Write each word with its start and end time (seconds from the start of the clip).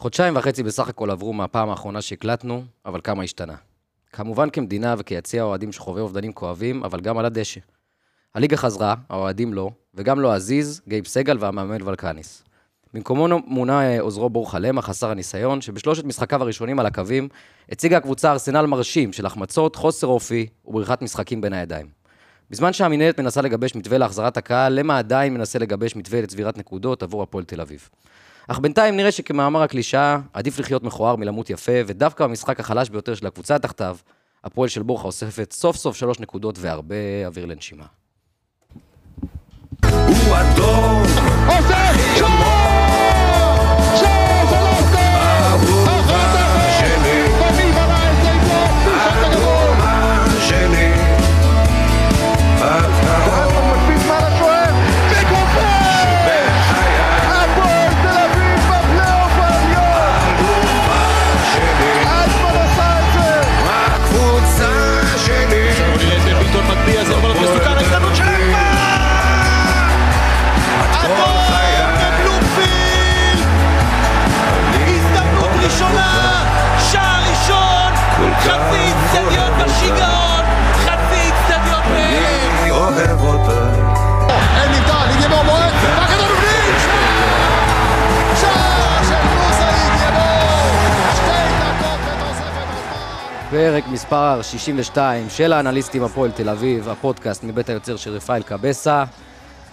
חודשיים 0.00 0.36
וחצי 0.36 0.62
בסך 0.62 0.88
הכל 0.88 1.10
עברו 1.10 1.32
מהפעם 1.32 1.70
האחרונה 1.70 2.02
שהקלטנו, 2.02 2.64
אבל 2.86 3.00
כמה 3.04 3.22
השתנה. 3.22 3.54
כמובן 4.12 4.50
כמדינה 4.50 4.94
וכיציע 4.98 5.42
אוהדים 5.42 5.72
שחווה 5.72 6.02
אובדנים 6.02 6.32
כואבים, 6.32 6.84
אבל 6.84 7.00
גם 7.00 7.18
על 7.18 7.24
הדשא. 7.24 7.60
הליגה 8.34 8.56
חזרה, 8.56 8.94
האוהדים 9.10 9.54
לא, 9.54 9.70
וגם 9.94 10.20
לא 10.20 10.32
עזיז, 10.32 10.80
גייב 10.88 11.06
סגל 11.06 11.36
והמאמן 11.40 11.82
ולקניס. 11.82 12.44
במקומו 12.94 13.38
מונה 13.46 13.80
אה, 13.82 14.00
עוזרו 14.00 14.30
בור 14.30 14.50
חלמה, 14.50 14.82
חסר 14.82 15.10
הניסיון, 15.10 15.60
שבשלושת 15.60 16.04
משחקיו 16.04 16.42
הראשונים 16.42 16.78
על 16.78 16.86
הקווים, 16.86 17.28
הציגה 17.72 17.96
הקבוצה 17.96 18.32
ארסנל 18.32 18.66
מרשים 18.66 19.12
של 19.12 19.26
החמצות, 19.26 19.76
חוסר 19.76 20.06
אופי 20.06 20.46
ובריחת 20.64 21.02
משחקים 21.02 21.40
בין 21.40 21.52
הידיים. 21.52 21.86
בזמן 22.50 22.72
שהמינהלת 22.72 23.20
מנסה 23.20 23.42
לגבש 23.42 23.74
מתווה 23.74 23.98
להחזרת 23.98 24.36
הקהל, 24.36 24.72
למה 24.72 24.98
עדיין 24.98 25.34
מנסה 25.34 25.58
לגבש 25.58 25.96
מתווה 25.96 26.20
לצבירת 26.20 26.58
נקודות 26.58 27.02
עבור 27.02 27.22
הפועל 27.22 27.44
תל 27.44 27.60
אביב. 27.60 27.88
אך 28.48 28.58
בינתיים 28.58 28.96
נראה 28.96 29.12
שכמאמר 29.12 29.62
הקלישאה, 29.62 30.18
עדיף 30.32 30.58
לחיות 30.58 30.82
מכוער 30.82 31.16
מלמות 31.16 31.50
יפה, 31.50 31.72
ודווקא 31.86 32.26
במשחק 32.26 32.60
החלש 32.60 32.88
ביותר 32.88 33.14
של 33.14 33.26
הקבוצה 33.26 33.58
תחתיו, 33.58 33.96
הפועל 34.44 34.68
של 34.68 34.82
בורחה 34.82 35.06
אוספת 35.06 35.52
סוף 35.52 35.76
סוף 35.76 35.96
שלוש 35.96 36.20
נקודות 36.20 36.58
והרבה 36.58 36.96
אוויר 37.26 37.46
לנשימה. 37.46 37.84
הוא 39.82 40.36
אדום, 40.36 41.02
עושה 41.46 42.57
פרק 93.50 93.84
מספר 93.88 94.42
62 94.42 95.30
של 95.30 95.52
האנליסטים 95.52 96.02
הפועל 96.04 96.30
תל 96.30 96.48
אביב, 96.48 96.88
הפודקאסט 96.88 97.44
מבית 97.44 97.68
היוצר 97.68 97.96
של 97.96 98.10
רפאל 98.10 98.42
קבסה. 98.42 99.04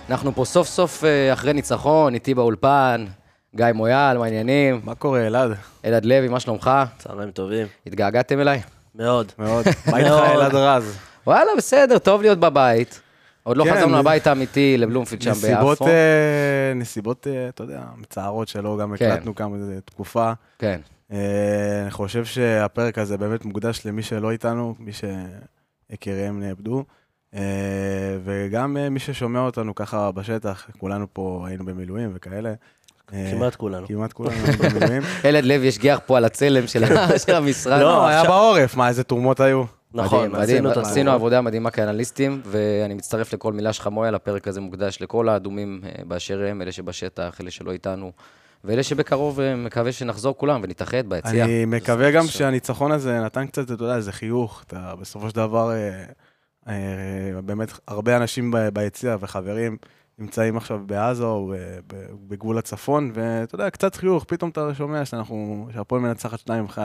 אנחנו 0.10 0.36
פה 0.36 0.46
סוף 0.46 0.68
סוף 0.68 1.04
אה, 1.04 1.34
אחרי 1.34 1.54
ניצחון, 1.54 2.14
איתי 2.14 2.34
באולפן, 2.34 3.06
גיא 3.56 3.66
מויאל, 3.74 4.18
מה 4.18 4.26
העניינים? 4.26 4.82
מה 4.84 4.96
קורה, 4.96 5.28
אלעד? 5.28 5.52
אלעד 5.86 6.06
לוי, 6.06 6.28
מה 6.28 6.40
שלומך? 6.40 6.72
צהריים 6.98 7.32
טובים. 7.32 7.68
התגעגעתם 7.88 8.40
אליי? 8.40 8.62
מאוד. 8.96 9.32
מאוד. 9.40 9.66
מה 9.92 9.98
איתך. 9.98 10.12
אלעד 10.36 10.56
רז? 10.56 10.98
וואלה, 11.28 11.52
בסדר, 11.58 11.98
טוב 11.98 12.22
להיות 12.22 12.40
בבית. 12.40 13.02
עוד 13.44 13.58
לא 13.58 13.64
כן, 13.64 13.76
חזרנו 13.76 13.98
הביתה 13.98 14.32
אמיתי 14.32 14.78
לבלומפילד 14.78 15.22
שם 15.22 15.30
נסיבות, 15.30 15.80
ביפו. 15.80 15.88
אה, 15.88 16.74
נסיבות, 16.76 17.28
אה, 17.28 17.50
אתה 17.50 17.64
יודע, 17.64 17.82
מצערות 17.98 18.48
שלא, 18.48 18.78
גם 18.82 18.96
כן. 18.98 19.12
הקלטנו 19.12 19.36
כמה 19.36 19.58
תקופה. 19.86 20.32
כן. 20.60 20.80
אה, 21.12 21.82
אני 21.82 21.92
חושב 21.92 22.26
שהפרק 22.26 22.98
הזה 22.98 23.18
באמת 23.18 23.46
מוקדש 23.46 23.86
למי 23.86 24.04
שלא 24.04 24.32
איתנו, 24.32 24.76
מי 24.80 24.92
שיקיריהם 25.92 26.40
נאבדו. 26.40 26.84
אה, 27.36 28.18
וגם 28.24 28.78
אה, 28.78 28.90
מי 28.90 29.00
ששומע 29.00 29.40
אותנו 29.40 29.76
ככה 29.76 30.12
בשטח, 30.12 30.70
כולנו 30.78 31.08
פה 31.14 31.44
היינו 31.48 31.66
במילואים 31.66 32.12
וכאלה. 32.14 32.54
כמעט 33.32 33.56
כולנו. 33.56 33.88
כמעט 33.88 34.14
כולנו 34.14 34.36
במילואים. 34.60 35.02
אלעד 35.26 35.46
לוי 35.46 35.68
השגיח 35.68 36.00
פה 36.06 36.18
על 36.18 36.26
הצלם 36.26 36.68
של 36.68 36.84
של 37.26 37.36
המשרד. 37.36 37.82
לא, 37.82 38.08
היה 38.08 38.24
בעורף, 38.24 38.76
מה, 38.76 38.88
איזה 38.88 39.04
תרומות 39.04 39.40
היו? 39.40 39.64
נכון, 39.94 40.32
מדהים, 40.32 40.66
עשינו. 40.66 41.12
עבודה 41.12 41.42
מדהימה 41.42 41.72
כאנליסטים, 41.72 42.42
ואני 42.46 42.94
מצטרף 42.94 43.34
לכל 43.34 43.54
מילה 43.54 43.74
שלך, 43.74 43.88
מויאל, 43.88 44.16
הפרק 44.16 44.48
הזה 44.48 44.62
מוקדש 44.62 45.02
לכל 45.02 45.30
האדומים 45.30 45.82
באשר 46.08 46.46
הם, 46.50 46.62
אלה 46.62 46.72
שבשטח, 46.72 47.42
אלה 47.42 47.52
שלא 47.52 47.72
איתנו, 47.72 48.12
ואלה 48.66 48.84
שבקרוב 48.84 49.40
אה, 49.40 49.56
מקווה 49.56 49.92
שנחזור 49.92 50.38
כולם 50.38 50.62
ונתאחד 50.64 51.10
ביציאה. 51.10 51.46
אני 51.46 51.66
מקווה 51.66 52.12
גם 52.12 52.28
שהניצחון 52.28 52.92
הזה 52.92 53.20
נתן 53.20 53.48
קצת, 53.48 53.72
אתה 53.72 53.84
יודע, 53.84 53.96
איזה 53.96 54.12
חיוך. 54.12 54.64
אתה 54.68 54.94
בסופו 55.00 55.30
של 55.30 55.36
דבר, 55.36 55.72
אה, 55.72 56.04
אה, 56.68 57.42
באמת, 57.42 57.70
הרבה 57.88 58.18
אנשים 58.18 58.52
ב- 58.52 58.70
ביציע 58.70 59.18
וחברים 59.20 59.78
נמצאים 60.20 60.58
עכשיו 60.58 60.80
בעזה 60.86 61.24
או 61.24 61.54
בגבול 62.28 62.58
הצפון, 62.58 63.12
ואתה 63.14 63.56
יודע, 63.56 63.70
קצת 63.70 63.96
חיוך, 63.96 64.24
פתאום 64.24 64.50
אתה 64.50 64.70
שומע 64.74 65.06
שאנחנו, 65.06 65.68
שהפועל 65.74 66.02
מנצחת 66.02 66.40
2-1 66.40 66.78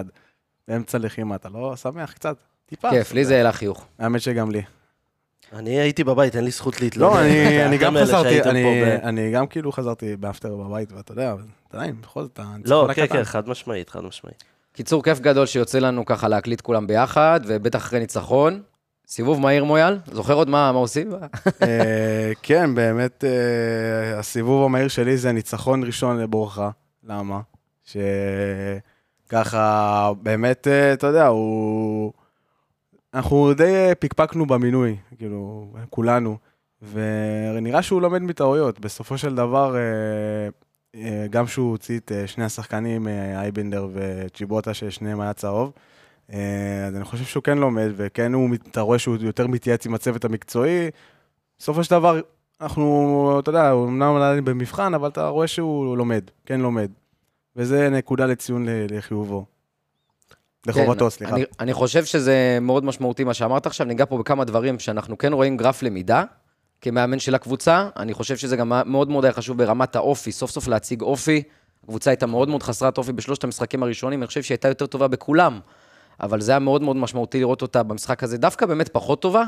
באמצע 0.68 0.98
לחימה, 0.98 1.34
אתה 1.34 1.48
לא 1.48 1.76
שמח 1.76 2.12
קצת? 2.12 2.36
טיפה. 2.66 2.90
כיף, 2.90 3.12
לי 3.12 3.24
זה 3.24 3.36
העלה 3.36 3.52
חיוך. 3.52 3.86
האמת 3.98 4.20
שגם 4.20 4.50
לי. 4.50 4.62
אני 5.52 5.70
הייתי 5.70 6.04
בבית, 6.04 6.36
אין 6.36 6.44
לי 6.44 6.50
זכות 6.50 6.80
להתלונן. 6.80 7.14
לא, 7.14 7.20
אני, 7.20 7.64
אני 7.66 7.78
גם 7.78 7.96
חזרתי, 8.02 8.42
אני, 8.42 8.82
ב- 8.84 9.00
אני 9.02 9.30
גם 9.30 9.46
כאילו 9.46 9.72
חזרתי 9.72 10.16
באפטר 10.16 10.56
בבית, 10.56 10.92
ואתה 10.92 11.12
יודע, 11.12 11.32
אבל 11.32 11.42
עדיין, 11.72 11.94
בכל 12.00 12.22
זאת, 12.22 12.40
לא, 12.64 12.88
כן. 12.94 13.06
כן, 13.06 13.24
חד 13.24 13.48
משמעית, 13.48 13.90
חד 13.90 14.04
משמעית. 14.04 14.44
קיצור, 14.72 15.02
כיף 15.04 15.20
גדול 15.20 15.46
שיוצא 15.46 15.78
לנו 15.78 16.04
ככה 16.04 16.28
להקליט 16.28 16.60
כולם 16.60 16.86
ביחד, 16.86 17.40
ובטח 17.46 17.78
אחרי 17.78 18.00
ניצחון. 18.00 18.62
סיבוב 19.08 19.40
מהיר 19.40 19.64
מויאל, 19.64 19.98
זוכר 20.12 20.34
עוד 20.34 20.48
מה 20.48 20.72
מה 20.72 20.78
עושים? 20.78 21.12
אה, 21.62 22.32
כן, 22.42 22.74
באמת, 22.74 23.24
אה, 23.24 24.18
הסיבוב 24.18 24.64
המהיר 24.64 24.88
שלי 24.88 25.16
זה 25.16 25.32
ניצחון 25.32 25.84
ראשון 25.84 26.18
לבורחה. 26.18 26.70
למה? 27.04 27.40
שככה, 29.28 30.12
באמת, 30.22 30.68
אה, 30.68 30.92
אתה 30.92 31.06
יודע, 31.06 31.26
הוא... 31.26 32.12
אנחנו 33.14 33.52
די 33.54 33.74
אה, 33.74 33.94
פקפקנו 33.94 34.46
במינוי, 34.46 34.96
כאילו, 35.18 35.72
כולנו, 35.90 36.38
ונראה 36.92 37.82
שהוא 37.82 38.02
לומד 38.02 38.22
מטעויות. 38.22 38.80
בסופו 38.80 39.18
של 39.18 39.34
דבר, 39.34 39.76
אה, 39.76 39.80
אה, 40.94 41.26
גם 41.30 41.46
שהוא 41.46 41.70
הוציא 41.70 41.98
את 41.98 42.12
שני 42.26 42.44
השחקנים, 42.44 43.08
אייבנדר 43.08 43.88
וצ'יבוטה, 43.92 44.74
ששניהם 44.74 45.20
היה 45.20 45.32
צהוב, 45.32 45.72
אז 46.28 46.96
אני 46.96 47.04
חושב 47.04 47.24
שהוא 47.24 47.42
כן 47.42 47.58
לומד, 47.58 47.88
וכן 47.96 48.32
הוא, 48.32 48.50
אתה 48.70 48.80
רואה 48.80 48.98
שהוא 48.98 49.16
יותר 49.20 49.46
מתייעץ 49.46 49.86
עם 49.86 49.94
הצוות 49.94 50.24
המקצועי. 50.24 50.90
בסופו 51.58 51.84
של 51.84 51.90
דבר, 51.90 52.20
אנחנו, 52.60 53.36
אתה 53.38 53.50
יודע, 53.50 53.70
הוא 53.70 53.88
אמנם 53.88 54.16
עלה 54.16 54.40
במבחן, 54.40 54.94
אבל 54.94 55.08
אתה 55.08 55.28
רואה 55.28 55.46
שהוא 55.46 55.96
לומד, 55.96 56.22
כן 56.46 56.60
לומד. 56.60 56.90
וזה 57.56 57.90
נקודה 57.90 58.26
לציון 58.26 58.66
לחיובו. 58.90 59.44
לחובתו, 60.66 61.04
כן, 61.04 61.10
סליחה. 61.10 61.34
אני, 61.34 61.44
אני 61.60 61.72
חושב 61.72 62.04
שזה 62.04 62.58
מאוד 62.60 62.84
משמעותי 62.84 63.24
מה 63.24 63.34
שאמרת 63.34 63.66
עכשיו, 63.66 63.86
ניגע 63.86 64.04
פה 64.04 64.18
בכמה 64.18 64.44
דברים 64.44 64.78
שאנחנו 64.78 65.18
כן 65.18 65.32
רואים 65.32 65.56
גרף 65.56 65.82
למידה 65.82 66.24
כמאמן 66.80 67.18
של 67.18 67.34
הקבוצה. 67.34 67.88
אני 67.96 68.14
חושב 68.14 68.36
שזה 68.36 68.56
גם 68.56 68.72
מאוד 68.86 69.10
מאוד 69.10 69.24
היה 69.24 69.32
חשוב 69.32 69.58
ברמת 69.58 69.96
האופי, 69.96 70.32
סוף 70.32 70.50
סוף 70.50 70.68
להציג 70.68 71.02
אופי. 71.02 71.42
הקבוצה 71.84 72.10
הייתה 72.10 72.26
מאוד 72.26 72.48
מאוד 72.48 72.62
חסרת 72.62 72.98
אופי 72.98 73.12
בשלושת 73.12 73.44
המשחקים 73.44 73.82
הראשונים, 73.82 74.20
אני 74.20 74.26
חושב 74.26 74.42
שהיא 74.42 74.54
הייתה 74.54 74.68
יותר 74.68 74.86
טובה 74.86 75.08
בכולם, 75.08 75.60
אבל 76.20 76.40
זה 76.40 76.52
היה 76.52 76.58
מאוד 76.58 76.82
מאוד 76.82 76.96
משמעותי 76.96 77.40
לראות 77.40 77.62
אותה 77.62 77.82
במשחק 77.82 78.22
הזה, 78.22 78.38
דווקא 78.38 78.66
באמת 78.66 78.88
פחות 78.88 79.22
טובה. 79.22 79.44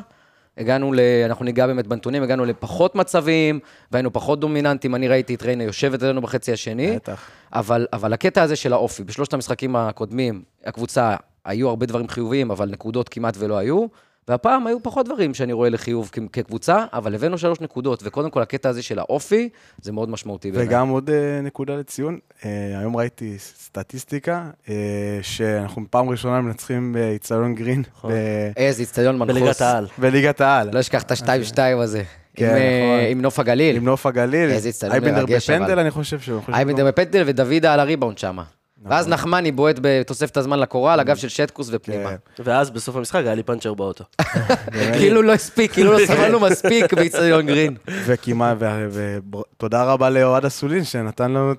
הגענו 0.58 0.92
ל... 0.92 1.00
אנחנו 1.24 1.44
ניגע 1.44 1.66
באמת 1.66 1.86
בנתונים, 1.86 2.22
הגענו 2.22 2.44
לפחות 2.44 2.94
מצבים, 2.94 3.60
והיינו 3.92 4.12
פחות 4.12 4.40
דומיננטים. 4.40 4.94
אני 4.94 5.08
ראיתי 5.08 5.34
את 5.34 5.42
ריינה 5.42 5.64
יושבת 5.64 6.02
אלינו 6.02 6.20
בחצי 6.20 6.52
השני. 6.52 6.96
בטח. 6.96 7.30
אבל, 7.52 7.86
אבל 7.92 8.12
הקטע 8.12 8.42
הזה 8.42 8.56
של 8.56 8.72
האופי, 8.72 9.04
בשלושת 9.04 9.34
המשחקים 9.34 9.77
הקודמים, 9.77 10.42
הקבוצה, 10.65 11.16
היו 11.44 11.68
הרבה 11.68 11.86
דברים 11.86 12.09
חיוביים, 12.09 12.50
אבל 12.50 12.68
נקודות 12.68 13.09
כמעט 13.09 13.34
ולא 13.38 13.59
היו, 13.59 13.86
והפעם 14.28 14.66
היו 14.66 14.83
פחות 14.83 15.07
דברים 15.07 15.34
שאני 15.34 15.53
רואה 15.53 15.69
לחיוב 15.71 16.09
כ- 16.13 16.19
כקבוצה, 16.33 16.84
אבל 16.92 17.15
הבאנו 17.15 17.39
שלוש 17.39 17.60
נקודות, 17.60 18.03
וקודם 18.04 18.30
כל 18.30 18.42
הקטע 18.42 18.69
הזה 18.69 18.83
של 18.83 18.98
האופי, 18.98 19.48
זה 19.83 19.92
מאוד 19.92 20.09
משמעותי 20.10 20.51
בעיניי. 20.51 20.69
וגם 20.69 20.89
עוד 20.89 21.10
אה, 21.10 21.41
נקודה 21.42 21.77
לציון, 21.77 22.19
אה, 22.45 22.51
היום 22.78 22.97
ראיתי 22.97 23.39
סטטיסטיקה, 23.39 24.45
אה, 24.69 24.74
שאנחנו 25.22 25.83
פעם 25.91 26.09
ראשונה 26.09 26.41
מנצחים 26.41 26.92
באיצטדיון 26.92 27.54
גרין 27.54 27.83
נכון. 27.97 28.13
ב- 28.13 28.53
איזה 28.57 28.80
איצטדיון 28.83 29.19
מנחוס. 29.19 29.36
בליגת 29.41 29.60
העל. 29.60 29.86
בליגת 29.98 30.41
העל. 30.41 30.68
לא 30.72 30.80
אשכח 30.80 31.03
את 31.03 31.10
השתיים-שתיים 31.10 31.78
הזה. 31.78 32.03
כן, 32.36 32.47
עם, 32.48 32.53
נכון. 32.57 33.07
עם 33.10 33.21
נוף 33.22 33.39
הגליל. 33.39 33.77
עם 33.77 33.84
נוף 33.84 34.07
הגליל. 34.07 34.51
איזה 34.51 34.68
איצטדיון 34.68 34.92
אייבנדר 34.95 35.16
מרגש, 35.27 35.51
בפנדל, 35.51 35.71
אבל. 35.72 35.78
אני 35.78 35.91
חושב 35.91 36.21
שהוא. 36.21 36.36
אני 36.36 36.45
חושב 36.45 36.54
אייבנדר 36.57 36.77
שהוא- 36.78 36.89
בפנדל 36.91 37.22
ודוידה 37.27 37.75
על 37.75 37.80
הריבאונד 37.80 38.18
שם. 38.18 38.39
ואז 38.84 39.08
נחמני 39.08 39.52
בועט 39.52 39.76
בתוספת 39.82 40.36
הזמן 40.36 40.58
לקורה, 40.58 40.92
על 40.92 41.00
הגב 41.00 41.16
של 41.16 41.28
שטקוס 41.28 41.68
ופנימה. 41.72 42.10
כן. 42.10 42.42
ואז 42.44 42.70
בסוף 42.70 42.96
המשחק 42.96 43.20
היה 43.24 43.34
לי 43.34 43.42
פאנצ'ר 43.42 43.74
באוטו. 43.74 44.04
כאילו 44.98 45.22
לא 45.22 45.32
הספיק, 45.32 45.72
כאילו 45.72 45.92
לא 45.92 46.06
סבלנו 46.06 46.40
מספיק 46.40 46.94
באיצטדיון 46.94 47.46
גרין. 47.46 47.74
וכמעט, 47.88 48.56
ותודה 48.90 49.84
רבה 49.84 50.10
לאוהד 50.10 50.44
אסולין 50.44 50.84
שנתן 50.84 51.30
לנו 51.30 51.52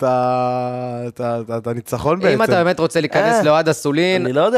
את 1.57 1.67
הניצחון 1.67 2.19
בעצם. 2.19 2.33
אם 2.33 2.43
אתה 2.43 2.63
באמת 2.63 2.79
רוצה 2.79 2.99
להיכנס 2.99 3.35
אה, 3.35 3.43
לאוהד 3.43 3.69
אסולין, 3.69 4.25
אני 4.25 4.33
לא 4.33 4.49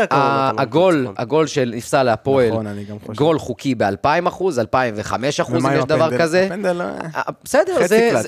הגול. 0.57 1.07
הגול 1.17 1.47
שנפסל 1.47 2.03
להפועל, 2.03 2.50
נכון. 2.50 2.65
גול 3.15 3.39
חוקי 3.39 3.75
ב-2000 3.75 4.27
אחוז, 4.27 4.59
2005 4.59 5.39
אחוז, 5.39 5.65
אם 5.65 5.71
יש 5.77 5.85
דבר? 5.85 6.17
כזה. 6.17 6.47
אה, 6.51 7.06
אה, 7.15 7.21
בסדר, 7.44 7.77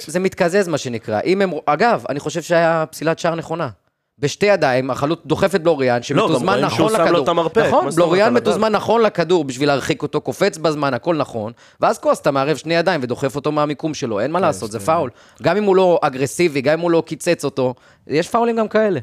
זה, 0.08 0.20
מתקזז, 0.20 0.68
מה 0.68 0.78
שנקרא. 0.78 1.20
אגב, 1.66 2.04
אני 2.10 2.20
חושב 2.20 2.42
שהיה 2.42 2.86
פסילת 2.92 3.20
שער 3.20 3.36
נכונה. 3.36 3.70
בשתי 4.20 4.46
ידיים, 4.46 4.92
החלוץ 4.92 5.20
דוחף 5.26 5.56
את 5.56 5.64
בלוריאן, 5.64 5.96
גם 5.96 6.04
שמתוזמן 6.04 6.50
רואים 6.54 6.66
נכון 6.66 6.78
שהוא 6.78 6.90
שם 6.90 6.98
לו 6.98 7.04
לכדור. 7.06 7.24
את 7.24 7.28
המרפק, 7.28 7.64
נכון, 7.68 7.90
בלוריאן? 7.90 8.34
מתוזמן 8.34 8.72
נכון 8.72 9.02
לכדור 9.02 9.44
בשביל 9.44 9.68
להרחיק 9.70 10.02
אותו, 10.02 10.22
קופץ 10.22 10.58
בזמן, 10.58 10.94
הכל 10.94 11.16
נכון, 11.16 11.52
ואז 11.82 12.00
קוסטה 12.00 12.32
מערב 12.32 12.58
שני 12.58 12.74
ידיים 12.74 13.02
ודוחף 13.04 13.36
אותו 13.36 13.52
מהמיקום 13.52 13.94
שלו, 13.94 14.20
אין 14.20 14.32
מה 14.32 14.40
לעשות, 14.40 14.72
זה 14.72 14.80
פאול. 14.80 15.10
גם 15.44 15.58
אם 15.58 15.64
הוא 15.64 15.76
לא 15.76 16.00
אגרסיבי, 16.02 16.62
גם 16.62 16.74
אם 16.74 16.80
הוא 16.80 16.92
לא 16.92 17.04
קיצץ 17.06 17.46
אותו, 17.46 17.74
יש 18.08 18.30
פאולים 18.30 18.56
גם 18.56 18.68
כאלה. 18.68 19.00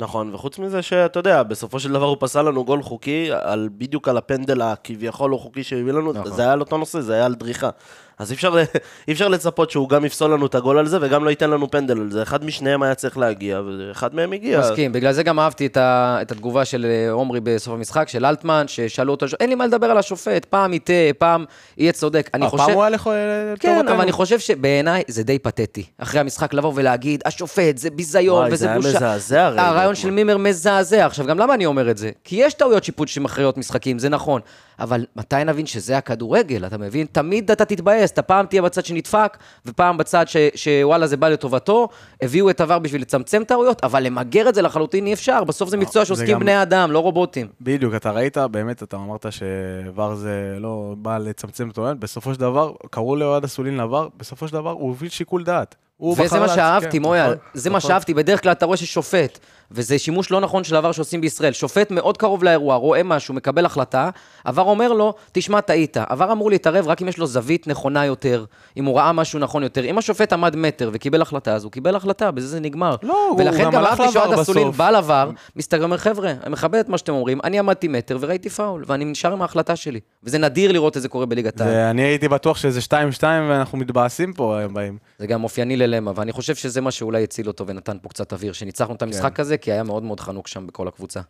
נכון, 0.00 0.34
וחוץ 0.34 0.58
מזה 0.58 0.82
שאתה 0.82 1.18
יודע, 1.18 1.42
בסופו 1.42 1.80
של 1.80 1.92
דבר 1.92 2.04
הוא 2.04 2.16
פסל 2.20 2.42
לנו 2.42 2.64
גול 2.64 2.82
חוקי, 2.82 3.28
על, 3.42 3.68
בדיוק 3.78 4.08
על 4.08 4.16
הפנדל 4.16 4.62
הכביכול 4.62 5.30
לא 5.30 5.36
חוקי 5.36 5.62
שהביא 5.62 5.92
לנו, 5.92 6.12
נכון. 6.12 6.32
זה 6.32 6.42
היה 6.42 6.52
על 6.52 6.60
אותו 6.60 6.78
נושא, 6.78 7.00
זה 7.00 7.14
היה 7.14 7.26
על 7.26 7.34
דריכה. 7.34 7.70
אז 8.18 8.30
אי 8.30 8.36
אפשר, 8.36 8.58
אי 9.08 9.12
אפשר 9.12 9.28
לצפות 9.28 9.70
שהוא 9.70 9.88
גם 9.88 10.04
יפסול 10.04 10.32
לנו 10.32 10.46
את 10.46 10.54
הגול 10.54 10.78
על 10.78 10.86
זה, 10.86 10.98
וגם 11.00 11.24
לא 11.24 11.30
ייתן 11.30 11.50
לנו 11.50 11.70
פנדל 11.70 12.00
על 12.00 12.10
זה. 12.10 12.22
אחד 12.22 12.44
משניהם 12.44 12.82
היה 12.82 12.94
צריך 12.94 13.18
להגיע, 13.18 13.60
ואחד 13.66 14.14
מהם 14.14 14.32
הגיע. 14.32 14.60
מסכים, 14.60 14.92
בגלל 14.92 15.12
זה 15.12 15.22
גם 15.22 15.40
אהבתי 15.40 15.66
את, 15.66 15.76
ה, 15.76 16.18
את 16.22 16.32
התגובה 16.32 16.64
של 16.64 16.86
אה, 16.88 17.10
עומרי 17.10 17.40
בסוף 17.40 17.74
המשחק, 17.74 18.08
של 18.08 18.26
אלטמן, 18.26 18.64
ששאלו 18.68 19.12
אותו, 19.12 19.26
אין 19.40 19.48
לי 19.48 19.54
מה 19.54 19.66
לדבר 19.66 19.86
על 19.86 19.98
השופט, 19.98 20.44
פעם 20.44 20.72
יטעה, 20.72 21.12
פעם 21.18 21.44
יהיה 21.78 21.92
צודק. 21.92 22.30
אני 22.34 22.48
חושב... 22.48 22.62
הפעם 22.62 22.74
הוא 22.74 22.82
היה 22.82 22.90
לכל... 22.90 23.14
כן, 23.60 23.88
אבל 23.88 24.00
אני 24.00 24.12
חושב 24.12 24.38
שבעיניי 24.38 25.02
זה 25.08 25.22
די 25.22 25.38
פתטי. 25.38 25.84
אחרי 25.98 26.20
המשחק 26.20 26.54
לבוא 26.54 26.72
ולהגיד, 26.74 27.22
השופט, 27.24 27.78
זה 27.78 27.90
ביזיון, 27.90 28.38
וואי, 28.38 28.52
וזה 28.52 28.56
זה 28.56 28.66
היה 28.66 28.76
בושה. 28.76 28.96
מזעזע 28.96 29.46
הרעיון. 29.46 29.94
של 29.94 30.10
מימר 30.10 30.36
מזעזע. 30.36 31.06
עכשיו, 31.06 31.26
גם 31.26 31.38
למה 31.38 31.54
אני 31.54 31.66
אומר 31.66 31.90
את 31.90 31.98
זה? 31.98 32.10
כי 32.24 32.36
יש 32.36 32.54
טעויות 32.54 32.84
שיפוט 32.84 33.08
שמכריעות 33.08 33.58
משחקים, 33.58 33.98
זה 33.98 34.08
נכון. 34.08 34.40
אבל 34.80 35.04
מתי 35.16 35.44
נבין 35.46 35.66
שזה 35.66 35.98
הכדורגל, 35.98 36.66
אתה 36.66 36.78
מבין? 36.78 37.06
תמיד 37.12 37.50
אתה 37.50 37.64
תתבאס, 37.64 38.10
אתה 38.10 38.22
פעם 38.22 38.46
תהיה 38.46 38.62
בצד 38.62 38.84
שנדפק, 38.84 39.36
ופעם 39.66 39.96
בצד 39.96 40.28
ש, 40.28 40.36
שוואלה 40.54 41.06
זה 41.06 41.16
בא 41.16 41.28
לטובתו, 41.28 41.88
הביאו 42.22 42.50
את 42.50 42.60
עבר 42.60 42.78
בשביל 42.78 43.00
לצמצם 43.00 43.42
טעויות, 43.44 43.84
אבל 43.84 44.02
למגר 44.02 44.48
את 44.48 44.54
זה 44.54 44.62
לחלוטין 44.62 45.06
אי 45.06 45.12
אפשר, 45.12 45.44
בסוף 45.44 45.68
זה 45.68 45.76
מקצוע 45.76 46.04
שעוסקים 46.04 46.34
גם- 46.34 46.40
בני 46.40 46.62
אדם, 46.62 46.92
לא 46.92 46.98
רובוטים. 46.98 47.46
בדיוק, 47.60 47.94
אתה 47.94 48.10
ראית, 48.10 48.38
באמת, 48.38 48.82
אתה 48.82 48.96
אמרת 48.96 49.26
שוואר 49.30 50.14
זה 50.14 50.56
לא 50.60 50.94
בא 50.98 51.18
לצמצם 51.18 51.70
טוען, 51.70 52.00
בסופו 52.00 52.34
של 52.34 52.40
דבר, 52.40 52.72
קראו 52.90 53.16
לאוהד 53.16 53.44
אסולין 53.44 53.76
לעבר, 53.76 54.08
בסופו 54.16 54.48
של 54.48 54.52
דבר 54.52 54.70
הוא 54.70 54.88
הוביל 54.88 55.08
שיקול 55.08 55.44
דעת. 55.44 55.74
וזה 56.16 56.40
מה 56.40 56.48
שאהבתי, 56.48 56.90
כן, 56.98 57.02
מויה, 57.02 57.24
נכון, 57.24 57.36
זה 57.54 57.70
מה 57.70 57.76
נכון. 57.76 57.88
שאהבתי. 57.88 58.14
בדרך 58.14 58.42
כלל 58.42 58.52
אתה 58.52 58.66
רואה 58.66 58.76
ששופט, 58.76 59.38
וזה 59.70 59.98
שימוש 59.98 60.30
לא 60.30 60.40
נכון 60.40 60.64
של 60.64 60.76
עבר 60.76 60.92
שעושים 60.92 61.20
בישראל. 61.20 61.52
שופט 61.52 61.90
מאוד 61.90 62.16
קרוב 62.16 62.44
לאירוע, 62.44 62.74
רואה 62.74 63.02
משהו, 63.02 63.34
מקבל 63.34 63.66
החלטה, 63.66 64.10
עבר 64.44 64.62
אומר 64.62 64.92
לו, 64.92 65.14
תשמע, 65.32 65.60
טעית. 65.60 65.96
עבר 65.96 66.32
אמור 66.32 66.50
להתערב 66.50 66.88
רק 66.88 67.02
אם 67.02 67.08
יש 67.08 67.18
לו 67.18 67.26
זווית 67.26 67.66
נכונה 67.66 68.06
יותר, 68.06 68.44
אם 68.76 68.84
הוא 68.84 68.96
ראה 68.98 69.12
משהו 69.12 69.38
נכון 69.38 69.62
יותר. 69.62 69.84
אם 69.84 69.98
השופט 69.98 70.32
עמד 70.32 70.56
מטר 70.56 70.90
וקיבל 70.92 71.22
החלטה, 71.22 71.54
אז 71.54 71.64
הוא 71.64 71.72
קיבל 71.72 71.96
החלטה, 71.96 72.30
בזה 72.30 72.48
זה 72.48 72.60
נגמר. 72.60 72.96
לא, 73.02 73.34
ולכן 73.38 73.70
גם 73.70 73.84
אהבתי 73.84 74.12
שאוהד 74.12 74.38
אסולין. 74.38 74.70
בא 74.70 74.90
לעבר, 74.90 75.30
מסתכל 75.56 75.80
ואומר, 75.80 75.96
חבר'ה, 75.96 76.30
אני 76.30 76.52
מכבד 76.52 76.78
את 76.78 76.88
מה 76.88 76.98
שאתם 76.98 77.12
אומרים, 77.12 77.38
אני 77.44 77.58
עמדתי 77.58 77.88
מטר 77.88 78.18
וראיתי 78.20 78.50
פאול, 78.50 78.84
ואני 78.86 79.04
נשאר 79.04 79.32
עם 79.32 79.42
ההחלטה 79.42 79.76
שלי. 79.76 80.00
וזה 80.24 80.38
נדיר 80.38 80.72
לראות 80.72 80.96
את 80.96 81.02
זה 81.02 81.08
קורה 81.08 81.26
בליגת 81.26 81.60
העל. 81.60 81.70
ואני 81.74 82.02
הייתי 82.02 82.28
בטוח 82.28 82.56
שזה 82.56 82.80
2-2 82.80 82.92
ואנחנו 83.22 83.78
מתבאסים 83.78 84.32
פה 84.32 84.60
הם 84.60 84.74
באים. 84.74 84.98
זה 85.18 85.26
גם 85.26 85.44
אופייני 85.44 85.76
ללמה, 85.88 86.12
ואני 86.14 86.32
חושב 86.32 86.54
שזה 86.54 86.80
מה 86.80 86.90
שאולי 86.90 87.24
הציל 87.24 87.48
אותו 87.48 87.66
ונתן 87.66 87.96
פה 88.02 88.08
קצת 88.08 88.32
אוויר, 88.32 88.52
שניצחנו 88.52 88.94
את 88.94 89.02
המשחק 89.02 89.36
כן. 89.36 89.42
הזה, 89.42 89.56
כי 89.56 89.72
היה 89.72 89.82
מאוד 89.82 90.02
מאוד 90.02 90.20
חנוק 90.20 90.48
שם 90.48 90.66
בכל 90.66 90.88
הקבוצה. 90.88 91.20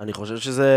אני 0.00 0.12
חושב 0.12 0.38
שזה 0.38 0.68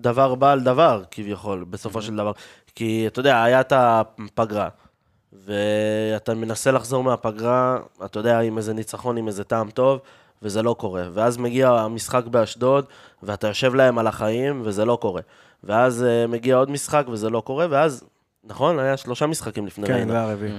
דבר 0.00 0.34
בעל 0.34 0.60
דבר, 0.60 1.02
כביכול, 1.10 1.64
בסופו 1.70 2.02
של 2.02 2.16
דבר. 2.16 2.32
כי, 2.74 3.04
אתה 3.06 3.20
יודע, 3.20 3.42
היה 3.42 3.60
את 3.60 3.72
הפגרה, 3.76 4.68
ואתה 5.32 6.34
מנסה 6.34 6.70
לחזור 6.70 7.04
מהפגרה, 7.04 7.78
אתה 8.04 8.18
יודע, 8.18 8.40
עם 8.40 8.58
איזה 8.58 8.74
ניצחון, 8.74 9.16
עם 9.16 9.28
איזה 9.28 9.44
טעם 9.44 9.70
טוב, 9.70 10.00
וזה 10.42 10.62
לא 10.62 10.74
קורה. 10.78 11.04
ואז 11.12 11.36
מגיע 11.38 11.70
המשחק 11.70 12.26
באשדוד, 12.26 12.84
ואתה 13.22 13.46
יושב 13.48 13.74
להם 13.74 13.98
על 13.98 14.06
החיים, 14.06 14.62
וזה 14.64 14.84
לא 14.84 14.98
קורה. 15.00 15.22
ואז 15.64 16.04
uh, 16.04 16.30
מגיע 16.30 16.56
עוד 16.56 16.70
משחק, 16.70 17.04
וזה 17.08 17.30
לא 17.30 17.40
קורה, 17.40 17.66
ואז, 17.70 18.04
נכון, 18.44 18.78
היה 18.78 18.96
שלושה 18.96 19.26
משחקים 19.26 19.66
לפני 19.66 19.86
כן, 19.86 19.92
ריינה. 19.92 20.12
זה 20.12 20.20
הרביעי. 20.20 20.52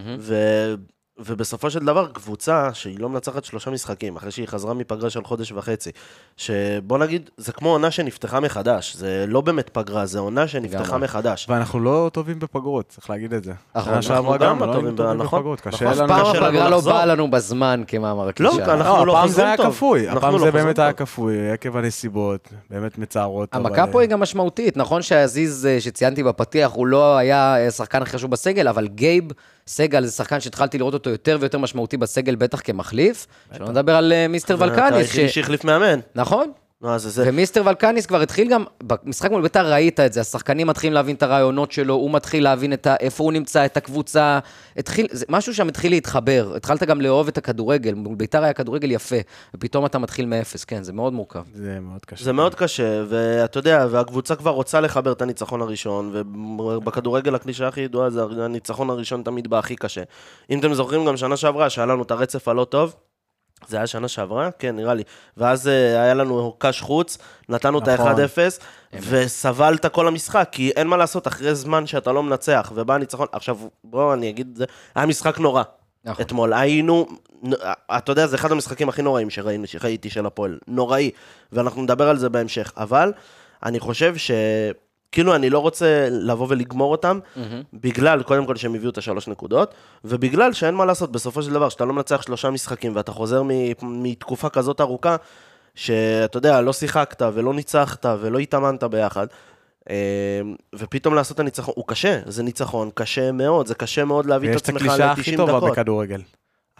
ובסופו 1.20 1.70
של 1.70 1.80
דבר, 1.80 2.08
קבוצה 2.08 2.70
שהיא 2.74 3.00
לא 3.00 3.10
מנצחת 3.10 3.44
שלושה 3.46 3.72
משחקים, 3.72 4.16
אחרי 4.16 4.32
שהיא 4.32 4.48
חזרה 4.48 4.74
מפגרה 4.74 5.10
של 5.10 5.24
חודש 5.24 5.52
וחצי, 5.52 5.90
שבוא 6.38 6.98
נגיד, 6.98 7.30
זה 7.38 7.52
כמו 7.52 7.70
עונה 7.70 7.92
שנפתחה 7.92 8.40
מחדש, 8.40 8.96
זה 8.96 9.26
לא 9.28 9.42
באמת 9.42 9.70
פגרה, 9.70 10.06
זה 10.06 10.20
עונה 10.20 10.48
שנפתחה. 10.48 10.98
מחדש. 10.98 11.46
ואנחנו 11.50 11.80
לא 11.80 12.10
טובים 12.14 12.40
בפגרות, 12.40 12.86
צריך 12.90 13.10
להגיד 13.10 13.34
את 13.34 13.44
זה. 13.44 13.54
נכון, 13.76 14.02
שעברה 14.02 14.36
אנחנו 14.36 14.46
גם 14.46 14.60
לא 14.60 14.68
לא 14.68 14.74
טובים 14.74 14.86
היינו 14.86 14.98
טובים 14.98 15.20
ב- 15.20 15.24
נכון, 15.24 15.40
בפגרות, 15.40 15.62
קשה 15.62 15.76
נכון. 15.76 15.88
אף 15.88 15.98
לנו. 15.98 16.08
פעם 16.08 16.36
לנו 16.36 16.46
הפגרה 16.48 16.70
לא. 16.70 16.80
באה 16.82 17.06
לנו 17.06 17.32
בזמן, 17.32 17.84
כמאמר 17.88 18.24
לא, 18.24 18.30
הקלישאה. 18.30 18.74
אנחנו 18.74 18.98
לא, 18.98 19.06
לא 19.08 19.14
הפעם 19.18 19.28
זה 19.28 19.34
חוזרים 19.34 19.48
היה 19.48 19.58
טוב. 19.58 19.66
כפוי, 19.76 20.04
אנחנו 20.06 20.18
הפעם 20.18 20.34
לא 20.34 20.40
זה 20.40 20.46
חוזרים 20.46 20.66
באמת 20.66 20.80
היה 20.80 20.94
טוב. 20.94 21.08
כפוי, 21.08 21.52
עקב 21.52 21.78
הנסיבות, 21.78 22.50
באמת 22.70 22.98
מצערות. 22.98 23.56
המכה 23.56 23.84
אבל- 23.84 23.92
פה 23.92 24.02
היא 24.02 24.10
גם 24.10 24.20
משמעותית, 24.20 24.78
נכון 24.78 25.02
שהזיז 25.02 25.66
אה, 25.66 25.82
שציינתי 25.82 26.24
בפתיח, 26.24 26.72
הוא 26.72 26.88
לא 26.88 27.18
היה 27.18 27.56
אה, 27.58 27.68
השחקן 27.68 28.02
הכי 28.02 28.12
חשוב 28.12 28.32
בסגל, 28.32 28.68
אבל 28.68 28.88
גייב 28.88 29.24
סגל 29.68 30.06
זה 30.06 30.12
שחקן 30.12 30.40
שהתחלתי 30.40 30.78
לראות 30.78 30.94
אותו 30.94 31.10
יותר 31.10 31.38
ויותר 31.40 31.58
משמעותי 31.58 31.98
בסגל, 31.98 32.36
בטח 32.36 32.62
כמחליף. 32.64 33.28
שלא 33.58 33.70
נדבר 33.70 33.96
על 33.96 34.14
אה, 34.14 34.28
מיסטר 34.28 34.56
ולקניס, 34.60 34.94
היחידי. 34.94 35.30
שהחליף 35.30 35.64
מאמן. 35.64 36.00
נכון? 36.16 36.52
נו, 36.84 36.90
אז 36.90 37.02
זה... 37.02 37.24
ומיסטר 37.28 37.62
ולקניס 37.66 38.06
כבר 38.06 38.22
התחיל 38.22 38.50
גם, 38.50 38.64
במשחק 38.84 39.32
מול 39.32 39.42
ביתר 39.42 39.74
ראית 39.74 40.00
את 40.00 40.14
זה, 40.14 40.22
השחקנים 40.22 40.68
מתחילים 40.68 40.94
להבין 40.94 41.16
את 41.16 41.24
הרעיונות 41.24 41.72
שלו, 41.72 41.94
הוא 41.94 42.12
מתחיל 42.12 42.44
להבין 42.44 42.74
את 42.74 42.88
ה, 42.88 42.96
איפה 42.96 43.24
הוא 43.24 43.34
נמצא, 43.34 43.66
את 43.66 43.78
הקבוצה, 43.78 44.40
התחיל, 44.78 45.08
זה, 45.12 45.26
משהו 45.30 45.54
שם 45.54 45.68
התחיל 45.68 45.92
להתחבר, 45.92 46.54
התחלת 46.56 46.84
גם 46.84 47.02
לאהוב 47.02 47.28
את 47.28 47.38
הכדורגל, 47.38 47.94
מול 47.94 48.16
ביתר 48.16 48.44
היה 48.44 48.54
כדורגל 48.54 48.92
יפה, 48.92 49.16
ופתאום 49.54 49.86
אתה 49.86 50.00
מתחיל 50.00 50.26
מאפס, 50.26 50.64
כן, 50.64 50.84
זה 50.84 50.94
מאוד 50.94 51.14
מורכב. 51.14 51.44
זה 51.54 51.80
מאוד 51.80 52.06
קשה. 52.06 52.24
זה 52.24 52.34
מאוד 52.34 52.56
קשה, 52.56 53.04
ואתה 53.10 53.58
יודע, 53.58 53.88
והקבוצה 53.90 54.36
כבר 54.36 54.52
רוצה 54.52 54.82
לחבר 54.82 55.12
את 55.12 55.22
הניצחון 55.22 55.62
הראשון, 55.62 56.26
ובכדורגל 56.60 57.36
הקלישה 57.36 57.68
הכי 57.68 57.82
ידועה 57.82 58.10
זה 58.10 58.22
הניצחון 58.46 58.90
הראשון 58.90 59.24
תמיד 59.24 59.48
בא 59.48 59.60
הכי 59.60 59.76
קשה. 59.76 60.02
אם 60.50 60.60
אתם 60.60 60.74
זוכרים, 60.74 61.06
גם 61.06 61.18
שנה 61.18 61.38
שעברה, 61.38 61.70
שהיה 61.70 61.86
לנו 61.86 62.04
את 62.04 62.12
הרצף 62.12 62.48
הלא 62.48 62.66
טוב, 62.66 62.96
זה 63.68 63.78
היה 63.78 63.88
שנה 63.88 64.08
שעברה? 64.08 64.50
כן, 64.60 64.76
נראה 64.76 64.94
לי. 64.94 65.04
ואז 65.38 65.68
אה, 65.68 66.04
היה 66.04 66.14
לנו 66.14 66.56
קש 66.58 66.82
חוץ, 66.82 67.18
נתנו 67.50 67.80
את 67.80 67.90
נכון. 67.90 68.08
ה-1-0, 68.08 68.64
וסבלת 69.10 69.86
כל 69.86 70.08
המשחק, 70.08 70.50
כי 70.52 70.72
אין 70.76 70.88
מה 70.88 70.98
לעשות, 70.98 71.28
אחרי 71.28 71.56
זמן 71.56 71.88
שאתה 71.88 72.12
לא 72.12 72.24
מנצח, 72.24 72.72
ובא 72.76 72.94
הניצחון, 72.94 73.28
עכשיו, 73.32 73.58
בואו 73.84 74.14
אני 74.14 74.30
אגיד 74.30 74.48
את 74.52 74.56
זה, 74.56 74.66
היה 74.96 75.06
משחק 75.06 75.40
נורא. 75.40 75.64
נכון. 76.06 76.26
אתמול 76.26 76.54
היינו, 76.54 77.08
אתה 77.92 78.12
יודע, 78.12 78.28
זה 78.28 78.36
אחד 78.36 78.52
המשחקים 78.52 78.90
הכי 78.90 79.02
נוראים 79.02 79.30
שראינו, 79.30 79.68
שראיתי 79.68 80.10
של 80.10 80.26
הפועל. 80.26 80.60
נוראי. 80.68 81.12
ואנחנו 81.52 81.82
נדבר 81.82 82.10
על 82.10 82.18
זה 82.18 82.30
בהמשך. 82.30 82.74
אבל 82.78 83.14
אני 83.64 83.80
חושב 83.80 84.18
ש... 84.18 84.32
כאילו, 85.14 85.36
אני 85.36 85.50
לא 85.50 85.60
רוצה 85.60 86.08
לבוא 86.12 86.48
ולגמור 86.50 86.92
אותם, 86.92 87.20
בגלל, 87.74 88.24
קודם 88.24 88.46
כל, 88.46 88.56
שהם 88.56 88.76
הביאו 88.76 88.92
את 88.92 88.98
השלוש 88.98 89.28
נקודות, 89.28 89.74
ובגלל 90.06 90.54
שאין 90.54 90.76
מה 90.76 90.86
לעשות, 90.86 91.12
בסופו 91.12 91.44
של 91.44 91.54
דבר, 91.54 91.70
שאתה 91.70 91.86
לא 91.86 91.94
מנצח 91.94 92.22
שלושה 92.22 92.50
משחקים, 92.50 92.96
ואתה 92.96 93.12
חוזר 93.12 93.42
מתקופה 93.82 94.50
כזאת 94.50 94.82
ארוכה, 94.82 95.16
שאתה 95.76 96.38
יודע, 96.38 96.62
לא 96.62 96.74
שיחקת, 96.74 97.22
ולא 97.34 97.54
ניצחת, 97.54 98.06
ולא 98.22 98.40
התאמנת 98.40 98.84
ביחד, 98.84 99.28
אה, 99.90 99.96
ופתאום 100.76 101.16
לעשות 101.16 101.36
את 101.36 101.40
הניצחון, 101.40 101.74
הוא 101.78 101.86
קשה, 101.88 102.20
זה 102.26 102.44
ניצחון 102.44 102.90
קשה 102.94 103.32
מאוד, 103.32 103.68
זה 103.68 103.76
קשה 103.76 104.06
מאוד 104.06 104.26
להביא 104.26 104.50
את 104.50 104.54
ויש 104.54 104.62
את 104.62 104.70
עצמך 104.70 104.82
הקלישה 104.82 105.12
הכי 105.12 105.32
ל-90 105.32 105.38
טובה 105.38 105.58
דקות. 105.58 105.72
בכדורגל. 105.72 106.22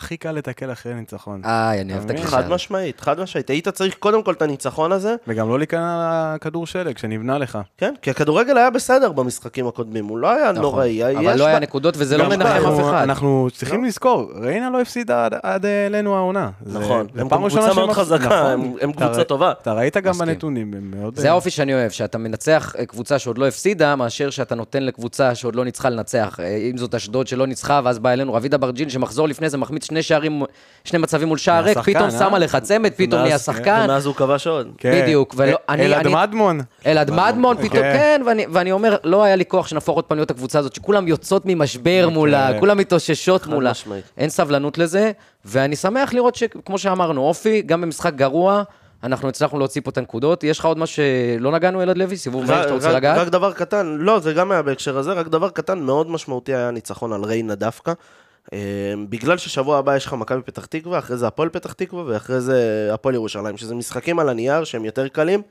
הכי 0.04 0.18
קל 0.18 0.32
לתקל 0.32 0.72
אחרי 0.72 0.94
ניצחון. 0.94 1.42
איי, 1.46 1.82
אני 1.82 1.94
אוהב 1.94 2.04
את? 2.06 2.10
הקלישה. 2.10 2.28
חד 2.28 2.50
משמעית, 2.50 3.02
חד 3.02 3.20
משמעית. 3.20 3.50
היית 3.50 3.68
צריך 3.68 3.96
קודם 4.00 4.24
כל 4.24 4.34
את 4.34 4.42
הניצחון 4.42 4.92
הזה, 4.92 5.16
וגם 5.28 5.50
לא 5.50 5.58
להיכנע 5.58 6.00
לכדור 6.36 6.68
שלג 6.68 6.98
שנבנה 6.98 7.38
לך. 7.38 7.58
כן? 7.78 7.94
כי 8.02 8.10
הכדורגל 8.10 8.58
היה 8.58 8.70
בסדר 8.70 9.12
במשחקים 9.12 9.68
הקודמים, 9.68 10.06
הוא 10.06 10.18
לא 10.18 10.30
היה 10.32 10.52
נכון. 10.52 10.62
נוראי. 10.64 11.04
אבל 11.18 11.34
יש 11.34 11.40
לא 11.40 11.46
היה 11.46 11.60
נקודות 11.60 11.94
וזה 11.98 12.18
לא 12.18 12.30
מנחם 12.30 12.42
אנחנו- 12.52 12.80
אף 12.80 12.90
אחד. 12.90 13.02
אנחנו 13.04 13.48
צריכים 13.54 13.84
לזכור, 13.84 14.32
ריינה 14.42 14.70
לא 14.70 14.82
הפסידה 14.82 15.26
עד- 15.26 15.34
עד 15.44 15.66
אלינו 15.66 16.16
העונה. 16.16 16.50
נכון, 16.66 17.08
זה 17.16 17.22
הם 17.22 17.30
קבוצה 17.30 17.74
מאוד 17.74 17.92
חזקה, 17.92 18.26
נכון. 18.26 18.74
הם- 18.82 18.92
קבוצה 18.94 19.24
טובה. 19.24 19.52
אתה 19.62 19.74
ראית 19.74 19.98
גם 19.98 20.12
מסכים. 20.12 20.28
בנתונים, 20.28 20.74
הם 20.78 20.92
מאוד... 21.02 21.16
זה 21.20 21.30
האופי 21.30 21.50
שאני 21.50 21.74
אוהב, 21.74 21.92
שאתה 21.92 22.18
מנצח 22.18 22.76
אה, 22.80 22.86
קבוצה 22.86 23.20
שעוד 23.20 23.38
לא 23.38 23.48
הפסידה, 23.48 23.96
מאשר 23.96 24.30
שאתה 24.30 24.56
נותן 24.56 24.84
לקבוצה 24.84 25.36
שעוד 25.36 25.56
לא 25.56 25.66
ניצחה 25.66 25.90
לנצח. 25.90 26.40
אה, 26.40 26.56
אם 26.72 26.78
זאת 26.78 26.96
אשדוד 26.96 27.28
שלא 27.28 27.48
ניצחה, 27.48 27.82
ואז 27.84 28.00
בא 28.00 28.10
אלינו 28.10 28.34
רביד 28.34 28.54
אברג'יל, 28.54 28.90
שמחזור 28.90 29.28
לפני 29.28 29.50
זה 29.50 29.58
מחמיץ 29.58 29.92
שני 29.94 30.04
שערים, 30.04 30.44
שני 30.84 31.00
מצבים 31.00 31.28
מול 31.28 31.38
שער 31.38 31.64
ריק, 31.64 31.78
פתאום 31.78 32.04
אה? 32.04 32.12
שמה 32.12 32.40
לך 32.40 32.56
צמד, 32.56 32.92
פתאום 32.98 33.22
נהיה 33.22 33.32
כן. 33.38 33.44
שחקן. 33.44 33.82
ומאז 33.86 34.06
הוא 34.06 34.16
כבש 34.16 34.48
עוד. 34.48 34.68
כן. 34.78 35.02
בדיוק, 35.04 35.36
אה, 35.40 35.54
אני- 35.70 35.86
אלעד 35.86 36.08
מדמון. 36.08 36.60
אלעד 36.86 37.12
מדמון 37.12 37.58
פתאום, 37.64 37.70
כן. 37.82 37.94
כן, 37.98 38.22
ואני, 38.26 38.46
ואני 38.52 38.72
אומר, 38.72 38.96
לא 39.04 39.24
היה 39.24 39.36
לי 39.36 39.46
כוח 39.46 39.68
שנהפוך 39.68 39.96
עוד 39.96 40.06
פעם 40.06 40.18
להיות 40.18 40.32
הקבוצה 40.32 40.60
הזאת, 40.60 40.76
שכולם 40.76 41.08
יוצאות 41.08 41.44
ממשבר 41.46 42.10
מולה, 42.12 42.60
כולם 42.60 42.78
מתאוששות 42.78 43.48
מולה. 43.48 43.72
אין 44.18 44.30
סבלנות 44.30 44.78
לזה, 44.78 45.12
ואני 45.46 45.76
שמח 45.76 46.14
לראות 46.14 46.36
שכמו 46.36 46.78
שאמרנו, 46.78 47.22
אופי, 47.22 47.62
גם 47.62 47.82
במשחק 47.82 48.14
גרוע, 48.16 48.64
אנחנו 49.04 49.30
הצלחנו 49.30 49.60
להוציא 49.60 49.82
פה 49.84 49.90
את 49.90 49.98
הנקודות. 49.98 50.44
יש 50.44 50.60
לך 50.60 50.66
עוד 50.66 50.78
מה 50.78 50.86
שלא 50.86 51.52
נגענו, 51.52 51.82
אלעד 51.82 51.98
לוי? 51.98 52.18
סיבוב 52.18 52.46
מהיר 52.46 52.62
שאתה 52.62 52.74
רוצה 52.74 52.90
רק- 52.90 52.96
לגעת? 52.96 53.18
רק 53.18 53.28
דבר 53.28 53.52
קטן, 53.54 53.96
לא, 54.00 54.20
זה 54.20 54.34
גם 54.34 54.52
היה 54.52 54.62
בהקשר 54.62 54.98
הזה, 54.98 55.14
רק 55.14 55.28
דבר 55.28 55.50
קטן 55.50 55.80
מאוד 55.80 56.10
משמעותי 56.10 56.54
היה 56.56 56.68
הניצחון 56.68 57.14
על 57.14 57.24
ריינה 57.24 57.56
דווקא. 57.56 57.94
אה, 58.54 58.94
בגלל 59.10 59.38
ששבוע 59.38 59.78
הבא 59.78 59.96
יש 59.96 60.06
לך 60.06 60.14
מכבי 60.14 60.42
פתח 60.42 60.66
תקווה, 60.66 61.00
אחרי 61.00 61.18
זה 61.18 61.28
הפועל 61.28 61.50
פתח 61.50 61.74
תקווה, 61.74 62.04
ואחרי 62.08 62.42
זה 62.42 62.90
הפועל 62.94 63.16
ירושלים, 63.16 63.58
שזה 63.58 63.76
משחקים 63.76 64.20
על 64.20 64.30
הנייר 64.30 64.64
שהם 64.64 64.86
יותר 64.86 65.08
קלים, 65.08 65.42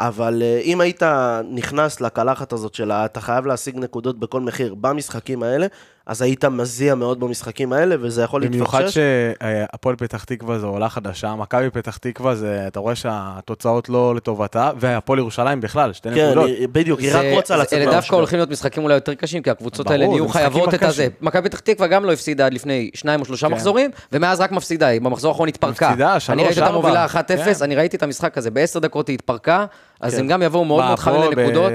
אבל 0.00 0.42
אה, 0.42 0.60
אם 0.64 0.80
היית 0.80 1.02
נכנס 1.50 2.00
לקלחת 2.00 2.52
הזאת 2.52 2.74
של 2.74 2.92
אתה 2.92 3.20
חייב 3.20 3.46
להשיג 3.46 3.76
נקודות 3.76 4.18
בכל 4.18 4.40
מחיר 4.40 4.74
במשחקים 4.74 5.42
האלה, 5.42 5.66
אז 6.06 6.22
היית 6.22 6.44
מזיע 6.44 6.94
מאוד 6.94 7.20
במשחקים 7.20 7.72
האלה, 7.72 7.96
וזה 8.00 8.22
יכול 8.22 8.46
במיוחד 8.46 8.78
להתפחשש. 8.80 8.98
שהפועל 9.40 9.96
פתח 9.96 10.24
תקווה 10.24 10.58
זו 10.58 10.66
עולה 10.66 10.88
חדשה, 10.88 11.34
מכבי 11.34 11.70
פתח 11.70 11.96
תקווה 11.96 12.34
זה, 12.34 12.64
אתה 12.66 12.80
רואה 12.80 12.94
שהתוצאות 12.94 13.88
לא 13.88 14.14
לטובתה, 14.14 14.70
והפועל 14.76 15.18
ירושלים 15.18 15.60
בכלל, 15.60 15.92
שתי 15.92 16.08
כן, 16.14 16.26
נקודות. 16.26 16.46
היא- 16.46 16.68
בדיוק, 16.72 17.00
היא 17.00 17.10
רק 17.14 17.24
רוצה 17.32 17.56
לצאת 17.56 17.72
אלה 17.72 17.84
דווקא 17.84 17.94
מהמשבר. 17.96 18.16
הולכים 18.16 18.38
להיות 18.38 18.50
משחקים 18.50 18.82
אולי 18.82 18.94
יותר 18.94 19.14
קשים, 19.14 19.42
כי 19.42 19.50
הקבוצות 19.50 19.86
ברור, 19.86 19.92
האלה 20.00 20.12
נהיו 20.12 20.28
חייבות 20.28 20.74
את. 20.74 20.82
הזה. 20.82 21.08
מכבי 21.20 21.48
פתח 21.48 21.58
תקווה 21.60 21.86
גם 21.88 22.04
לא 22.04 22.12
הפסידה 22.12 22.46
עד 22.46 22.54
לפני 22.54 22.90
שניים 22.94 23.20
או 23.20 23.24
שלושה 23.24 23.48
כן. 23.48 23.54
מחזורים, 23.54 23.90
ומאז 24.12 24.40
רק 24.40 24.52
מפסידה, 24.52 24.86
היא 24.86 25.00
במחזור 25.00 25.30
האחרון 25.30 25.48
התפרקה. 25.48 25.88
מפסידה, 25.88 26.20
שלוש, 26.20 26.30
אני 26.30 26.44
ראיתי 26.44 26.60
אותה 26.60 26.70
ארבע. 26.70 26.80
מובילה 26.80 27.06
1-0, 27.06 27.14
כן. 27.58 27.64
אני 27.64 27.74
ראיתי 27.76 27.96
את 27.96 28.02
המשחק 28.02 28.38
הזה, 28.38 28.50
בעשר 28.50 28.78
דקות 28.78 29.08
היא 29.08 29.14
התפרקה, 29.14 29.64
אז 30.04 30.14
כן. 30.14 30.20
הם 30.20 30.26
גם 30.28 30.42
יבואו 30.42 30.64
מאוד 30.64 30.84
מאוד 30.84 30.98
חמים 30.98 31.20
לנקודות. 31.22 31.72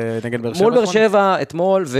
שבע, 0.55 0.63
מול 0.63 0.73
באר 0.73 0.81
נכון? 0.81 0.93
שבע 0.93 1.41
אתמול, 1.41 1.83
ו- 1.87 1.99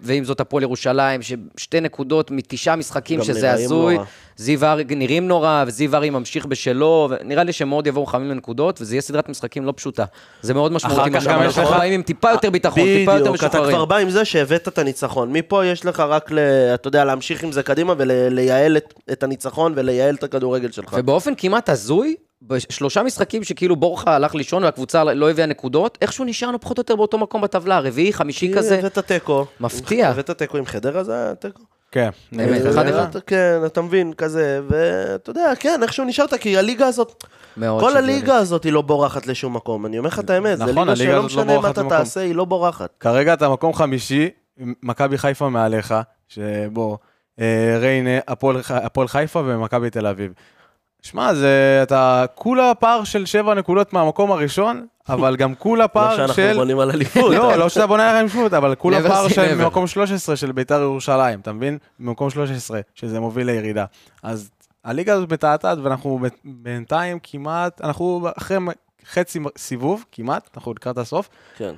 ועם 0.00 0.24
זאת 0.24 0.40
הפועל 0.40 0.62
ירושלים, 0.62 1.20
ששתי 1.22 1.80
נקודות 1.80 2.30
מתשעה 2.30 2.76
משחקים, 2.76 3.24
שזה 3.24 3.52
הזוי. 3.52 3.98
זיו 4.36 4.64
ארי 4.64 4.84
נראים 4.88 5.28
נורא, 5.28 5.64
וזיו 5.66 5.96
ארי 5.96 6.10
ממשיך 6.10 6.46
בשלו, 6.46 7.08
ונראה 7.10 7.44
לי 7.44 7.52
שהם 7.52 7.68
מאוד 7.68 7.86
יבואו 7.86 8.06
חמים 8.06 8.30
לנקודות, 8.30 8.80
וזה 8.80 8.94
יהיה 8.94 9.02
סדרת 9.02 9.28
משחקים 9.28 9.64
לא 9.64 9.72
פשוטה. 9.76 10.04
זה 10.42 10.54
מאוד 10.54 10.72
משמעותי. 10.72 11.10
מה 11.10 11.20
כך 11.20 11.26
גם. 11.26 11.42
יש 11.42 11.58
לך- 11.58 11.70
באים 11.78 11.92
עם 11.92 12.02
טיפה 12.02 12.30
יותר 12.30 12.50
ביטחון, 12.50 12.82
טיפה 12.82 13.12
יותר 13.12 13.20
בדיוק, 13.22 13.36
אתה 13.36 13.46
משוחררים. 13.46 13.76
כבר 13.76 13.84
בא 13.84 13.96
עם 13.96 14.10
זה 14.10 14.24
שהבאת 14.24 14.68
את 14.68 14.78
הניצחון. 14.78 15.32
מפה 15.32 15.66
יש 15.66 15.84
לך 15.86 16.00
רק, 16.00 16.30
אתה 16.74 16.88
יודע, 16.88 17.04
להמשיך 17.04 17.42
עם 17.42 17.52
זה 17.52 17.62
קדימה 17.62 17.94
ולייעל 17.98 18.76
את 19.12 19.22
הניצחון 19.22 19.72
ולייעל 19.76 20.14
את 20.14 20.24
הכדורגל 20.24 20.70
שלך. 20.70 20.96
ובאופן 20.98 21.32
כמעט 21.36 21.68
הזוי, 21.68 22.14
בשלושה 22.42 23.02
משחקים 23.02 23.44
שכאילו 23.44 23.76
בורחה 23.76 24.14
הלך 24.14 24.34
לישון 24.34 24.64
והקבוצה 24.64 25.04
לא 25.04 25.30
הביאה 25.30 25.46
נקודות, 25.46 25.98
איכשהו 26.02 26.24
נשארנו 26.24 26.60
פחות 26.60 26.78
או 26.78 26.80
יותר 26.80 26.96
באותו 26.96 27.18
מקום 27.18 27.40
בטבלה, 27.40 27.80
רביעי, 27.80 28.12
חמישי 28.12 28.52
כזה. 28.56 28.78
הבאת 28.78 28.98
תיקו. 28.98 29.46
מפתיע. 29.60 30.08
הבאת 30.08 30.30
תיקו 30.30 30.58
עם 30.58 30.66
חדרה, 30.66 31.04
זה 31.04 31.12
היה 31.14 31.34
תיקו. 31.34 31.62
כן. 31.92 32.10
אמת, 32.34 32.40
נגד 32.40 32.66
אחד. 32.66 32.86
אחד. 32.88 33.20
כן, 33.26 33.58
אתה 33.66 33.82
מבין, 33.82 34.12
כזה, 34.12 34.60
ואתה 34.68 35.30
יודע, 35.30 35.52
כן, 35.60 35.80
איכשהו 35.82 36.04
נשארת, 36.04 36.34
כי 36.34 36.58
הליגה 36.58 36.86
הזאת, 36.86 37.24
כל. 37.60 37.96
הליגה 37.96 38.36
הזאת 38.36 38.64
היא 38.64 38.72
לא 38.72 38.82
בורחת 38.82 39.26
לשום 39.26 39.56
מקום. 39.56 39.86
אני 39.86 39.98
אומר 39.98 40.08
לך 40.08 40.18
את 40.18 40.30
האמת, 40.30 40.58
זה 40.58 40.64
נכון, 40.64 40.88
ליגה 40.88 40.92
הליגה 40.92 41.12
שלא 41.12 41.18
הזאת 41.18 41.36
לא 41.36 41.42
משנה 41.42 41.60
מה 41.60 41.70
אתה. 41.70 41.82
תעשה, 41.88 42.20
היא 42.20 42.34
לא 42.34 42.44
בורחת. 42.44 42.90
כרגע 43.00 43.34
אתה 43.34 43.48
מקום 43.48 43.72
חמישי, 43.72 44.28
מכבי 44.82 45.18
חיפה 45.18 45.48
מעליך, 45.48 45.94
שבוא, 46.28 46.96
אה, 47.40 47.78
ריינה, 47.80 48.18
הפועל 48.66 49.08
חיפה 49.08 49.42
ומכבי 49.46 49.90
תל 49.90 50.06
אביב. 50.06 50.32
שמע, 51.02 51.34
זה, 51.34 51.80
אתה 51.82 52.24
כולה 52.34 52.74
פער 52.74 53.04
של 53.04 53.26
שבע 53.26 53.54
נקודות 53.54 53.92
מהמקום 53.92 54.32
הראשון, 54.32 54.86
אבל 55.08 55.36
גם 55.36 55.54
כולה 55.54 55.82
לא 55.84 55.88
פער 55.92 56.16
שאנחנו 56.16 56.34
של... 56.34 56.54
בונים 56.56 56.78
על 56.78 56.90
אליפות. 56.90 57.34
לא, 57.34 57.56
לא 57.56 57.68
שאתה 57.68 57.86
בונה 57.86 58.10
עליהם 58.10 58.28
שבות, 58.28 58.52
אבל 58.52 58.74
כולה 58.74 59.02
פער 59.08 59.28
של. 59.28 59.64
מקום 59.66 59.86
13 59.86 60.36
של 60.36 60.52
ביתר 60.52 60.80
ירושלים, 60.80 61.40
אתה 61.40 61.52
מבין? 61.52 61.78
במקום 62.00 62.30
13, 62.30 62.80
שזה 62.94 63.20
מוביל 63.20 63.46
לירידה. 63.46 63.84
אז 64.22 64.50
הליגה 64.84 65.14
הזאת 65.14 65.32
מתעתעת, 65.32 65.78
ואנחנו 65.82 66.18
ב- 66.22 66.28
בינתיים 66.44 67.18
כמעט, 67.22 67.80
אנחנו 67.80 68.28
אחרי 68.38 68.58
חצי 69.10 69.38
סיבוב, 69.58 70.04
כמעט, 70.12 70.50
אנחנו 70.56 70.72
לקראת 70.72 70.98
הסוף. 70.98 71.28
כן. 71.56 71.74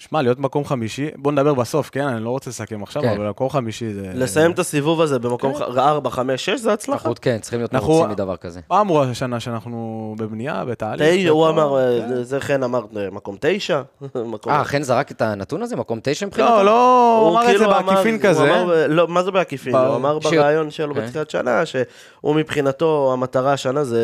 שמע, 0.00 0.22
להיות 0.22 0.38
מקום 0.38 0.64
חמישי, 0.64 1.08
בוא 1.16 1.32
נדבר 1.32 1.54
בסוף, 1.54 1.90
כן? 1.90 2.06
אני 2.06 2.24
לא 2.24 2.30
רוצה 2.30 2.50
לסכם 2.50 2.82
עכשיו, 2.82 3.02
כן. 3.02 3.08
אבל 3.08 3.28
מקום 3.28 3.50
חמישי 3.50 3.92
זה... 3.92 4.10
לסיים 4.14 4.50
את 4.50 4.58
הסיבוב 4.58 5.00
הזה 5.00 5.18
במקום 5.18 5.52
4, 5.62 6.10
5, 6.10 6.44
6 6.44 6.60
זה 6.60 6.72
הצלחה. 6.72 6.92
אנחנו 6.98 7.14
כן, 7.22 7.38
צריכים 7.40 7.58
להיות 7.60 7.74
אנחנו- 7.74 7.92
מרוצים 7.92 8.10
מדבר 8.10 8.36
כזה. 8.36 8.60
פעם 8.68 8.78
אמרו 8.80 9.02
השנה 9.02 9.40
שאנחנו 9.40 10.14
בבנייה, 10.18 10.64
בתהליך. 10.64 11.08
תשע, 11.20 11.28
הוא 11.30 11.40
ופה- 11.42 11.50
אמר, 11.50 11.76
כן. 12.06 12.12
אה, 12.12 12.22
זה 12.24 12.40
חן 12.40 12.62
אמר, 12.62 12.84
אה, 12.96 13.08
מקום 13.12 13.36
תשע. 13.40 13.82
מקום- 14.14 14.52
אה, 14.52 14.64
חן 14.64 14.82
זרק 14.82 15.10
את 15.10 15.22
הנתון 15.22 15.62
הזה? 15.62 15.76
מקום 15.76 15.98
תשע 16.02 16.26
מבחינתו? 16.26 16.50
לא, 16.56 16.64
לא, 16.64 17.18
הוא 17.22 17.30
אמר 17.32 17.42
את 17.42 17.46
זה 17.46 17.64
כאילו 17.64 17.70
בעקיפין 17.70 18.18
כזה. 18.18 18.42
אמר, 18.62 18.86
לא, 18.88 19.08
מה 19.08 19.22
זה 19.22 19.30
בעקיפין? 19.30 19.74
הוא 19.74 19.96
אמר 19.96 20.20
ש- 20.20 20.24
בריאיון 20.26 20.70
שלו 20.70 20.94
כן. 20.94 21.00
בתחילת 21.06 21.30
שנה, 21.30 21.66
שהוא 21.66 22.34
מבחינתו, 22.36 23.10
המטרה 23.12 23.52
השנה 23.52 23.84
זה, 23.84 24.02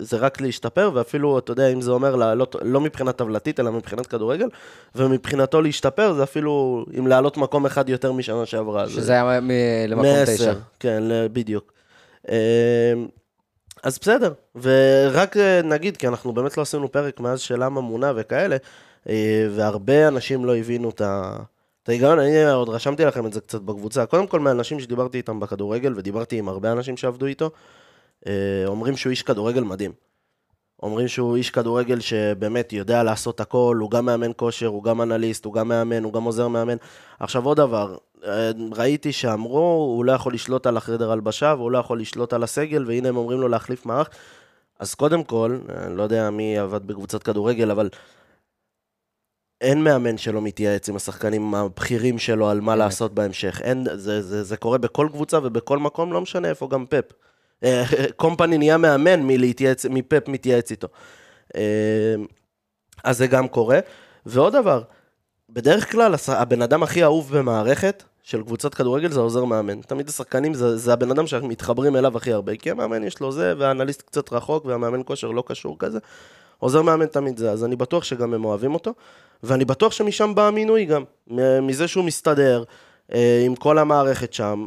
זה 0.00 0.16
רק 0.16 0.40
להשתפר, 0.40 0.90
ואפילו, 0.94 1.38
אתה 1.38 1.52
יודע, 1.52 1.68
אם 1.68 1.80
זה 1.80 1.90
אומר, 1.90 2.16
לעלות, 2.16 2.56
לא 2.62 2.80
מבחינה 2.80 3.12
טבלתית, 3.12 3.60
אלא 3.60 3.72
מבחינת 3.72 4.06
כדורגל, 4.06 4.48
ומבחינתו 5.28 5.62
להשתפר, 5.62 6.12
זה 6.12 6.22
אפילו 6.22 6.84
אם 6.98 7.06
לעלות 7.06 7.36
מקום 7.36 7.66
אחד 7.66 7.88
יותר 7.88 8.12
משנה 8.12 8.46
שעברה. 8.46 8.86
זה- 8.86 8.92
שזה 8.92 9.12
היה 9.12 9.40
מ- 9.40 9.50
למקום 9.88 10.04
תשע. 10.26 10.52
כן, 10.80 11.02
בדיוק. 11.32 11.72
אמ, 12.28 12.34
אז 13.82 13.98
בסדר, 13.98 14.32
ורק 14.62 15.36
אה, 15.36 15.60
נגיד, 15.64 15.96
כי 15.96 16.08
אנחנו 16.08 16.32
באמת 16.32 16.56
לא 16.56 16.62
עשינו 16.62 16.92
פרק 16.92 17.20
מאז 17.20 17.40
שלמה 17.40 17.80
מונה 17.80 18.12
וכאלה, 18.16 18.56
אה, 19.08 19.14
והרבה 19.50 20.08
אנשים 20.08 20.44
לא 20.44 20.56
הבינו 20.56 20.90
את 20.90 21.00
ה... 21.00 21.36
את 21.82 21.88
ההיגיון, 21.88 22.18
אני 22.18 22.44
עוד 22.50 22.68
רשמתי 22.68 23.04
לכם 23.04 23.26
את 23.26 23.32
זה 23.32 23.40
קצת 23.40 23.60
בקבוצה. 23.60 24.06
קודם 24.06 24.26
כל, 24.26 24.40
מהאנשים 24.40 24.80
שדיברתי 24.80 25.18
איתם 25.18 25.40
בכדורגל, 25.40 25.92
ודיברתי 25.96 26.38
עם 26.38 26.48
הרבה 26.48 26.72
אנשים 26.72 26.96
שעבדו 26.96 27.26
איתו, 27.26 27.50
אה, 28.26 28.32
אומרים 28.66 28.96
שהוא 28.96 29.10
איש 29.10 29.22
כדורגל 29.22 29.62
מדהים. 29.62 29.92
אומרים 30.82 31.08
שהוא 31.08 31.36
איש 31.36 31.50
כדורגל 31.50 32.00
שבאמת 32.00 32.72
יודע 32.72 33.02
לעשות 33.02 33.40
הכל, 33.40 33.78
הוא 33.80 33.90
גם 33.90 34.06
מאמן 34.06 34.30
כושר, 34.36 34.66
הוא 34.66 34.84
גם 34.84 35.02
אנליסט, 35.02 35.44
הוא 35.44 35.54
גם 35.54 35.68
מאמן, 35.68 36.04
הוא 36.04 36.12
גם 36.12 36.22
עוזר 36.22 36.48
מאמן. 36.48 36.76
עכשיו 37.20 37.46
עוד 37.46 37.56
דבר, 37.56 37.96
אה, 38.24 38.50
ראיתי 38.72 39.12
שאמרו, 39.12 39.92
הוא 39.96 40.04
לא 40.04 40.12
יכול 40.12 40.34
לשלוט 40.34 40.66
על 40.66 40.76
החדר 40.76 41.12
הלבשה, 41.12 41.54
והוא 41.58 41.70
לא 41.70 41.78
יכול 41.78 42.00
לשלוט 42.00 42.32
על 42.32 42.42
הסגל, 42.42 42.84
והנה 42.86 43.08
הם 43.08 43.16
אומרים 43.16 43.40
לו 43.40 43.48
להחליף 43.48 43.86
מערך. 43.86 44.10
אז 44.78 44.94
קודם 44.94 45.24
כל, 45.24 45.58
אני 45.76 45.96
לא 45.96 46.02
יודע 46.02 46.30
מי 46.30 46.58
עבד 46.58 46.86
בקבוצת 46.86 47.22
כדורגל, 47.22 47.70
אבל 47.70 47.88
אין 49.60 49.84
מאמן 49.84 50.18
שלא 50.18 50.42
מתייעץ 50.42 50.88
עם 50.88 50.96
השחקנים 50.96 51.54
הבכירים 51.54 52.18
שלו 52.18 52.50
על 52.50 52.60
מה 52.60 52.72
באמת. 52.72 52.78
לעשות 52.78 53.14
בהמשך. 53.14 53.60
אין, 53.62 53.84
זה, 53.94 54.22
זה, 54.22 54.42
זה 54.42 54.56
קורה 54.56 54.78
בכל 54.78 55.08
קבוצה 55.12 55.38
ובכל 55.42 55.78
מקום, 55.78 56.12
לא 56.12 56.20
משנה 56.20 56.48
איפה, 56.48 56.68
גם 56.68 56.86
פפ. 56.86 57.04
אה, 57.64 57.84
קומפני 58.16 58.58
נהיה 58.58 58.76
מאמן 58.76 59.22
מלהתייעץ, 59.22 59.86
מפפ 59.86 60.28
מתייעץ 60.28 60.70
איתו. 60.70 60.88
אה, 61.56 62.14
אז 63.04 63.18
זה 63.18 63.26
גם 63.26 63.48
קורה. 63.48 63.78
ועוד 64.26 64.52
דבר, 64.52 64.82
בדרך 65.50 65.92
כלל 65.92 66.14
הבן 66.28 66.62
אדם 66.62 66.82
הכי 66.82 67.04
אהוב 67.04 67.36
במערכת 67.38 68.02
של 68.22 68.42
קבוצת 68.42 68.74
כדורגל 68.74 69.10
זה 69.10 69.20
העוזר 69.20 69.44
מאמן. 69.44 69.80
תמיד 69.80 70.08
השחקנים 70.08 70.54
זה, 70.54 70.76
זה 70.76 70.92
הבן 70.92 71.10
אדם 71.10 71.26
שמתחברים 71.26 71.96
אליו 71.96 72.16
הכי 72.16 72.32
הרבה, 72.32 72.56
כי 72.56 72.70
המאמן 72.70 73.04
יש 73.04 73.20
לו 73.20 73.32
זה, 73.32 73.54
והאנליסט 73.58 74.02
קצת 74.02 74.32
רחוק, 74.32 74.64
והמאמן 74.64 75.00
כושר 75.04 75.30
לא 75.30 75.44
קשור 75.46 75.76
כזה. 75.78 75.98
עוזר 76.58 76.82
מאמן 76.82 77.06
תמיד 77.06 77.38
זה, 77.38 77.50
אז 77.50 77.64
אני 77.64 77.76
בטוח 77.76 78.04
שגם 78.04 78.34
הם 78.34 78.44
אוהבים 78.44 78.74
אותו, 78.74 78.94
ואני 79.42 79.64
בטוח 79.64 79.92
שמשם 79.92 80.34
בא 80.34 80.48
המינוי 80.48 80.84
גם, 80.84 81.04
מזה 81.62 81.88
שהוא 81.88 82.04
מסתדר 82.04 82.64
אה, 83.14 83.42
עם 83.46 83.56
כל 83.56 83.78
המערכת 83.78 84.32
שם, 84.32 84.66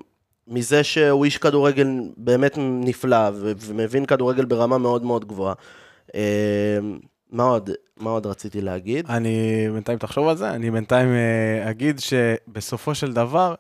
מזה 0.52 0.84
שהוא 0.84 1.26
איש 1.26 1.38
כדורגל 1.38 1.88
באמת 2.18 2.54
נפלא, 2.58 3.18
ומבין 3.60 4.06
כדורגל 4.06 4.46
ברמה 4.46 4.78
מאוד 4.78 5.04
מאוד 5.04 5.26
גבוהה. 5.28 5.54
אה, 6.16 6.78
מה 7.32 7.44
עוד, 7.44 7.70
מה 7.98 8.10
עוד 8.10 8.26
רציתי 8.26 8.62
להגיד? 8.62 9.06
אני 9.10 9.30
בינתיים 9.74 9.98
תחשוב 9.98 10.28
על 10.28 10.38
זה, 10.38 10.50
אני 10.52 10.72
בינתיים 10.72 11.10
אה, 11.10 11.70
אגיד 11.70 12.00
שבסופו 12.00 12.96
של 12.96 13.14
דבר, 13.14 13.56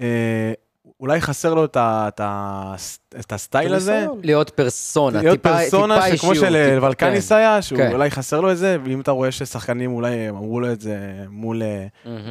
אה, 0.00 0.52
אולי 1.00 1.20
חסר 1.20 1.54
לו 1.54 1.64
את 1.64 1.76
ה- 1.76 2.04
את 2.08 2.20
ה- 2.20 2.74
את 3.20 3.32
הסטייל 3.32 3.74
הזה. 3.74 4.06
להיות 4.22 4.50
פרסונה, 4.50 5.22
להיות 5.22 5.42
טיפה 5.42 5.58
פרסונה 5.58 6.02
טיפה 6.04 6.16
שכמו 6.16 6.34
שלוולקניס 6.34 7.28
כן. 7.28 7.34
היה, 7.38 7.62
שהוא 7.62 7.78
כן. 7.78 7.92
אולי 7.92 8.10
חסר 8.10 8.40
לו 8.40 8.52
את 8.52 8.58
זה, 8.58 8.76
ואם 8.84 9.00
אתה 9.00 9.10
רואה 9.10 9.32
ששחקנים 9.32 9.92
אולי 9.92 10.28
אמרו 10.28 10.60
לו 10.60 10.72
את 10.72 10.80
זה 10.80 10.98
מול, 11.28 11.62
אה. 11.62 11.86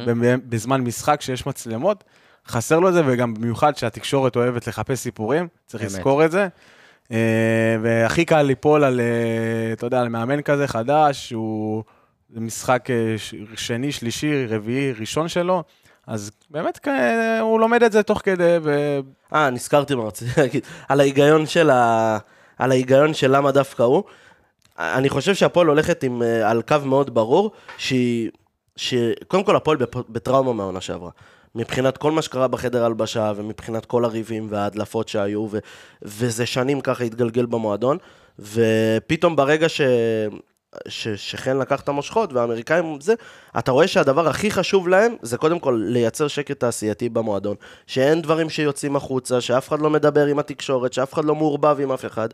ב- 0.06 0.34
בזמן 0.48 0.80
משחק 0.80 1.20
שיש 1.20 1.46
מצלמות, 1.46 2.04
חסר 2.48 2.78
לו 2.78 2.88
את 2.88 2.94
זה, 2.94 3.02
וגם 3.06 3.34
במיוחד 3.34 3.76
שהתקשורת 3.76 4.36
אוהבת 4.36 4.66
לחפש 4.66 4.98
סיפורים, 4.98 5.48
צריך. 5.66 5.84
לזכור 5.84 6.24
את 6.24 6.30
זה. 6.30 6.48
אה, 7.12 7.76
והכי 7.82 8.24
קל 8.24 8.42
ליפול 8.42 8.84
על, 8.84 9.00
אה, 9.00 9.72
אתה 9.72 9.86
יודע, 9.86 10.00
על 10.00 10.08
מאמן 10.08 10.42
כזה 10.42 10.66
חדש, 10.66 11.28
שהוא 11.28 11.82
זה 12.34 12.40
משחק 12.40 12.90
אה, 12.90 13.14
שני, 13.54 13.92
שלישי, 13.92 14.46
רביעי, 14.46 14.92
ראשון 14.92 15.28
שלו, 15.28 15.62
אז 16.06 16.30
באמת 16.50 16.88
הוא 17.40 17.60
לומד 17.60 17.82
את 17.82 17.92
זה 17.92 18.02
תוך 18.02 18.20
כדי, 18.24 18.56
ו... 18.62 18.98
אה, 19.34 19.50
נזכרתי 19.50 19.94
מה 19.94 20.04
רציתי 20.04 20.40
להגיד. 20.40 20.66
על 20.88 21.00
ההיגיון 21.00 21.46
של 21.46 21.70
ה... 21.70 22.18
על 22.58 22.70
ההיגיון 22.70 23.14
של 23.14 23.36
למה 23.36 23.52
דווקא 23.52 23.82
הוא. 23.82 24.02
אני 24.78 25.08
חושב 25.08 25.34
שהפועל 25.34 25.66
הולכת 25.66 26.02
עם, 26.02 26.22
על 26.44 26.62
קו 26.62 26.76
מאוד 26.84 27.14
ברור, 27.14 27.50
שהיא... 27.78 28.30
שקודם 28.76 29.44
כל 29.44 29.56
הפועל 29.56 29.76
בטראומה 30.08 30.52
מהעונה 30.52 30.80
שעברה. 30.80 31.10
מבחינת 31.54 31.96
כל 31.96 32.12
מה 32.12 32.22
שקרה 32.22 32.48
בחדר 32.48 32.84
הלבשה, 32.84 33.32
ומבחינת 33.36 33.86
כל 33.86 34.04
הריבים 34.04 34.46
וההדלפות 34.50 35.08
שהיו, 35.08 35.48
ו... 35.50 35.58
וזה 36.02 36.46
שנים 36.46 36.80
ככה 36.80 37.04
התגלגל 37.04 37.46
במועדון, 37.46 37.98
ופתאום 38.38 39.36
ברגע 39.36 39.68
ש... 39.68 39.80
ש... 40.88 41.08
שחן 41.08 41.58
לקח 41.58 41.80
את 41.80 41.88
המושכות, 41.88 42.32
והאמריקאים 42.32 43.00
זה, 43.00 43.14
אתה 43.58 43.72
רואה 43.72 43.88
שהדבר 43.88 44.28
הכי 44.28 44.50
חשוב 44.50 44.88
להם, 44.88 45.16
זה 45.22 45.36
קודם 45.36 45.58
כל 45.58 45.82
לייצר 45.86 46.28
שקט 46.28 46.60
תעשייתי 46.60 47.08
במועדון. 47.08 47.56
שאין 47.86 48.22
דברים 48.22 48.50
שיוצאים 48.50 48.96
החוצה, 48.96 49.40
שאף 49.40 49.68
אחד 49.68 49.80
לא 49.80 49.90
מדבר 49.90 50.26
עם 50.26 50.38
התקשורת, 50.38 50.92
שאף 50.92 51.14
אחד 51.14 51.24
לא 51.24 51.34
מעורבב 51.34 51.76
עם 51.80 51.92
אף 51.92 52.04
אחד. 52.04 52.28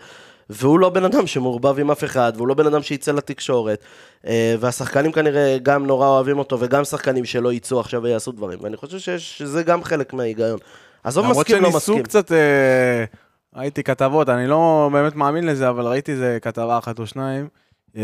והוא 0.53 0.79
לא 0.79 0.89
בן 0.89 1.05
אדם 1.05 1.27
שמעורבב 1.27 1.79
עם 1.79 1.91
אף 1.91 2.05
אחד, 2.05 2.33
והוא 2.37 2.49
לא 2.49 2.55
בן 2.55 2.67
אדם 2.67 2.83
שיצא 2.83 3.13
לתקשורת. 3.13 3.85
אה, 4.27 4.55
והשחקנים 4.61 5.13
כנראה 5.13 5.57
גם 5.63 5.87
נורא 5.87 6.09
אוהבים 6.09 6.39
אותו, 6.39 6.61
וגם 6.61 6.85
שחקנים 6.85 7.25
שלא 7.25 7.53
יצאו 7.53 7.81
עכשיו 7.81 8.03
ויעשו 8.03 8.33
דברים. 8.33 8.59
ואני 8.63 8.77
חושב 8.77 9.19
שזה 9.19 9.63
גם 9.63 9.85
חלק 9.85 10.13
מההיגיון. 10.13 10.59
עזוב 11.05 11.25
למרות 11.25 11.47
מסכים, 11.47 11.63
לא 11.63 11.71
שניסו 11.71 11.77
מסכים. 11.77 12.03
קצת, 12.03 12.33
אה, 12.33 13.05
ראיתי 13.57 13.83
כתבות, 13.83 14.29
אני 14.29 14.47
לא 14.47 14.91
באמת 14.93 15.17
מאמין 15.17 15.47
לזה, 15.47 15.69
אבל 15.69 15.87
ראיתי 15.87 16.13
איזה 16.13 16.39
כתבה 16.43 16.79
אחת 16.79 16.99
או 16.99 17.07
שניים. 17.07 17.49
אה, 17.97 18.03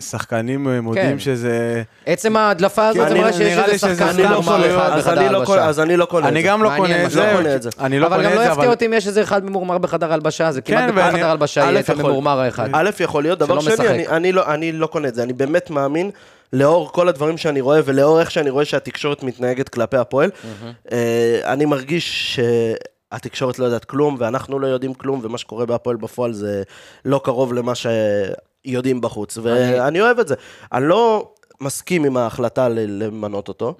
שחקנים 0.00 0.68
אה, 0.68 0.80
מודים 0.80 1.02
כן. 1.02 1.18
שזה... 1.18 1.82
עצם 2.06 2.36
ההדלפה 2.36 2.88
הזאת, 2.88 3.02
כן, 3.02 3.08
זה 3.08 3.14
אני- 3.14 3.20
מראה 3.20 3.32
שיש 3.32 3.58
איזה 3.58 3.78
שחקן 3.78 4.08
אני 4.08 4.22
לא 4.22 4.26
סתם 4.26 4.34
מורמר 4.34 4.52
קונה- 4.52 4.64
שטויות. 4.64 4.80
אחד 4.88 4.98
בחדר 4.98 5.20
אני 5.20 5.32
לא 5.32 5.38
הלבשה. 5.38 5.64
אז 5.66 5.80
אני 5.80 5.96
לא 5.96 6.04
קונה 6.04 6.26
את 6.28 6.32
אני 6.32 6.42
זה. 6.42 6.48
גם 6.48 6.62
לא 6.62 6.70
קונה 6.76 7.04
את 7.04 7.10
זה. 7.10 7.20
לא 7.20 7.36
קונה 7.36 7.54
את 7.54 7.62
זה. 7.62 7.70
אני 7.80 7.98
לא 8.00 8.06
אבל 8.06 8.16
קונה 8.16 8.28
גם 8.30 8.34
לא 8.36 8.42
זה, 8.42 8.48
יפתיע 8.48 8.62
אבל... 8.62 8.70
אותי 8.70 8.86
אם 8.86 8.92
יש 8.92 9.06
איזה 9.06 9.22
אחד 9.22 9.44
ממורמר 9.44 9.78
בחדר 9.78 10.12
הלבשה, 10.12 10.52
זה 10.52 10.60
כמעט 10.60 10.78
כן, 10.90 10.94
בכל 10.94 11.10
חדר 11.12 11.30
הלבשה 11.30 11.60
יהיה 11.60 11.80
את 11.80 11.90
הממורמר 11.90 12.40
האחד. 12.40 12.68
א', 12.72 12.90
יכול 13.00 13.22
להיות, 13.22 13.38
דבר 13.38 13.60
שני. 13.60 13.88
אני, 13.88 14.08
אני, 14.08 14.32
לא, 14.32 14.54
אני 14.54 14.72
לא 14.72 14.86
קונה 14.86 15.08
את 15.08 15.14
זה, 15.14 15.22
אני 15.22 15.32
באמת 15.32 15.70
מאמין, 15.70 16.10
לאור 16.52 16.92
כל 16.92 17.08
הדברים 17.08 17.36
שאני 17.36 17.60
רואה, 17.60 17.80
ולאור 17.84 18.20
איך 18.20 18.30
שאני 18.30 18.50
רואה 18.50 18.64
שהתקשורת 18.64 19.22
מתנהגת 19.22 19.68
כלפי 19.68 19.96
הפועל, 19.96 20.30
אה, 20.92 20.98
אני 21.44 21.64
מרגיש 21.64 22.36
שהתקשורת 23.12 23.58
לא 23.58 23.64
יודעת 23.64 23.84
כלום, 23.84 24.16
ואנחנו 24.18 24.58
לא 24.58 24.66
יודעים 24.66 24.94
כלום, 24.94 25.20
ומה 25.22 25.38
שקורה 25.38 25.66
בהפועל 25.66 25.96
בפועל 25.96 26.32
זה 26.32 26.62
לא 27.04 27.20
קרוב 27.24 27.52
למה 27.54 27.72
שיודעים 28.68 29.00
בחוץ, 29.00 29.38
ואני 29.42 30.00
אוהב 30.00 30.18
את 30.18 30.28
זה. 30.28 30.34
אני 30.72 30.88
לא 30.88 31.28
מסכים 31.60 32.04
עם 32.04 32.16
ההחלטה 32.16 32.68
למנות 32.68 33.48
אותו, 33.48 33.74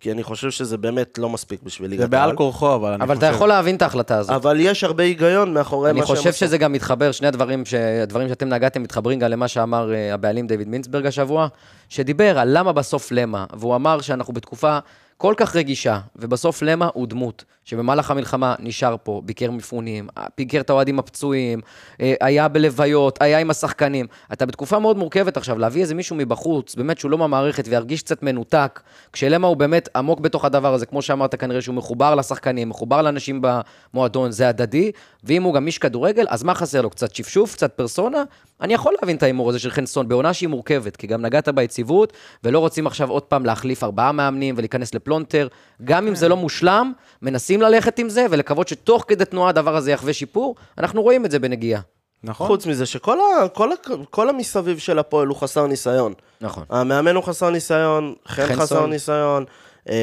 כי 0.00 0.12
אני 0.12 0.22
חושב 0.22 0.50
שזה 0.50 0.78
באמת 0.78 1.18
לא 1.18 1.28
מספיק 1.28 1.62
בשביל 1.62 1.90
ליגת 1.90 2.10
זה 2.10 2.16
העל. 2.16 2.26
בעל 2.28 2.36
כורחו, 2.36 2.74
אבל 2.74 2.92
אני 2.92 3.02
אבל 3.04 3.16
אתה 3.16 3.26
חושב. 3.26 3.34
יכול 3.34 3.48
להבין 3.48 3.76
את 3.76 3.82
ההחלטה 3.82 4.18
הזאת. 4.18 4.30
אבל 4.30 4.56
יש 4.60 4.84
הרבה 4.84 5.04
היגיון 5.04 5.54
מאחורי 5.54 5.90
אני 5.90 6.00
מה 6.00 6.06
שהם 6.06 6.16
חושב 6.16 6.28
עשו. 6.28 6.38
שזה 6.38 6.58
גם 6.58 6.72
מתחבר, 6.72 7.12
שני 7.12 7.28
הדברים. 7.28 7.62
הדברים 8.02 8.28
שאתם 8.28 8.48
נגעתם 8.48 8.82
מתחברים 8.82 9.18
גם 9.18 9.30
למה 9.30 9.48
שאמר 9.48 9.94
אה, 9.94 10.14
הבעלים 10.14 10.46
דיוויד 10.46 10.68
מינסברג 10.68 11.06
השבוע, 11.06 11.48
שדיבר 11.88 12.38
על 12.38 12.58
למה 12.58 12.72
בסוף 12.72 13.12
למה, 13.12 13.44
והוא 13.56 13.74
אמר 13.74 14.00
שאנחנו 14.00 14.34
בתקופה 14.34 14.78
כל 15.22 15.34
כך 15.36 15.56
רגישה, 15.56 15.98
ובסוף 16.16 16.62
למה 16.62 16.88
הוא 16.94 17.06
דמות, 17.06 17.44
שבמהלך 17.64 18.10
המלחמה 18.10 18.54
נשאר 18.58 18.96
פה, 19.02 19.22
ביקר 19.24 19.50
מפונים, 19.50 20.08
ביקר 20.38 20.60
את 20.60 20.70
האוהדים 20.70 20.98
הפצועים, 20.98 21.60
אה, 22.00 22.14
היה 22.20 22.48
בלוויות, 22.48 23.22
היה 23.22 23.38
עם 23.38 23.50
השחקנים. 23.50 24.06
אתה 24.32 24.46
בתקופה 24.46 24.78
מאוד 24.78 24.96
מורכבת 24.96 25.36
עכשיו, 25.36 25.58
להביא 25.58 25.82
איזה 25.82 25.94
מישהו 25.94 26.16
מבחוץ, 26.16 26.74
באמת 26.74 26.98
שהוא 26.98 27.10
לא 27.10 27.18
מהמערכת 27.18 27.64
וירגיש 27.68 28.02
קצת 28.02 28.22
מנותק, 28.22 28.80
כשלמה 29.12 29.46
הוא 29.46 29.56
באמת 29.56 29.88
עמוק 29.96 30.20
בתוך 30.20 30.44
הדבר 30.44 30.74
הזה, 30.74 30.86
כמו 30.86 31.02
שאמרת 31.02 31.34
כנראה 31.34 31.60
שהוא 31.60 31.74
מחובר 31.74 32.14
לשחקנים, 32.14 32.68
מחובר 32.68 33.02
לאנשים 33.02 33.42
במועדון, 33.42 34.30
זה 34.30 34.48
הדדי, 34.48 34.92
ואם 35.24 35.42
הוא 35.42 35.54
גם 35.54 35.66
איש 35.66 35.78
כדורגל, 35.78 36.24
אז 36.28 36.42
מה 36.42 36.54
חסר 36.54 36.80
לו? 36.80 36.90
קצת 36.90 37.14
שפשוף, 37.14 37.54
קצת 37.54 37.72
פרסונה? 37.72 38.22
אני 38.60 38.74
יכול 38.74 38.94
להבין 39.00 39.16
את 39.16 39.22
ההימור 39.22 39.48
הזה 39.48 39.58
של 39.58 39.70
חן 39.70 39.86
סון, 39.86 40.08
בעונה 40.08 40.34
שהיא 40.34 40.48
מורכבת, 40.48 40.96
כי 40.96 41.06
גם 41.06 41.22
נגעת 41.22 41.48
ביציבות, 41.48 42.12
ולא 42.44 42.58
רוצים 42.58 42.86
עכשיו 42.86 43.10
עוד 43.10 43.22
פעם 43.22 43.46
להחליף 43.46 43.84
ארבעה 43.84 44.12
מאמנים 44.12 44.54
ולהיכנס 44.58 44.94
לפלונטר. 45.12 45.48
גם 45.84 46.06
אם 46.06 46.14
זה 46.14 46.28
לא 46.28 46.36
מושלם, 46.36 46.92
מנסים 47.22 47.62
ללכת 47.62 47.98
עם 47.98 48.08
זה, 48.08 48.26
ולקוות 48.30 48.68
שתוך 48.68 49.04
כדי 49.08 49.24
תנועה 49.24 49.48
הדבר 49.48 49.76
הזה 49.76 49.92
יחווה 49.92 50.12
שיפור. 50.12 50.54
אנחנו 50.78 51.02
רואים 51.02 51.24
את 51.24 51.30
זה 51.30 51.38
בנגיעה. 51.38 51.80
נכון. 52.24 52.46
חוץ 52.46 52.66
מזה 52.66 52.86
שכל 52.86 53.18
ה, 53.20 53.48
כל 53.48 53.72
ה, 53.72 53.74
כל 54.10 54.28
המסביב 54.28 54.78
של 54.78 54.98
הפועל 54.98 55.28
הוא 55.28 55.36
חסר 55.36 55.66
ניסיון. 55.66 56.12
נכון. 56.40 56.64
המאמן 56.70 57.14
הוא 57.14 57.24
חסר 57.24 57.50
ניסיון, 57.50 58.14
חן 58.28 58.56
חסר. 58.56 58.86
ניסיון, 58.86 59.44
אמ, 59.88 59.94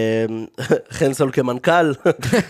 חן 0.97 1.13
סול 1.13 1.31
כמנכ"ל. 1.33 1.91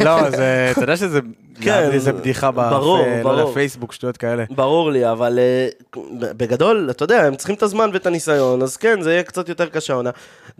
לא, 0.05 0.27
אתה 0.27 0.81
יודע 0.81 0.97
שזה, 0.97 1.19
כן, 1.61 1.97
זה 1.97 2.13
בדיחה 2.13 2.49
בפ- 2.51 2.69
ברור, 2.69 2.97
לא 2.97 3.03
יודע, 3.03 3.23
ברור. 3.23 3.53
פייסבוק, 3.53 3.93
שטויות 3.93 4.17
כאלה. 4.17 4.43
ברור 4.49 4.91
לי, 4.91 5.11
אבל 5.11 5.39
אה, 5.39 5.67
בגדול, 6.19 6.87
אתה 6.91 7.03
יודע, 7.03 7.23
הם 7.23 7.35
צריכים 7.35 7.55
את 7.55 7.63
הזמן 7.63 7.89
ואת 7.93 8.05
הניסיון, 8.07 8.61
אז 8.61 8.77
כן, 8.77 9.01
זה 9.01 9.11
יהיה 9.11 9.23
קצת 9.23 9.49
יותר 9.49 9.65
קשה 9.65 9.93
עונה. 9.93 10.09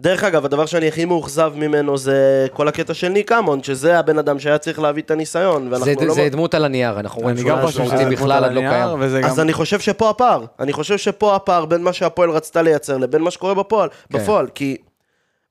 דרך 0.00 0.24
אגב, 0.24 0.44
הדבר 0.44 0.66
שאני 0.66 0.88
הכי 0.88 1.04
מאוכזב 1.04 1.52
ממנו 1.56 1.98
זה 1.98 2.46
כל 2.52 2.68
הקטע 2.68 2.94
של 2.94 3.08
ניק 3.08 3.32
אמון, 3.32 3.62
שזה 3.62 3.98
הבן 3.98 4.18
אדם 4.18 4.38
שהיה 4.38 4.58
צריך 4.58 4.78
להביא 4.78 5.02
את 5.02 5.10
הניסיון, 5.10 5.64
זה, 5.64 5.70
ואנחנו 5.70 6.06
לא... 6.06 6.14
זה 6.14 6.28
דמות 6.30 6.54
על 6.54 6.64
הנייר, 6.64 7.00
אנחנו 7.00 7.20
רואים 7.22 7.36
אני 7.36 7.46
שהוא 7.46 7.58
לא 7.58 7.66
משמעותי 7.66 7.96
שזה 7.96 8.04
בכלל, 8.10 8.44
עד 8.44 8.52
לא 8.52 8.60
קיים. 8.60 8.88
וזה 9.00 9.20
גם... 9.20 9.28
אז 9.28 9.40
אני 9.40 9.52
חושב 9.52 9.80
שפה 9.80 10.10
הפער. 10.10 10.44
אני 10.60 10.72
חושב 10.72 10.98
שפה 10.98 11.36
הפער 11.36 11.64
בין 11.64 11.82
מה 11.82 11.92
שהפועל 11.92 12.30
רצתה 12.30 12.62
לייצר 12.62 12.96
לבין 12.96 13.22
מה 13.22 13.30
שקורה 13.30 13.54
בפועל. 13.54 13.88
כן. 13.88 14.18
בפועל, 14.18 14.46
כי 14.54 14.76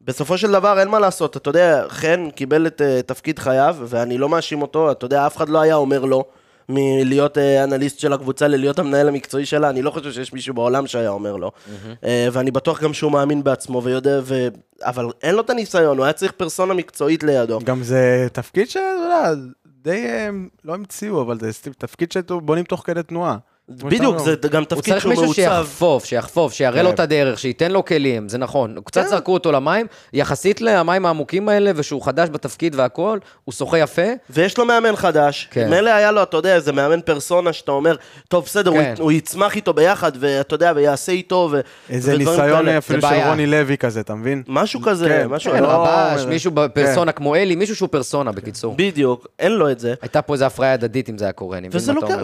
בסופו 0.10 0.38
של 0.38 0.52
דבר 0.52 0.80
אין 0.80 0.88
מה 0.88 1.00
לעשות. 1.00 1.38
אתה 1.38 1.50
יודע, 1.50 1.86
חן 1.90 2.30
קיבל 2.36 2.68
את 2.68 2.82
uh, 2.82 3.04
תפקיד 3.04 3.40
חייו, 3.40 3.76
ואני 3.86 4.18
לא 4.18 4.30
מאשים 4.30 4.62
אותו, 4.62 4.92
אתה 4.92 5.06
יודע, 5.06 5.28
אף 5.28 5.38
אחד 5.38 5.50
לא 5.50 5.62
היה 5.62 5.76
אומר 5.76 6.06
לו 6.06 6.26
מלהיות 6.70 7.38
uh, 7.38 7.42
אנליסט 7.64 8.00
של 8.00 8.14
הקבוצה 8.14 8.48
ללהיות 8.48 8.80
המנהל 8.80 9.08
המקצועי 9.08 9.46
שלה. 9.46 9.70
אני 9.70 9.82
לא 9.82 9.92
חושב 9.92 10.12
שיש 10.12 10.34
מישהו 10.34 10.54
בעולם 10.54 10.88
שהיה 10.88 11.10
אומר 11.10 11.36
לו. 11.36 11.52
uh, 11.86 12.06
ואני 12.32 12.52
בטוח 12.52 12.84
גם 12.84 12.94
שהוא 12.94 13.12
מאמין 13.12 13.44
בעצמו 13.44 13.84
ויודע, 13.84 14.20
ו... 14.24 14.48
אבל 14.82 15.06
אין 15.24 15.36
לו 15.36 15.42
את 15.42 15.50
הניסיון, 15.50 15.98
הוא 15.98 16.06
היה 16.06 16.14
צריך 16.14 16.32
פרסונה 16.32 16.74
מקצועית 16.74 17.24
לידו. 17.24 17.60
גם 17.64 17.84
זה 17.84 18.28
תפקיד 18.34 18.68
יודע, 18.76 19.34
די, 19.66 20.06
אה, 20.06 20.30
לא 20.66 20.74
המציאו, 20.74 21.22
אבל 21.22 21.40
זה 21.40 21.72
תפקיד 21.78 22.12
שבונים 22.12 22.66
תוך 22.66 22.82
כדי 22.86 23.04
תנועה. 23.04 23.38
בדיוק, 23.70 24.18
זה. 24.20 24.36
גם 24.52 24.62
הוא 24.62 24.68
תפקיד 24.68 24.94
צריך 24.94 25.02
שהוא 25.02 25.10
מישהו 25.10 25.26
מעוצב. 25.26 25.42
שיחפוף, 25.42 26.06
שיחפוף, 26.06 26.54
שיראה 26.54 26.82
לו 26.82 26.90
כן. 26.90 26.96
את 26.96 27.00
הדרך, 27.00 27.40
שייתן 27.40 27.72
לו 27.72 27.86
כלים, 27.86 28.30
זה 28.30 28.38
נכון. 28.38 28.76
קצת 28.86 29.08
זרקו 29.08 29.34
אותו 29.34 29.52
למים, 29.52 29.86
יחסית 30.14 30.62
למים 30.62 31.06
העמוקים 31.06 31.50
האלה, 31.50 31.72
ושהוא 31.76 32.02
חדש 32.06 32.30
בתפקיד 32.30 32.76
והכול, 32.76 33.20
הוא 33.46 33.54
שוחה 33.54 33.78
יפה. 33.78 34.02
ויש 34.30 34.58
לו 34.58 34.66
מאמן 34.66 34.96
חדש. 34.96 35.48
כן. 35.52 35.60
כן. 35.60 35.70
מילא 35.70 35.90
היה 35.90 36.12
לו, 36.12 36.24
אתה 36.24 36.38
יודע, 36.38 36.56
איזה 36.56 36.72
מאמן 36.72 37.02
פרסונה 37.02 37.54
שאתה 37.54 37.72
אומר, 37.72 37.96
טוב, 38.28 38.46
בסדר, 38.46 38.72
כן. 38.72 38.94
הוא, 38.98 39.04
הוא 39.04 39.12
יצמח 39.12 39.56
איתו 39.56 39.74
ביחד, 39.74 40.12
ואתה 40.20 40.56
יודע, 40.56 40.74
ויעשה 40.76 41.12
איתו, 41.12 41.50
ו... 41.52 41.60
איזה 41.90 42.18
ניסיון. 42.18 42.68
אפילו 42.68 43.02
זה 43.02 43.08
של. 43.08 43.30
רוני 43.30 43.46
לוי 43.46 43.78
כזה, 43.78 44.00
אתה 44.00 44.16
מבין? 44.16 44.44
משהו 44.48 44.82
כזה, 44.82 45.08
כן, 45.08 45.28
משהו... 45.28 45.52
כן, 45.52 45.64
לא 45.64 45.68
רבש, 45.68 46.26
מישהו 46.26 46.52
בפרסונה 46.52 47.12
כמו 47.12 47.36
אלי, 47.36 47.56
מישהו 47.56 47.76
שהוא 47.76 47.90
פרסונה, 47.90 48.32
בקיצור. 48.32 48.76
בדיוק, 48.78 49.28
אין 49.40 49.52
לו 49.52 49.72
את 49.72 49.80
זה. 49.80 49.94
הייתה 50.02 50.22
פה 50.22 50.34
איזו 50.34 50.46
הפריה 50.46 50.74
הדדית 50.74 51.10
אם 51.10 51.18
זה 51.18 51.26
היה 51.26 51.32
קורה, 51.32 51.58
אני 51.58 51.68
מבין 51.68 51.82
וזה 51.82 51.94
מה 51.94 52.00
אתה 52.00 52.14
אומר. 52.14 52.24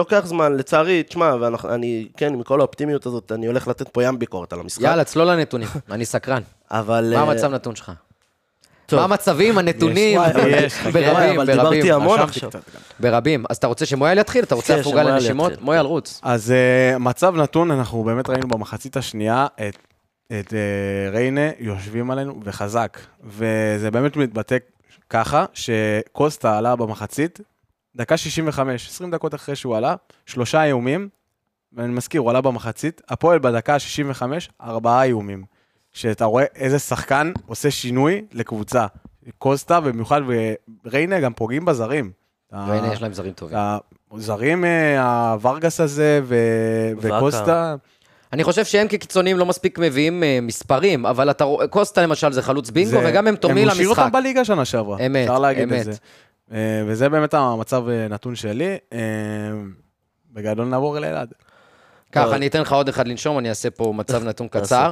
ולוקח 0.00 0.26
זמן, 0.26 0.56
לצערי, 0.56 1.02
תשמע, 1.02 1.34
ואני, 1.40 2.08
כן, 2.16 2.34
עם 2.34 2.42
כל 2.42 2.60
האופטימיות 2.60 3.06
הזאת, 3.06 3.32
אני 3.32 3.46
הולך 3.46 3.68
לתת 3.68 3.88
פה 3.88 4.04
ים 4.04 4.18
ביקורת 4.18 4.52
על 4.52 4.60
המשחק, 4.60 4.82
יאללה, 4.82 5.04
צלול 5.04 5.30
לנתונים, 5.30 5.68
אני 5.90 6.04
סקרן. 6.04 6.42
אבל... 6.70 7.12
מה 7.14 7.22
אה, 7.22 7.30
המצב 7.30 7.52
נתון 7.52 7.76
שלך? 7.76 7.92
מה 8.92 9.04
המצבים, 9.04 9.58
הנתונים? 9.58 10.20
ברבים, 10.20 11.08
וואי, 11.12 11.36
אבל 11.36 11.46
דיברתי 11.52 11.80
ברבים. 11.80 11.94
המון 11.94 12.20
עכשיו. 12.20 12.50
ברבים. 13.00 13.44
אז 13.50 13.56
אתה 13.56 13.66
רוצה 13.66 13.86
שמויאל 13.86 14.18
יתחיל? 14.18 14.44
אתה 14.44 14.54
רוצה 14.54 14.74
כן, 14.74 14.80
הפוגה 14.80 15.02
לנשימות? 15.02 15.62
מויאל, 15.62 15.86
רוץ. 15.86 16.20
אז 16.22 16.52
אה, 16.52 16.98
מצב 16.98 17.36
נתון, 17.36 17.70
אנחנו 17.70 18.04
באמת 18.04 18.30
ראינו 18.30 18.48
במחצית 18.48 18.96
השנייה 18.96 19.46
את, 19.68 19.76
את 20.26 20.54
אה, 20.54 21.10
ריינה 21.12 21.50
יושבים 21.58 22.10
עלינו, 22.10 22.40
וחזק. 22.44 22.98
וזה 23.24 23.90
באמת 23.90 24.16
מתבטא 24.16 24.56
ככה, 25.10 25.44
שקוסטה 25.52 26.58
עלה 26.58 26.76
במחצית, 26.76 27.40
דקה 27.96 28.16
65, 28.16 28.88
20 28.88 29.10
דקות 29.10 29.34
אחרי 29.34 29.56
שהוא 29.56 29.76
עלה, 29.76 29.94
שלושה 30.26 30.64
איומים, 30.64 31.08
ואני 31.72 31.92
מזכיר, 31.92 32.20
הוא 32.20 32.30
עלה 32.30 32.40
במחצית, 32.40 33.00
הפועל 33.08 33.38
בדקה 33.38 33.74
ה-65, 33.74 34.22
ארבעה 34.62 35.02
איומים. 35.02 35.44
שאתה 35.92 36.24
רואה 36.24 36.44
איזה 36.54 36.78
שחקן 36.78 37.32
עושה 37.46 37.70
שינוי 37.70 38.22
לקבוצה. 38.32 38.86
קוסטה, 39.38 39.80
במיוחד 39.80 40.20
בריינה, 40.84 41.20
גם 41.20 41.32
פוגעים 41.32 41.64
בזרים. 41.64 42.10
והנה, 42.52 42.92
יש 42.92 43.02
להם 43.02 43.12
זרים 43.12 43.32
טובים. 43.32 43.58
הזרים, 44.12 44.64
אה, 44.64 45.30
הוורגס 45.32 45.80
הזה 45.80 46.20
ו-. 46.24 46.36
וקוסטה, 47.00 47.74
אני 48.32 48.44
חושב 48.44 48.64
שהם 48.64 48.88
כקיצונים 48.88 49.38
לא 49.38 49.46
מספיק 49.46 49.78
מביאים 49.78 50.22
אה, 50.22 50.38
מספרים, 50.42 51.06
אבל 51.06 51.30
אתה 51.30 51.44
רואה, 51.44 51.66
קוסטה 51.66 52.02
למשל 52.02 52.32
זה 52.32 52.42
חלוץ 52.42 52.70
בינגו, 52.70 52.90
זה- 52.90 53.00
וגם 53.10 53.26
הם 53.26 53.36
תורמים 53.36 53.64
הם 53.64 53.70
השאירו 53.70 53.90
למשחק. 53.90 54.04
אותם 54.04 54.12
בליגה 54.12 54.44
שנה 54.44 54.64
שעברה. 54.64 55.06
אמת, 55.06 55.16
אפשר 55.28 55.38
להגיד 55.38 55.72
אמת. 55.72 55.80
את 55.80 55.92
זה. 55.92 55.98
אה, 56.52 56.82
וזה 56.86 57.08
באמת 57.08 57.34
המצב 57.34 57.88
אה, 57.88 58.08
נתון 58.08 58.34
שלי. 58.34 58.76
אה, 58.92 58.98
בגדול 60.32 60.66
נעבור 60.66 60.98
אל 60.98 61.04
אלעד. 61.04 61.32
ככה, 62.12 62.36
אני 62.36 62.46
אתן 62.46 62.60
לך 62.60 62.72
עוד 62.72 62.88
אחד 62.88 63.08
לנשום, 63.08 63.38
אני 63.38 63.48
אעשה 63.48 63.70
פה 63.70 63.92
מצב 63.96 64.24
נתון 64.28 64.48
קצר. 64.48 64.90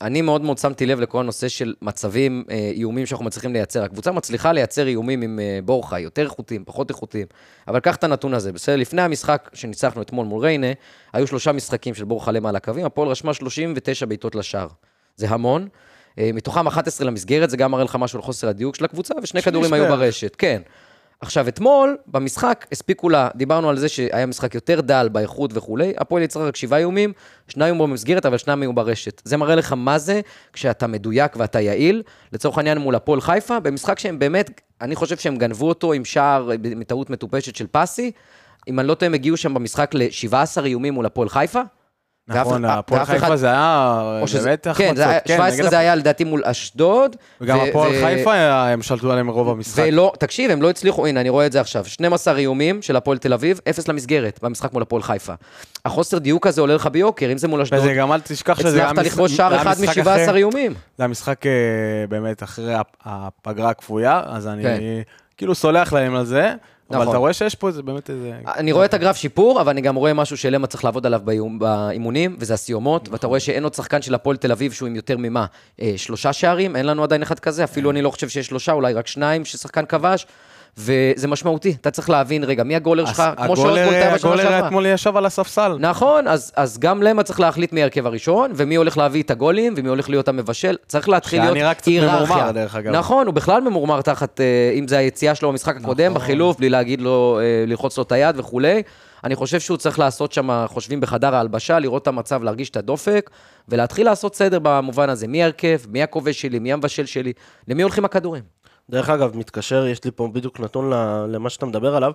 אני 0.00 0.22
מאוד 0.22 0.42
מאוד 0.42 0.58
שמתי 0.58 0.86
לב 0.86 1.00
לכל 1.00 1.20
הנושא 1.20 1.48
של 1.48 1.74
מצבים, 1.82 2.44
איומים 2.50 3.06
שאנחנו 3.06 3.24
מצליחים 3.24 3.52
לייצר. 3.52 3.84
הקבוצה 3.84 4.12
מצליחה 4.12 4.52
לייצר 4.52 4.86
איומים 4.86 5.22
עם 5.22 5.38
בורחה, 5.64 5.98
יותר 5.98 6.22
איכותיים, 6.22 6.64
פחות 6.64 6.90
איכותיים. 6.90 7.26
אבל 7.68 7.80
קח 7.80 7.96
את 7.96 8.04
הנתון 8.04 8.34
הזה, 8.34 8.52
בסדר? 8.52 8.76
לפני 8.76 9.02
המשחק 9.02 9.50
שניצחנו 9.52 10.02
אתמול 10.02 10.26
מול 10.26 10.42
ריינה, 10.42 10.66
היו 11.12 11.26
שלושה 11.26 11.52
משחקים 11.52 11.94
של 11.94 12.04
בורחה 12.04 12.30
למעלה 12.32 12.56
הקווים, 12.56 12.86
הפועל 12.86 13.08
רשמה 13.08 13.34
39 13.34 14.06
בעיטות 14.06 14.34
לשער. 14.34 14.68
זה 15.16 15.28
המון. 15.28 15.68
אה, 16.18 16.30
מתוכם 16.34 16.66
11 16.66 17.06
למסגרת, 17.06 17.50
זה 17.50 17.56
גם 17.56 17.70
מראה 17.70 17.84
לך 17.84 17.96
משהו 17.96 18.18
על 18.18 18.22
חוסר 18.22 18.48
הדיוק 18.48 18.74
של 18.74 18.84
הקבוצה, 18.84 19.14
ושני 19.22 19.42
כדורים 19.42 19.72
היו. 19.72 19.88
ברשת, 19.88 20.36
כן. 20.36 20.62
עכשיו, 21.20 21.48
אתמול, 21.48 21.96
במשחק, 22.06 22.66
הספיקו 22.72 23.08
לה, 23.08 23.28
דיברנו 23.36 23.70
על 23.70 23.78
זה 23.78 23.88
שהיה 23.88 24.26
משחק 24.26 24.54
יותר 24.54 24.80
דל 24.80 25.08
באיכות 25.12 25.50
וכולי, 25.54 25.92
הפועל 25.98 26.22
יצרה 26.22 26.46
רק 26.46 26.56
שבעה 26.56 26.78
איומים, 26.78 27.12
שניים 27.48 27.74
היו 27.74 27.82
במסגרת, 27.82 28.26
אבל 28.26 28.38
שניים 28.38 28.62
היו 28.62 28.72
ברשת. 28.72 29.22
זה 29.24 29.36
מראה 29.36 29.54
לך 29.54 29.72
מה 29.72 29.98
זה 29.98 30.20
כשאתה 30.52 30.86
מדויק 30.86 31.36
ואתה 31.36 31.60
יעיל, 31.60 32.02
לצורך 32.32 32.58
העניין 32.58 32.78
מול 32.78 32.94
הפועל 32.94 33.20
חיפה, 33.20 33.60
במשחק 33.60 33.98
שהם 33.98 34.18
באמת, 34.18 34.60
אני 34.80 34.96
חושב 34.96 35.16
שהם 35.16 35.36
גנבו 35.36 35.68
אותו 35.68 35.92
עם 35.92 36.04
שער, 36.04 36.50
מטעות 36.76 37.10
מטופשת 37.10 37.56
של 37.56 37.66
פסי, 37.70 38.12
אם 38.68 38.80
אני 38.80 38.88
לא 38.88 38.94
טועה, 38.94 39.06
הם 39.06 39.14
הגיעו 39.14 39.36
שם 39.36 39.54
במשחק 39.54 39.90
ל-17 39.94 40.64
איומים 40.64 40.94
מול 40.94 41.06
הפועל 41.06 41.28
חיפה. 41.28 41.60
נכון, 42.30 42.64
הפועל 42.64 43.04
חיפה 43.04 43.36
זה 43.36 43.46
היה 43.46 44.02
באמת 44.42 44.62
כן, 44.64 44.70
החמצות. 44.70 44.98
היה, 45.06 45.20
כן, 45.20 45.34
17 45.36 45.60
נגד 45.60 45.70
זה 45.70 45.78
היה 45.78 45.94
לדעתי 45.94 46.24
מול 46.24 46.42
אשדוד. 46.44 47.16
וגם 47.40 47.58
הפועל 47.60 47.92
חיפה, 48.04 48.34
הם 48.34 48.82
שלטו 48.82 49.10
עליהם 49.12 49.28
רוב 49.28 49.48
המשחק. 49.48 49.82
ולא, 49.86 50.12
תקשיב, 50.18 50.50
הם 50.50 50.62
לא 50.62 50.70
הצליחו, 50.70 51.06
הנה, 51.06 51.20
אני 51.20 51.28
רואה 51.28 51.46
את 51.46 51.52
זה 51.52 51.60
עכשיו. 51.60 51.84
12 51.84 52.36
איומים 52.36 52.82
של 52.82 52.96
הפועל 52.96 53.18
תל 53.18 53.32
אביב, 53.32 53.60
אפס 53.70 53.88
למסגרת 53.88 54.38
במשחק 54.42 54.72
מול 54.72 54.82
הפועל 54.82 55.02
חיפה. 55.02 55.32
החוסר 55.84 56.18
דיוק 56.18 56.46
הזה 56.46 56.60
עולה 56.60 56.74
לך 56.74 56.86
ביוקר, 56.86 57.32
אם 57.32 57.38
זה 57.38 57.48
מול 57.48 57.60
אשדוד. 57.60 57.78
וזה 57.78 57.94
גם 57.94 58.12
אל 58.12 58.20
תשכח 58.20 58.60
שזה 58.60 58.78
היה 58.78 58.90
הצלחת 58.90 59.06
לכבוש 59.06 59.36
שער 59.36 59.52
היה 59.52 59.62
אחד 59.62 59.70
משחק 59.82 59.98
מ-17 59.98 60.08
אחרי- 60.24 60.36
איומים. 60.38 60.74
זה 60.98 61.04
המשחק 61.04 61.46
אה, 61.46 61.52
באמת 62.08 62.42
אחרי 62.42 62.74
הפ- 62.74 62.96
הפגרה 63.04 63.70
הכפויה, 63.70 64.22
אז 64.26 64.46
אני 64.46 64.62
כן. 64.62 64.78
כאילו 65.36 65.54
סולח 65.54 65.92
להם 65.92 66.14
על 66.14 66.24
זה, 66.24 66.52
אבל 66.90 67.00
נכון. 67.00 67.08
אתה 67.08 67.18
רואה 67.18 67.32
שיש 67.32 67.54
פה 67.54 67.68
איזה 67.68 67.82
באמת 67.82 68.10
איזה... 68.10 68.32
אני 68.56 68.72
רואה 68.72 68.84
את 68.84 68.94
הגרף 68.94 69.16
שיפור, 69.16 69.60
אבל 69.60 69.70
אני 69.70 69.80
גם 69.80 69.94
רואה 69.94 70.14
משהו 70.14 70.36
שלמה 70.36 70.66
צריך 70.66 70.84
לעבוד 70.84 71.06
עליו 71.06 71.20
באימונים, 71.58 72.36
וזה 72.38 72.54
הסיומות, 72.54 73.02
נכון. 73.02 73.12
ואתה 73.12 73.26
רואה 73.26 73.40
שאין 73.40 73.64
עוד 73.64 73.74
שחקן 73.74 74.02
של 74.02 74.14
הפועל 74.14 74.36
תל 74.36 74.52
אביב 74.52 74.72
שהוא 74.72 74.86
עם 74.86 74.96
יותר 74.96 75.16
ממה? 75.16 75.46
אה, 75.80 75.92
שלושה 75.96 76.32
שערים, 76.32 76.76
אין 76.76 76.86
לנו 76.86 77.02
עדיין 77.02 77.22
אחד 77.22 77.38
כזה, 77.38 77.64
אפילו 77.64 77.90
אני 77.90 78.02
לא 78.02 78.10
חושב 78.10 78.28
שיש 78.28 78.46
שלושה, 78.46 78.72
אולי 78.72 78.92
רק 78.92 79.06
שניים 79.06 79.44
ששחקן 79.44 79.86
כבש, 79.86 80.26
וזה 80.78 81.28
משמעותי. 81.28 81.76
אתה 81.80 81.90
צריך 81.90 82.10
להבין, 82.10 82.44
רגע, 82.44 82.64
מי 82.64 82.76
הגולר 82.76 83.06
שלך? 83.06 83.22
כמו 83.36 83.56
שאורטבולט 83.56 83.92
היה 83.92 84.14
בשנה 84.14 84.30
הגולר 84.30 84.42
שעברה. 84.42 84.66
אתמול 84.66 84.86
ישב 84.86 85.16
על 85.16 85.26
הספסל. 85.26 85.76
נכון, 85.80 86.28
אז, 86.28 86.52
אז 86.56 86.78
גם 86.78 87.02
למה 87.02 87.22
צריך 87.22 87.40
להחליט 87.40 87.72
מי 87.72 87.80
ההרכב 87.80 88.06
הראשון, 88.06 88.52
ומי 88.54 88.74
הולך 88.74 88.98
להביא 88.98 89.22
את 89.22 89.30
הגולים, 89.30 89.74
ומי 89.76 89.88
הולך 89.88 90.10
להיות 90.10 90.28
המבשל. 90.28 90.76
צריך 90.86 91.08
להתחיל 91.08 91.38
שהיה 91.38 91.50
להיות 91.50 91.62
נראה 91.62 91.74
קצת 91.74 91.86
היררכיה. 91.86 92.36
ממורמר, 92.36 92.50
דרך 92.50 92.76
אגב. 92.76 92.92
נכון, 92.92 93.26
הוא 93.26 93.34
בכלל 93.34 93.60
ממורמר 93.60 94.02
תחת, 94.02 94.40
אה, 94.40 94.72
אם 94.78 94.88
זה 94.88 94.98
היציאה 94.98 95.34
שלו 95.34 95.48
במשחק 95.48 95.76
הקודם, 95.76 96.12
נכון. 96.12 96.22
בחילוף, 96.22 96.58
בלי 96.58 96.68
להגיד 96.68 97.00
לו, 97.00 97.38
אה, 97.42 97.64
ללחוץ 97.66 97.96
לו 97.96 98.02
את 98.02 98.12
היד 98.12 98.38
וכולי. 98.38 98.82
אני 99.24 99.34
חושב 99.34 99.60
שהוא 99.60 99.76
צריך 99.76 99.98
לעשות 99.98 100.32
שם, 100.32 100.64
חושבים 100.66 101.00
בחדר 101.00 101.34
ההלבשה, 101.34 101.78
לראות 101.78 102.02
את 102.02 102.08
המצב, 102.08 102.42
להרגיש 102.42 102.70
את 102.70 102.76
הדופק, 102.76 103.30
ולהתחיל 103.68 104.06
לעשות 104.06 104.34
סדר 104.34 104.58
במובן 104.62 105.08
הזה. 105.08 105.28
מי 105.28 105.42
ההרכב, 105.42 105.78
מי 105.88 106.02
הכובש 106.02 106.40
שלי, 106.40 106.58
מי 106.58 106.72
המבשל 106.72 107.06
שלי, 107.06 107.32
למי 107.68 107.82
הולכים 107.82 108.04
הכדורים. 108.04 108.42
דרך 108.90 109.10
אגב, 109.10 109.36
מתקשר, 109.36 109.86
יש 109.86 110.04
לי 110.04 110.10
פה 110.10 110.28
בדיוק 110.32 110.60
נתון 110.60 110.92
ל- 110.92 111.26
למה 111.28 111.50
שאתה 111.50 111.66
מדבר 111.66 111.96
עליו. 111.96 112.12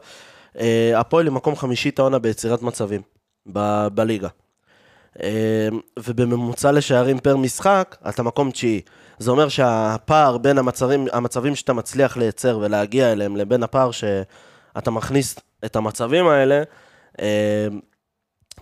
אה, 0.60 0.94
הפועל 1.00 1.26
היא 1.26 1.34
מקום 1.34 1.56
חמישי 1.56 1.90
את 1.90 2.00
העונה 2.00 2.20
ביצירת 2.20 2.62
מצבים 2.62 3.02
ב- 3.54 3.88
בליגה. 3.88 4.28
אה, 5.24 5.68
ובממוצע 6.00 6.72
לשערים 6.72 7.20
פר 7.20 7.38
משחק, 7.38 7.96
אתה 8.10 8.24
מקום 8.24 8.52
תשיעי. 8.52 8.82
זה 9.20 9.32
אומר 9.32 9.50
שהפער 9.50 10.38
בין 10.38 10.58
המצבים, 10.58 11.08
המצבים 11.14 11.56
שאתה 11.56 11.74
מצליח 11.74 12.18
לייצר 12.18 12.58
ולהגיע 12.62 13.12
אליהם, 13.12 13.36
לבין 13.36 13.64
הפער 13.64 13.92
שאתה 13.92 14.92
מכניס 14.92 15.36
את 15.66 15.76
המצבים 15.76 16.28
האלה, 16.28 16.64
אה, 17.22 17.68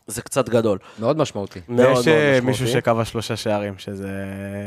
זה 0.07 0.21
קצת 0.21 0.49
גדול. 0.49 0.77
מאוד 0.99 1.17
משמעותי. 1.17 1.59
מאוד 1.69 1.87
מאוד 1.87 1.99
משמעותי. 1.99 2.39
מישהו 2.39 2.67
שכבש 2.67 3.09
שלושה 3.11 3.35
שערים, 3.35 3.73
שזה... 3.77 4.09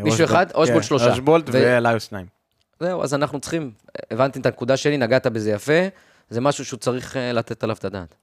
מישהו. 0.04 0.24
אחד? 0.24 0.46
אושבולט 0.54 0.82
כן, 0.82 0.86
שלושה. 0.88 1.10
אושבולט 1.10 1.44
ו- 1.48 1.52
ואליוס 1.52 2.02
שניים. 2.08 2.35
זהו, 2.80 3.02
אז 3.02 3.14
אנחנו 3.14 3.40
צריכים, 3.40 3.72
הבנתי 4.10 4.38
את 4.38 4.46
הנקודה 4.46 4.76
שלי, 4.76 4.96
נגעת 4.96 5.26
בזה 5.26 5.50
יפה, 5.50 5.88
זה 6.30 6.40
משהו 6.40 6.64
שהוא 6.64 6.78
צריך 6.78 7.16
אה, 7.16 7.32
לתת 7.32 7.64
עליו 7.64 7.76
את 7.76 7.84
הדעת. 7.84 8.14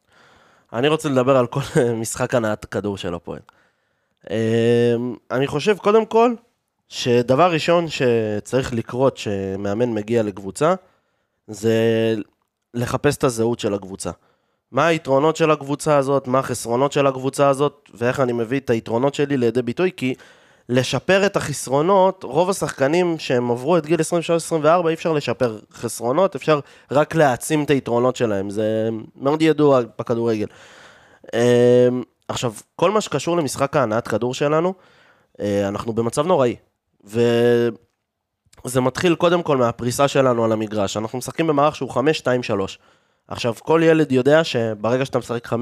אני 0.74 0.88
רוצה 0.88 1.10
לדבר 1.10 1.38
על 1.38 1.48
כל 1.48 1.60
משחק 2.02 2.36
הנעת 2.36 2.66
כדור 2.66 2.98
של 2.98 3.14
הפועל. 3.14 3.40
אמ, 4.30 4.36
אני 5.32 5.48
חושב, 5.48 5.78
קודם 5.78 6.06
כל, 6.06 6.34
שדבר 6.90 7.52
ראשון 7.52 7.86
שצריך 7.90 8.74
לקרות 8.74 9.18
שמאמן 9.18 9.90
מגיע 9.90 10.24
לקבוצה, 10.24 10.74
זה 11.48 11.76
לחפש 12.74 13.18
את 13.18 13.24
הזהות 13.24 13.60
של 13.60 13.74
הקבוצה. 13.74 14.12
מה 14.72 14.88
היתרונות 14.88 15.36
של 15.36 15.52
הקבוצה 15.52 15.98
הזאת, 15.98 16.28
מה 16.28 16.40
החסרונות 16.40 16.92
של 16.92 17.08
הקבוצה 17.08 17.50
הזאת, 17.50 17.90
ואיך 17.94 18.20
אני 18.20 18.34
מביא 18.34 18.60
את 18.60 18.70
היתרונות 18.70 19.16
שלי 19.16 19.38
לידי 19.38 19.62
ביטוי, 19.62 19.92
כי 19.98 20.16
לשפר 20.70 21.26
את 21.26 21.36
החסרונות, 21.36 22.24
רוב 22.24 22.50
השחקנים 22.50 23.20
שהם 23.20 23.52
עברו 23.52 23.78
את 23.78 23.86
גיל 23.86 24.00
23-24, 24.00 24.88
אי 24.88 24.94
אפשר 24.94 25.14
לשפר 25.14 25.60
חסרונות, 25.74 26.36
אפשר 26.36 26.60
רק 26.92 27.16
להעצים 27.16 27.64
את 27.64 27.70
היתרונות 27.70 28.16
שלהם, 28.16 28.50
זה 28.50 28.90
מאוד 29.16 29.42
ידוע 29.42 29.82
בכדורגל. 30.00 30.48
אמ, 31.34 32.04
עכשיו, 32.28 32.54
כל 32.76 32.92
מה 32.92 33.02
שקשור 33.02 33.38
למשחק 33.38 33.76
ההנעת 33.76 34.08
כדור 34.08 34.34
שלנו, 34.34 34.74
אה, 35.40 35.68
אנחנו 35.68 35.94
במצב 35.94 36.28
נוראי. 36.28 36.56
וזה 37.04 38.82
מתחיל 38.82 39.16
קודם 39.16 39.44
כל 39.44 39.58
מהפריסה 39.58 40.08
שלנו 40.08 40.46
על 40.46 40.52
המגרש. 40.52 40.98
אנחנו 40.98 41.18
משחקים 41.18 41.48
במערך 41.48 41.76
שהוא 41.76 41.92
5-2-3. 41.92 41.98
עכשיו, 43.28 43.54
כל 43.56 43.82
ילד 43.84 44.12
יודע 44.12 44.44
שברגע 44.44 45.06
שאתה 45.06 45.20
משחק 45.20 45.48
5-2-3, 45.48 45.54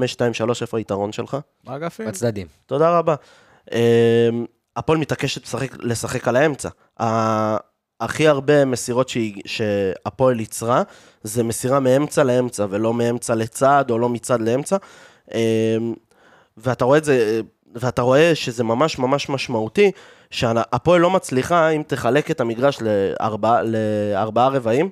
איפה 0.60 0.78
היתרון 0.78 1.12
שלך? 1.12 1.36
באגפים. 1.64 2.06
בצדדים. 2.08 2.46
תודה 2.66 2.98
רבה. 2.98 3.14
הפועל 4.76 4.98
מתעקשת 4.98 5.42
לשחק, 5.42 5.76
לשחק 5.80 6.28
על 6.28 6.36
האמצע. 6.36 6.68
הכי 8.00 8.28
הרבה 8.28 8.64
מסירות 8.64 9.10
שהפועל 9.46 10.40
ייצרה, 10.40 10.82
זה 11.22 11.42
מסירה 11.42 11.80
מאמצע 11.80 12.24
לאמצע, 12.24 12.66
ולא 12.70 12.94
מאמצע 12.94 13.34
לצד, 13.34 13.84
או 13.90 13.98
לא 13.98 14.08
מצד 14.08 14.40
לאמצע. 14.40 14.76
אמ, 15.34 15.94
ואתה 16.56 16.84
רואה 16.84 16.98
את 16.98 17.04
זה, 17.04 17.40
ואתה 17.74 18.02
רואה 18.02 18.34
שזה 18.34 18.64
ממש 18.64 18.98
ממש 18.98 19.28
משמעותי, 19.28 19.90
שהפועל 20.30 21.00
לא 21.00 21.10
מצליחה, 21.10 21.68
אם 21.68 21.82
תחלק 21.86 22.30
את 22.30 22.40
המגרש 22.40 22.78
לארבע, 22.80 23.62
לארבעה 23.62 24.48
רבעים, 24.48 24.90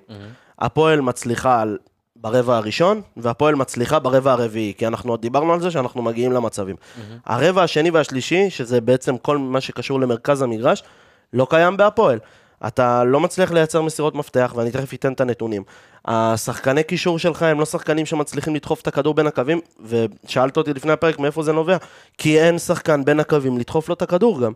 הפועל 0.58 1.00
מצליחה 1.00 1.60
על, 1.60 1.78
ברבע 2.20 2.56
הראשון, 2.56 3.00
והפועל 3.16 3.54
מצליחה 3.54 3.98
ברבע 3.98 4.32
הרביעי, 4.32 4.72
כי 4.78 4.86
אנחנו 4.86 5.12
עוד 5.12 5.20
דיברנו 5.20 5.52
על 5.52 5.60
זה 5.60 5.70
שאנחנו 5.70 6.02
מגיעים 6.02 6.32
למצבים. 6.32 6.76
הרבע 7.26 7.62
השני 7.62 7.90
והשלישי, 7.90 8.50
שזה 8.50 8.80
בעצם 8.80 9.18
כל 9.18 9.38
מה 9.38 9.60
שקשור 9.60 10.00
למרכז 10.00 10.42
המגרש, 10.42 10.82
לא 11.32 11.46
קיים 11.50 11.76
בהפועל. 11.76 12.18
אתה 12.66 13.04
לא 13.04 13.20
מצליח 13.20 13.52
לייצר 13.52 13.82
מסירות 13.82 14.14
מפתח, 14.14 14.52
ואני 14.56 14.70
תכף 14.70 14.94
אתן 14.94 15.12
את 15.12 15.20
הנתונים. 15.20 15.62
השחקני 16.04 16.82
קישור 16.82 17.18
שלך 17.18 17.42
הם 17.42 17.60
לא 17.60 17.64
שחקנים 17.64 18.06
שמצליחים 18.06 18.54
לדחוף 18.54 18.80
את 18.80 18.86
הכדור 18.86 19.14
בין 19.14 19.26
הקווים, 19.26 19.60
ושאלת 19.84 20.56
אותי 20.56 20.74
לפני 20.74 20.92
הפרק 20.92 21.18
מאיפה 21.18 21.42
זה 21.42 21.52
נובע, 21.52 21.76
כי 22.18 22.40
אין 22.40 22.58
שחקן 22.58 23.04
בין 23.04 23.20
הקווים 23.20 23.58
לדחוף 23.58 23.88
לו 23.88 23.94
את 23.94 24.02
הכדור 24.02 24.40
גם. 24.40 24.52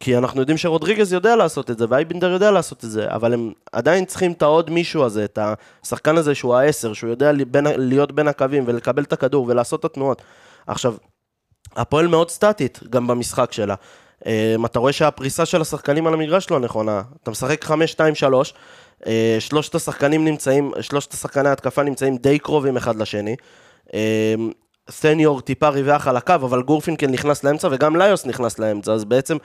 כי 0.00 0.16
אנחנו 0.18 0.40
יודעים 0.40 0.58
שרודריגז 0.58 1.12
יודע 1.12 1.36
לעשות 1.36 1.70
את 1.70 1.78
זה, 1.78 1.84
ואייבינדר 1.88 2.30
יודע 2.30 2.50
לעשות 2.50 2.84
את 2.84 2.90
זה, 2.90 3.06
אבל 3.10 3.34
הם 3.34 3.52
עדיין 3.72 4.04
צריכים 4.04 4.32
את 4.32 4.42
העוד 4.42 4.70
מישהו 4.70 5.04
הזה, 5.04 5.24
את 5.24 5.38
השחקן 5.82 6.16
הזה 6.16 6.34
שהוא 6.34 6.54
העשר, 6.54 6.92
שהוא 6.92 7.10
יודע 7.10 7.32
בין, 7.50 7.66
להיות 7.76 8.12
בין 8.12 8.28
הקווים 8.28 8.64
ולקבל 8.66 9.02
את 9.02 9.12
הכדור 9.12 9.46
ולעשות 9.48 9.80
את 9.80 9.84
התנועות. 9.84 10.22
עכשיו, 10.66 10.94
הפועל 11.76 12.06
מאוד 12.06 12.30
סטטית 12.30 12.80
גם 12.90 13.06
במשחק 13.06 13.52
שלה. 13.52 13.74
Um, 14.24 14.66
אתה 14.66 14.78
רואה 14.78 14.92
שהפריסה 14.92 15.46
של 15.46 15.60
השחקנים 15.60 16.06
על 16.06 16.14
המגרש 16.14 16.50
לא 16.50 16.60
נכונה. 16.60 17.02
אתה 17.22 17.30
משחק 17.30 17.64
5-2-3, 17.64 17.70
uh, 19.02 19.06
שלושת 19.38 19.74
השחקנים 19.74 20.24
נמצאים, 20.24 20.72
שלושת 20.80 21.12
השחקני 21.12 21.48
ההתקפה 21.48 21.82
נמצאים 21.82 22.16
די 22.16 22.38
קרובים 22.38 22.76
אחד 22.76 22.96
לשני. 22.96 23.36
Um, 23.88 23.92
סניור 24.90 25.40
טיפה 25.40 25.68
ריווח 25.68 26.08
על 26.08 26.16
הקו, 26.16 26.34
אבל 26.34 26.62
גורפינקל 26.62 27.06
נכנס 27.06 27.44
לאמצע 27.44 27.68
וגם 27.70 27.96
ליוס 27.96 28.26
נכנס 28.26 28.58
לאמצע, 28.58 28.92
אז 28.92 29.04
בעצם... 29.04 29.36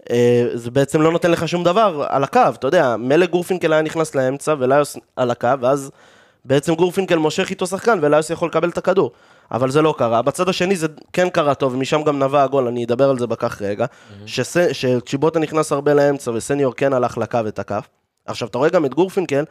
uh, 0.00 0.06
זה 0.54 0.70
בעצם 0.70 1.02
לא 1.02 1.12
נותן 1.12 1.30
לך 1.30 1.48
שום 1.48 1.64
דבר 1.64 2.06
על 2.08 2.24
הקו, 2.24 2.40
אתה 2.54 2.66
יודע, 2.66 2.96
מילא 2.96 3.26
גורפינקל 3.26 3.72
היה 3.72 3.82
נכנס 3.82 4.14
לאמצע 4.14 4.54
וליוס 4.58 4.96
על 5.16 5.30
הקו, 5.30 5.48
ואז 5.60 5.90
בעצם 6.44 6.74
גורפינקל 6.74 7.16
מושך 7.16 7.50
איתו 7.50 7.66
שחקן 7.66 7.98
וליוס 8.02 8.30
יכול 8.30 8.48
לקבל 8.48 8.68
את 8.68 8.78
הכדור. 8.78 9.12
אבל 9.52 9.70
זה 9.70 9.82
לא 9.82 9.94
קרה. 9.98 10.22
בצד 10.22 10.48
השני 10.48 10.76
זה 10.76 10.86
כן 11.12 11.28
קרה 11.28 11.54
טוב, 11.54 11.74
ומשם 11.74 12.02
גם 12.02 12.18
נבע 12.18 12.42
הגול, 12.42 12.66
אני 12.66 12.84
אדבר 12.84 13.10
על 13.10 13.18
זה 13.18 13.26
בעוד 13.26 13.62
רגע. 13.62 13.86
שצ'יבוטה 14.72 15.38
נכנס 15.38 15.72
הרבה 15.72 15.94
לאמצע 15.94 16.30
וסניור 16.30 16.74
כן 16.74 16.92
הלך 16.92 17.18
לקו 17.18 17.38
הכף. 17.58 17.88
עכשיו, 18.26 18.48
אתה 18.48 18.58
רואה 18.58 18.68
גם 18.70 18.84
את 18.84 18.94
גורפינקל, 18.94 19.44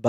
ב... 0.00 0.08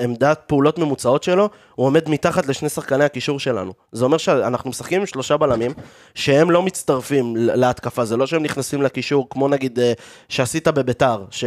עמדת 0.00 0.40
פעולות 0.46 0.78
ממוצעות 0.78 1.22
שלו, 1.22 1.48
הוא 1.74 1.86
עומד 1.86 2.08
מתחת 2.08 2.46
לשני 2.46 2.68
שחקני 2.68 3.04
הקישור 3.04 3.40
שלנו. 3.40 3.72
זה 3.92 4.04
אומר 4.04 4.16
שאנחנו 4.18 4.70
משחקים 4.70 5.00
עם 5.00 5.06
שלושה 5.06 5.36
בלמים, 5.36 5.70
שהם 6.14 6.50
לא 6.50 6.62
מצטרפים 6.62 7.36
להתקפה, 7.36 8.04
זה 8.04 8.16
לא 8.16 8.26
שהם 8.26 8.42
נכנסים 8.42 8.82
לקישור, 8.82 9.26
כמו 9.30 9.48
נגיד 9.48 9.78
אה, 9.78 9.92
שעשית 10.28 10.68
בביתר, 10.68 11.24
ש- 11.30 11.44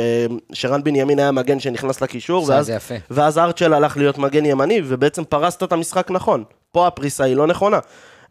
שרן 0.54 0.84
בנימין 0.84 1.20
היה 1.20 1.32
מגן 1.32 1.60
שנכנס 1.60 2.02
לקישור, 2.02 2.46
ואז. 2.50 2.70
ואז 3.12 3.38
ארצ'ל 3.38 3.74
הלך 3.74 3.98
להיות 3.98 4.18
מגן 4.18 4.46
ימני, 4.46 4.82
ובעצם 4.86 5.24
פרסת 5.24 5.64
את 5.64 5.72
המשחק 5.72 6.12
נכון. 6.12 6.44
פה 6.78 6.88
הפריסה 6.88 7.24
היא 7.24 7.36
לא 7.36 7.48
נכונה. 7.48 7.80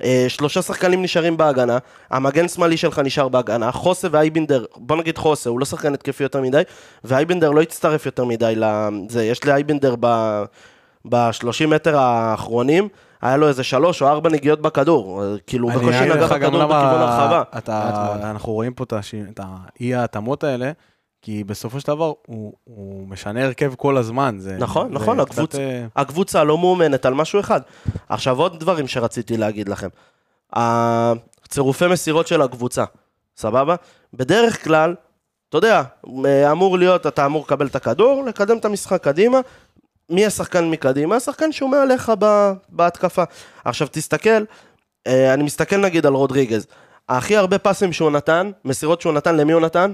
אה, 0.02 0.24
שלושה 0.28 0.62
שחקנים 0.62 1.02
נשארים 1.02 1.36
בהגנה, 1.36 1.78
המגן 2.10 2.48
שמאלי 2.48 2.76
שלך 2.76 2.98
נשאר 2.98 3.28
בהגנה, 3.28 3.72
חוסה 3.72 4.08
ואייבינדר, 4.10 4.64
בוא 4.76 4.96
נגיד 4.96 5.18
חוסה, 5.18 5.50
הוא 5.50 5.60
לא 5.60 5.64
שחקן 5.64 5.94
התקפי 5.94 6.22
יותר 6.22 6.40
מדי, 6.40 6.62
ואייבינדר 7.04 7.50
לא 7.50 7.60
יצטרף 7.60 8.06
יותר 8.06 8.24
מדי 8.24 8.54
לזה, 8.56 9.24
יש 9.24 9.44
לאייבינדר 9.44 9.94
ב... 10.00 10.06
ב-30 11.08 11.66
מטר 11.66 11.98
האחרונים, 11.98 12.88
היה 13.22 13.36
לו 13.36 13.48
איזה 13.48 13.64
שלוש 13.64 14.02
או 14.02 14.08
ארבע 14.08 14.30
נגיעות 14.30 14.60
בכדור, 14.60 15.22
אה, 15.22 15.34
כאילו 15.46 15.68
בקושי 15.68 16.00
נגע 16.00 16.26
בכדור 16.26 16.64
בכיוון 16.66 17.00
הרחבה. 17.00 17.42
אנחנו 18.30 18.52
רואים 18.52 18.74
פה 18.74 18.84
את 18.84 19.40
האי 19.80 19.94
ההתאמות 19.94 20.44
האלה, 20.44 20.70
כי 21.26 21.44
בסופו 21.44 21.80
של 21.80 21.86
דבר 21.86 22.12
הוא, 22.26 22.52
הוא 22.64 23.08
משנה 23.08 23.44
הרכב 23.44 23.74
כל 23.74 23.96
הזמן. 23.96 24.36
זה, 24.38 24.56
נכון, 24.58 24.88
זה 24.88 24.94
נכון, 24.94 25.24
קצת, 25.24 25.30
הקבוצ... 25.30 25.54
אה, 25.54 25.86
הקבוצה 25.96 26.44
לא 26.44 26.58
מאומנת 26.58 27.06
על 27.06 27.14
משהו 27.14 27.40
אחד. 27.40 27.60
עכשיו 28.08 28.38
עוד 28.38 28.60
דברים 28.60 28.88
שרציתי 28.88 29.36
להגיד 29.36 29.68
לכם. 29.68 29.88
הצירופי 30.52 31.86
מסירות 31.86 32.26
של 32.26 32.42
הקבוצה, 32.42 32.84
סבבה? 33.36 33.74
בדרך 34.14 34.64
כלל, 34.64 34.94
אתה 35.48 35.56
יודע, 35.56 35.82
אמור 36.50 36.78
להיות, 36.78 37.06
אתה 37.06 37.26
אמור 37.26 37.44
לקבל 37.46 37.66
את 37.66 37.76
הכדור, 37.76 38.24
לקדם 38.24 38.58
את 38.58 38.64
המשחק 38.64 39.04
קדימה. 39.04 39.40
מי 40.10 40.26
השחקן 40.26 40.70
מקדימה? 40.70 41.16
השחקן 41.16 41.52
שהוא 41.52 41.70
מעליך 41.70 42.12
ב- 42.18 42.52
בהתקפה. 42.68 43.22
עכשיו 43.64 43.88
תסתכל, 43.90 44.44
אה, 45.06 45.34
אני 45.34 45.42
מסתכל 45.42 45.76
נגיד 45.76 46.06
על 46.06 46.12
רודריגז. 46.12 46.66
הכי 47.08 47.36
הרבה 47.36 47.58
פסים 47.58 47.92
שהוא 47.92 48.10
נתן, 48.10 48.50
מסירות 48.64 49.00
שהוא 49.00 49.12
נתן, 49.12 49.36
למי 49.36 49.52
הוא 49.52 49.60
נתן? 49.60 49.92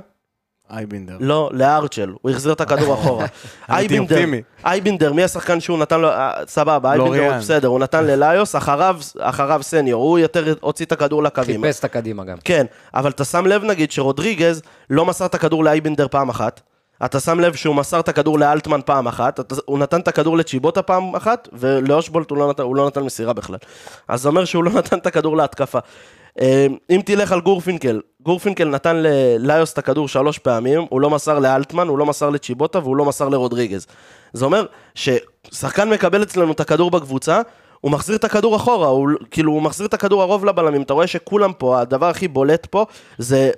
אייבינדר. 0.71 1.17
לא, 1.21 1.51
לארצ'ל, 1.53 2.13
הוא 2.23 2.31
החזיר 2.31 2.53
את 2.53 2.61
הכדור 2.61 2.95
אחורה. 3.01 3.27
אייבינדר. 3.69 4.19
אייבינדר, 4.65 5.13
מי 5.13 5.25
השחקן 5.25 5.61
שהוא 5.61 5.79
נתן 5.79 6.01
לו, 6.01 6.09
אה, 6.09 6.33
סבבה, 6.47 6.93
אייבינדר, 6.93 7.39
בסדר, 7.39 7.69
הוא 7.69 7.79
נתן 7.81 8.05
לליוס, 8.05 8.57
אחריו, 8.57 8.97
אחריו 9.19 9.63
סניור, 9.63 10.03
הוא 10.03 10.19
יותר 10.19 10.55
הוציא 10.61 10.87
את 10.87 10.93
הכדור 10.93 11.23
לקווים. 11.23 11.63
חיפש 11.63 11.79
את 11.79 11.85
הקדימה 11.85 12.25
גם. 12.25 12.37
כן, 12.45 12.67
אבל 12.95 13.11
אתה 13.11 13.25
שם 13.25 13.47
לב 13.47 13.65
נגיד 13.65 13.93
שרודריגז 13.93 14.63
לא 14.91 15.05
מסר 15.05 15.27
את 15.27 15.35
הכדור 15.35 15.65
לאייבינדר 15.65 16.09
פעם 16.09 16.29
אחת, 16.29 16.61
אתה 17.05 17.21
שם 17.21 17.41
לב 17.41 17.55
שהוא 17.55 17.75
מסר 17.75 18.01
את 18.01 18.09
הכדור 18.09 18.39
לאלטמן 18.39 18.81
פעם 18.87 19.07
אחת, 19.07 19.41
אתה, 19.41 19.55
הוא 19.65 19.79
נתן 19.79 20.01
את 20.01 20.09
הכדור 20.09 20.37
לצ'יבוטה 20.37 20.83
פעם 20.83 21.17
אחת, 21.17 21.49
ולאושבולט 21.53 22.31
הוא, 22.31 22.39
לא 22.39 22.51
נתן, 22.51 22.63
הוא 22.63 22.77
לא 22.77 22.87
נתן 22.87 23.03
מסירה 23.03 23.33
בכלל. 23.33 23.57
אז 24.09 24.23
זה 24.23 24.29
אומר 24.29 24.45
שהוא 24.45 24.65
לא 24.65 24.71
נתן 24.73 24.99
את 24.99 25.07
הכדור 25.07 25.37
להתקפה. 25.37 25.79
אה, 26.41 26.67
אם 26.91 27.01
תלך 27.05 27.33
על 27.33 27.41
גורפינקל, 27.41 28.01
גורפינקל 28.21 28.69
נתן 28.69 28.97
לליוס 28.97 29.73
את 29.73 29.79
הכדור 29.79 30.09
שלוש 30.09 30.39
פעמים, 30.39 30.87
הוא 30.91 31.01
לא 31.01 31.11
מסר 31.11 31.39
לאלטמן, 31.39 31.89
הוא 31.89 31.99
לא 31.99 32.07
מסר 32.07 32.31
לצ'יבוטה 32.31 32.79
והוא 32.79 32.97
לא 32.97 33.05
מסר 33.05 33.29
לרודריגז. 33.29 33.87
זה 34.33 34.45
אומר 34.45 34.67
ששחקן 34.95 35.91
מקבל 35.91 36.23
אצלנו 36.23 36.53
את 36.53 36.61
הכדור 36.61 36.91
בקבוצה, 36.91 37.41
הוא 37.81 37.91
מחזיר 37.93 38.17
את 38.17 38.25
הכדור 38.25 38.57
אחורה, 38.57 38.87
הוא, 38.87 39.11
כאילו 39.31 39.53
הוא 39.53 39.63
מחזיר 39.63 39.87
את 39.87 39.95
הכדור 39.95 40.23
הרוב 40.23 40.45
לבלמים, 40.45 40.83
אתה 40.83 40.93
רואה 40.93 41.07
שכולם 41.07 41.53
פה, 41.53 41.81
הדבר 41.81 42.07
הכי 42.07 42.29
בולט 42.29 42.67
פה 42.67 42.87
זה 43.19 43.51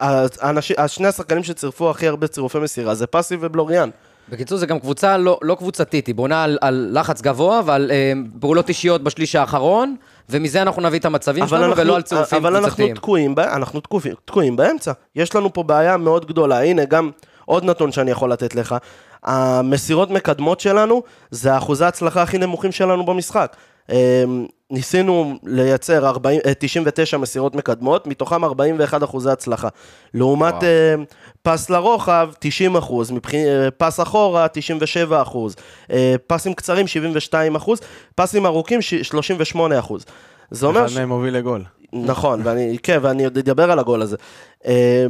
האנשים, 0.00 0.76
השני 0.78 1.06
השחקנים 1.06 1.42
שצירפו 1.42 1.90
הכי 1.90 2.08
הרבה 2.08 2.26
צירופי 2.26 2.58
מסירה, 2.58 2.94
זה 2.94 3.06
פסי 3.06 3.36
ובלוריאן. 3.40 3.90
בקיצור, 4.28 4.58
זה 4.58 4.66
גם 4.66 4.78
קבוצה 4.78 5.16
לא, 5.18 5.38
לא 5.42 5.54
קבוצתית, 5.54 6.06
היא 6.06 6.14
בונה 6.14 6.44
על, 6.44 6.58
על 6.60 6.90
לחץ 6.92 7.20
גבוה 7.20 7.60
ועל 7.64 7.90
אה, 7.90 8.12
פעולות 8.40 8.68
אישיות 8.68 9.02
בשליש 9.02 9.34
האחרון, 9.34 9.96
ומזה 10.28 10.62
אנחנו 10.62 10.82
נביא 10.82 10.98
את 10.98 11.04
המצבים 11.04 11.48
שלנו, 11.48 11.76
ולא 11.76 11.96
על 11.96 12.02
צירופים 12.02 12.38
אבל 12.38 12.56
אנחנו 12.56 12.66
קבוצתיים. 12.68 12.94
תקועים, 12.94 13.34
אנחנו 13.38 13.80
תקועים, 13.80 14.14
תקועים 14.24 14.56
באמצע. 14.56 14.92
יש 15.16 15.34
לנו 15.34 15.52
פה 15.52 15.62
בעיה 15.62 15.96
מאוד 15.96 16.26
גדולה. 16.26 16.62
הנה, 16.62 16.84
גם 16.84 17.10
עוד 17.44 17.64
נתון 17.64 17.92
שאני 17.92 18.10
יכול 18.10 18.32
לתת 18.32 18.54
לך. 18.54 18.76
המסירות 19.24 20.10
מקדמות 20.10 20.60
שלנו, 20.60 21.02
זה 21.30 21.56
אחוזי 21.56 21.84
ההצלחה 21.84 22.22
הכי 22.22 22.38
נמוכים 22.38 22.72
שלנו 22.72 23.06
במשחק. 23.06 23.56
אה, 24.72 24.76
ניסינו 24.76 25.38
לייצר 25.44 26.06
40, 26.06 26.40
אה, 26.46 26.52
99 26.58 27.18
מסירות 27.18 27.54
מקדמות, 27.54 28.06
מתוכם 28.06 28.44
41 28.44 29.02
אחוזי 29.02 29.30
הצלחה. 29.30 29.68
לעומת 30.14 30.54
וואו. 30.54 30.64
אה, 30.64 30.94
פס 31.42 31.70
לרוחב, 31.70 32.30
90 32.38 32.76
אחוז, 32.76 33.10
מבח... 33.10 33.34
אה, 33.34 33.68
פס 33.76 34.00
אחורה, 34.00 34.48
97 34.48 35.22
אחוז, 35.22 35.56
אה, 35.92 36.14
פסים 36.26 36.54
קצרים, 36.54 36.86
72 36.86 37.56
אחוז, 37.56 37.80
פסים 38.14 38.46
ארוכים, 38.46 38.82
ש- 38.82 38.94
38 38.94 39.78
אחוז. 39.78 40.04
זה 40.50 40.66
אומר... 40.66 40.86
אחד 40.86 40.94
מהם 40.94 41.08
מוביל 41.08 41.36
לגול. 41.36 41.64
נכון, 41.92 42.40
ואני, 42.44 42.78
כן, 42.82 42.98
ואני 43.02 43.24
עוד 43.24 43.38
אדבר 43.38 43.70
על 43.70 43.78
הגול 43.78 44.02
הזה. 44.02 44.16
אה, 44.66 45.06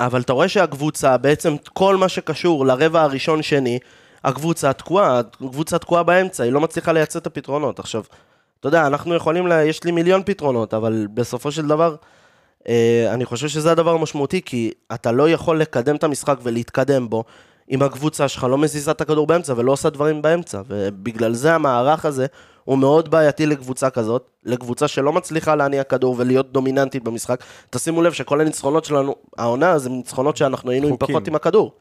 אבל 0.00 0.20
אתה 0.20 0.32
רואה 0.32 0.48
שהקבוצה, 0.48 1.16
בעצם 1.16 1.56
כל 1.72 1.96
מה 1.96 2.08
שקשור 2.08 2.66
לרבע 2.66 3.02
הראשון-שני, 3.02 3.78
הקבוצה 4.24 4.72
תקועה, 4.72 5.18
הקבוצה 5.18 5.78
תקועה 5.78 6.02
באמצע, 6.02 6.44
היא 6.44 6.52
לא 6.52 6.60
מצליחה 6.60 6.92
לייצר 6.92 7.18
את 7.18 7.26
הפתרונות. 7.26 7.78
עכשיו, 7.78 8.02
אתה 8.60 8.68
יודע, 8.68 8.86
אנחנו 8.86 9.14
יכולים, 9.14 9.46
לה, 9.46 9.64
יש 9.64 9.84
לי 9.84 9.90
מיליון 9.90 10.22
פתרונות, 10.26 10.74
אבל 10.74 11.06
בסופו 11.14 11.52
של 11.52 11.66
דבר, 11.66 11.96
אה, 12.68 13.10
אני 13.14 13.24
חושב 13.24 13.48
שזה 13.48 13.72
הדבר 13.72 13.90
המשמעותי, 13.90 14.42
כי 14.42 14.70
אתה 14.94 15.12
לא 15.12 15.30
יכול 15.30 15.60
לקדם 15.60 15.96
את 15.96 16.04
המשחק 16.04 16.38
ולהתקדם 16.42 17.08
בו, 17.08 17.24
אם 17.70 17.82
הקבוצה 17.82 18.28
שלך 18.28 18.44
לא 18.44 18.58
מזיזה 18.58 18.90
את 18.90 19.00
הכדור 19.00 19.26
באמצע 19.26 19.54
ולא 19.56 19.72
עושה 19.72 19.90
דברים 19.90 20.22
באמצע, 20.22 20.62
ובגלל 20.68 21.34
זה 21.34 21.54
המערך 21.54 22.04
הזה 22.04 22.26
הוא 22.68 22.78
מאוד 22.78 23.10
בעייתי 23.10 23.46
לקבוצה 23.46 23.90
כזאת, 23.90 24.30
לקבוצה 24.44 24.88
שלא 24.88 25.12
מצליחה 25.12 25.54
להניע 25.54 25.82
כדור 25.82 26.14
ולהיות 26.18 26.52
דומיננטית 26.52 27.04
במשחק. 27.04 27.44
תשימו 27.70 28.02
לב 28.02 28.12
שכל 28.12 28.40
הניצחונות 28.40 28.84
שלנו, 28.84 29.14
העונה 29.38 29.78
זה 29.78 29.90
ניצחונות 29.90 30.36
שאנחנו 30.36 30.70
היינו 30.70 30.86
עם 30.86 30.92
חוקים. 30.92 31.14
פחות 31.14 31.28
עם 31.28 31.34
הכדור. 31.34 31.72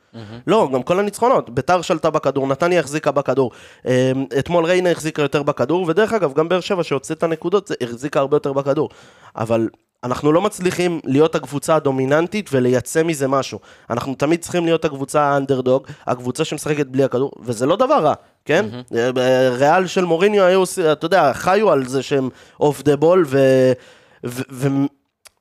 לא, 0.48 0.70
גם 0.74 0.84
כל 0.84 1.00
הניצחונות. 1.00 1.50
ביתר 1.50 1.82
שלטה 1.82 2.10
בכדור, 2.10 2.48
נתניה 2.48 2.80
החזיקה 2.80 3.12
בכדור. 3.12 3.52
אה, 3.88 4.12
אתמול 4.40 4.66
ריינה 4.66 4.92
החזיקה 4.92 5.22
יותר 5.22 5.44
בכדור, 5.44 5.86
ודרך 5.88 6.14
אגב, 6.14 6.34
גם 6.34 6.50
באר 6.50 6.60
שבע 6.60 6.84
שהוציא 6.84 7.16
את 7.16 7.24
הנקודות, 7.24 7.68
זה 7.68 7.76
החזיקה 7.82 8.20
הרבה 8.20 8.36
יותר 8.36 8.54
בכדור. 8.54 8.90
אבל 9.36 9.70
אנחנו 10.04 10.32
לא 10.32 10.42
מצליחים 10.42 11.00
להיות 11.04 11.36
הקבוצה 11.36 11.76
הדומיננטית 11.76 12.50
ולייצא 12.54 13.04
מזה 13.04 13.28
משהו. 13.28 13.60
אנחנו 13.90 14.16
תמיד 14.16 14.42
צריכים 14.42 14.66
להיות 14.66 14.86
הקבוצה 14.86 15.22
האנדרדוג, 15.22 15.88
הקבוצה 16.06 16.46
שמשחקת 16.46 16.88
בלי 16.88 17.04
הכדור, 17.04 17.32
וזה 17.42 17.66
לא 17.66 17.76
דבר 17.76 18.00
רע, 18.04 18.14
כן? 18.48 18.66
אה, 18.96 19.50
ריאל 19.50 19.88
של 19.88 20.06
מוריניו 20.06 20.44
היו, 20.44 20.64
אתה 20.92 21.06
יודע, 21.06 21.34
חיו 21.34 21.72
על 21.72 21.88
זה 21.88 22.04
שהם 22.04 22.30
אוף 22.60 22.82
דה 22.82 22.96
בול, 22.96 23.26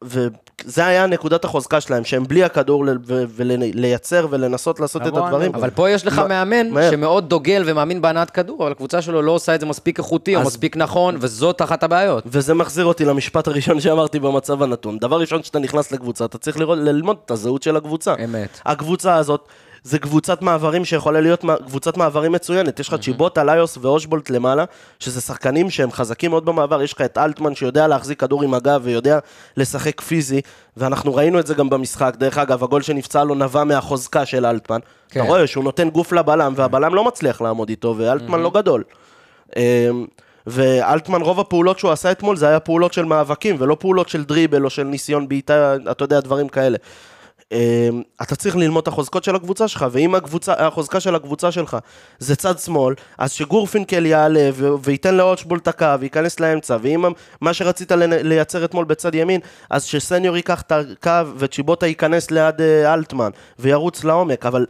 וזה 0.03 0.87
היה 0.87 1.07
נקודת 1.07 1.45
החוזקה 1.45 1.81
שלהם, 1.81 2.05
שהם 2.05 2.25
בלי 2.25 2.45
הכדור 2.45 2.87
ל- 2.87 2.99
ו- 3.07 3.25
ולייצר 3.37 4.27
ולנסות 4.31 4.81
לעשות 4.81 5.03
את 5.03 5.07
הדברים. 5.07 5.55
אבל 5.55 5.71
פה 5.71 5.91
יש 5.91 6.07
לך 6.07 6.19
מאמן. 6.29 6.91
שמאוד 6.91 7.29
דוגל 7.29 7.63
ומאמין 7.67 8.03
בהנעת 8.03 8.31
כדור, 8.31 8.63
אבל 8.63 8.73
הקבוצה 8.73 9.03
שלו 9.03 9.23
לא 9.23 9.33
עושה 9.33 9.55
את 9.55 9.61
זה 9.61 9.67
מספיק 9.67 9.99
איכותי 9.99 10.37
או 10.37 10.41
מספיק 10.41 10.77
נכון, 10.77 11.17
וזאת 11.21 11.63
אחת 11.63 11.83
הבעיות. 11.83 12.25
וזה 12.27 12.55
מחזיר 12.55 12.85
אותי 12.85 13.05
למשפט 13.05 13.49
הראשון 13.49 13.81
שאמרתי 13.81 14.19
במצב 14.19 14.63
הנתון. 14.63 14.99
דבר 14.99 15.21
ראשון, 15.21 15.43
כשאתה 15.43 15.59
נכנס 15.59 15.93
לקבוצה, 15.93 16.25
אתה 16.25 16.39
צריך 16.39 16.59
לראות, 16.59 16.79
ללמוד 16.79 17.17
את 17.25 17.31
הזהות 17.31 17.63
של 17.63 17.77
הקבוצה. 17.77 18.15
אמת. 18.25 18.61
הקבוצה 18.67 19.15
הזאת 19.15 19.49
זה 19.87 19.99
קבוצת 19.99 20.43
מעברים 20.43 20.85
שיכולה 20.85 21.21
להיות 21.21 21.45
קבוצת 21.67 21.97
מעברים 21.97 22.33
מצוינת. 22.33 22.81
יש 22.81 22.89
לך 22.89 22.95
צ'יבוטה, 22.95 23.45
ליוס 23.45 23.79
ואושבולט 23.81 24.31
למעלה, 24.31 24.65
שזה 24.99 25.21
שחקנים 25.21 25.71
שהם 25.71 25.93
חזקים 25.93 26.31
מאוד 26.31 26.45
במעבר. 26.45 26.83
יש 26.83 26.93
לך 26.93 27.01
את 27.01 27.19
אלטמן 27.19 27.55
שיודע 27.55 27.87
להחזיק 27.87 28.21
כדור 28.21 28.43
עם 28.43 28.55
הגב 28.55 28.81
ויודע 28.85 29.19
לשחק 29.57 30.01
פיזי, 30.01 30.41
ואנחנו 30.77 31.15
ראינו 31.15 31.41
את 31.41 31.47
זה 31.47 31.55
גם 31.55 31.71
במשחק. 31.71 32.15
דרך 32.19 32.39
אגב, 32.39 32.65
הגול 32.65 32.83
שנפצע 32.83 33.25
לו 33.25 33.35
נבע 33.35 33.65
מהחוזקה 33.65 34.27
של 34.27 34.47
אלטמן. 34.47 34.81
כן. 35.09 35.21
אתה 35.21 35.29
רואה 35.29 35.47
שהוא 35.47 35.65
נותן 35.65 35.91
גוף 35.91 36.13
לבלם, 36.13 36.53
והבלם 36.57 36.95
לא 36.95 37.05
מצליח 37.05 37.41
לעמוד 37.41 37.69
איתו, 37.69 37.95
ואלטמן 37.99 38.41
לא 38.41 38.51
גדול. 38.51 38.83
אמ, 39.57 39.63
ואלטמן, 40.47 41.23
רוב 41.23 41.41
הפעולות 41.41 41.79
שהוא 41.79 41.91
עשה 41.91 42.13
אתמול 42.13 42.37
זה 42.37 42.49
היה 42.49 42.61
פעולות 42.61 42.93
של 42.93 43.05
מאבקים, 43.05 43.57
ולא 43.59 43.77
פעולות 43.81 44.09
של 44.09 44.25
דריבל 44.25 44.65
או 44.65 44.71
של 44.71 44.85
ניסיון 44.85 45.29
בעיטה, 45.29 45.77
אתה 45.91 46.05
יודע, 46.05 46.21
דברים 46.21 46.49
כאלה. 46.49 46.79
אמ, 47.53 48.03
אתה 48.23 48.37
צריך 48.37 48.57
ללמוד 48.57 48.83
את 48.83 48.89
החוזקות 48.89 49.25
של 49.25 49.37
הקבוצה 49.37 49.69
שלך, 49.69 49.87
ואם 49.91 50.15
הקבוצה, 50.15 50.53
החוזקה 50.59 51.01
של 51.01 51.15
הקבוצה 51.15 51.53
שלך 51.53 51.77
זה 52.19 52.37
צד 52.37 52.59
שמאל, 52.59 52.95
אז 53.19 53.33
שגורפינקל 53.33 54.07
יעלה 54.07 54.51
ו- 54.53 54.69
וייתן 54.83 55.15
לאוצ'בול 55.15 55.59
את 55.59 55.69
הקו, 55.69 55.87
וייכנס 56.01 56.41
לאמצע, 56.41 56.77
ואם 56.83 57.05
מה 57.41 57.55
שרצית 57.55 57.93
לייצר 57.93 58.65
אתמול 58.65 58.85
בצד 58.85 59.15
ימין, 59.15 59.41
אז 59.71 59.85
שסניור 59.85 60.37
ייקח 60.37 60.61
את 60.61 60.73
הקו 60.73 61.11
וצ'יבוטה 61.37 61.87
ייכנס 61.87 62.31
ליד 62.31 62.61
אה, 62.61 62.95
אלטמן, 62.95 63.31
וירוץ 63.59 64.05
לעומק, 64.05 64.47
אבל 64.47 64.67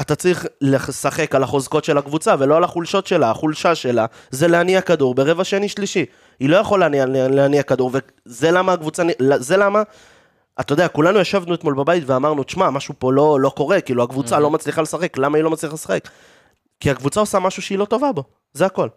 אתה 0.00 0.14
צריך 0.14 0.46
לשחק 0.60 1.34
על 1.34 1.42
החוזקות 1.42 1.84
של 1.84 1.98
הקבוצה 1.98 2.34
ולא 2.38 2.56
על 2.56 2.64
החולשות 2.64 3.06
שלה. 3.06 3.30
החולשה 3.30 3.74
שלה 3.74 4.06
זה 4.30 4.48
להניע 4.48 4.80
כדור 4.80 5.14
ברבע 5.14 5.44
שני 5.44 5.68
שלישי. 5.68 6.04
היא 6.40 6.48
לא 6.48 6.56
יכולה 6.56 6.88
להניע, 6.88 7.28
להניע 7.28 7.62
כדור, 7.62 7.90
וזה 8.26 8.50
למה 8.50 8.72
הקבוצה, 8.72 9.02
זה 9.38 9.56
למה, 9.56 9.82
אתה 10.60 10.72
יודע, 10.72 10.88
כולנו 10.88 11.18
ישבנו 11.18 11.54
אתמול 11.54 11.74
בבית 11.74 12.02
ואמרנו, 12.06 12.42
תשמע, 12.42 12.70
משהו 12.70 12.94
פה 12.98 13.12
לא, 13.12 13.40
לא 13.40 13.50
קורה, 13.50 13.80
כאילו 13.80 14.02
הקבוצה 14.02 14.38
לא 14.40 14.50
מצליחה 14.50 14.82
לשחק, 14.82 15.18
למה 15.18 15.38
היא 15.38 15.44
לא 15.44 15.50
מצליחה 15.50 15.74
לשחק? 15.74 16.08
כי 16.80 16.90
הקבוצה 16.90 17.20
עושה 17.20 17.38
משהו 17.38 17.62
שהיא 17.62 17.78
לא 17.78 17.84
טובה 17.84 18.12
בו, 18.12 18.24
זה 18.52 18.66
הכל. 18.66 18.88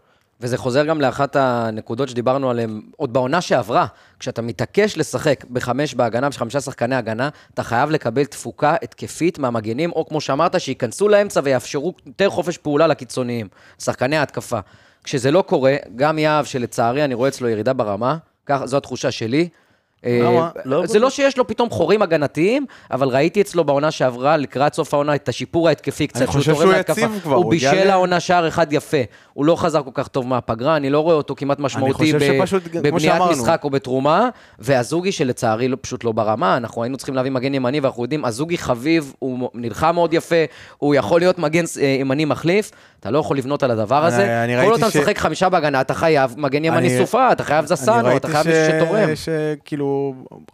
וזה 0.41 0.58
חוזר 0.58 0.86
גם 0.86 1.02
לאחת 1.02 1.36
הנקודות 1.36 2.10
שדיברנו 2.10 2.50
עליהן 2.50 2.82
עוד 2.98 3.13
בעונה 3.13 3.41
שעברה. 3.41 3.86
כשאתה 4.19 4.41
מתעקש 4.41 4.98
לשחק 4.98 5.45
בחמש 5.50 5.93
בהגנה, 5.93 6.30
בחמישה 6.30 6.62
שחקני 6.62 6.95
הגנה, 6.95 7.30
אתה 7.54 7.63
חייב 7.63 7.89
לקבל 7.89 8.26
תפוקה 8.26 8.76
התקפית 8.84 9.39
מהמגנים, 9.39 9.91
או 9.91 10.06
כמו 10.06 10.22
שאמרת, 10.22 10.62
שייכנסו 10.62 11.10
לאמצע 11.10 11.41
ויאפשרו 11.43 11.93
יותר 12.06 12.30
חופש 12.30 12.58
פעולה 12.58 12.88
לקיצוניים, 12.88 13.48
שחקני 13.80 14.17
ההתקפה. 14.17 14.60
כשזה 15.04 15.32
לא 15.32 15.41
קורה, 15.41 15.76
גם 15.95 16.19
יהב, 16.19 16.45
שלצערי 16.45 17.04
אני 17.04 17.13
רואה 17.13 17.30
אצלו 17.30 17.50
ירידה 17.50 17.74
ברמה, 17.74 18.17
כך, 18.45 18.65
זו 18.65 18.78
התחושה 18.78 19.12
שלי. 19.12 19.50
אה, 20.05 20.19
לא- 20.65 20.85
זה 20.85 20.99
לא 20.99 21.09
שיש 21.09 21.38
לו 21.38 21.47
פתאום 21.47 21.69
חורים 21.69 22.01
הגנתיים, 22.01 22.65
אבל 22.91 23.07
ראיתי 23.07 23.41
אצלו 23.41 23.63
בעונה 23.63 23.91
שעברה, 23.91 24.38
לקראת 24.38 24.73
סוף 24.73 24.93
העונה, 24.93 25.15
את 25.15 25.29
השיפור 25.29 25.67
ההתקפי 25.67 26.07
קצת. 26.07 26.21
אני 26.21 26.25
שהוא 26.31 26.39
חושב 26.39 26.51
תורם 26.51 26.63
שהוא 26.65 26.73
להתקפה. 26.73 27.01
יציב 27.01 27.19
כבר, 27.23 27.35
הוא 27.35 27.49
בישל 27.49 27.89
העונה 27.89 28.19
שער 28.19 28.47
אחד 28.47 28.73
יפה. 28.73 28.97
הוא 29.33 29.45
לא 29.45 29.55
חזר 29.55 29.83
כל 29.83 29.91
כך 29.93 30.07
טוב 30.07 30.27
מהפגרה, 30.27 30.75
אני 30.75 30.89
לא 30.89 30.99
רואה 30.99 31.15
אותו 31.15 31.35
כמעט 31.38 31.59
משמעותי 31.59 32.13
בבניית. 32.81 33.21
משחק 33.31 33.62
או 33.63 33.69
בתרומה, 33.69 34.29
והזוגי 34.59 35.12
שלצערי 35.12 35.67
לא, 35.67 35.77
פשוט 35.81 36.03
לא 36.03 36.12
ברמה, 36.12 36.57
אנחנו 36.57 36.83
היינו 36.83 36.97
צריכים 36.97 37.15
להביא 37.15 37.31
מגן 37.31 37.53
ימני, 37.53 37.79
ואנחנו 37.79 38.03
יודעים, 38.03 38.25
הזוגי 38.25 38.57
חביב, 38.57 39.13
הוא 39.19 39.49
נלחם 39.53 39.95
מאוד 39.95 40.13
יפה, 40.13 40.35
הוא 40.77 40.95
יכול 40.95 41.21
להיות 41.21 41.39
מגן 41.39 41.63
אה, 41.81 41.85
ימני 41.99 42.25
מחליף, 42.25 42.71
אתה 42.99 43.12
לא 43.12 43.19
יכול 43.19 43.38
לבנות 43.38 43.63
על 43.63 43.71
הדבר 43.71 44.05
הזה. 44.05 44.23
כל 44.65 44.71
עוד 44.71 44.83
אתה 44.83 44.99
משחק 45.01 45.17
חמישה 45.17 45.49
בהגנה, 45.49 45.81
אתה 45.81 45.93
חייב 45.93 46.33
מגן 46.38 46.65
ימני 46.65 46.88
סופה, 46.97 47.31
אתה 47.31 47.43
חייב 47.43 47.65
זסנו, 47.65 48.17
אתה 48.17 48.27
חייב 48.27 48.47
מישהו 48.47 48.63
שתורם. 48.85 49.09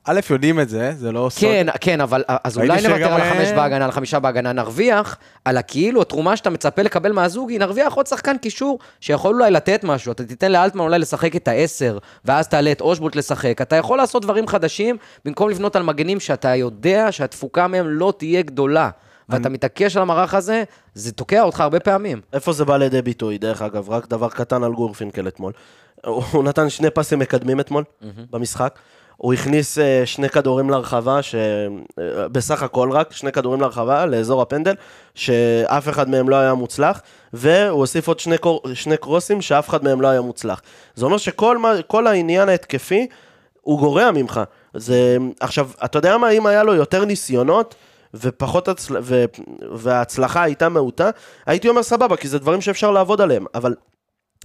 א', 0.06 0.20
יודעים 0.30 0.60
את 0.60 0.70
זה, 0.70 0.92
זה 0.98 1.12
לא 1.12 1.28
סוד. 1.32 1.42
כן, 1.42 1.68
כן, 1.82 2.02
אבל 2.02 2.24
אז 2.44 2.58
אולי 2.58 2.82
נוותר 2.82 3.14
על 3.14 3.22
החמש 3.22 3.48
אה, 3.48 3.56
בהגנה, 3.56 3.84
על 3.84 3.90
החמישה 3.90 4.20
בהגנה, 4.20 4.54
נרוויח, 4.54 5.18
על 5.46 5.58
הכאילו 5.58 6.02
התרומה 6.02 6.38
שאתה 6.38 6.50
מצפה 6.50 6.82
לקבל 6.82 7.12
מהזוגי, 7.12 7.58
נרוויח 7.58 7.94
עוד 7.94 8.08
שחקן 8.08 8.38
קישור 8.38 8.80
שיכול 9.00 9.36
אולי 9.36 9.52
לתת 9.52 9.84
משהו. 9.84 10.12
אתה 10.12 10.24
תיתן 10.24 10.52
לאלטמן 10.52 10.82
אולי 10.82 11.00
לשחק 11.00 11.36
את 11.36 11.48
העשר, 11.48 11.98
ואז 12.26 12.48
תעלה 12.48 12.72
את 12.72 12.82
אושבולט 12.82 13.16
לשחק. 13.16 13.62
אתה 13.62 13.76
יכול 13.76 13.98
לעשות 13.98 14.24
דברים 14.24 14.48
חדשים, 14.48 14.98
במקום 15.26 15.50
לבנות 15.50 15.76
על 15.76 15.84
מגנים 15.84 16.20
שאתה 16.20 16.56
יודע 16.56 17.12
שהתפוקה 17.12 17.68
מהם 17.68 17.88
לא 17.88 18.14
תהיה 18.18 18.42
גדולה. 18.42 18.90
ואתה 19.30 19.50
מתעקש 19.50 19.96
על 19.96 20.02
המערך 20.02 20.34
הזה, 20.34 20.64
זה 20.94 21.12
תוקע 21.12 21.42
אותך 21.42 21.60
הרבה 21.60 21.80
פעמים. 21.80 22.22
איפה 22.34 22.54
זה 22.54 22.66
בא 22.66 22.78
לידי 22.78 23.02
ביטוי, 23.02 23.38
דרך 23.38 23.62
אגב, 23.62 23.90
רק 23.90 24.08
דבר 24.08 24.30
קטן 24.30 24.64
על 24.64 24.74
גורפינקל 24.74 25.28
אתמול. 25.28 25.54
הוא 26.06 26.44
נתן 26.44 26.70
שני 26.70 26.90
פסים 26.90 27.20
מקדמים 27.20 27.60
אתמול 27.60 27.84
במשחק. 28.32 28.80
הוא 29.18 29.34
הכניס 29.34 29.78
אה, 29.78 30.02
שני 30.06 30.30
כדורים 30.30 30.70
לרחבה, 30.70 31.22
ש... 31.22 31.36
אה, 32.00 32.28
בסך 32.28 32.64
הכל 32.64 32.90
רק, 32.92 33.12
שני 33.12 33.32
כדורים 33.32 33.62
לרחבה, 33.62 34.06
לאזור 34.06 34.42
הפנדל, 34.42 34.74
שאף 35.16 35.90
אחד 35.90 36.10
מהם 36.10 36.30
לא 36.30 36.36
היה 36.36 36.54
מוצלח, 36.54 37.02
והוא 37.34 37.80
הוסיף 37.80 38.08
עוד 38.08 38.20
שני, 38.20 38.38
קור... 38.38 38.62
שני 38.74 38.98
קרוסים 38.98 39.42
שאף 39.42 39.70
אחד 39.70 39.84
מהם 39.84 40.02
לא 40.02 40.08
היה 40.08 40.22
מוצלח. 40.22 40.62
זה 40.96 41.06
אומר 41.06 41.18
שכל 41.18 41.58
מה... 41.58 41.74
העניין 42.06 42.50
ההתקפי, 42.50 43.08
הוא 43.62 43.80
גורע 43.80 44.12
ממך. 44.12 44.42
זה... 44.74 45.18
עכשיו, 45.40 45.70
אתה 45.86 45.98
יודע 45.98 46.18
מה, 46.18 46.30
אם 46.30 46.46
היה 46.46 46.64
לו 46.64 46.76
יותר 46.76 47.06
ניסיונות, 47.06 47.76
ופחות 48.14 48.68
הצל... 48.68 48.98
ו... 49.02 49.26
וההצלחה 49.72 50.44
הייתה 50.44 50.70
מעוטה, 50.70 51.10
הייתי 51.46 51.70
אומר 51.70 51.84
סבבה, 51.84 52.18
כי 52.18 52.28
זה 52.28 52.40
דברים 52.40 52.62
שאפשר 52.62 52.92
לעבוד 52.92 53.22
עליהם, 53.22 53.46
אבל 53.54 53.76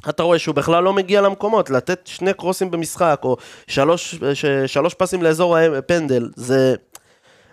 אתה 0.08 0.22
רואה 0.22 0.38
שהוא 0.38 0.54
בכלל 0.54 0.84
לא 0.84 0.92
מגיע 0.92 1.20
למקומות, 1.20 1.70
לתת 1.70 2.00
שני 2.06 2.32
קרוסים 2.34 2.70
במשחק, 2.70 3.20
או 3.24 3.36
שלוש, 3.66 4.14
ש... 4.34 4.44
שלוש 4.66 4.94
פסים 4.94 5.22
לאזור 5.22 5.56
הפנדל, 5.58 6.28
זה... 6.36 6.74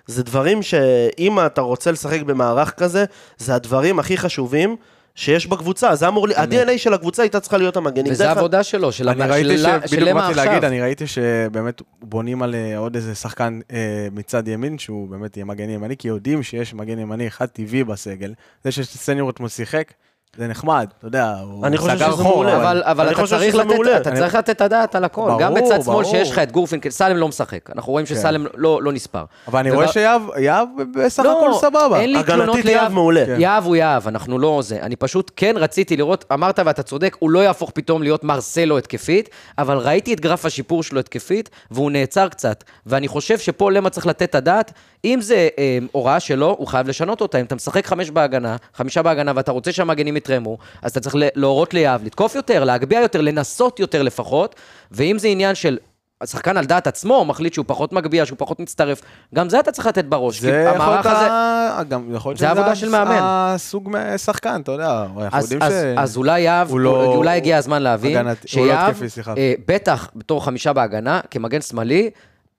זה 0.09 0.23
דברים 0.23 0.61
שאם 0.63 1.39
אתה 1.45 1.61
רוצה 1.61 1.91
לשחק 1.91 2.21
במערך 2.21 2.71
כזה, 2.77 3.05
זה 3.37 3.55
הדברים 3.55 3.99
הכי 3.99 4.17
חשובים 4.17 4.75
שיש 5.15 5.47
בקבוצה. 5.47 5.95
זה 5.95 6.07
אמור, 6.07 6.27
לי- 6.27 6.35
ה-DNA 6.35 6.77
של 6.77 6.93
הקבוצה 6.93 7.21
הייתה 7.23 7.39
צריכה 7.39 7.57
להיות 7.57 7.77
המגנים. 7.77 8.11
וזה 8.11 8.29
העבודה 8.29 8.63
שלו, 8.63 8.91
של 8.91 9.09
אני 9.09 9.23
המ- 9.23 9.31
ראיתי 9.31 9.57
של- 9.57 9.63
שבדיוק 9.63 9.85
של 9.87 10.09
למה 10.09 10.21
באתי 10.21 10.31
עכשיו. 10.31 10.45
להגיד, 10.45 10.63
אני 10.63 10.81
ראיתי 10.81 11.07
שבאמת 11.07 11.81
בונים 12.01 12.41
על 12.43 12.55
אה, 12.55 12.77
עוד 12.77 12.95
איזה 12.95 13.15
שחקן 13.15 13.59
אה, 13.71 13.77
מצד 14.11 14.47
ימין, 14.47 14.77
שהוא 14.77 15.09
באמת 15.09 15.37
יהיה 15.37 15.45
מגן 15.45 15.69
ימני, 15.69 15.97
כי 15.97 16.07
יודעים 16.07 16.43
שיש 16.43 16.73
מגן 16.73 16.99
ימני 16.99 17.27
אחד 17.27 17.45
טבעי 17.45 17.83
בסגל. 17.83 18.33
זה 18.63 18.71
שסניור 18.71 19.29
אתמול 19.29 19.49
שיחק, 19.49 19.93
זה 20.37 20.47
נחמד, 20.47 20.87
אתה 20.99 21.07
יודע, 21.07 21.33
הוא 21.43 21.65
אני 21.65 21.77
חושב 21.77 21.95
סגר 21.95 22.11
שזה 22.11 22.23
חור, 22.23 22.33
מעולה. 22.33 22.55
אבל, 22.57 22.81
אבל 22.85 23.11
אתה 23.11 23.27
צריך 23.27 23.55
לתת, 23.55 23.65
מעולה. 23.65 23.97
אתה 23.97 24.09
אני- 24.09 24.19
צריך 24.19 24.35
לתת 24.35 24.49
את 24.49 24.61
הדעת 24.61 24.95
על 24.95 25.03
הכל. 25.03 25.31
גם 25.39 25.53
ברור, 25.53 25.65
בצד 25.65 25.83
שמאל 25.83 25.95
ברור. 25.95 26.03
שיש 26.03 26.31
לך 26.31 26.39
את 26.39 26.51
גורפינקל, 26.51 26.89
סלם 26.89 27.17
לא 27.17 27.27
משחק. 27.27 27.69
אנחנו 27.75 27.91
רואים 27.91 28.05
שסלם 28.05 28.45
לא, 28.55 28.79
לא 28.83 28.91
נספר. 28.91 29.23
אבל 29.47 29.59
אני 29.59 29.71
רואה 29.71 29.87
שיהב 29.87 30.21
יהב 30.37 30.67
בסך 30.95 31.23
לא, 31.23 31.37
הכל 31.47 31.59
סבבה. 31.59 31.99
אין 31.99 32.11
לי 32.13 32.23
תלונות 32.23 32.55
יהב 32.55 32.65
ליהב. 32.65 32.91
מעולה. 32.91 33.25
כן. 33.25 33.35
יהב 33.39 33.65
הוא 33.65 33.75
יהב, 33.75 34.07
אנחנו 34.07 34.39
לא 34.39 34.59
זה. 34.63 34.79
אני 34.81 34.95
פשוט 34.95 35.31
כן 35.35 35.53
רציתי 35.57 35.97
לראות, 35.97 36.25
אמרת 36.33 36.59
ואתה 36.65 36.83
צודק, 36.83 37.15
הוא 37.19 37.31
לא 37.31 37.39
יהפוך 37.39 37.71
פתאום 37.73 38.03
להיות 38.03 38.23
מרסלו 38.23 38.77
התקפית, 38.77 39.29
אבל 39.57 39.77
ראיתי 39.77 40.13
את 40.13 40.19
גרף 40.19 40.45
השיפור 40.45 40.83
שלו 40.83 40.99
התקפית, 40.99 41.49
והוא 41.71 41.91
נעצר 41.91 42.27
קצת. 42.29 42.63
ואני 42.85 43.07
חושב 43.07 43.37
שפה 43.39 43.71
למה 43.71 43.89
צריך 43.89 44.07
לתת 44.07 44.23
את 44.29 44.35
הדעת, 44.35 44.71
אם 45.05 45.19
זה 45.21 45.47
אה, 45.59 45.77
הוראה 45.91 46.19
שלו, 46.19 46.55
הוא 46.59 46.67
חייב 46.67 46.87
לשנות 46.87 47.21
אותה. 47.21 47.39
אם 47.39 47.45
אתה 47.45 47.55
משחק 47.55 47.85
חמש 47.87 48.09
בהגנה, 48.09 48.55
חמישה 48.73 49.01
בהגנה, 49.01 49.31
ואתה 49.35 49.51
רוצה 49.51 49.71
שהמגנים 49.71 50.13
יתרמו, 50.29 50.57
אז 50.81 50.91
אתה 50.91 50.99
צריך 50.99 51.15
להורות 51.35 51.73
ליהב, 51.73 52.03
לתקוף 52.05 52.35
יותר, 52.35 52.63
להגביה 52.63 53.01
יותר, 53.01 53.21
לנסות 53.21 53.79
יותר 53.79 54.01
לפחות, 54.03 54.55
ואם 54.91 55.19
זה 55.19 55.27
עניין 55.27 55.55
של... 55.55 55.77
השחקן 56.21 56.57
על 56.57 56.65
דעת 56.65 56.87
עצמו 56.87 57.25
מחליט 57.25 57.53
שהוא 57.53 57.65
פחות 57.67 57.93
מגביה, 57.93 58.25
שהוא 58.25 58.37
פחות 58.39 58.59
מצטרף, 58.59 59.01
גם 59.35 59.49
זה 59.49 59.59
אתה 59.59 59.71
צריך 59.71 59.87
לתת 59.87 60.05
בראש. 60.05 60.39
זה 60.39 60.49
יכול 60.75 60.85
להיות, 60.87 61.05
הזה... 61.05 61.31
ה- 61.31 61.81
גם 61.89 62.15
יכול 62.15 62.29
להיות 62.29 62.39
זה 62.39 62.49
עבודה 62.49 62.75
של 62.75 62.89
מאמן. 62.89 63.17
הסוג 63.21 63.89
שחקן, 64.17 64.61
אתה 64.61 64.71
יודע, 64.71 65.01
אנחנו 65.03 65.37
אז, 65.37 65.43
יודעים 65.43 65.61
אז, 65.61 65.73
ש... 65.73 65.97
אז 65.97 66.17
אולי 66.17 66.39
יהב, 66.41 66.69
הוא 66.69 66.79
לא- 66.79 67.05
אולי 67.05 67.37
הגיע 67.37 67.57
הזמן 67.57 67.81
להבין 67.81 68.17
הגנת- 68.17 68.37
לא 68.43 68.47
שיהב, 68.47 69.07
סליחה. 69.07 69.33
אה, 69.37 69.53
בטח 69.67 70.09
בתור 70.15 70.45
חמישה 70.45 70.73
בהגנה, 70.73 71.19
כמגן 71.31 71.61
שמאלי, 71.61 72.09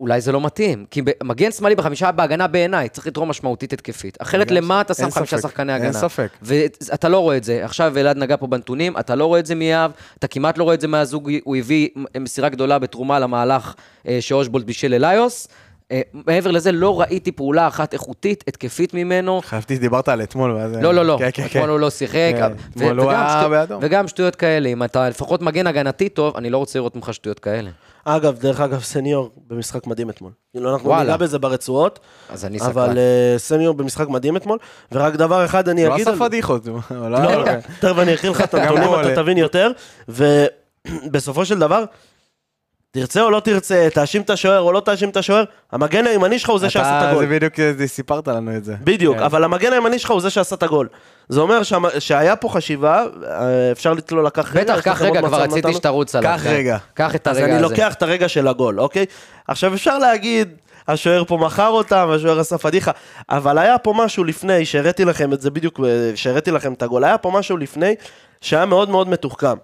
אולי 0.01 0.21
זה 0.21 0.33
לא 0.33 0.41
מתאים. 0.41 0.85
כי 0.91 1.03
מגן 1.23 1.53
שמאלי 1.53 1.75
בחמישה 1.75 2.13
בהגנה 2.13 2.47
בעיניי 2.47 2.89
צריך 2.89 3.07
לתרום 3.07 3.29
משמעותית 3.29 3.73
התקפית. 3.73 4.19
אחרת 4.23 4.51
למה 4.51 4.81
אתה 4.81 4.95
שם 4.95 5.03
אין 5.03 5.11
חמישה 5.11 5.39
שחקני 5.39 5.75
אין 5.75 5.83
הגנה? 5.83 5.93
ספק. 6.01 6.29
ואתה 6.43 7.09
לא 7.09 7.19
רואה 7.19 7.37
את 7.37 7.45
זה. 7.45 7.65
עכשיו 7.65 7.99
אלעד 7.99 8.17
נגע 8.17 8.37
פה 8.37 8.47
בנתונים, 8.47 8.99
אתה 8.99 9.15
לא 9.15 9.27
רואה 9.27 9.41
את 9.41 9.47
זה 9.47 9.55
מיהב, 9.55 9.91
אתה 10.19 10.29
כמעט 10.29 10.59
לא 10.59 10.65
רואה 10.65 10.75
את 10.75 10.81
זה 10.81 10.89
מהזוג, 10.89 11.31
הוא 11.45 11.57
הביא 11.57 11.89
מסירה 12.21 12.49
גדולה 12.49 12.79
בתרומה 12.79 13.19
למהלך 13.19 13.75
אה, 14.09 14.19
שאושבולט 14.21 14.65
בישל 14.65 14.95
אליוס. 14.95 15.49
אה, 15.92 16.01
מעבר 16.12 16.51
לזה, 16.51 16.72
לא 16.72 17.01
ראיתי 17.01 17.33
פעולה 17.33 17.68
אחת 17.68 17.92
איכותית, 17.92 18.44
התקפית 18.48 18.94
ממנו. 18.94 19.40
חשבתי 19.44 19.77
שדיברת 19.77 20.09
על 20.09 20.22
אתמול, 20.22 20.51
ואז... 20.53 20.72
לא, 20.77 20.94
לא, 20.94 21.05
לא, 21.05 21.16
כן, 21.18 21.29
כן, 21.35 21.42
כן. 21.48 21.59
אתמול 21.59 21.70
הוא 21.70 21.81
לא 21.81 21.90
שיחק, 21.90 22.33
כן, 22.38 22.53
ו- 22.53 22.70
אתמול 22.77 23.01
הוא 23.01 23.11
היה 23.11 23.46
באדום. 23.51 23.79
וגם 23.83 24.09
שטויות 24.09 24.37
כאלה, 24.37 24.68
אם 24.68 24.83
אתה 24.85 25.09
לפחות 25.09 25.42
מגן 25.42 25.66
הגנתי 25.66 26.09
טוב, 26.09 26.37
אני 26.37 26.51
לא 26.51 26.59
רוצה 26.59 26.79
לראות 26.79 26.96
ממך 26.96 27.14
שטויות 27.14 27.38
כאלה. 27.40 27.70
אגב, 28.05 28.38
דרך 28.38 28.61
אגב, 28.61 28.81
סניור 28.83 29.31
במשחק 29.46 29.87
מדהים 29.87 30.11
אתמול. 30.11 30.33
כאילו, 30.53 30.72
אנחנו. 30.72 30.98
ניגע 31.01 31.16
בזה 31.16 31.38
ברצועות, 31.38 31.98
אז 32.31 32.44
אני 32.44 32.59
אבל 32.61 32.70
סקרן. 32.72 32.96
אה, 32.98 33.35
סניור 33.38 33.74
במשחק 33.74 34.09
מדהים 34.09 34.37
אתמול, 34.37 34.59
ורק 34.92 35.14
דבר 35.14 35.44
אחד 35.44 35.68
אני 35.68 35.87
לא 35.87 35.94
אגיד... 35.94 36.09
עשה 36.09 36.22
על- 36.24 36.29
פדיחות, 36.29 36.68
אבל 36.90 37.09
לא, 37.12 37.22
לא... 37.22 37.44
לא, 37.44 37.53
תכף 37.81 37.98
אני 37.98 38.14
אקריא 38.14 38.31
לך 38.33 38.40
את 38.40 38.55
הנתונים, 38.55 38.88
אתה. 39.01 39.14
תבין 39.14 39.38
יותר, 39.38 39.70
ובסופו 40.09 41.44
של 41.51 41.59
דבר, 41.59 41.85
תרצה 42.90 43.22
או 43.22 43.31
לא 43.31 43.40
תרצה, 43.40 43.88
תאשים 43.94 44.22
את 44.22 44.31
השוער 44.31 44.61
או 44.61 44.72
לא 44.72 44.81
תאשים 44.81 45.09
את 45.09 45.16
השוער, 45.16 45.44
המגן 45.72 46.07
הימני 46.07 46.38
שלך 46.38 46.51
הוא 46.51 46.59
זה 46.59 46.70
שעשה 46.70 46.98
את 46.98 47.12
הגול. 47.12 47.27
זה 47.27 47.35
בדיוק, 47.35 47.55
סיפרת 47.87 48.29
לנו 48.29 48.57
את 48.57 48.64
זה. 48.64 48.74
בדיוק, 48.85 49.16
כן. 49.16 49.22
אבל 49.22 49.44
המגן 49.44 49.72
הימני 49.72 49.98
שלך 49.98 50.11
הוא 50.11 50.20
זה 50.20 50.31
שעשה 50.31 50.55
את 50.55 50.62
הגול. 50.62 50.88
זה 51.29 51.40
אומר 51.40 51.61
שהמ- 51.62 52.01
שהיה 52.01 52.37
פה 52.37 52.48
חשיבה, 52.48 53.05
אה, 53.31 53.72
אפשר 53.72 53.92
לא 54.11 54.24
לקח 54.24 54.57
רגע. 54.57 54.74
בטח, 54.74 54.81
קח 54.85 55.03
רגע, 55.03 55.22
כבר 55.22 55.42
רציתי? 55.42 55.74
שתרוץ 55.74 56.14
עליו. 56.14 56.31
קח 56.37 56.42
כן. 56.42 56.51
רגע. 56.51 56.77
קח 56.94 57.14
את 57.14 57.29
אז 57.29 57.37
הרגע 57.37 57.46
אני 57.57 57.64
הזה. 57.64 57.70
לוקח 57.74 57.94
את 57.94 58.03
הרגע 58.03 58.29
של 58.29 58.48
הגול, 58.48 58.81
אוקיי? 58.81 59.05
עכשיו 59.48 59.74
אפשר 59.74 59.98
להגיד, 59.98 60.48
השוער 60.88 61.24
פה 61.24 61.37
מכר 61.37 61.68
אותם, 61.68 62.09
השוער 62.14 62.40
עשה 62.40 62.59
פדיחה, 62.59 62.90
אבל 63.31 63.59
היה 63.59 63.79
פה 63.79 63.94
משהו 63.96 64.24
לפני, 64.24 64.64
שהראיתי 64.64 65.05
לכם 65.05 65.33
את 65.33 65.40
זה 65.40 65.51
בדיוק, 65.51 65.81
אה, 65.81 65.87
שהראיתי 66.14 66.51
לכם 66.51 66.72
את 66.72 66.83
הגול, 66.83 67.05
היה 67.05 67.18
פה 67.18 67.31
משהו 67.31 67.57
לפני 67.57 67.94
שהיה 68.40 68.66
מאוד 68.66 68.90
מאוד 68.90 69.09
מתוחכם. 69.09 69.57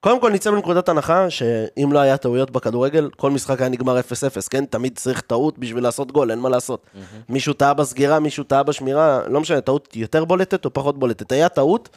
קודם 0.00 0.20
כל 0.20 0.32
נצא 0.32 0.50
מנקודת 0.50 0.88
הנחה 0.88 1.30
שאם 1.30 1.92
לא 1.92 1.98
היה 1.98 2.16
טעויות 2.16 2.50
בכדורגל, 2.50 3.10
כל 3.16 3.30
משחק 3.30 3.60
היה 3.60 3.68
נגמר 3.68 3.98
0-0, 3.98 4.02
כן? 4.50 4.64
תמיד 4.64 4.98
צריך 4.98 5.20
טעות 5.20 5.58
בשביל 5.58 5.82
לעשות 5.82 6.12
גול, 6.12 6.30
אין 6.30 6.38
מה 6.38 6.48
לעשות. 6.48 6.86
מישהו 7.28 7.52
טעה 7.52 7.74
בסגירה, 7.74 8.20
מישהו 8.20 8.44
טעה 8.44 8.62
בשמירה, 8.62 9.20
לא 9.28 9.40
משנה, 9.40 9.60
טעות 9.60 9.96
יותר 9.96 10.24
בולטת 10.24 10.64
או 10.64 10.72
פחות 10.72 10.98
בולטת. 10.98 11.32
היה 11.32 11.48
טעות, 11.48 11.88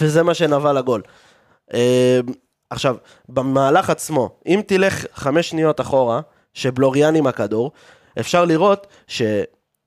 וזה 0.00 0.22
מה 0.22 0.34
שנבע 0.34 0.72
לגול. 0.72 1.02
אה, 1.74 2.20
עכשיו, 2.70 2.96
במהלך 3.28 3.90
עצמו, 3.90 4.30
אם 4.46 4.60
תלך 4.66 5.06
חמש 5.14 5.50
שניות 5.50 5.80
אחורה, 5.80 6.20
שבלוריאן 6.54 7.14
עם 7.14 7.26
הכדור, 7.26 7.72
אפשר 8.20 8.44
לראות 8.44 8.86
ש, 9.06 9.22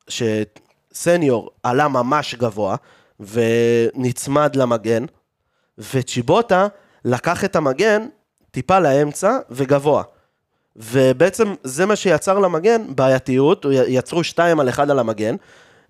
שסניור 0.08 1.50
עלה 1.64 1.88
ממש 1.88 2.36
גבוה, 2.36 2.76
ונצמד 3.20 4.56
למגן, 4.56 5.06
וצ'יבוטה 5.78 6.68
לקח 7.06 7.46
את 7.46 7.56
המגן 7.56 8.06
טיפה 8.52 8.80
לאמצע 8.80 9.38
וגבוה. 9.50 10.04
ובעצם 10.76 11.54
זה 11.64 11.86
מה 11.86 11.96
שיצר 11.96 12.40
למגן 12.40 12.82
בעייתיות, 12.96 13.66
יצרו 13.88 14.24
שתיים 14.24 14.60
על 14.60 14.70
אחד 14.70 14.92
על 14.92 15.00
המגן, 15.00 15.36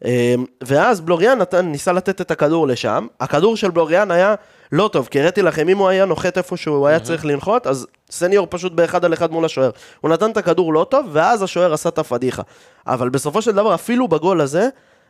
אה, 0.06 0.36
ואז 0.64 1.02
בלוריאן 1.02 1.38
נתן, 1.38 1.66
ניסה 1.66 1.92
לתת 1.92 2.22
את 2.22 2.32
הכדור 2.32 2.68
לשם, 2.68 3.08
הכדור 3.20 3.58
של 3.58 3.72
בלוריאן 3.72 4.12
היה 4.12 4.36
לא 4.72 4.90
טוב, 4.94 5.08
כי 5.12 5.20
הראיתי 5.20 5.42
לכם, 5.42 5.70
אם 5.70 5.78
הוא 5.78 5.88
היה 5.88 6.06
נוחת 6.06 6.38
איפה 6.38 6.58
שהוא 6.58 6.88
היה 6.88 7.00
צריך 7.00 7.26
לנחות, 7.26 7.68
אז 7.68 7.88
סניור 8.10 8.48
פשוט 8.50 8.72
באחד 8.74 9.06
על 9.06 9.14
אחד 9.14 9.32
מול 9.32 9.46
השוער. 9.46 9.70
הוא 10.02 10.12
נתן 10.12 10.32
את 10.32 10.38
הכדור 10.38 10.74
לא 10.74 10.88
טוב, 10.90 11.10
ואז 11.12 11.44
השוער 11.44 11.74
עשה 11.74 11.90
את 11.90 11.98
הפדיחה. 11.98 12.42
אבל 12.88 13.10
בסופו 13.10 13.42
של 13.42 13.52
דבר, 13.52 13.74
אפילו 13.76 14.08
בגול 14.08 14.42
הזה, 14.42 14.70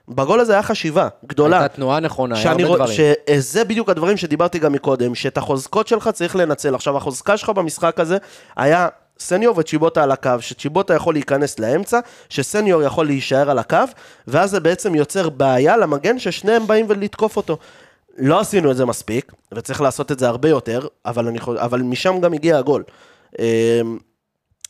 בגול 0.09 0.39
הזה 0.39 0.53
היה 0.53 0.63
חשיבה 0.63 1.07
גדולה. 1.25 1.59
הייתה 1.59 1.75
תנועה 1.75 1.99
נכונה, 1.99 2.37
היה 2.37 2.51
הרבה 2.51 2.63
דברים. 2.63 2.95
שזה 2.95 3.63
בדיוק 3.63 3.89
הדברים 3.89 4.17
שדיברתי 4.17 4.59
גם 4.59 4.73
מקודם, 4.73 5.15
שאת 5.15 5.37
החוזקות 5.37 5.87
שלך 5.87 6.09
צריך 6.13 6.35
לנצל. 6.35 6.75
עכשיו, 6.75 6.97
החוזקה 6.97 7.37
שלך 7.37 7.49
במשחק 7.49 7.99
הזה 7.99 8.17
היה 8.55 8.87
סניור 9.19 9.55
וצ'יבוטה 9.57 10.03
על 10.03 10.11
הקו, 10.11 10.31
שצ'יבוטה 10.39 10.93
יכול 10.93 11.13
להיכנס 11.13 11.59
לאמצע, 11.59 11.99
שסניור 12.29 12.83
יכול 12.83 13.05
להישאר 13.05 13.49
על 13.49 13.59
הקו, 13.59 13.77
ואז 14.27 14.51
זה 14.51 14.59
בעצם 14.59 14.95
יוצר 14.95 15.29
בעיה 15.29 15.77
למגן 15.77 16.19
ששניהם 16.19 16.67
באים 16.67 16.85
ולתקוף 16.89 17.37
אותו. 17.37 17.57
לא 18.17 18.39
עשינו 18.39 18.71
את 18.71 18.77
זה 18.77 18.85
מספיק, 18.85 19.31
וצריך 19.53 19.81
לעשות 19.81 20.11
את 20.11 20.19
זה 20.19 20.27
הרבה 20.27 20.49
יותר, 20.49 20.87
אבל, 21.05 21.27
אני, 21.27 21.39
אבל 21.57 21.81
משם 21.81 22.19
גם 22.19 22.33
הגיע 22.33 22.57
הגול. 22.57 22.83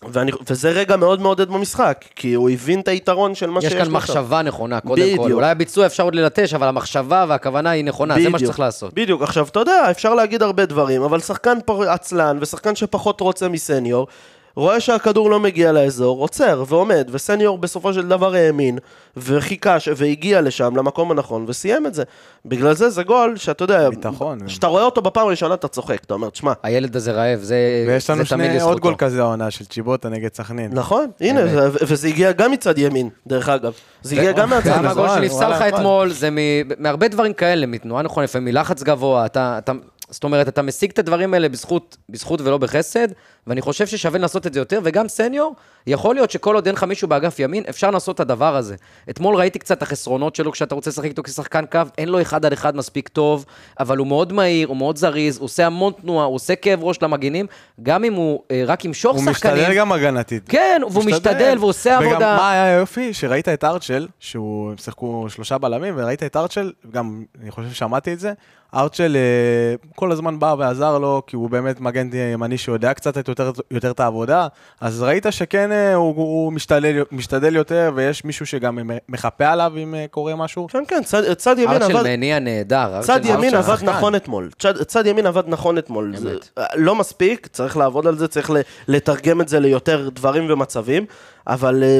ואני, 0.09 0.31
וזה 0.49 0.69
רגע 0.69 0.95
מאוד 0.95 1.21
מעודד 1.21 1.49
במשחק, 1.49 2.05
כי 2.15 2.33
הוא 2.33 2.49
הבין 2.49 2.79
את 2.79 2.87
היתרון 2.87 3.35
של 3.35 3.49
מה 3.49 3.59
יש 3.59 3.65
שיש 3.65 3.73
כאן 3.73 3.85
לו 3.85 3.91
מחשבה 3.91 4.41
נכונה, 4.41 4.79
קודם 4.79 5.01
בדיוק. 5.01 5.25
כל. 5.25 5.31
אולי 5.31 5.49
הביצוע 5.49 5.85
אפשר 5.85 6.03
עוד 6.03 6.15
ללטש, 6.15 6.53
אבל 6.53 6.67
המחשבה 6.67 7.25
והכוונה 7.27 7.69
היא 7.69 7.83
נכונה, 7.85 8.21
זה 8.21 8.29
מה 8.29 8.39
שצריך 8.39 8.59
לעשות. 8.59 8.93
בדיוק, 8.93 9.21
עכשיו, 9.21 9.47
אתה 9.47 9.59
יודע, 9.59 9.91
אפשר 9.91 10.13
להגיד 10.13 10.43
הרבה 10.43 10.65
דברים, 10.65 11.03
אבל 11.03 11.19
שחקן 11.19 11.57
עצלן 11.87 12.37
ושחקן 12.41 12.75
שפחות 12.75 13.21
רוצה 13.21 13.49
מסניור, 13.49 14.07
רואה 14.55 14.79
שהכדור 14.79 15.29
לא 15.29 15.39
מגיע 15.39 15.71
לאזור, 15.71 16.21
עוצר 16.21 16.63
ועומד, 16.67 17.07
וסניור 17.11 17.57
בסופו 17.57 17.93
של 17.93 18.07
דבר 18.07 18.35
האמין, 18.35 18.77
וחיכה, 19.17 19.79
ש- 19.79 19.89
והגיע 19.95 20.41
לשם, 20.41 20.75
למקום 20.75 21.11
הנכון, 21.11 21.45
וסיים 21.47 21.85
את 21.85 21.93
זה. 21.93 22.03
בגלל 22.45 22.73
זה 22.73 22.89
זה 22.89 23.03
גול 23.03 23.37
שאתה 23.37 23.63
יודע, 23.63 23.89
ביטחון. 23.89 24.39
כשאתה 24.47 24.67
רואה 24.67 24.83
אותו 24.83 25.01
בפעם 25.01 25.27
הראשונה 25.27 25.53
אתה 25.53 25.67
צוחק, 25.67 26.03
אתה 26.05 26.13
אומר, 26.13 26.29
תשמע, 26.29 26.53
הילד 26.63 26.95
הזה 26.95 27.11
רעב, 27.11 27.39
זה 27.39 27.55
ויש 27.87 28.09
לנו 28.09 28.23
זה 28.23 28.29
תמיד 28.29 28.51
שני, 28.51 28.61
עוד. 28.61 28.79
גול 28.79 28.95
כזה 28.97 29.21
העונה 29.21 29.51
של 29.51 29.65
צ'יבוטה 29.65 30.09
נגד 30.09 30.33
סכנין. 30.33 30.71
נכון, 30.73 31.05
הנה. 31.21 31.41
ו- 31.45 31.67
וזה 31.87 32.07
הגיע 32.07 32.31
גם 32.31 32.51
מצד 32.51 32.77
ימין, 32.77 33.09
דרך 33.27 33.49
אגב. 33.49 33.73
זה 34.01 34.15
הגיע 34.15 34.31
גם 34.31 34.49
מהצד 34.49 34.69
גם. 34.77 34.85
הגול 34.87 35.09
שנפסל 35.09 35.49
לך. 35.49 35.61
אתמול, 35.61 36.09
זה 36.11 36.29
מ- 36.31 36.37
מהרבה 36.83 37.07
דברים 37.07 37.33
כאלה, 37.33 37.65
מתנועה 37.65 38.03
נכונה, 38.03 38.23
לפעמים 38.23 38.45
מלחץ 38.53 38.83
גבוה, 38.83 39.25
אתה... 39.25 39.55
אתה- 39.57 39.71
זאת 40.09 40.23
אומרת, 40.23 40.47
אתה 40.47 40.61
משיג 40.61 40.89
את 40.91 40.99
הדברים 40.99 41.33
האלה 41.33 41.49
בזכות, 41.49 41.97
בזכות 42.09 42.41
ולא 42.41 42.57
בחסד, 42.57 43.07
ואני 43.47 43.61
חושב 43.61 43.87
ששווה 43.87 44.19
לנסות 44.19 44.47
את 44.47 44.53
זה 44.53 44.59
יותר, 44.59 44.79
וגם 44.83 45.07
סניור, 45.07 45.55
יכול 45.87 46.15
להיות 46.15 46.31
שכל 46.31 46.55
עוד 46.55 46.65
אין 46.65 46.75
לך 46.75 46.83
מישהו 46.83 47.07
באגף 47.07 47.39
ימין, 47.39 47.63
אפשר 47.69 47.91
לעשות 47.91 48.15
את 48.15 48.19
הדבר 48.19 48.55
הזה. 48.55 48.75
אתמול 49.09 49.35
ראיתי 49.35 49.59
קצת 49.59 49.77
את 49.77 49.81
החסרונות 49.81 50.35
שלו 50.35 50.51
כשאתה 50.51 50.75
רוצה 50.75 50.89
לשחק 50.89 51.05
איתו 51.05 51.23
כשחקן 51.23 51.65
קו, 51.71 51.79
אין 51.97 52.09
לו 52.09 52.21
אחד 52.21 52.45
על 52.45 52.53
אחד 52.53 52.75
מספיק 52.75 53.07
טוב, 53.07 53.45
אבל 53.79 53.97
הוא 53.97 54.07
מאוד 54.07 54.33
מהיר, 54.33 54.67
הוא 54.67 54.77
מאוד 54.77 54.97
זריז, 54.97 55.37
הוא 55.37 55.45
עושה 55.45 55.65
המון 55.65 55.93
תנועה, 56.01 56.25
הוא 56.25 56.35
עושה 56.35 56.55
כאב 56.55 56.83
ראש 56.83 57.01
למגינים, 57.01 57.45
גם 57.83 58.03
אם 58.03 58.13
הוא 58.13 58.41
אה, 58.51 58.63
רק 58.67 58.85
ימשוך 58.85 59.15
הוא 59.15 59.25
שחקנים. 59.25 59.55
משתדל 59.55 59.75
גם 59.75 59.91
הגנתית. 59.91 60.43
כן, 60.49 60.81
והוא 60.91 61.03
משתדל, 61.05 61.55
והוא 61.57 61.69
עושה 61.69 61.97
וגם 62.01 62.09
עבודה. 62.09 62.37
מה 62.37 62.51
היה 62.51 62.75
היופי? 62.75 63.13
שראית 63.13 63.49
את 63.49 63.63
ארצ'ל, 63.63 64.07
שהוא, 64.19 64.71
הם 64.71 64.77
שיחקו 64.77 65.25
שלושה 65.29 65.57
בלמים, 65.57 65.93
וראית 65.97 66.23
את 66.23 66.37
ארצ'ל, 66.37 66.71
גם, 66.91 67.23
אני 67.41 67.51
חושב 67.51 67.69
ששמעתי 67.71 68.13
את 68.13 68.19
זה, 68.19 68.33
ארצ'ל 68.75 69.15
אה, 69.15 69.75
כל 69.95 70.11
הזמן 70.11 70.39
בא 70.39 70.55
ועזר 70.57 70.97
לו, 70.97 71.21
כי 71.27 71.35
הוא 71.35 71.49
באמת 71.49 71.79
מגן 71.79 72.09
ימני 72.33 72.57
שיודע 72.57 72.93
קצת 72.93 73.17
את 73.17 73.29
יותר, 73.31 73.51
יותר 73.71 73.91
את 73.91 73.99
העבודה, 73.99 74.47
אז 74.81 75.01
ראית 75.01 75.25
שכן 75.29 75.71
אה, 75.71 75.93
הוא, 75.93 76.15
הוא 76.15 76.53
משתדל, 76.53 77.03
משתדל 77.11 77.55
יותר, 77.55 77.91
ויש 77.95 78.25
מישהו 78.25 78.45
שגם 78.45 78.79
מחפה 79.09 79.45
עליו 79.47 79.73
אם 79.77 79.95
אה, 79.95 80.05
קורה 80.11 80.35
משהו. 80.35 80.67
כן, 80.67 80.83
כן, 80.87 81.01
צד- 81.03 81.33
צד 81.33 81.55
ימין 81.59 81.81
ארצ'ל 81.81 81.97
עבד... 81.97 82.03
מניע 82.03 82.39
נהדר. 82.39 83.01
צד 83.01 83.13
ארצ'ל- 83.25 83.29
ימין 83.29 83.55
ארצ'ל 83.55 83.71
עבד. 83.71 83.83
נכון 83.89 84.15
אתמול. 84.15 84.49
צד, 84.59 84.83
צד 84.83 85.05
ימין 85.05 85.25
עבד 85.25 85.43
נכון 85.47 85.77
אתמול. 85.77 86.13
זה, 86.17 86.35
לא 86.75 86.95
מספיק, 86.95 87.47
צריך 87.47 87.77
לעבוד 87.77 88.07
על 88.07 88.17
זה, 88.17 88.27
צריך 88.27 88.51
לתרגם 88.87 89.41
את 89.41 89.47
זה 89.47 89.59
ליותר 89.59 90.09
דברים 90.09 90.51
ומצבים, 90.51 91.05
אבל 91.47 91.83
אה, 91.83 91.99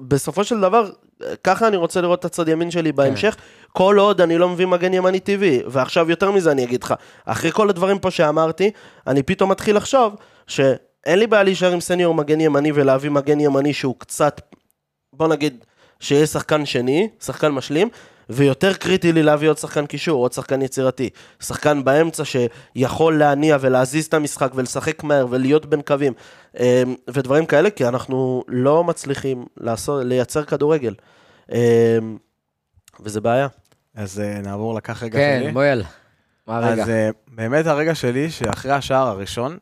בסופו 0.00 0.44
של 0.44 0.60
דבר, 0.60 0.90
אה, 1.24 1.32
ככה 1.44 1.68
אני 1.68 1.76
רוצה 1.76 2.00
לראות 2.00 2.18
את 2.20 2.24
הצד 2.24 2.48
ימין 2.48 2.70
שלי 2.70 2.92
בהמשך, 2.92 3.36
כל 3.72 3.96
עוד 3.98 4.20
אני 4.20 4.38
לא 4.38 4.48
מביא 4.48 4.66
מגן 4.66 4.94
ימני 4.94 5.20
טבעי. 5.20 5.60
ועכשיו 5.66 6.10
יותר 6.10 6.30
מזה 6.30 6.50
אני 6.52 6.64
אגיד 6.64 6.82
לך, 6.84 6.94
אחרי 7.24 7.52
כל 7.52 7.70
הדברים 7.70 7.98
פה 7.98 8.10
שאמרתי, 8.10 8.70
אני 9.06 9.22
פתאום 9.22 9.50
מתחיל 9.50 9.76
לחשוב 9.76 10.14
שאין 10.46 11.18
לי 11.18 11.26
בעיה 11.26 11.42
להישאר 11.42 11.72
עם 11.72 11.80
סניור 11.80 12.14
מגן 12.14 12.40
ימני 12.40 12.72
ולהביא 12.72 13.10
מגן 13.10 13.40
ימני 13.40 13.72
שהוא 13.72 13.94
קצת, 13.98 14.40
בוא 15.12 15.28
נגיד, 15.28 15.64
שיהיה 16.00 16.26
שחקן 16.26 16.66
שני, 16.66 17.08
שחקן 17.20 17.48
משלים, 17.48 17.88
ויותר 18.30 18.74
קריטי 18.74 19.12
לי 19.12 19.22
להביא 19.22 19.48
עוד 19.48 19.58
שחקן 19.58 19.86
קישור, 19.86 20.22
עוד 20.22 20.32
שחקן 20.32 20.62
יצירתי. 20.62 21.10
שחקן 21.40 21.84
באמצע 21.84 22.22
שיכול 22.24 23.18
להניע 23.18 23.56
ולהזיז 23.60 24.06
את 24.06 24.14
המשחק 24.14 24.52
ולשחק 24.54 25.04
מהר 25.04 25.26
ולהיות 25.30 25.66
בין 25.66 25.82
קווים 25.82 26.12
אמ, 26.60 26.64
ודברים 27.08 27.46
כאלה, 27.46 27.70
כי 27.70 27.88
אנחנו 27.88 28.44
לא 28.48 28.84
מצליחים 28.84 29.44
לעשות, 29.56 30.04
לייצר 30.04 30.44
כדורגל. 30.44 30.94
אמ, 31.52 31.56
וזה 33.00 33.20
בעיה. 33.20 33.46
אז 33.94 34.20
אה, 34.20 34.40
נעבור 34.40 34.74
לקח 34.74 35.02
רגע 35.02 35.18
כן, 35.18 35.40
שלי. 35.42 35.52
מואל. 35.52 35.82
מה 36.46 36.56
הרגע? 36.56 36.82
אז 36.82 36.88
אה, 36.88 37.10
באמת 37.28 37.66
הרגע 37.66 37.94
שלי, 37.94 38.30
שאחרי 38.30 38.72
השער 38.72 39.06
הראשון, 39.06 39.58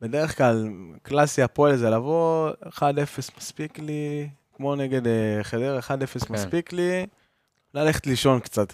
בדרך 0.00 0.36
כלל, 0.36 0.68
קלאסי 1.02 1.42
הפועל 1.42 1.76
זה 1.76 1.90
לבוא, 1.90 2.50
1-0 2.68 2.82
מספיק 3.38 3.78
לי, 3.78 4.28
כמו 4.56 4.74
נגד 4.74 5.06
אה, 5.06 5.38
חדרה, 5.42 5.78
1-0 5.78 5.82
כן. 6.26 6.34
מספיק 6.34 6.72
לי, 6.72 7.06
ללכת 7.74 8.06
לישון 8.06 8.40
קצת. 8.40 8.72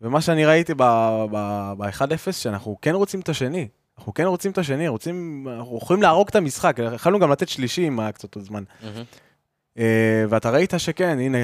ומה 0.00 0.20
שאני 0.20 0.46
ראיתי 0.46 0.74
ב-1-0, 0.76 2.32
שאנחנו 2.32 2.76
כן 2.82 2.94
רוצים 2.94 3.20
את 3.20 3.28
השני. 3.28 3.68
אנחנו 3.98 4.14
כן 4.14 4.24
רוצים 4.24 4.50
את 4.52 4.58
השני, 4.58 4.88
רוצים, 4.88 5.46
אנחנו 5.58 5.78
יכולים 5.82 6.02
להרוג 6.02 6.28
את 6.28 6.36
המשחק, 6.36 6.76
יכולנו 6.94 7.18
גם 7.18 7.30
לתת 7.30 7.48
שלישי 7.48 7.88
אם 7.88 8.00
היה 8.00 8.12
קצת 8.12 8.34
עוד 8.34 8.44
זמן. 8.44 8.64
מהמם. 8.82 9.04
אה, 9.78 10.24
ואתה 10.28 10.50
ראית 10.50 10.72
שכן, 10.78 11.18
הנה, 11.18 11.38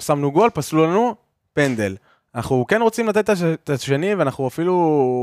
שמנו 0.00 0.32
גול, 0.32 0.50
פסלו 0.54 0.86
לנו 0.86 1.14
פנדל. 1.52 1.96
אנחנו 2.34 2.64
כן 2.68 2.82
רוצים 2.82 3.08
לתת 3.08 3.18
את 3.24 3.28
הש- 3.28 3.42
את 3.42 3.70
השני, 3.70 4.14
ואנחנו 4.14 4.48
אפילו, 4.48 4.76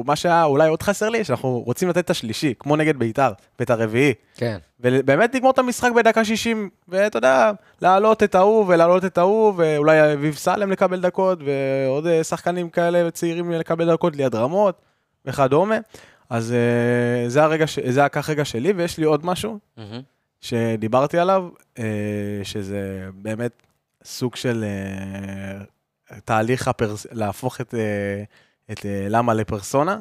מה 0.06 0.16
שהיה 0.16 0.44
אולי 0.44 0.70
עוד 0.70 0.82
חסר 0.84 1.10
לי, 1.10 1.24
שאנחנו 1.24 1.60
רוצים 1.60 1.90
לתת 1.90 1.98
את 2.06 2.10
השלישי, 2.10 2.54
כמו 2.60 2.76
נגד 2.76 2.98
ביתר, 3.00 3.32
ואת 3.60 3.70
הרביעי. 3.70 4.14
כן. 4.38 4.58
ובאמת 4.80 5.36
לגמור 5.36 5.52
את 5.52 5.60
המשחק 5.60 5.92
בדקה 5.96 6.26
60, 6.26 6.70
ואתה 6.88 7.18
יודע, 7.18 7.52
להעלות 7.82 8.24
את 8.24 8.36
ההוא 8.36 8.66
ולהעלות 8.68 9.06
את 9.06 9.18
ההוא, 9.18 9.54
ואולי 9.58 10.14
אביב 10.14 10.36
סלם 10.36 10.72
לקבל 10.72 11.00
דקות, 11.02 11.40
ועוד 11.46 12.08
אה, 12.08 12.24
שחקנים 12.24 12.70
כאלה 12.70 13.12
צעירים 13.12 13.52
לקבל 13.52 13.94
דקות 13.94 14.16
ליד 14.16 14.36
רמות, 14.36 14.82
וכדומה. 15.26 15.78
אז 16.30 16.52
אה, 16.54 17.30
זה 17.30 17.44
הרגע, 17.44 17.68
ש- 17.68 17.80
זה 17.80 18.06
הקח 18.06 18.30
רגע 18.30 18.46
שלי, 18.46 18.74
ויש 18.74 18.98
לי 18.98 19.06
עוד 19.06 19.26
משהו, 19.26 19.60
מהמם. 19.78 20.02
שדיברתי 20.42 21.18
עליו, 21.18 21.48
אה, 21.80 21.84
שזה 22.44 22.82
באמת 23.14 23.52
סוג 24.04 24.36
של 24.36 24.64
תהליך 26.26 26.68
הפרס... 26.68 27.08
להפוך 27.12 27.62
את, 27.62 27.76
אה, 27.76 28.24
את 28.72 28.86
אה, 28.86 29.06
למה 29.10 29.34
לפרסונה, 29.34 30.00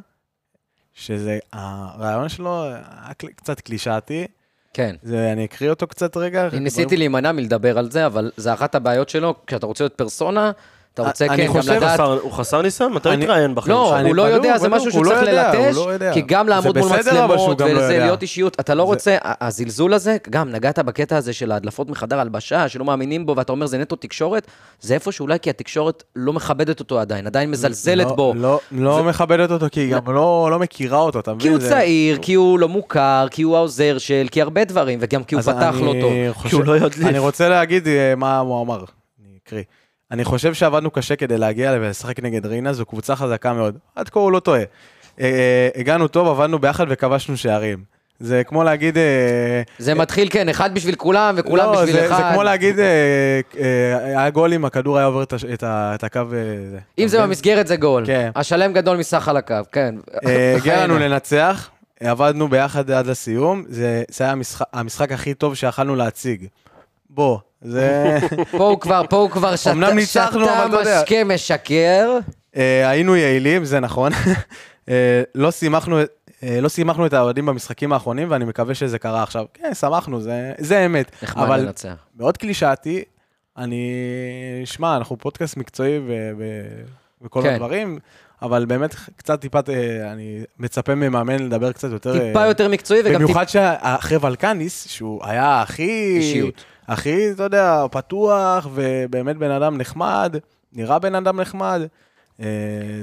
שזה, 0.95 1.39
הרעיון 1.53 2.29
שלו 2.29 2.65
היה 2.65 3.15
קצת 3.37 3.61
קלישאתי, 3.61 4.27
כן. 4.75 4.97
זה, 5.03 5.33
אני 5.33 5.45
אקריא 5.45 5.71
אותו 5.71 5.87
קצת 5.87 6.17
רגע. 6.17 6.49
ניסיתי 6.53 6.97
להימנע 6.97 7.33
מלדבר 7.33 7.79
על 7.79 7.91
זה, 7.91 8.07
אבל 8.07 8.31
זה 8.37 8.53
אחת 8.55 8.75
הבעיות 8.75 9.09
שלו, 9.09 9.35
כשאתה 9.47 9.67
רוצה 9.67 9.85
להיות 9.85 9.95
פרסונה, 9.95 10.53
אתה 10.95 11.03
רוצה 11.03 11.27
אני 11.27 11.37
כן 11.37 11.47
גם 11.47 11.53
חושב, 11.53 11.73
לדעת... 11.73 12.01
הוא 12.01 12.33
חסר 12.33 12.63
ניסיון? 12.63 12.93
מתי 12.93 13.09
הוא 13.09 13.19
התראיין 13.23 13.55
בחיים 13.55 13.77
לא, 13.77 13.87
שלו? 13.89 13.97
אני 13.97 14.09
הוא 14.09 14.17
לא 14.17 14.25
בדוק, 14.25 14.37
יודע, 14.37 14.59
זה 14.59 14.69
משהו 14.69 14.91
הוא 14.93 15.05
לא 15.05 15.11
שצריך 15.11 15.29
יודע, 15.29 15.53
הוא 15.53 15.65
ללטש, 15.67 15.77
לא 15.77 15.93
יודע. 15.93 16.13
כי 16.13 16.21
גם 16.27 16.49
לעמוד 16.49 16.79
מול 16.79 16.89
שהוא 16.89 16.99
מצלמות, 16.99 17.61
לא 17.61 17.67
וזה. 17.67 17.99
להיות 17.99 18.23
אישיות, 18.23 18.57
אתה 18.61 18.75
לא 18.75 18.83
רוצה, 18.83 19.17
הזלזול 19.23 19.95
הזה, 19.95 20.17
גם 20.31 20.51
נגעת 20.51 20.79
בקטע 20.79 21.17
הזה 21.17 21.33
של 21.33 21.53
ההדלפות 21.53 21.91
מחדר 21.91 22.21
הלבשה, 22.21 22.69
שלא 22.69 22.85
מאמינים 22.85 23.27
בו, 23.27 23.37
ואתה 23.37 23.53
אומר 23.53 23.67
זה 23.67 23.79
נטו 23.79 23.97
תקשורת, 23.97 24.47
זה 24.81 24.95
איפה 24.95 25.13
שאולי 25.13 25.39
כי 25.43 25.51
התקשורת 25.51 26.03
לא 26.17 26.33
מכבדת 26.33 26.81
אותו 26.81 27.01
עדיין, 27.01 27.27
עדיין 27.27 27.51
מזלזלת 27.51 28.07
לא- 28.07 28.15
בו. 28.15 28.33
לא, 28.37 28.61
לא 28.73 29.05
מכבדת 29.05 29.51
אותו, 29.51 29.67
כי 29.73 29.81
היא 29.81 29.95
גם 29.95 30.15
לא, 30.15 30.49
לא 30.51 30.59
מכירה 30.59 30.99
אותו, 30.99 31.19
אתה 31.21 31.31
כי 31.31 31.35
מבין? 31.37 31.53
הוא 31.53 31.61
זה- 31.61 31.69
צעיר, 31.69 32.19
כי 32.23 32.35
הוא 32.35 32.59
לא 32.59 32.69
מוכר, 32.69 33.27
כי 33.31 33.43
הוא 33.43 33.57
העוזר 33.57 33.99
של, 33.99 34.27
כי 34.31 34.43
הרבה 34.43 34.65
דברים, 34.65 34.99
וגם 35.03 35.25
כי 35.25 35.35
הוא 35.35 35.43
פתח 35.43 35.75
לא 35.81 35.95
טוב. 36.01 36.13
כי 36.49 36.55
הוא 36.57 36.65
לא. 36.65 36.75
אני 37.03 37.19
רוצה 37.19 37.49
להגיד 37.49 37.89
אה, 37.89 38.15
מה 38.17 38.39
הוא 38.39 38.63
אמר, 38.63 38.85
אני 39.21 39.39
אקריא. 39.47 39.63
אני 40.11 40.25
חושב 40.25 40.55
שעבדנו 40.55 40.91
קשה 40.91 41.17
כדי 41.17 41.39
להגיע 41.39 41.73
ולשחק 41.73 42.21
נגד 42.21 42.47
רינה, 42.47 42.73
זו 42.73 42.87
קבוצה 42.87 43.17
חזקה 43.17 43.53
מאוד. 43.53 43.79
עד 43.97 44.09
כה 44.09 44.21
הוא 44.21 44.33
לא 44.33 44.41
טועה. 44.41 44.61
אה, 44.61 44.65
אה, 45.21 45.69
הגענו 45.75 46.09
טוב, 46.09 46.29
עבדנו 46.29 46.59
ביחד 46.59 46.87
וכבשנו 46.89 47.37
שערים. 47.37 48.01
זה 48.21 48.45
כמו 48.45 48.65
להגיד... 48.65 48.99
אה, 48.99 49.63
זה 49.79 49.95
מתחיל, 49.95 50.29
כן, 50.31 50.49
אחד 50.49 50.75
בשביל 50.75 50.95
כולם 50.95 51.35
וכולם 51.39 51.73
לא, 51.73 51.83
בשביל 51.83 51.93
זה, 51.93 52.07
אחד. 52.07 52.17
זה 52.17 52.23
כמו 52.33 52.43
להגיד, 52.43 52.79
אה, 52.79 53.41
אה, 53.59 54.19
היה 54.19 54.31
גול 54.31 54.53
אם 54.53 54.65
הכדור 54.65 54.99
היה 54.99 55.07
עובר 55.07 55.23
את, 55.23 55.63
ה, 55.63 55.97
הקו... 56.03 56.21
אה. 56.33 56.79
אם 56.99 57.09
זה? 57.09 57.23
במסגרת 57.23 57.67
זה 57.67 57.77
גול. 57.77 58.07
כן. 58.07 58.31
השלם 58.37 58.73
גדול 58.73 58.97
מסך 58.97 59.29
על 59.29 59.37
הקו, 59.37 59.55
כן. 59.73 59.95
אה, 60.27 60.55
הגיע 60.57 60.83
לנו. 60.83 60.99
לנצח, 60.99 61.69
עבדנו 62.01 62.49
ביחד 62.49 62.91
עד 62.91 63.07
לסיום, 63.07 63.65
זה, 63.69 64.03
זה 64.09 64.25
היה 64.25 64.33
המשחק, 64.33 64.67
המשחק 64.73 65.13
הכי 65.13 65.35
טוב 65.35 65.55
שיכלנו 65.55 65.97
להציג. 65.97 66.47
בוא, 67.15 67.39
זה... 67.63 68.19
פה 68.59 68.65
הוא 68.69 68.81
כבר, 68.81 69.03
פה 69.11 69.17
הוא 69.17 69.31
כבר 69.31 69.57
שתה 69.57 69.73
אמנם 69.73 69.97
ניצחנו, 69.97 70.45
אבל 70.45 70.67
אתה 70.67 70.77
יודע. 70.77 71.03
משקה 71.03 71.25
משקר. 71.25 72.19
אה, 72.57 72.91
היינו 72.91 73.17
יעילים, 73.17 73.65
זה 73.65 73.81
נכון. 73.81 74.13
אה, 74.89 75.23
לא 75.35 75.51
שימחנו... 75.51 75.99
אה, 76.43 76.61
לא 76.61 76.69
שימחנו 76.69 77.07
את 77.07 77.13
האוהדים 77.13 77.47
במשחקים 77.47 77.93
האחרונים, 77.93 78.31
ואני 78.31 78.45
מקווה 78.45 78.75
שזה 78.75 78.99
קרה 78.99 79.23
עכשיו. 79.23 79.45
כן, 79.55 79.75
שמחנו, 79.75 80.21
זה, 80.21 80.53
זה 80.59 80.87
אמת. 80.87 81.11
נחמד 81.23 81.45
אבל 81.45 81.61
לנצח. 81.61 81.95
מאוד 82.17 82.37
קלישאתי, 82.37 83.05
אני... 83.59 83.93
שמע, 84.65 84.97
אנחנו 84.97 85.19
פודקאסט 85.19 85.57
מקצועי 85.57 85.99
ו... 85.99 86.31
ו... 86.39 86.45
וכל 87.23 87.43
כן. 87.43 87.55
הדברים, 87.55 87.99
אבל 88.43 88.65
באמת 88.65 88.95
קצת 89.17 89.41
טיפה, 89.41 89.59
אה, 89.69 90.13
אני 90.13 90.41
מצפה 90.59 90.95
ממאמן 90.95 91.39
לדבר 91.39 91.73
קצת 91.73 91.91
יותר... 91.91 92.13
טיפה 92.13 92.43
אה, 92.43 92.47
יותר 92.47 92.69
מקצועי 92.69 93.01
וגם. 93.05 93.15
במיוחד 93.15 93.49
שאחרי 93.49 94.19
ולקניס, 94.21 94.89
שהוא 94.89 95.25
היה 95.25 95.63
הכי... 95.63 96.17
אישיות. 96.17 96.65
הכי, 96.91 97.31
אתה 97.33 97.43
יודע, 97.43 97.85
פתוח, 97.91 98.69
ובאמת 98.75 99.37
בן 99.37 99.51
אדם 99.51 99.79
נחמד, 99.79 100.37
נראה 100.73 100.99
בן 100.99 101.15
אדם 101.15 101.41
נחמד. 101.41 101.83
אה, 102.41 102.47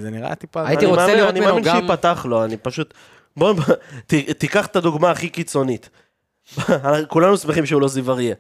זה 0.02 0.10
נראה 0.10 0.36
טיפה... 0.36 0.68
הייתי 0.68 0.86
אני 0.86 0.92
רוצה 0.92 1.02
מאמין- 1.02 1.18
לראות 1.18 1.30
אני 1.30 1.40
ממנו 1.40 1.52
מאמין 1.54 1.66
גם- 1.68 1.80
שייפתח 1.80 2.26
לו, 2.30 2.44
אני 2.46 2.58
פשוט... 2.58 2.94
בוא, 3.38 3.54
תיקח 4.38 4.66
את 4.66 4.76
הדוגמה 4.76 5.12
הכי 5.12 5.30
קיצונית. 5.30 5.90
כולנו 7.08 7.38
שמחים 7.38 7.66
שהוא 7.66 7.82
לא 7.82 7.88
זיו 7.88 8.12
אריה. 8.12 8.36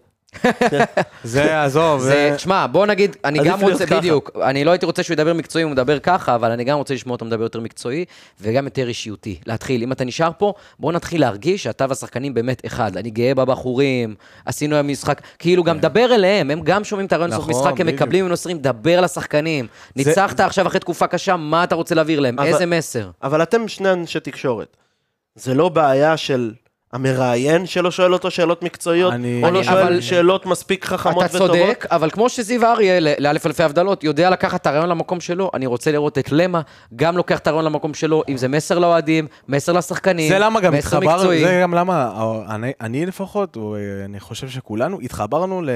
זה, 1.23 1.63
עזוב, 1.63 2.01
זה. 2.01 2.33
תשמע, 2.35 2.67
בוא 2.67 2.85
נגיד, 2.85 3.15
אני 3.25 3.39
גם 3.43 3.61
רוצה. 3.61 3.85
בדיוק, 3.85 4.31
אני 4.43 4.63
לא 4.63 4.71
הייתי 4.71 4.85
רוצה 4.85 5.03
שהוא 5.03 5.13
ידבר 5.13 5.33
מקצועי, 5.33 5.63
הוא 5.63 5.71
מדבר 5.71 5.99
ככה, 5.99 6.35
אבל 6.35 6.51
אני 6.51 6.63
גם 6.63 6.77
רוצה 6.77 6.93
לשמוע 6.93 7.13
אותו 7.15 7.25
מדבר 7.25 7.43
יותר 7.43 7.59
מקצועי, 7.59 8.05
וגם 8.41 8.65
יותר 8.65 8.87
אישיותי. 8.87 9.39
להתחיל, 9.45 9.83
אם 9.83 9.91
אתה 9.91 10.05
נשאר 10.05 10.31
פה, 10.37 10.53
בוא 10.79 10.91
נתחיל 10.91 11.21
להרגיש 11.21 11.63
שאתה 11.63 11.85
והשחקנים 11.89 12.33
באמת 12.33 12.65
אחד. 12.65 12.97
אני 12.97 13.09
גאה 13.09 13.35
בבחורים, 13.35 14.15
עשינו 14.45 14.75
היום 14.75 14.87
משחק, 14.87 15.21
כאילו 15.39 15.63
גם 15.63 15.79
דבר 15.79 16.15
אליהם, 16.15 16.51
הם 16.51 16.61
גם 16.61 16.83
שומעים 16.83 17.07
את 17.07 17.13
הרעיון 17.13 17.31
לסוף 17.31 17.45
כן. 17.45 17.51
נכון, 17.51 17.67
משחק, 17.67 17.81
הם. 17.81 17.87
מקבלים 17.87 18.25
ומוסרים, 18.25 18.57
דבר 18.57 19.01
לשחקנים. 19.01 19.67
ניצחת 19.95 20.39
עכשיו 20.39 20.67
אחרי 20.67 20.79
תקופה 20.79 21.07
קשה, 21.07 21.35
מה 21.35 21.63
אתה 21.63 21.75
רוצה 21.75 21.95
להעביר 21.95 22.19
להם? 22.19 22.39
איזה 22.39 22.65
מסר? 22.65 23.09
אבל 23.23 23.43
אתם 23.43 23.67
שני 23.67 23.91
אנשי 23.91 24.19
תקשורת. 24.19 24.77
זה 25.35 25.53
לא 25.53 25.69
בעיה 25.69 26.17
של 26.17 26.51
המראיין 26.93 27.65
שלא 27.65 27.91
שואל 27.91 28.13
אותו 28.13 28.31
שאלות 28.31 28.63
מקצועיות, 28.63 29.13
אני- 29.13 29.41
או 29.43 29.51
לא 29.51 29.57
אני- 29.59 29.63
שואל 29.67 29.77
אבל- 29.81 30.01
שאלות 30.01 30.45
מספיק 30.45 30.85
חכמות 30.85 31.25
אתה 31.25 31.35
וטובות. 31.35 31.55
צודק, 31.57 31.85
אבל 31.91 32.09
כמו 32.09 32.29
שזיו 32.29 32.65
אריה, 32.65 32.99
לאלף 33.19 33.45
אלפי 33.45 33.63
הבדלות, 33.63 34.03
יודע 34.03 34.29
לקחת 34.29 34.61
את 34.61 34.67
הרעיון 34.67 34.89
למקום 34.89 35.19
שלו, 35.19 35.51
אני 35.53 35.65
רוצה 35.65 35.91
לראות 35.91 36.17
את 36.17 36.31
למה, 36.31 36.61
גם 36.95 37.17
לוקח 37.17 37.39
את 37.39 37.47
הרעיון 37.47 37.65
למקום 37.65 37.93
שלו, 37.93 38.23
אם 38.29 38.37
זה 38.37 38.47
מסר 38.47 38.79
לאוהדים, 38.79 39.27
מסר 39.47 39.71
לשחקנים, 39.73 40.29
זה 40.29 40.39
למה 40.39 40.59
גם 40.61 40.73
מסר 40.73 40.99
מקצועי. 40.99 41.39
זה 41.45 41.59
גם 41.63 41.73
למה, 41.73 42.11
אני, 42.49 42.71
אני 42.81 43.05
לפחות, 43.05 43.55
או, 43.55 43.75
אה, 43.75 43.79
אני 44.05 44.19
חושב 44.19 44.49
שכולנו 44.49 44.99
התחברנו 45.01 45.61
ל... 45.61 45.69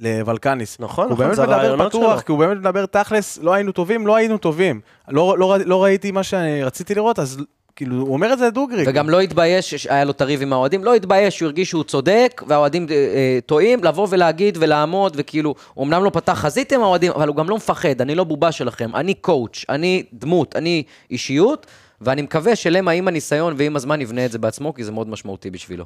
לוולקניס. 0.00 0.76
נכון, 0.80 1.04
הוא 1.04 1.12
נכון, 1.12 1.24
באמת 1.24 1.36
זה 1.36 1.42
מדבר 1.42 1.54
הרעיונות 1.54 1.88
פתוח, 1.92 2.12
שלו. 2.16 2.24
כי 2.26 2.32
הוא 2.32 2.38
באמת 2.38 2.56
מדבר 2.58 2.86
תכלס, 2.86 3.38
לא 3.42 3.54
היינו 3.54 3.72
טובים, 3.72 4.06
לא 4.06 4.16
היינו 4.16 4.38
טובים. 4.38 4.80
לא, 5.08 5.34
לא, 5.38 5.54
ר- 5.54 5.60
לא 5.66 5.84
ראיתי 5.84 6.10
מה 6.10 6.22
שאני 6.22 6.62
רציתי 6.64 6.94
לראות, 6.94 7.18
אז 7.18 7.38
כאילו, 7.76 7.96
הוא 7.96 8.12
אומר 8.12 8.32
את 8.32 8.38
זה 8.38 8.50
דוגרי. 8.50 8.84
וגם 8.86 9.10
לא 9.10 9.20
התבייש, 9.20 9.86
היה 9.86 10.04
לו 10.04 10.10
את 10.10 10.20
הריב 10.20 10.42
עם 10.42 10.52
האוהדים, 10.52 10.84
לא 10.84 10.94
התבייש, 10.94 11.40
הוא 11.40 11.46
הרגיש 11.46 11.68
שהוא 11.68 11.84
צודק, 11.84 12.42
והאוהדים 12.46 12.86
אה, 12.90 12.94
אה, 12.94 13.38
טועים, 13.46 13.84
לבוא 13.84 14.06
ולהגיד 14.10 14.58
ולעמוד, 14.60 15.12
וכאילו, 15.16 15.54
אמנם 15.78 16.04
לא 16.04 16.10
פתח 16.10 16.32
חזית 16.32 16.72
עם 16.72 16.82
האוהדים, 16.82 17.12
אבל 17.12 17.28
הוא 17.28 17.36
גם 17.36 17.48
לא 17.50 17.56
מפחד, 17.56 18.00
אני 18.00 18.14
לא 18.14 18.24
בובה 18.24 18.52
שלכם, 18.52 18.96
אני 18.96 19.14
קואוץ', 19.14 19.64
אני 19.68 20.02
דמות, 20.12 20.56
אני 20.56 20.82
אישיות, 21.10 21.66
ואני 22.00 22.22
מקווה 22.22 22.56
שלמה 22.56 22.90
עם 22.90 23.08
הניסיון 23.08 23.54
ועם 23.56 23.76
הזמן 23.76 24.00
יבנה 24.00 24.24
את 24.24 24.32
זה 24.32 24.38
בעצמו, 24.38 24.74
כי 24.74 24.84
זה 24.84 24.92
מאוד 24.92 25.08
משמעותי 25.08 25.50
בשבילו. 25.50 25.84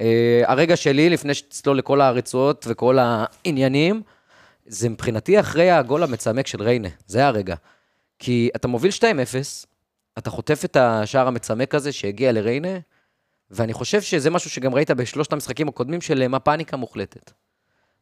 אה, 0.00 0.42
הרגע 0.46 0.76
שלי, 0.76 1.10
לפני 1.10 1.34
שתצלול 1.34 1.78
לכל 1.78 2.00
הרצועות 2.00 2.66
וכל 2.68 2.98
העניינים, 3.00 4.02
זה 4.66 4.88
מבחינתי 4.88 5.40
אחרי 5.40 5.70
הגול 5.70 6.02
המצמק 6.02 6.46
של 6.46 6.62
ריינה, 6.62 6.88
זה 7.06 7.26
הרגע. 7.26 7.54
כי 8.18 8.50
אתה 8.56 8.68
מוביל 8.68 8.90
2-0, 8.90 9.02
אתה 10.20 10.30
חוטף 10.30 10.64
את 10.64 10.76
השער 10.76 11.28
המצמק 11.28 11.74
הזה 11.74 11.92
שהגיע 11.92 12.32
לריינה, 12.32 12.78
ואני 13.50 13.72
חושב 13.72 14.02
שזה 14.02 14.30
משהו 14.30 14.50
שגם 14.50 14.74
ראית 14.74 14.90
בשלושת 14.90 15.32
המשחקים 15.32 15.68
הקודמים 15.68 16.00
של 16.00 16.28
מה 16.28 16.38
פאניקה 16.38 16.76
מוחלטת. 16.76 17.30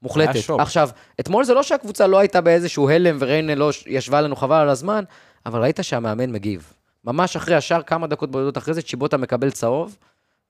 מוחלטת. 0.02 0.50
עכשיו, 0.58 0.90
אתמול 1.20 1.44
זה 1.44 1.54
לא 1.54 1.62
שהקבוצה 1.62 2.06
לא 2.06 2.18
הייתה 2.18 2.40
באיזשהו 2.40 2.90
הלם 2.90 3.16
וריינה 3.20 3.54
לא 3.54 3.70
ישבה 3.86 4.20
לנו 4.20 4.36
חבל 4.36 4.56
על 4.56 4.68
הזמן, 4.68 5.04
אבל 5.46 5.60
ראית 5.60 5.78
שהמאמן 5.82 6.30
מגיב. 6.30 6.72
ממש 7.04 7.36
אחרי 7.36 7.54
השער, 7.54 7.82
כמה 7.82 8.06
דקות 8.06 8.30
בודדות 8.30 8.58
אחרי 8.58 8.74
זה, 8.74 8.82
צ'יבוטה 8.82 9.16
מקבל 9.16 9.50
צהוב, 9.50 9.96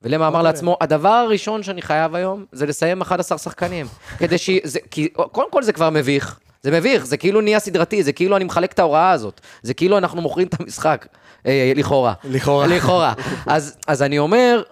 ולמה 0.03 0.29
אמר 0.29 0.43
לעצמו, 0.43 0.77
הדבר 0.81 1.09
הראשון 1.09 1.63
שאני 1.63 1.83
חייב 1.83 2.15
היום 2.15 2.45
זה 2.53 2.67
לסיים 2.67 3.01
11 3.01 3.39
שחקנים. 3.39 3.87
כדי 4.19 4.39
ש... 4.39 4.51
זה, 4.65 4.79
כי 4.91 5.09
קודם 5.09 5.51
כל 5.51 5.63
זה 5.63 5.73
כבר 5.73 5.91
מביך. 5.91 6.41
זה 6.63 6.71
מביך, 6.71 7.07
זה 7.07 7.17
כאילו 7.17 7.41
נהיה 7.41 7.59
סדרתי, 7.59 8.03
זה 8.03 8.13
כאילו 8.13 8.37
אני 8.37 8.45
מחלק 8.45 8.73
את 8.73 8.79
ההוראה 8.79 9.11
הזאת. 9.11 9.41
זה 9.63 9.75
כאילו 9.75 9.99
אנחנו 9.99 10.23
מוכרים 10.23 10.47
את 10.47 10.61
המשחק, 10.61 11.07
אה, 11.13 11.19
לכאורה. 11.47 12.13
לכאורה. 12.25 12.67
לכאורה. 12.67 13.13
אז, 13.47 13.77
אז 13.87 14.03
אני 14.03 14.19
אומר, 14.19 14.63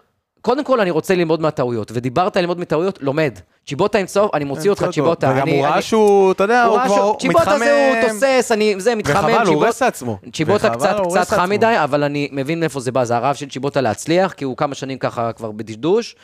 קודם 0.43 0.65
כל 0.65 0.81
אני 0.81 0.91
רוצה 0.91 1.15
ללמוד 1.15 1.41
מהטעויות, 1.41 1.91
ודיברת 1.95 2.37
על 2.37 2.43
ללמוד 2.43 2.61
מטעויות, 2.61 2.99
לומד. 3.03 3.39
צ'יבוטה 3.67 3.99
עם 3.99 4.07
צהוב, 4.07 4.31
אני 4.35 4.45
מוציא 4.45 4.71
אותך, 4.71 4.87
צ'יבוטה. 4.93 5.33
וגם 5.37 5.49
הוא 5.49 5.67
ראה 5.67 5.83
שהוא, 5.83 6.33
אתה 6.33 6.45
יודע, 6.45 6.65
הוא 6.65 6.79
כבר 6.79 6.95
שהוא- 6.97 7.17
צ'יבוטה 7.21 7.59
זה 7.59 7.93
הוא 8.03 8.09
תוסס, 8.09 8.53
אני, 8.53 8.75
זה 8.79 8.95
מתחמם, 8.95 9.17
וחבל, 9.35 9.47
הוא 9.47 9.55
הורס 9.55 9.83
את 9.83 9.89
עצמו. 9.89 10.19
צ'יבוטה 10.33 10.71
קצת, 10.71 10.97
קצת 11.11 11.29
חם. 11.37 11.51
מדי, 11.51 11.75
אבל 11.85 12.03
אני 12.05 12.29
מבין 12.33 12.61
מאיפה 12.61 12.81
זה 12.81 12.93
בא, 12.93 13.05
זה 13.05 13.17
הרעב 13.17 13.35
של 13.35 13.49
צ'יבוטה 13.49 13.81
להצליח, 13.81 14.33
כי 14.33 14.45
הוא 14.45 14.57
כמה 14.57 14.75
שנים 14.75 14.99
ככה 14.99 15.33
כבר 15.33 15.51
בדשדוש. 15.53 16.17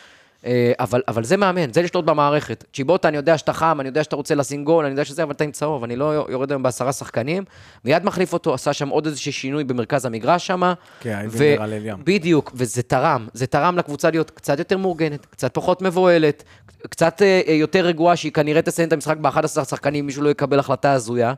אה, 0.47 0.73
אבל, 0.81 1.03
אבל 1.09 1.25
זה 1.25 1.37
מאמן, 1.37 1.73
זה 1.73 1.83
לשלוט 1.83 2.05
במערכת. 2.05 2.65
צ'יבוטה, 2.73 3.09
אני 3.09 3.17
יודע 3.17 3.39
שאתה 3.39 3.53
חם, 3.53 3.81
אני 3.81 3.89
יודע 3.89 4.05
שאתה 4.05 4.17
רוצה 4.17 4.35
לשים 4.35 4.65
גול, 4.65 4.85
אני 4.85 4.93
יודע 4.93 5.05
שזה, 5.05 5.23
אבל 5.23 5.33
אתה 5.33 5.45
עם 5.45 5.51
צהוב, 5.51 5.85
אני 5.85 5.97
לא 5.97 6.27
יורד 6.29 6.53
היום 6.53 6.63
בעשרה 6.63 6.93
שחקנים. 6.93 7.45
מיד 7.85 8.05
מחליף 8.05 8.33
אותו, 8.33 8.55
עשה 8.55 8.73
שם 8.73 8.89
עוד 8.89 9.07
איזשהו 9.07 9.33
שינוי 9.33 9.65
במרכז 9.65 10.05
המגרש 10.05 10.47
שם. 10.47 10.73
כן, 11.01 11.27
נראה 11.41 11.67
ליל 11.67 11.87
ים. 11.87 11.99
בדיוק, 12.05 12.53
וזה 12.55 12.83
תרם. 12.83 13.29
זה 13.35 13.47
תרם 13.47 13.79
לקבוצה 13.79 14.11
להיות 14.11 14.31
קצת 14.31 14.59
יותר 14.59 14.77
מאורגנת, 14.79 15.27
קצת 15.27 15.55
פחות 15.55 15.83
מבוהלת, 15.83 16.45
קצת 16.91 17.23
אה, 17.23 17.43
יותר 17.47 17.87
רגועה, 17.87 18.17
שהיא 18.17 18.33
כנראה 18.33 18.63
תסיים 18.63 18.89
את 18.89 18.93
המשחק 18.93 19.17
ב-11 19.17 19.65
שחקנים, 19.65 20.07
מישהו 20.07 20.23
לא 20.23 20.29
יקבל 20.29 20.59
החלטה 20.59 20.93
הזויה. 20.93 21.35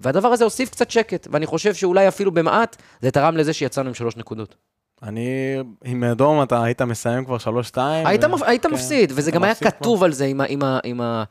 והדבר 0.00 0.28
הזה 0.28 0.44
הוסיף 0.44 0.70
קצת 0.70 0.90
שקט, 0.90 1.28
ואני 1.30 1.46
חושב 1.46 1.74
שאולי 1.74 2.08
אפילו 2.08 2.30
במעט, 2.32 2.76
זה 3.02 3.10
תרם 3.10 3.36
לזה 3.36 3.52
שיצאנו 3.52 3.88
עם 3.88 3.94
שלוש 3.94 4.16
נקודות. 4.16 4.54
אני, 5.02 5.56
עם 5.84 6.04
אדום 6.04 6.42
אתה 6.42 6.62
היית 6.62 6.82
מסיים 6.82 7.24
כבר 7.24 7.36
3-2. 7.36 7.78
היית, 8.04 8.24
ו- 8.24 8.28
מפ... 8.28 8.42
היית 8.42 8.66
כן, 8.66 8.72
מפסיד, 8.72 9.12
וזה 9.14 9.30
גם 9.30 9.44
היה 9.44 9.54
כתוב 9.54 10.04
על 10.04 10.12
זה 10.12 10.24
עם 10.24 10.40
ה... 10.40 10.44
עם 10.48 10.62
ה... 10.62 10.78
עם 10.84 11.00
ה... 11.00 11.24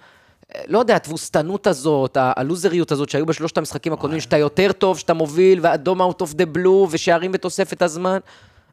לא 0.67 0.79
יודע, 0.79 0.95
התבוסתנות 0.95 1.67
הזאת, 1.67 2.17
הלוזריות 2.19 2.91
הזאת 2.91 3.09
שהיו 3.09 3.25
בשלושת 3.25 3.57
המשחקים 3.57 3.93
הקודמים, 3.93 4.19
שאתה 4.19 4.37
יותר 4.37 4.71
טוב, 4.71 4.97
שאתה 4.97 5.13
מוביל, 5.13 5.59
ואדום 5.61 6.01
out 6.01 6.21
of 6.21 6.33
the 6.33 6.57
blue, 6.57 6.87
ושערים 6.89 7.31
בתוספת 7.31 7.81
הזמן. 7.81 8.17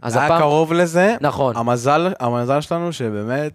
אז 0.02 0.16
היה 0.16 0.26
הפעם... 0.26 0.40
קרוב 0.40 0.72
לזה. 0.72 1.16
נכון. 1.20 1.56
המזל, 1.56 2.12
המזל 2.20 2.60
שלנו 2.60 2.92
שבאמת, 2.92 3.52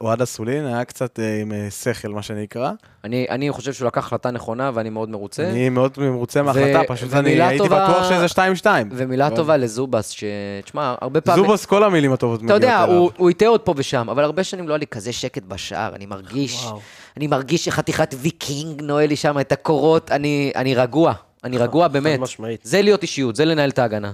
אוהד 0.00 0.22
אסולין 0.22 0.66
היה 0.66 0.84
קצת 0.84 1.20
אה, 1.20 1.40
עם 1.40 1.52
אה, 1.52 1.68
שכל, 1.70 2.08
מה 2.08 2.22
שנקרא. 2.22 2.70
אני, 3.04 3.26
אני 3.30 3.50
חושב 3.50 3.72
שהוא 3.72 3.86
לקח 3.86 4.06
החלטה 4.06 4.30
נכונה, 4.30 4.70
ואני 4.74 4.90
מאוד 4.90 5.08
מרוצה. 5.10 5.50
אני 5.50 5.68
מאוד 5.68 5.94
מרוצה 5.98 6.42
מההחלטה, 6.42 6.80
פשוט 6.88 7.12
אני 7.12 7.20
ומילה 7.20 7.48
הייתי 7.48 7.64
טובה- 7.68 7.88
בטוח 7.88 8.08
שזה 8.10 8.26
2-2. 8.62 8.66
ומילה 8.92 9.26
אבל- 9.26 9.36
טובה 9.36 9.56
לזובס, 9.56 10.10
ש... 10.10 10.24
תשמע, 10.64 10.94
הרבה 11.00 11.20
פעמים... 11.20 11.44
זובוס, 11.44 11.66
כל 11.66 11.84
המילים 11.84 12.12
הטובות 12.12 12.36
אתה 12.38 12.44
מגיעות 12.44 12.62
יודע, 12.62 12.84
אליו. 12.84 12.96
הוא, 12.96 13.10
הוא 13.16 13.30
יטעה 13.30 13.48
עוד 13.48 13.60
פה 13.60 13.74
ושם, 13.76 14.08
אבל 14.10 14.24
הרבה 14.24 14.44
שנים 14.44 14.68
לא 14.68 14.74
היה 14.74 14.78
לי 14.78 14.86
כזה 14.86 15.12
שקט 15.12 15.42
בשער, 15.42 15.94
אני 15.94 16.06
מרגיש, 16.06 16.64
וואו. 16.64 16.80
אני 17.16 17.26
מרגיש 17.26 17.64
שחתיכת 17.64 18.14
ויקינג 18.18 18.82
נועל 18.82 19.06
לי 19.08 19.16
שם 19.16 19.40
את 19.40 19.52
הקורות, 19.52 20.10
אני, 20.10 20.52
אני 20.56 20.74
רגוע, 20.74 21.12
אני 21.44 21.58
רגוע 21.58 21.88
באמת. 21.88 22.18
משמעית. 22.20 22.60
זה 22.64 22.82
להיות 22.82 23.02
אישיות, 23.02 23.36
זה 23.36 23.44
לנהל 23.44 23.70
את 23.70 23.78
ההגנה. 23.78 24.12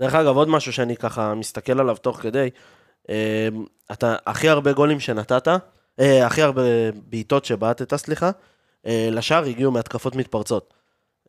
דרך 0.00 0.14
אגב, 0.14 0.36
עוד 0.36 0.48
משהו 0.48 0.72
שאני 0.72 0.96
ככה 0.96 1.34
מסתכל 1.34 1.80
עליו 1.80 1.96
תוך 1.96 2.16
כדי, 2.22 2.48
אתה 3.92 4.16
הכי 4.26 4.48
הרבה 4.48 4.72
גולים 4.72 5.00
שנתת, 5.00 5.48
אה, 6.00 6.26
הכי 6.26 6.42
הרבה 6.42 6.62
בעיטות 7.08 7.44
שבעטת, 7.44 7.94
סליחה, 7.94 8.30
אה, 8.86 9.08
לשער 9.10 9.44
הגיעו 9.44 9.72
מהתקפות 9.72 10.16
מתפרצות. 10.16 10.74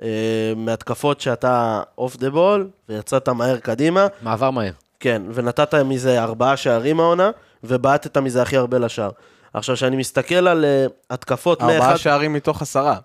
אה, 0.01 0.53
מהתקפות 0.55 1.21
שאתה 1.21 1.81
off 1.97 2.17
the 2.17 2.29
ball, 2.29 2.69
ויצאת 2.89 3.29
מהר 3.29 3.57
קדימה, 3.57 4.07
מעבר 4.21 4.51
מהר. 4.51 4.71
כן, 4.99 5.21
ונתת 5.33 5.73
מזה 5.73 6.23
ארבעה 6.23 6.57
שערים 6.57 6.99
העונה, 6.99 7.31
ובעטת 7.63 8.17
מזה 8.17 8.41
הכי 8.41 8.57
הרבה 8.57 8.77
לשער. 8.77 9.09
עכשיו, 9.53 9.75
כשאני 9.75 9.95
מסתכל 9.95 10.47
על 10.47 10.65
אה, 10.65 10.85
התקפות 11.09 11.61
ארבעה 11.61 11.79
מאחד... 11.79 11.95
שערים 11.95 12.33
מתוך 12.33 12.61
עשרה. 12.61 12.95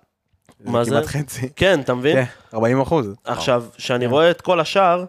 מה 0.65 0.85
זה? 0.85 0.91
כמעט 0.91 1.07
חצי. 1.07 1.49
כן, 1.57 1.81
אתה 1.81 1.95
מבין? 1.95 2.17
כן, 2.25 2.31
40 2.55 2.81
אחוז. 2.81 3.15
עכשיו, 3.25 3.65
כשאני 3.77 4.07
רואה 4.07 4.31
את 4.31 4.41
כל 4.41 4.61
השאר, 4.61 5.01
אה, 5.01 5.05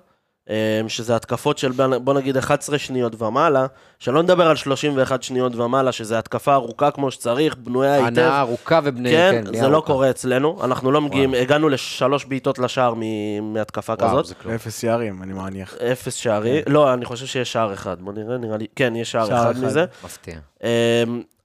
שזה 0.87 1.15
התקפות 1.15 1.57
של 1.57 1.71
בוא 2.01 2.13
נגיד 2.13 2.37
11 2.37 2.77
שניות 2.77 3.21
ומעלה, 3.21 3.65
שלא 3.99 4.23
נדבר 4.23 4.47
על 4.47 4.55
31 4.55 5.23
שניות 5.23 5.55
ומעלה, 5.55 5.91
שזה 5.91 6.19
התקפה 6.19 6.53
ארוכה 6.53 6.91
כמו 6.91 7.11
שצריך, 7.11 7.55
בנויה 7.57 7.93
היטב. 7.93 8.07
הנאה 8.07 8.39
ארוכה 8.39 8.79
ובני... 8.83 9.11
כן, 9.11 9.41
בנייה 9.47 9.63
זה 9.63 9.69
לא 9.69 9.75
ארוכה. 9.75 9.87
קורה 9.87 10.09
אצלנו, 10.09 10.59
אנחנו 10.63 10.91
לא 10.91 11.01
מגיעים, 11.01 11.33
הגענו 11.33 11.69
לשלוש 11.69 12.25
בעיטות 12.25 12.59
לשער 12.59 12.93
מ- 12.97 13.53
מהתקפה 13.53 13.93
וואו, 13.99 14.09
כזאת. 14.09 14.25
זה 14.25 14.35
כלום. 14.35 14.53
אפס 14.55 14.81
שערים, 14.81 15.23
אני 15.23 15.33
מניח. 15.33 15.75
אפס 15.91 16.13
שערי, 16.13 16.61
לא, 16.67 16.93
אני 16.93 17.05
חושב 17.05 17.25
שיש 17.25 17.53
שער 17.53 17.73
אחד, 17.73 18.01
בוא 18.01 18.13
נראה, 18.13 18.37
נראה 18.37 18.57
לי, 18.57 18.65
כן, 18.75 18.95
יש 18.95 19.11
שער 19.11 19.25
שער 19.25 19.41
אחד 19.43 19.51
אחד. 19.57 19.63
מזה. 19.65 19.85
מפתיע. 20.03 20.35
אמ, 20.63 20.67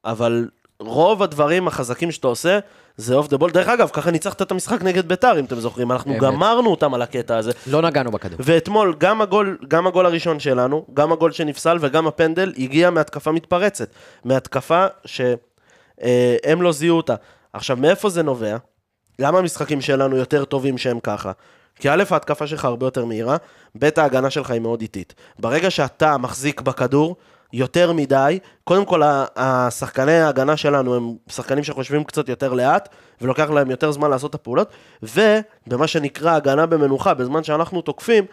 אבל 0.04 0.48
רוב 0.80 1.22
הדברים 1.22 1.68
החזקים 1.68 2.10
שאתה 2.10 2.26
עושה, 2.26 2.58
זה 2.96 3.14
אוף 3.14 3.28
דה 3.28 3.36
בול. 3.36 3.50
דרך 3.50 3.68
אגב, 3.68 3.90
ככה 3.92 4.10
ניצחת 4.10 4.42
את 4.42 4.50
המשחק 4.50 4.82
נגד 4.82 5.08
ביתר, 5.08 5.38
אם 5.38 5.44
אתם 5.44 5.60
זוכרים. 5.60 5.92
אנחנו 5.92 6.12
אמת. 6.12 6.20
גמרנו 6.20 6.70
אותם 6.70 6.94
על 6.94 7.02
הקטע 7.02 7.36
הזה. 7.36 7.52
לא 7.66 7.82
נגענו 7.82 8.10
בכדור. 8.10 8.38
ואתמול, 8.42 8.94
גם 8.98 9.20
הגול, 9.20 9.58
גם 9.68 9.86
הגול 9.86 10.06
הראשון 10.06 10.40
שלנו, 10.40 10.86
גם 10.94 11.12
הגול 11.12 11.32
שנפסל 11.32 11.78
וגם 11.80 12.06
הפנדל, 12.06 12.52
הגיע 12.58 12.90
מהתקפה 12.90 13.32
מתפרצת. 13.32 13.88
מהתקפה 14.24 14.86
שהם 15.04 16.62
לא 16.62 16.72
זיהו 16.72 16.96
אותה. 16.96 17.14
עכשיו, 17.52 17.76
מאיפה 17.76 18.08
זה 18.08 18.22
נובע? 18.22 18.56
למה 19.18 19.38
המשחקים 19.38 19.80
שלנו 19.80 20.16
יותר 20.16 20.44
טובים 20.44 20.78
שהם 20.78 21.00
ככה? 21.00 21.32
כי 21.76 21.90
א', 21.90 22.04
ההתקפה 22.10 22.46
שלך 22.46 22.64
הרבה 22.64 22.86
יותר 22.86 23.04
מהירה, 23.04 23.36
ב', 23.78 23.88
ההגנה 23.96 24.30
שלך 24.30 24.50
היא 24.50 24.60
מאוד 24.60 24.80
איטית. 24.80 25.14
ברגע 25.38 25.70
שאתה 25.70 26.16
מחזיק 26.18 26.60
בכדור 26.60 27.16
יותר 27.52 27.92
מדי, 27.92 28.38
קודם 28.64 28.84
כל, 28.84 29.02
השחקני 29.36 30.12
ההגנה 30.12 30.56
שלנו 30.56 30.94
הם 30.94 31.14
שחקנים 31.28 31.64
שחושבים 31.64 32.04
קצת 32.04 32.28
יותר 32.28 32.52
לאט, 32.52 32.88
ולוקח 33.20 33.50
להם 33.50 33.70
יותר 33.70 33.92
זמן 33.92 34.10
לעשות 34.10 34.30
את 34.30 34.34
הפעולות, 34.34 34.68
ובמה 35.02 35.86
שנקרא 35.86 36.34
הגנה 36.34 36.66
במנוחה, 36.66 37.14
בזמן 37.14 37.44
שאנחנו 37.44 37.82
תוקפים, 37.82 38.24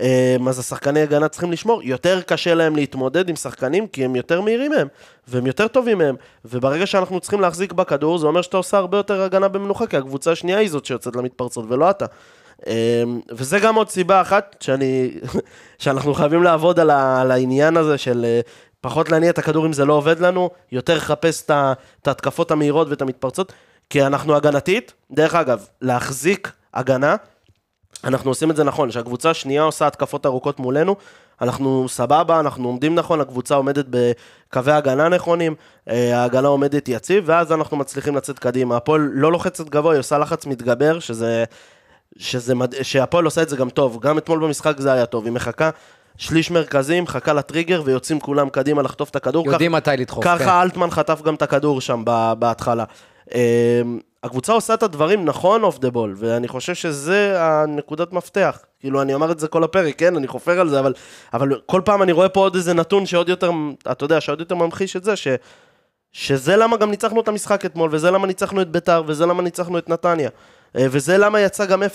אה, 0.00 0.36
אז 0.48 0.58
השחקני 0.58 1.00
הגנה 1.00 1.28
צריכים 1.28 1.52
לשמור, 1.52 1.82
יותר 1.82 2.20
קשה 2.22 2.54
להם 2.54 2.76
להתמודד 2.76 3.28
עם 3.28 3.36
שחקנים, 3.36 3.86
כי 3.86 4.04
הם 4.04 4.16
יותר 4.16 4.40
מהירים 4.40 4.70
מהם, 4.70 4.88
והם 5.28 5.46
יותר 5.46 5.68
טובים 5.68 5.98
מהם, 5.98 6.16
וברגע 6.44 6.86
שאנחנו 6.86 7.20
צריכים 7.20 7.40
להחזיק 7.40 7.72
בכדור, 7.72 8.18
זה 8.18 8.26
אומר 8.26 8.42
שאתה 8.42 8.56
עושה 8.56 8.76
הרבה 8.76 8.96
יותר 8.96 9.22
הגנה 9.22 9.48
במנוחה, 9.48 9.86
כי 9.86 9.96
הקבוצה 9.96 10.32
השנייה 10.32 10.58
היא 10.58 10.70
זאת 10.70 10.84
שיוצאת 10.84 11.16
למתפרצות, 11.16 11.64
ולא 11.68 11.90
אתה. 11.90 12.06
אה, 12.66 13.02
וזה 13.30 13.58
גם 13.58 13.74
עוד 13.74 13.88
סיבה 13.88 14.20
אחת, 14.20 14.56
שאני, 14.60 15.10
שאנחנו 15.78 16.14
חייבים 16.14 16.42
לעבוד 16.42 16.80
על, 16.80 16.90
ה, 16.90 17.20
על 17.20 17.30
העניין 17.30 17.76
הזה 17.76 17.98
של 17.98 18.24
אה, 18.24 18.40
פחות 18.80 19.10
להניע 19.10 19.30
את 19.30 19.38
הכדור 19.38 19.66
אם 19.66 19.72
זה 19.72 19.84
לא 19.84 19.92
עובד 19.92 20.20
לנו, 20.20 20.50
יותר 20.72 20.96
לחפש 20.96 21.42
את 21.46 22.08
ההתקפות 22.08 22.50
המהירות 22.50 22.88
ואת 22.88 23.02
המתפרצות, 23.02 23.52
כי 23.90 24.06
אנחנו 24.06 24.36
הגנתית, 24.36 24.92
דרך 25.10 25.34
אגב, 25.34 25.66
להחזיק 25.82 26.52
הגנה, 26.74 27.16
אנחנו 28.04 28.30
עושים 28.30 28.50
את 28.50 28.56
זה 28.56 28.64
נכון, 28.64 28.90
שהקבוצה 28.90 29.30
השנייה 29.30 29.62
עושה 29.62 29.86
התקפות 29.86 30.26
ארוכות 30.26 30.60
מולנו, 30.60 30.96
אנחנו 31.40 31.88
סבבה, 31.88 32.40
אנחנו 32.40 32.68
עומדים 32.68 32.94
נכון, 32.94 33.20
הקבוצה 33.20 33.54
עומדת 33.54 33.86
בקווי 33.90 34.72
הגנה 34.72 35.08
נכונים, 35.08 35.54
אה, 35.88 36.20
ההגנה 36.20 36.48
עומדת 36.48 36.88
יציב, 36.88 37.24
ואז 37.26 37.52
אנחנו 37.52 37.76
מצליחים 37.76 38.16
לצאת 38.16 38.38
קדימה. 38.38 38.76
הפועל 38.76 39.10
לא 39.12 39.32
לוחצת 39.32 39.68
גבוה, 39.68 39.92
היא 39.92 40.00
עושה 40.00 40.18
לחץ 40.18 40.46
מתגבר, 40.46 40.98
שזה... 40.98 41.44
שזה 42.18 42.54
מד... 42.54 42.82
שהפועל 42.82 43.24
עושה 43.24 43.42
את 43.42 43.48
זה 43.48 43.56
גם 43.56 43.70
טוב, 43.70 43.98
גם 44.00 44.18
אתמול 44.18 44.38
במשחק 44.38 44.74
זה 44.80 44.92
היה 44.92 45.06
טוב, 45.06 45.24
היא 45.24 45.32
מחכה 45.32 45.70
שליש 46.16 46.50
מרכזי, 46.50 47.00
מחכה 47.00 47.32
לטריגר 47.32 47.82
ויוצאים 47.84 48.20
כולם 48.20 48.48
קדימה 48.48 48.82
לחטוף 48.82 49.10
את 49.10 49.16
הכדור. 49.16 49.46
יודעים 49.46 49.70
כך- 49.72 49.76
מתי 49.76 49.90
לדחוף. 49.98 50.24
ככה 50.24 50.38
כן. 50.38 50.48
אלטמן 50.48 50.90
חטף 50.90 51.22
גם 51.22 51.34
את 51.34 51.42
הכדור 51.42 51.80
שם 51.80 52.02
בהתחלה. 52.38 52.84
אמ, 53.34 53.38
הקבוצה 54.24 54.52
עושה 54.52 54.74
את 54.74 54.82
הדברים 54.82 55.24
נכון 55.24 55.62
אוף 55.62 55.78
דה 55.78 55.90
בול, 55.90 56.14
ואני 56.18 56.48
חושב 56.48 56.74
שזה 56.74 57.34
הנקודת 57.42 58.12
מפתח. 58.12 58.58
כאילו, 58.80 59.02
אני 59.02 59.14
אומר 59.14 59.32
את 59.32 59.38
זה 59.40 59.48
כל 59.48 59.64
הפרק, 59.64 59.98
כן, 59.98 60.16
אני 60.16 60.26
חופר 60.26 60.60
על 60.60 60.68
זה, 60.68 60.80
אבל, 60.80 60.92
אבל 61.34 61.60
כל 61.66 61.80
פעם 61.84 62.02
אני 62.02 62.12
רואה 62.12 62.28
פה 62.28 62.40
עוד 62.40 62.54
איזה 62.54 62.74
נתון 62.74 63.06
שעוד 63.06 63.28
יותר, 63.28 63.50
אתה 63.92 64.04
יודע, 64.04 64.20
שעוד 64.20 64.40
יותר 64.40 64.54
ממחיש 64.54 64.96
את 64.96 65.04
זה, 65.04 65.16
ש, 65.16 65.28
שזה 66.12 66.56
למה 66.56 66.76
גם 66.76 66.90
ניצחנו 66.90 67.20
את 67.20 67.28
המשחק 67.28 67.64
אתמול, 67.64 67.90
וזה 67.92 68.10
למה 68.10 68.26
ניצחנו 68.26 68.62
את 68.62 68.70
ביתר, 68.70 69.02
וזה 69.06 69.26
למה 69.26 69.42
ניצחנו 69.42 69.78
את 69.78 69.88
נתניה. 69.88 70.30
אה, 70.76 70.86
וזה 70.90 71.18
למה 71.18 71.40
יצא 71.40 71.66
גם 71.66 71.82
0-0, 71.82 71.86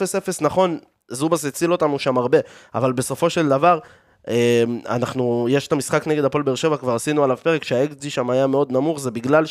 נכון, 0.41 0.79
זובס 1.07 1.45
הציל 1.45 1.71
אותנו 1.71 1.99
שם 1.99 2.17
הרבה, 2.17 2.37
אבל 2.75 2.91
בסופו 2.91 3.29
של 3.29 3.49
דבר, 3.49 3.79
אה, 4.27 4.63
אנחנו, 4.89 5.47
יש 5.49 5.67
את 5.67 5.71
המשחק 5.71 6.07
נגד 6.07 6.25
הפועל 6.25 6.43
באר 6.43 6.55
שבע, 6.55 6.77
כבר 6.77 6.95
עשינו 6.95 7.23
עליו 7.23 7.37
פרק, 7.37 7.63
שהאקסג'י 7.63 8.09
שם 8.09 8.29
היה 8.29 8.47
מאוד 8.47 8.71
נמוך, 8.71 8.99
זה 8.99 9.11
בגלל 9.11 9.45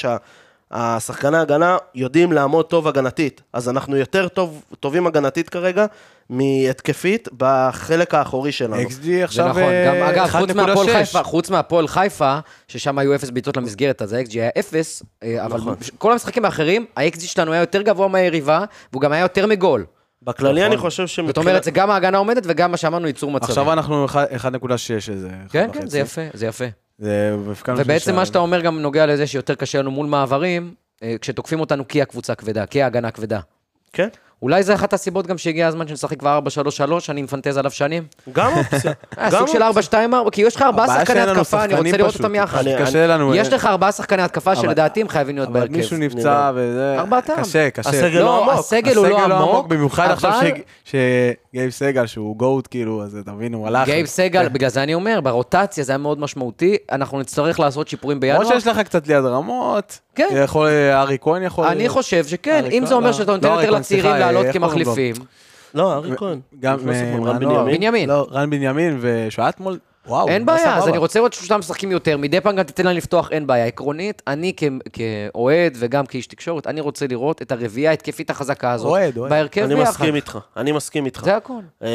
שהשחקני 0.72 1.36
ההגנה 1.36 1.76
יודעים 1.94 2.32
לעמוד 2.32 2.66
טוב 2.66 2.88
הגנתית. 2.88 3.42
אז 3.52 3.68
אנחנו 3.68 3.96
יותר 3.96 4.28
טוב, 4.28 4.62
טובים 4.80 5.06
הגנתית 5.06 5.48
כרגע, 5.48 5.86
מהתקפית 6.30 7.28
בחלק 7.36 8.14
האחורי 8.14 8.52
שלנו. 8.52 8.82
XG 8.82 9.02
זה 9.02 9.24
עכשיו 9.24 9.48
נכון, 9.48 9.62
גם 9.62 9.94
אה, 9.94 10.10
אגב, 10.10 10.26
חוץ 10.26 10.50
מהפועל 10.50 10.86
1.6. 10.88 10.92
חיפה, 10.92 11.22
חוץ 11.22 11.50
מהפועל 11.50 11.88
חיפה, 11.88 12.38
ששם 12.68 12.98
היו 12.98 13.14
אפס 13.14 13.30
בעיטות 13.30 13.56
למסגרת, 13.56 14.02
אז 14.02 14.12
ה-XG 14.12 14.32
היה 14.32 14.50
אפס, 14.58 15.02
אה, 15.22 15.44
אבל 15.44 15.58
נכון. 15.58 15.74
כל 15.98 16.12
המשחקים 16.12 16.44
האחרים, 16.44 16.86
ה-XG 16.96 17.20
שלנו 17.20 17.52
היה 17.52 17.60
יותר 17.60 17.82
גבוה 17.82 18.08
מהיריבה, 18.08 18.64
והוא 18.92 19.02
גם 19.02 19.12
היה 19.12 19.22
יותר 19.22 19.46
מגול. 19.46 19.86
בכללי 20.22 20.66
אני 20.66 20.76
חושב 20.76 21.02
זאת 21.02 21.08
שמבחינת... 21.08 21.46
אומרת, 21.46 21.64
זה 21.64 21.70
גם 21.70 21.90
ההגנה 21.90 22.18
עומדת 22.18 22.42
וגם 22.46 22.70
מה 22.70 22.76
שאמרנו, 22.76 23.06
ייצור 23.06 23.30
מצבים. 23.30 23.48
עכשיו 23.48 23.72
אנחנו 23.72 24.06
1.6 24.06 24.12
איזה... 25.10 25.28
כן, 25.50 25.70
כן, 25.72 25.86
זה. 25.86 25.98
יפה, 25.98 26.20
זה 26.34 26.46
יפה. 26.46 26.64
זה 27.00 27.36
ובעצם. 27.68 28.14
מה 28.16 28.26
שאתה 28.26 28.38
אומר 28.38 28.60
גם 28.60 28.78
נוגע 28.82 29.06
לזה 29.06 29.26
שיותר 29.26 29.54
קשה 29.54 29.78
לנו 29.78 29.90
מול 29.90 30.06
מעברים, 30.06 30.74
אה, 31.02 31.14
כשתוקפים 31.20 31.60
אותנו 31.60 31.88
כי 31.88 32.02
הקבוצה 32.02 32.34
כבדה, 32.34 32.66
כי 32.66 32.82
ההגנה 32.82 33.10
כבדה. 33.10 33.40
כן, 33.92 34.08
אולי 34.42 34.62
זה 34.62 34.74
אחת 34.74 34.92
הסיבות 34.92 35.26
גם 35.26 35.38
שהגיע 35.38 35.66
הזמן 35.68 35.88
שנשחק 35.88 36.18
כבר 36.18 36.40
4-3-3, 36.88 36.92
אני 37.08 37.22
מפנטז 37.22 37.56
עליו 37.56 37.70
שנים. 37.70 38.02
גם 38.32 38.52
אופציה. 38.58 38.92
אה, 39.18 39.30
גם 39.30 39.38
סוג 39.38 39.48
של 39.48 39.62
אופציה. 39.62 40.00
4-2-4, 40.26 40.30
כי 40.30 40.42
יש 40.42 40.56
לך 40.56 40.62
ארבעה 40.62 40.86
שחקני 41.00 41.20
התקפה, 41.20 41.64
אני 41.64 41.74
רוצה 41.74 41.96
לראות. 41.96 42.14
אותם 42.14 42.34
יחד. 42.34 42.66
אני- 42.66 42.74
קשה 42.86 43.06
לנו... 43.06 43.34
יש 43.34 43.52
לך 43.52 43.66
ארבעה 43.66 43.92
שחקני 43.92 44.22
התקפה 44.22 44.52
אבל- 44.52 44.62
שלדעתי 44.62 45.00
הם 45.00 45.08
חייבים 45.08 45.36
להיות 45.36 45.48
אבל 45.48 45.60
בהרכב. 45.60 45.72
מישהו 45.76 45.96
נפצע 45.96 46.50
וזה... 46.54 46.96
ארבעתם. 46.98 47.32
קשה, 47.40 47.70
קשה. 47.70 47.90
הסגל 47.90 48.08
לא 48.18 48.24
לא, 48.24 48.42
עמוק. 48.42 48.58
הסגל 48.58 48.96
הוא 48.96 49.06
לא 49.06 49.24
עמוק, 49.24 49.66
במיוחד 49.66 50.10
עכשיו 50.10 50.40
שגייב 51.52 51.70
סגל, 51.70 52.06
שהוא 52.06 52.36
גוט, 52.36 52.68
כאילו, 52.70 53.02
אז 53.02 53.18
תבין, 53.24 53.54
הוא 53.54 53.66
הלך. 53.66 53.84
גייב 53.84 54.06
סגל. 54.06 54.48
בגלל 54.54 54.70
זה 54.70 54.82
אני 54.82 54.94
אומר, 54.94 55.20
ברוטציה 55.20 55.84
זה 55.84 55.92
היה 55.92 55.98
מאוד 55.98 56.20
משמעותי, 56.20 56.76
אנחנו 56.92 57.20
נצטרך 57.20 57.60
לעשות 57.60 57.88
שיפורים 57.88 58.20
בינואר. 58.20 58.40
למרות 58.40 58.54
שיש 58.54 58.66
לך 58.66 58.78
קצת 58.78 59.06
ליד 59.06 59.24
רמות. 59.24 59.98
כן. 60.14 60.28
יכול, 60.44 60.68
ארי 60.92 61.18
כהן 61.20 61.42
יכול... 61.42 61.64
אני 61.66 61.88
חושב 61.88 62.26
שכן, 62.26 62.64
אם 62.72 62.86
זה 62.86 62.94
אומר 62.94 63.06
לא. 63.06 63.12
שאתה 63.12 63.32
נותן 63.32 63.48
לא, 63.48 63.60
יותר 63.60 63.70
לצעירים 63.70 64.12
לעלות? 64.12 64.46
כמחליפים. 64.52 65.14
לא, 65.74 65.92
ארי 65.92 66.16
כהן. 66.16 66.40
גם 66.60 66.74
נכנס 66.74 66.96
אתמול, 66.96 67.28
רן. 67.28 67.38
בנימין. 67.38 67.64
בנימין. 67.64 68.08
לא, 68.08 68.26
רן 68.30 68.50
בנימין, 68.50 69.00
אתמול, 69.48 69.78
וואו. 70.10 70.28
אין 70.28 70.46
בעיה, 70.46 70.76
אז. 70.76 70.88
אני 70.88 70.98
רוצה 70.98 71.18
לראות 71.18 71.32
שלושתם 71.32 71.58
משחקים 71.58 71.92
יותר, 71.92 72.16
מדי 72.16 72.40
פעם 72.40 72.56
גם 72.56 72.62
תיתן 72.62 72.86
להם 72.86 72.96
לפתוח, 72.96 73.28
אין 73.32 73.46
בעיה. 73.46 73.66
עקרונית, 73.66 74.22
אני 74.26 74.52
כ- 74.56 74.64
כאוהד 74.92 75.76
וגם 75.78 76.06
כאיש 76.06 76.26
תקשורת, 76.26 76.66
אני 76.66 76.80
רוצה 76.80 77.06
לראות 77.06 77.42
את 77.42 77.52
הרביעייה 77.52 77.90
ההתקפית 77.90 78.30
החזקה 78.30 78.72
הזאת, 78.72 78.86
אוהד, 78.90 79.16
אוהד. 79.18 79.30
בהרכב 79.30 79.62
אני 79.62 79.74
ביחד. 79.74 79.90
מסכים 79.90 80.14
איתך, 80.14 80.38
אני 80.56 80.72
מסכים 80.72 81.06
איתך. 81.06 81.22
זה 81.24 81.36
הכל. 81.36 81.52
אה, 81.82 81.88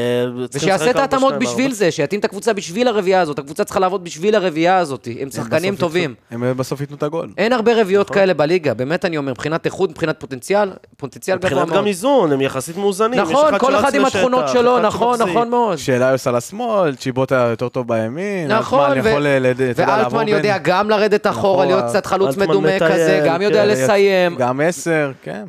ושיעשה 0.54 0.90
את 0.92 0.96
ההתאמות 0.96 1.34
בשביל. 1.40 1.72
זה, 1.74 1.92
שיתאים 1.92 2.20
את 2.20 2.26
הקבוצה 2.26 2.54
בשביל 2.54 2.88
הרביעייה 2.88 3.22
הזאת, 3.22 3.40
הקבוצה 3.40 3.64
צריכה 3.64 3.80
לעבוד 3.80 4.04
בשביל 4.04 4.36
הרביעייה 4.36 4.78
הזאת, 4.78 5.08
הם 5.22 5.32
שחקנים 5.32 5.76
טובים. 5.76 6.14
הם 6.32 6.58
בסוף 6.58 6.82
ייתנו 6.82 6.96
את 6.98 7.04
הגול. 7.04 7.30
אין 7.38 7.54
הרבה 7.54 7.82
רביעיות 7.82 8.10
כאלה 8.10 8.34
בליגה, 8.34 8.74
באמת 8.74 9.06
אני 9.06 9.18
אומר, 9.18 9.32
מבחינת 9.32 9.66
איכות, 9.66 9.90
מבחינת 9.90 10.20
פוטנציאל, 10.20 10.70
פוטנציאל 10.98 11.38
גבוה 11.38 11.50
מבחינת 11.50 11.68
מאוד. 11.70 11.80
גם 11.80 11.88
איזון, 11.88 12.32
הם 12.32 12.42
יחסית 12.42 12.78
מאוזנים. 12.78 13.14
יש 13.20 13.30
נכון, 13.30 13.60
כל 13.60 13.72
שרץ 13.72 13.84
אחד 13.84 13.96
עם 13.96 14.02
לשטח, 14.02 14.16
התכונות 14.16 14.48
שלו, 14.50 14.78
אחד 14.78 14.86
נכון, 14.86 15.18
שמחזיק. 15.18 15.36
נכון 15.36 15.50
מאוד. 15.50 15.78
שאליוס 15.78 16.28
על 16.28 16.36
השמאל, 16.36 16.96
צ'יבוטה 16.96 17.36
יותר 17.36 17.70
טוב 17.70 17.88
בימין. 18.10 18.52
נכון, 18.52 18.92
אלטמן 18.92 19.06
ו- 19.06 19.10
יכול, 19.10 19.28
אה, 19.28 19.38
אתה 19.52 19.62
יודע, 19.62 19.86
לעבור 19.86 20.04
ואלטמן 20.04 20.26
בין- 20.26 20.36
יודע 20.36 20.58
גם 20.58 20.90
לרדת 20.90 21.28
אחורה, 21.28 21.40
אחורה. 21.42 21.66
להיות 21.66 21.84
קצת 21.90 22.06
חלוץ 22.06 22.38
מדומה 22.38 22.76
מטייל, 22.76 22.92
כזה, 22.94 23.24
גם 23.26 23.42
יודע 23.42 23.64
כן, 23.64 23.70
לסיים. 23.70 24.36
גם 24.36 24.62
עשר, 24.62 25.12
כן. 25.22 25.46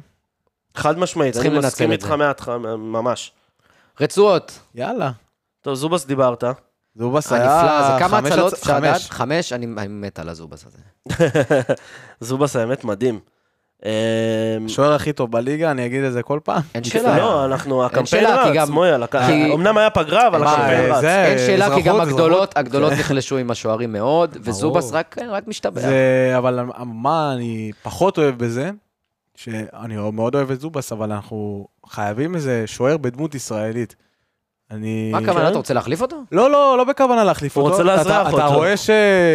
חד 0.77 0.99
משמעית, 0.99 1.33
צריכים 1.35 1.53
אני 1.53 1.59
מסכים 1.59 1.93
איתך. 1.93 2.11
מההתחלה, 2.11 2.57
ממש. 2.77 3.33
רצועות, 4.01 4.59
יאללה. 4.75 5.11
טוב, 5.61 5.75
זובס 5.75 6.07
דיברת. 6.07 6.45
זובס 6.95 7.33
היה... 7.33 7.61
הנפלא, 7.61 7.93
זה 7.99 8.05
כמה 8.05 8.19
הצלות? 8.19 8.55
חמש. 8.63 9.11
חמש, 9.11 9.53
אני 9.53 9.67
אני 9.79 9.87
מת 9.89 10.19
על 10.19 10.29
הזובס 10.29 10.65
הזה. 10.67 10.79
זובס 12.21 12.57
האמת 12.57 12.85
מדהים. 12.85 13.21
אה, 13.87 13.93
השוער 14.67 14.93
הכי 14.93 15.13
טוב 15.13 15.31
בליגה, 15.33 15.71
אני 15.71 15.87
אגיד 15.87 16.05
את 16.05 16.13
זה 16.13 16.23
כל 16.23 16.41
פעם. 16.45 16.63
אין 16.75 16.85
שאלה. 16.85 17.17
לא, 17.19 17.45
אנחנו, 17.45 17.85
הקמפיין 17.85 18.25
רץ, 18.27 18.69
מויאל, 18.69 19.03
אמנם 19.55 19.79
היה 19.79 19.91
פגרה, 19.91 20.27
אבל 20.29 20.43
הקמפיין 20.47 20.93
רץ. 20.93 21.01
זה- 21.01 21.25
אין 21.25 21.39
שאלה, 21.39 21.75
כי 21.75 21.83
גם 21.83 22.01
הגדולות. 22.01 22.57
הגדולות 22.57 22.91
זה- 22.93 22.97
נחלשו 23.01 23.39
עם 23.39 23.51
השוערים 23.51 23.93
מאוד, 23.93 24.37
וזובס 24.41 24.93
רק 25.31 25.49
משתבח. 25.49 25.81
זה, 25.81 26.35
אבל 26.39 26.61
מה 26.85 27.33
אני 27.37 27.73
פחות 27.83 28.19
אוהב 28.19 28.39
בזה, 28.39 28.71
שאני 29.35 29.97
מאוד 30.13 30.35
אוהב 30.35 30.51
את 30.51 30.61
זובס, 30.61 30.93
אבל 30.93 31.13
אנחנו 31.13 31.67
חייבים 31.87 32.35
איזה 32.35 32.63
שוער 32.67 32.97
בדמות 32.97 33.35
ישראלית. 33.35 33.97
אני... 34.71 35.09
מה 35.13 35.19
הכוונה, 35.19 35.41
כן? 35.45 35.47
אתה 35.51 35.57
רוצה 35.57 35.75
להחליף 35.75 36.03
אותו? 36.03 36.17
לא, 36.33 36.51
לא, 36.51 36.75
לא 36.79 36.85
בכוונה 36.85 37.25
להחליף 37.25 37.57
הוא 37.57 37.65
אותו. 37.65 37.77
רוצה 37.77 37.85
אתה- 37.93 37.97
לאזרח 37.97 38.29
אתה 38.35 38.45
אותו. 38.47 38.55
רואה 38.57 38.77
ש- 38.77 38.91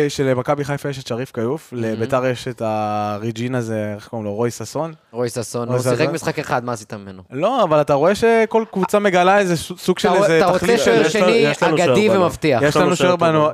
שלמכבי 0.10 0.64
חיפה 0.64 0.90
יש 0.90 1.00
את 1.00 1.08
שריף 1.08 1.32
כיוף, 1.32 1.70
לביתר 1.76 2.26
יש 2.26 2.48
את 2.48 2.62
הריג'ין 2.66 3.56
הזה, 3.56 3.94
איך 3.96 4.08
קוראים 4.08 4.26
לו? 4.26 4.34
רוי 4.34 4.52
ששון? 4.52 4.94
רוי 5.12 5.30
ששון, 5.30 5.68
הוא 5.68 5.80
שיחק? 5.80 6.10
משחק 6.10 6.40
אחד, 6.40 6.66
מה 6.66 6.72
עשית 6.74 6.94
ממנו? 6.94 7.22
לא, 7.32 7.64
אבל 7.64 7.82
אתה 7.82 7.94
רואה 7.94 8.16
שכל 8.16 8.64
קבוצה 8.72 9.00
מגלה 9.00 9.40
איזה 9.40 9.58
ש- 9.58 9.72
סוג 9.78 10.00
של 10.00 10.10
אתה 10.10 10.18
איזה 10.18 10.38
אתה 10.38 10.46
רוצה. 10.52 10.78
שוער 10.78 11.10
שני 11.10 11.46
אגדי. 11.62 12.10
ומבטיח. 12.10 12.62
יש 12.62 12.78
לנו 12.78 12.96
שוער 12.96 13.16
בנוער, 13.16 13.52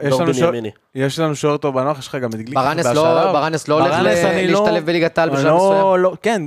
יש 0.95 1.19
לנו 1.19 1.35
שוער- 1.35 1.57
טוב 1.57 1.75
בנוח, 1.75 1.99
יש 1.99 2.07
לך 2.07 2.15
גם 2.15 2.29
את 2.29 2.35
גליק. 2.35 2.55
ברנס. 2.55 2.85
לא- 2.85 2.93
לא 3.67 3.73
הולך 3.79 3.95
לא- 3.99 4.01
להשתלב 4.01 4.85
בליגת 4.85 5.17
העל 5.17 5.29
בשלב 5.29 5.45
לא- 5.45 5.55
מסוים? 5.55 6.03
לא, 6.03 6.13
כן, 6.21 6.41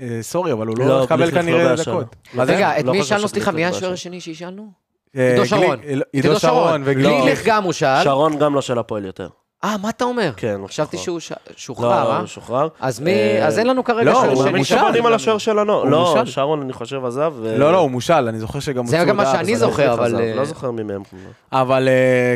אה, 0.00 0.18
סורי, 0.22 0.52
אבל 0.52 0.66
הוא 0.66 0.78
לא, 0.78 1.00
יקבל 1.04 1.30
כנראה. 1.30 1.74
דקות. 1.76 2.16
רגע, 2.38 2.78
את 2.80 2.84
מי 2.84 3.04
שאלנו, 3.04 3.28
סליחה, 3.28 3.50
מי 3.50 3.64
השוער. 3.66 3.92
השני 3.92 4.20
שהשאלנו? 4.20 4.75
אה, 5.16 5.30
עידו 5.32 5.46
שרון. 5.46 5.78
עידו 6.12 6.40
שרון 6.40 6.82
וגליק. 6.84 7.22
גליך 7.22 7.42
גם 7.46 7.62
הוא 7.62 7.72
שאל. 7.72 8.04
שרון 8.04 8.38
גם 8.38 8.54
לא 8.54 8.60
של 8.60 8.78
הפועל 8.78 9.04
יותר. 9.04 9.28
אה, 9.64 9.76
מה 9.82 9.88
אתה 9.88 10.04
אומר? 10.04 10.32
כן, 10.36 10.56
הוא 10.60 10.68
חשבתי 10.68 10.96
שוחרר. 10.96 11.04
שהוא 11.04 11.20
ש- 11.20 11.30
לא, 11.32 11.36
שוחרר, 11.56 12.10
אה? 12.12 12.18
הוא 12.18 12.26
שוחרר. 12.26 12.68
אז 12.80 13.00
מי... 13.00 13.10
אה, 13.12 13.46
אז 13.46 13.58
אין 13.58 13.66
לנו 13.66 13.84
כרגע 13.84 14.10
לא, 14.10 14.12
שוער 14.14 14.28
הוא 14.30 14.36
שני. 14.42 14.50
אני 14.50 14.58
מושל. 14.58 14.76
שבונים 14.78 15.06
על 15.06 15.14
השוער 15.14 15.38
של 15.38 15.58
הנוער. 15.58 15.82
הוא 15.82 15.90
לא, 15.90 16.14
מושל. 16.16 16.30
שרון 16.30 16.60
אני 16.60 16.72
חושב 16.72 17.04
עזב. 17.04 17.34
לא, 17.42 17.72
לא, 17.72 17.78
הוא 17.78 17.90
מושל, 17.90 18.12
אני 18.28 18.38
זוכר 18.38 18.60
שגם 18.60 18.86
זה 18.86 19.04
גם 19.08 19.16
מה 19.16 19.26
שאני. 19.26 19.56
זוכר, 19.56 19.92
אבל, 19.92 20.16
אה, 20.20 20.34
לא 20.34 20.44
זוכר 20.44 20.70
מי 20.70 20.82
מהם. 20.82 21.02
אבל 21.52 21.88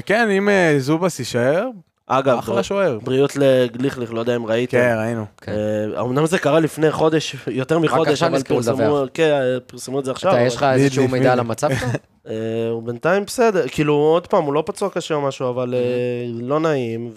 כן, 0.07 0.29
אם 0.31 0.49
זובס 0.79 1.19
יישאר, 1.19 1.65
אגב, 2.13 2.39
אחלה 2.39 2.63
שוער. 2.63 2.99
בריאות 3.03 3.37
לגליכליך, 3.37 4.13
לא 4.13 4.21
יודע 4.21 4.37
אם 4.37 4.47
ראיתם. 4.47 4.79
כן, 4.79 4.97
ראינו. 4.99 5.25
כן. 5.41 5.53
אה, 5.53 6.01
אמנם 6.01 6.27
זה 6.27 6.39
קרה 6.39 6.61
לפני 6.61 6.91
חודש, 6.91 7.37
יותר 7.47 7.79
מחודש, 7.79 8.23
אבל 8.23 8.43
פרסמו. 8.43 9.05
כן, 9.15 9.41
פרסמו 9.67 10.01
את 10.01 10.05
זה 10.05 10.11
עכשיו. 10.11 10.33
אתה, 10.33 10.41
יש 10.41 10.57
לך 10.57 10.63
איזשהו 10.63 11.09
מידע 11.09 11.33
על. 11.33 11.41
המצב 11.41 11.69
שלו? 11.81 11.89
אה, 12.29 12.69
הוא 12.71 12.83
בינתיים 12.83 13.25
בסדר, 13.25 13.69
כאילו, 13.69 13.95
עוד 13.95 14.27
פעם, 14.27 14.45
הוא 14.45 14.55
לא 14.55 14.63
פצוע 14.67 14.91
קשה 14.91 15.15
או 15.15 15.21
משהו, 15.21 15.51
אבל 15.51 15.75
אה, 15.75 15.81
לא 16.41 16.61
נעים, 16.61 17.11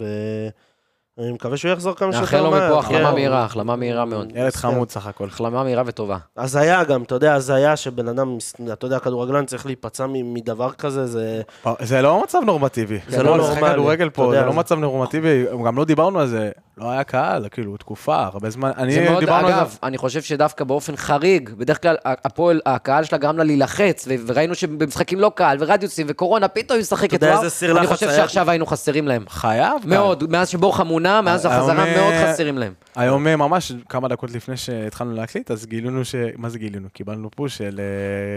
ואני 1.18 1.32
מקווה 1.32 1.57
שהוא 1.57 1.72
יחזור 1.72 1.95
כמה 1.95 2.11
שיותר 2.11 2.26
נאחל 2.26 2.41
לו 2.41 2.51
מהר. 2.51 2.70
מפה 2.70 2.80
החלמה 2.80 3.09
כן. 3.09 3.14
מהירה, 3.14 3.43
החלמה 3.43 3.76
מהירה 3.76 4.05
מאוד. 4.05 4.32
ילד 4.36 4.55
חמוד 4.55 4.91
סך 4.91 5.07
הכל. 5.07 5.28
החלמה 5.28 5.64
מהירה 5.64 5.84
וטובה. 5.86 6.18
הזיה 6.38 6.84
גם, 6.84 7.03
אתה 7.03 7.16
יודע, 7.16 7.34
הזיה 7.34 7.76
שבן 7.76 8.07
אדם, 8.07 8.38
אתה 8.74 8.86
יודע, 8.86 8.99
כדורגלן 8.99 9.45
צריך 9.45 9.66
להיפצע 9.66 10.05
מדבר 10.09 10.72
כזה, 10.72 11.05
זה... 11.05 11.41
זה 11.80 12.01
לא 12.01 12.24
מצב 12.24 12.39
נורמטיבי. 12.45 12.99
זה 13.07 13.24
לא 13.24 13.38
נורמלי. 13.38 13.74
כדורגל 13.74 14.09
פה, 14.09 14.32
זה 14.36 14.41
לא 14.41 14.53
מצב 14.53 14.80
נורמטיבי, 14.80 15.45
גם 15.66 15.78
לא 15.78 15.86
דיברנו 15.86 16.20
על 16.20 16.28
זה. 16.28 16.51
לא 16.78 16.91
היה 16.91 17.03
קהל, 17.03 17.47
כאילו, 17.51 17.78
תקופה, 17.78 18.24
הרבה 18.24 18.49
זמן. 18.49 18.71
אני 18.78 19.09
מאוד, 19.09 19.19
דיברנו 19.19 19.47
על 19.47 19.53
אגב, 19.53 19.69
זה. 19.69 19.78
אני 19.84 19.97
חושב 19.97 20.21
שדווקא 20.21 20.63
באופן 20.63 20.95
חריג, 20.95 21.49
בדרך 21.49 21.82
כלל 21.82 21.95
הפועל, 22.05 22.61
הקהל 22.65 23.03
שלה 23.03 23.17
גרם 23.17 23.38
לה 23.38 23.43
להילחץ, 23.43 24.07
וראינו 24.28 24.55
שבמשחקים 24.55 25.19
לא 25.19 25.32
קהל, 25.36 25.57
ורדיוסים, 25.59 26.07
וקורונה, 26.09 26.47
פתאום 26.47 26.76
היא 26.78 26.82
משחקת 26.82 27.13
יודע 27.13 27.28
וואו. 27.28 27.39
איזה 27.43 27.49
סיר 27.49 27.71
אני 27.71 27.80
לחץ 27.86 27.93
חושב 27.93 28.07
היה? 28.07 28.17
שעכשיו 28.17 28.49
היינו 28.49 28.65
חסרים 28.65 29.07
להם. 29.07 29.26
חייב. 29.30 29.74
מאוד, 29.86 30.32
מאז 30.32 30.49
שבורחה 30.49 30.84
מונה, 30.84 31.21
מאז 31.21 31.45
היום, 31.45 31.57
החזרה 31.57 31.86
אה, 31.86 31.97
מאוד 31.97 32.13
חסרים 32.34 32.57
להם. 32.57 32.74
היום 32.95 33.28
אה, 33.28 33.36
ממש 33.36 33.71
כמה 33.89 34.07
דקות 34.07 34.32
לפני 34.32 34.57
שהתחלנו 34.57 35.13
להקליט, 35.13 35.51
אז 35.51 35.65
גילינו 35.65 36.05
ש... 36.05 36.15
מה 36.38 36.49
זה 36.49 36.59
גילינו? 36.59 36.88
קיבלנו 36.93 37.32
פוש 37.32 37.57
של 37.57 37.80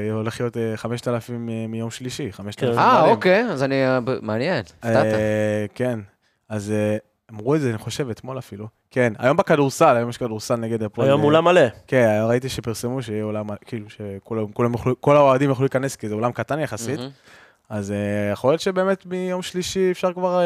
אה, 0.09 0.13
הולך 0.15 0.41
להיות 0.41 0.57
אה, 0.57 0.73
5,000 0.77 1.47
מ- 1.47 1.71
מיום 1.71 1.91
שלישי, 1.91 2.33
5,000 2.33 2.79
אה. 2.79 3.03
אוקיי, 3.11 3.45
אז 3.51 3.63
אני... 3.63 3.87
אה, 3.87 3.99
מעניין, 4.23 4.63
הפתעת. 4.83 5.05
אה, 5.07 5.65
כן, 5.75 6.01
אז 6.49 6.71
אה, 6.71 6.97
אמרו 7.33 7.55
את 7.55 7.61
זה, 7.61 7.71
אני 7.71 7.79
חושב, 7.79 8.11
אתמול 8.11 8.39
אפילו. 8.39 8.67
כן, 8.91 9.13
היום 9.19 9.37
בכדורסל, 9.37 9.97
היום 9.97 10.11
יש 10.11 10.17
כדורסל 10.17 10.57
נגד 10.57 10.83
הפועל. 10.83 11.09
היום 11.09 11.21
אה, 11.21 11.27
אולם 11.27 11.45
מלא. 11.45 11.61
כן, 11.87 12.21
ראיתי 12.29 12.49
שפרסמו 12.49 13.03
שיהיה 13.03 13.25
עולם, 13.25 13.47
כאילו, 13.65 13.87
שכולם 13.91 14.53
כולם 14.53 14.73
יוכלו, 14.73 15.01
כל 15.01 15.17
האוהדים 15.17 15.49
יוכלו 15.49 15.65
להיכנס, 15.65 15.97
כי 15.97 16.09
זה 16.09 16.15
אולם 16.15 16.33
קטן 16.33 16.61
יחסית. 16.61 17.01
אז 17.69 17.91
אה, 17.91 18.33
יכול 18.33 18.51
להיות 18.51 18.61
שבאמת 18.61 19.07
מיום 19.07 19.43
שלישי 19.43 19.91
אפשר 19.91 20.13
כבר 20.13 20.41
אה, 20.41 20.45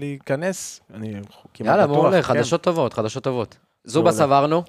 להיכנס. 0.00 0.80
אני 0.94 1.14
כמעט 1.54 1.70
יאללה, 1.70 1.86
בטוח. 1.86 1.96
מעולה, 1.96 2.16
כן. 2.16 2.22
חדשות 2.22 2.62
טובות, 2.62 2.92
חדשות 2.92 3.24
טובות. 3.24 3.56
זובה. 3.84 4.12
סברנו. 4.12 4.62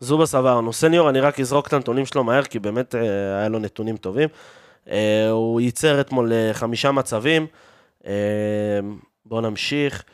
זובה 0.00 0.26
סברנו. 0.26 0.72
סניור, 0.72 1.10
אני 1.10 1.20
רק 1.20 1.40
אזרוק 1.40 1.66
את 1.66 1.72
הנתונים 1.72 2.06
שלו 2.06 2.24
מהר, 2.24 2.42
כי 2.42 2.58
באמת 2.58 2.94
אה, 2.94 3.00
היה 3.38 3.48
לו 3.48 3.58
נתונים 3.58 3.96
טובים. 3.96 4.28
אה, 4.90 5.30
הוא 5.30 5.60
ייצר 5.60 6.00
אתמול 6.00 6.32
חמישה 6.52 6.92
מצבים. 6.92 7.46
אה, 9.22 9.28
בואו 9.28 9.40
נמשיך. 9.40 10.04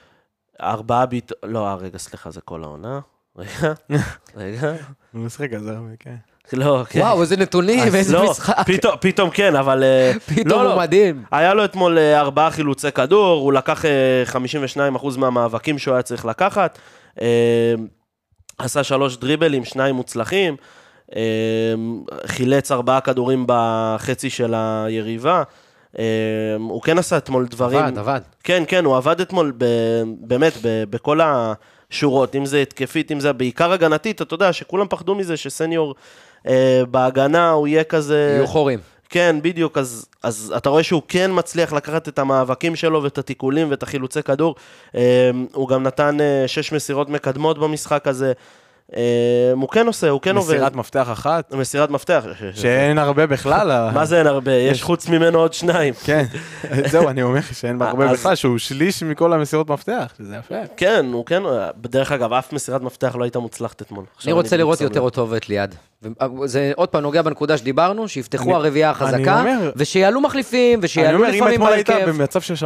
ארבעה 0.62 1.06
ביט... 1.06 1.32
לא, 1.42 1.66
אה, 1.66 1.74
רגע, 1.74 1.98
סליחה, 1.98 2.30
זה 2.30 2.40
כל 2.40 2.64
העונה. 2.64 3.00
רגע, 3.36 3.72
רגע. 4.36 4.72
הוא 5.12 5.20
משחק 5.22 5.52
הרבה, 5.52 5.72
כן. 5.98 6.16
לא, 6.52 6.84
כן. 6.88 7.00
וואו, 7.00 7.22
איזה 7.22 7.36
נתונים, 7.36 7.94
איזה 7.94 8.12
לא, 8.12 8.30
משחק. 8.30 8.56
פתאום, 8.66 8.94
פתאום 9.00 9.30
כן, 9.30 9.56
אבל... 9.56 9.82
אה, 9.82 10.12
פתאום 10.26 10.48
לא, 10.48 10.64
לא. 10.64 10.72
הוא 10.72 10.80
מדהים. 10.80 11.24
היה 11.30 11.54
לו 11.54 11.64
אתמול 11.64 11.98
אה, 11.98 12.20
ארבעה 12.20 12.50
חילוצי 12.50 12.92
כדור, 12.92 13.40
הוא 13.40 13.52
לקח 13.52 13.84
אה, 13.84 14.22
52% 14.96 15.18
מהמאבקים 15.18 15.78
שהוא 15.78 15.94
היה 15.94 16.02
צריך 16.02 16.24
לקחת, 16.24 16.78
אה, 17.20 17.74
עשה 18.58 18.84
שלוש 18.84 19.16
דריבלים, 19.16 19.64
שניים 19.64 19.94
מוצלחים, 19.94 20.56
אה, 21.16 21.74
חילץ 22.26 22.72
ארבעה 22.72 23.00
כדורים 23.00 23.44
בחצי 23.48 24.30
של 24.30 24.54
היריבה. 24.54 25.42
אה, 25.98 26.04
הוא 26.58 26.82
כן 26.82 26.98
עשה 26.98 27.16
אתמול 27.16 27.46
דברים... 27.46 27.78
עבד, 27.78 27.98
עבד. 27.98 28.20
כן, 28.44 28.62
כן, 28.68 28.84
הוא 28.84 28.96
עבד 28.96 29.20
אתמול 29.20 29.52
ב, 29.58 29.64
באמת 30.20 30.52
ב, 30.62 30.84
בכל 30.90 31.20
השורות, 31.22 32.36
אם 32.36 32.46
זה 32.46 32.62
התקפית, 32.62 33.12
אם 33.12 33.20
זה 33.20 33.32
בעיקר 33.32 33.72
הגנתית, 33.72 34.22
אתה 34.22 34.34
יודע 34.34 34.52
שכולם 34.52 34.86
פחדו 34.88 35.14
מזה 35.14 35.36
שסניור 35.36 35.94
אה, 36.46 36.82
בהגנה 36.90 37.50
הוא 37.50 37.68
יהיה 37.68 37.84
כזה... 37.84 38.34
יהיו 38.36 38.46
חורים. 38.46 38.78
כן, 39.10 39.36
בדיוק, 39.42 39.78
אז, 39.78 40.06
אז 40.22 40.54
אתה 40.56 40.68
רואה 40.68 40.82
שהוא 40.82 41.02
כן 41.08 41.30
מצליח 41.34 41.72
לקחת 41.72 42.08
את 42.08 42.18
המאבקים 42.18 42.76
שלו 42.76 43.02
ואת 43.02 43.18
התיקולים 43.18 43.70
ואת 43.70 43.82
החילוצי 43.82 44.22
כדור. 44.22 44.54
אה, 44.94 45.30
הוא 45.52 45.68
גם 45.68 45.82
נתן 45.82 46.20
אה, 46.20 46.44
שש 46.46 46.72
מסירות 46.72 47.08
מקדמות 47.08 47.58
במשחק 47.58 48.08
הזה. 48.08 48.32
אה, 48.96 49.02
הוא 49.52 49.68
כן 49.68 49.86
עושה, 49.86 50.08
הוא 50.08 50.20
כן 50.20 50.36
עובד. 50.36 50.54
מסירת 50.54 50.76
מפתח 50.76 51.08
אחת, 51.12 51.52
מסירת 51.54 51.90
מפתח. 51.90 52.24
שאין 52.54 52.98
הרבה 52.98 53.26
בכלל. 53.26 53.90
מה 53.94 54.04
זה 54.04 54.18
אין 54.18 54.26
הרבה? 54.26 54.52
יש 54.52 54.82
חוץ 54.82 55.08
ממנו 55.08 55.38
עוד 55.38 55.52
שניים. 55.52 55.94
כן, 56.04 56.24
זהו, 56.90 57.08
אני 57.08 57.22
אומר 57.22 57.40
שאין 57.52 57.82
הרבה 57.82 58.10
אז- 58.10 58.18
בכלל, 58.18 58.34
שהוא 58.34 58.58
שליש 58.58 59.02
מכל 59.02 59.32
המסירות 59.32 59.70
מפתח, 59.70 60.12
שזה 60.18 60.36
יפה. 60.36 60.54
כן, 60.76 61.06
הוא 61.12 61.26
כן, 61.26 61.42
בדרך 61.76 62.12
אגב, 62.12 62.32
אף 62.32 62.52
מסירת 62.52 62.82
מפתח 62.82 63.16
לא 63.18 63.24
הייתה 63.24 63.38
מוצלחת 63.38 63.82
אתמול. 63.82 64.04
אני 64.24 64.32
רוצה 64.32 64.56
לראות 64.56 64.80
יותר. 64.80 65.00
אותו 65.00 65.30
ואת 65.30 65.48
ליד. 65.48 65.74
זה 66.44 66.72
עוד 66.76 66.88
פעם 66.88 67.02
נוגע 67.02 67.22
בנקודה 67.22 67.56
שדיברנו, 67.56 68.08
שיפתחו 68.08 68.44
אני- 68.44 68.54
הרביעייה 68.54 68.88
אני 68.90 68.96
החזקה, 68.96 69.40
אומר- 69.40 69.70
ושיעלו 69.76 70.20
מחליפים, 70.20 70.78
אני 70.78 70.84
ושיעלו 70.84 71.18
אומר, 71.18 71.28
אם 71.30 71.34
לפעמים 71.34 71.54
אתמול 71.54 71.72
היית 71.72 71.90
בהרכב. 71.90 72.08
במצב 72.10 72.40
של 72.40 72.54
3-0, 72.56 72.60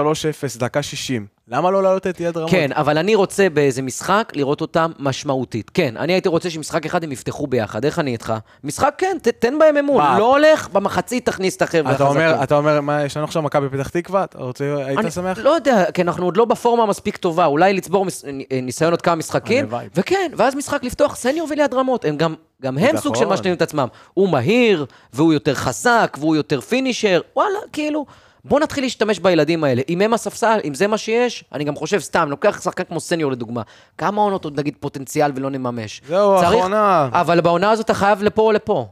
דקה 0.58 0.82
60, 0.82 1.26
למה 1.48 1.70
לא 1.70 1.82
להעלות 1.82 2.06
את 2.06 2.20
יד 2.20 2.36
רמות? 2.36 2.50
כן, 2.50 2.70
אבל 2.72 2.98
אני 2.98 3.14
רוצה 3.14 3.48
באיזה 3.48 3.82
משחק 3.82 4.32
לראות 4.36 4.60
אותם 4.60 4.90
משמעותית. 4.98 5.70
כן, 5.74 5.96
אני 5.96 6.12
הייתי 6.12 6.28
רוצה 6.28 6.50
שמשחק 6.50 6.86
אחד 6.86 7.04
הם 7.04 7.12
יפתחו 7.12 7.46
ביחד. 7.46 7.84
איך 7.84 7.98
אני 7.98 8.12
איתך? 8.12 8.32
משחק 8.64 8.94
כן, 8.98 9.16
ת- 9.22 9.28
תן 9.28 9.58
בהם 9.58 9.76
אמון. 9.76 9.96
מה? 10.02 10.18
לא 10.18 10.36
הולך, 10.36 10.68
במחצית 10.72 11.26
תכניס 11.26 11.56
את 11.56 11.62
החבר'ה 11.62 11.92
אתה 11.94 12.04
אומר, 12.04 12.20
החזקים. 12.26 12.42
אתה 12.42 12.56
אומר, 12.56 12.80
מה, 12.80 13.04
יש 13.04 13.16
לנו 13.16 13.24
עכשיו 13.26 13.42
מכבי 13.42 13.68
פתח 13.68 13.88
תקווה? 13.88 14.24
אתה 14.24 14.38
רוצה, 14.38 14.64
היית 14.86 14.98
אני 14.98 15.10
שמח? 15.10 15.38
לא 15.38 15.50
יודע, 15.50 15.84
כי 15.94 16.02
אנחנו 16.02 16.24
עוד 16.24 16.36
לא 16.36 16.44
בפורמה 16.44 16.86
מספיק 16.86 17.16
טובה, 17.16 17.46
אולי 17.46 17.72
לצבור 17.72 18.04
מס- 18.04 18.24
ניסיון 18.62 18.90
עוד 18.90 19.02
כמה 19.02 19.14
משחקים. 19.14 19.66
וכן, 19.94 20.30
ואז 20.36 20.54
משחק 20.54 20.84
לפתוח 20.84 21.16
סניור 21.16 21.48
וליד 21.50 21.74
רמות, 21.74 22.04
הם 22.04 22.16
גם, 22.16 22.34
גם 22.62 22.78
הם 22.78 22.96
סוג 22.96 23.14
של 23.14 23.22
נכון. 23.24 23.32
משלימים 23.34 23.56
את 23.56 23.62
עצמם. 23.62 23.88
הוא 24.14 24.28
מהיר, 24.28 24.86
והוא 25.12 25.32
יותר 25.32 25.54
חזק, 25.54 26.16
והוא 26.20 26.36
יותר 26.36 26.60
פינישר, 26.60 27.20
וואלה, 27.36 27.58
כאילו, 27.72 28.06
בוא 28.44 28.60
נתחיל 28.60 28.84
להשתמש 28.84 29.18
בילדים 29.18 29.64
האלה. 29.64 29.82
אם 29.88 30.00
הם 30.00 30.14
הספסל, 30.14 30.58
אם 30.64 30.74
זה 30.74 30.86
מה 30.86 30.98
שיש, 30.98 31.44
אני 31.52 31.64
גם 31.64 31.76
חושב, 31.76 31.98
סתם, 31.98 32.30
לוקח 32.30 32.60
שחקן 32.62 32.84
כמו 32.84 33.00
סניור 33.00 33.32
לדוגמה, 33.32 33.62
כמה 33.98 34.20
עונות 34.22 34.44
עוד 34.44 34.58
נגיד 34.60 34.74
פוטנציאל 34.80 35.30
ולא 35.34 35.50
נממש. 35.50 36.02
זהו, 36.08 36.36
צריך- 36.40 36.48
האחרונה. 36.52 37.08
אבל 37.12 37.40
בעונה 37.40 37.70
הזאת 37.70 37.84
אתה 37.84 37.94
חייב 37.94 38.22
לפה 38.22 38.42
או 38.42 38.52
לפה. 38.52 38.86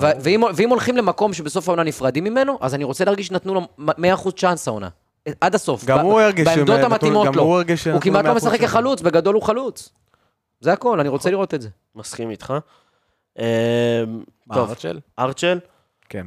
ו- 0.00 0.06
ואם, 0.20 0.42
ואם 0.54 0.70
הולכים 0.70 0.96
למקום 0.96 1.32
שבסוף 1.32 1.68
העונה 1.68 1.82
נפרדים 1.82 2.24
ממנו, 2.24 2.58
אז 2.60 2.74
אני 2.74 2.84
רוצה 2.84 3.04
להרגיש 3.04 3.26
שנתנו 3.26 3.54
לו 3.54 3.60
100% 3.78 4.30
צ'אנס 4.36 4.68
העונה. 4.68 4.88
עד 5.40 5.54
הסוף. 5.54 5.84
גם 5.84 5.98
ב- 5.98 6.00
הוא 6.00 6.20
הרגיש 6.20 6.48
בעמדות 6.48 6.80
המתאימות 6.80 7.36
לו. 7.36 7.42
הוא 7.42 7.62
הוא 7.92 8.00
כמעט 8.00 8.24
לא 8.24 8.32
100% 8.32 8.36
משחק. 8.36 8.60
כחלוץ, 8.60 9.00
בגדול 9.02 9.34
הוא 9.34 9.42
חלוץ. 9.42 9.88
זה 10.60 10.72
הכל, 10.72 11.00
אני 11.00 11.08
רוצה 11.08 11.30
לראות 11.30 11.54
את 11.54 11.62
זה. 11.62 11.68
מסכים 11.96 12.30
איתך. 12.30 12.54
אה, 13.38 14.04
מה, 14.46 14.56
ארצ'ל? 14.56 15.00
ארצ'ל, 15.18 15.58
כן. 16.08 16.26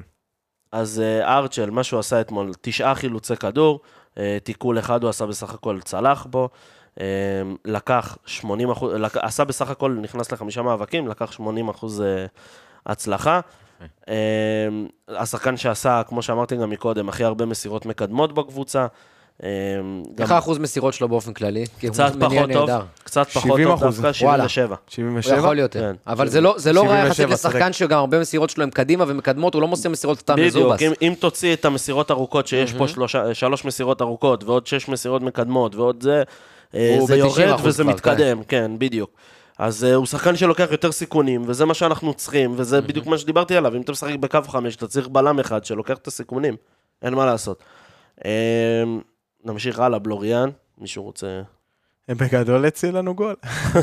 אז 0.72 1.00
אה, 1.00 1.38
ארצ'ל, 1.38 1.70
מה 1.70 1.84
שהוא 1.84 2.00
עשה 2.00 2.22
אתמול, 2.22 2.52
תשעה 2.62 2.96
חילוצי 2.96 3.36
כדור, 3.36 3.80
אה, 4.18 4.38
תיקול 4.44 4.80
אחד 4.80 5.04
הוא 5.04 5.10
עשה 5.10 5.26
בסך 5.26 5.54
הכל, 5.54 5.80
צלח 5.82 6.26
בו, 6.26 6.50
אה, 7.00 7.06
לקח 7.66 8.18
80 8.26 8.70
אחוז, 8.70 8.94
לק... 8.94 9.18
עשה 9.18 9.44
בסך 9.44 9.70
הכל, 9.70 9.98
נכנס 10.02 10.32
לחמישה 10.32 10.62
מאבקים, 10.62 11.08
לקח 11.08 11.32
80 11.32 11.70
אחוז 11.70 12.02
אה, 12.02 12.26
הצלחה. 12.86 13.40
אה, 14.10 14.68
השחקן 15.10 15.58
שעשה, 15.58 16.02
כמו 16.08 16.22
שאמרתי 16.22 16.56
גם 16.56 16.70
מקודם, 16.70 17.10
הכי 17.10 17.24
הרבה 17.24 17.46
מסירות 17.46 17.86
מקדמות 17.86 18.34
בקבוצה. 18.34 18.88
גם 19.42 19.48
איך 20.20 20.32
האחוז 20.32 20.58
מסירות 20.58 20.94
שלו 20.94 21.10
באופן 21.10 21.34
כללי? 21.34 21.66
קצת 21.80 22.12
פחות 22.20 22.50
טוב, 22.54 22.70
נהדר. 22.70 22.82
קצת 23.04 23.28
פחות 23.30 23.44
70 23.52 23.68
טוב 23.68 23.84
אחוז. 23.84 23.96
דווקא, 23.96 24.14
77. 24.14 24.76
77? 24.88 25.36
הוא 25.36 25.46
יכול 25.46 25.60
יותר. 25.60 25.80
כן. 25.80 25.96
אבל 26.08 26.28
זה 26.30 26.42
לא- 26.42 26.56
זה 26.58 26.74
לא 26.74 26.82
רע 26.88 26.96
יחסית 26.98 27.14
77, 27.16 27.34
לשחקן 27.34 27.74
שגם 27.74 28.00
הרבה 28.00 28.20
מסירות 28.20 28.50
שלו 28.50 28.64
הם 28.64 28.70
קדימה 28.70 29.06
ומקדמות, 29.08 29.54
הוא 29.54 29.62
לא 29.62 29.68
מוסר 29.68 29.90
מסירות 29.90 30.20
סתם 30.20 30.34
בדיוק, 30.34 30.48
לזובס. 30.56 30.82
אם, 30.82 30.92
אם 31.02 31.14
תוציא 31.20 31.54
את 31.54 31.66
המסירות 31.66 32.12
ארוכות, 32.12 32.48
שיש 32.48 32.74
פה 32.74 32.88
שלושה, 32.88 33.34
שלוש 33.34 33.66
מסירות 33.66 34.02
ארוכות, 34.02 34.44
ועוד 34.44 34.68
שש 34.68 34.88
מסירות 34.90 35.22
מקדמות, 35.22 35.76
ועוד 35.76 36.04
זה, 36.04 36.24
אה, 36.76 36.98
זה 37.06 37.16
ב- 37.16 37.20
90% 37.20 37.40
יורד 37.40 37.60
וזה 37.64 37.84
כבר, 37.84 37.92
מתקדם, 37.94 38.44
כן, 38.44 38.72
בדיוק. 38.78 39.10
אז 39.60 39.84
uh, 39.84 39.96
הוא 39.96 40.06
שחקן 40.06 40.36
שלוקח 40.36 40.68
יותר 40.72 40.92
סיכונים, 40.92 41.44
וזה 41.48 41.66
מה 41.66 41.74
שאנחנו 41.74 42.14
צריכים, 42.14 42.54
וזה 42.58 42.82
בדיוק 42.82 43.06
מה 43.06 43.18
שדיברתי 43.18 43.56
עליו. 43.58 43.76
אם 43.76 43.82
אתה 43.82 43.92
משחק 43.92 44.16
בקו 44.16 44.40
חמש, 44.48 44.76
אתה 44.76 44.88
צריך 44.88 45.08
בלם 45.08 45.40
אחד 45.40 45.66
שלוקח 45.66 45.98
את 45.98 46.08
הסיכונים, 46.08 46.56
אין 47.02 47.14
מה 47.14 47.26
לעשות. 47.26 47.64
Uh, 48.20 48.24
נמשיך 49.46 49.80
הלאה, 49.80 50.00
בלוריאן, 50.00 50.50
מישהו 50.78 51.04
רוצה... 51.04 51.42
בגדול 52.10 52.66
הציל 52.66 52.98
לנו 52.98 53.16
גול. 53.16 53.36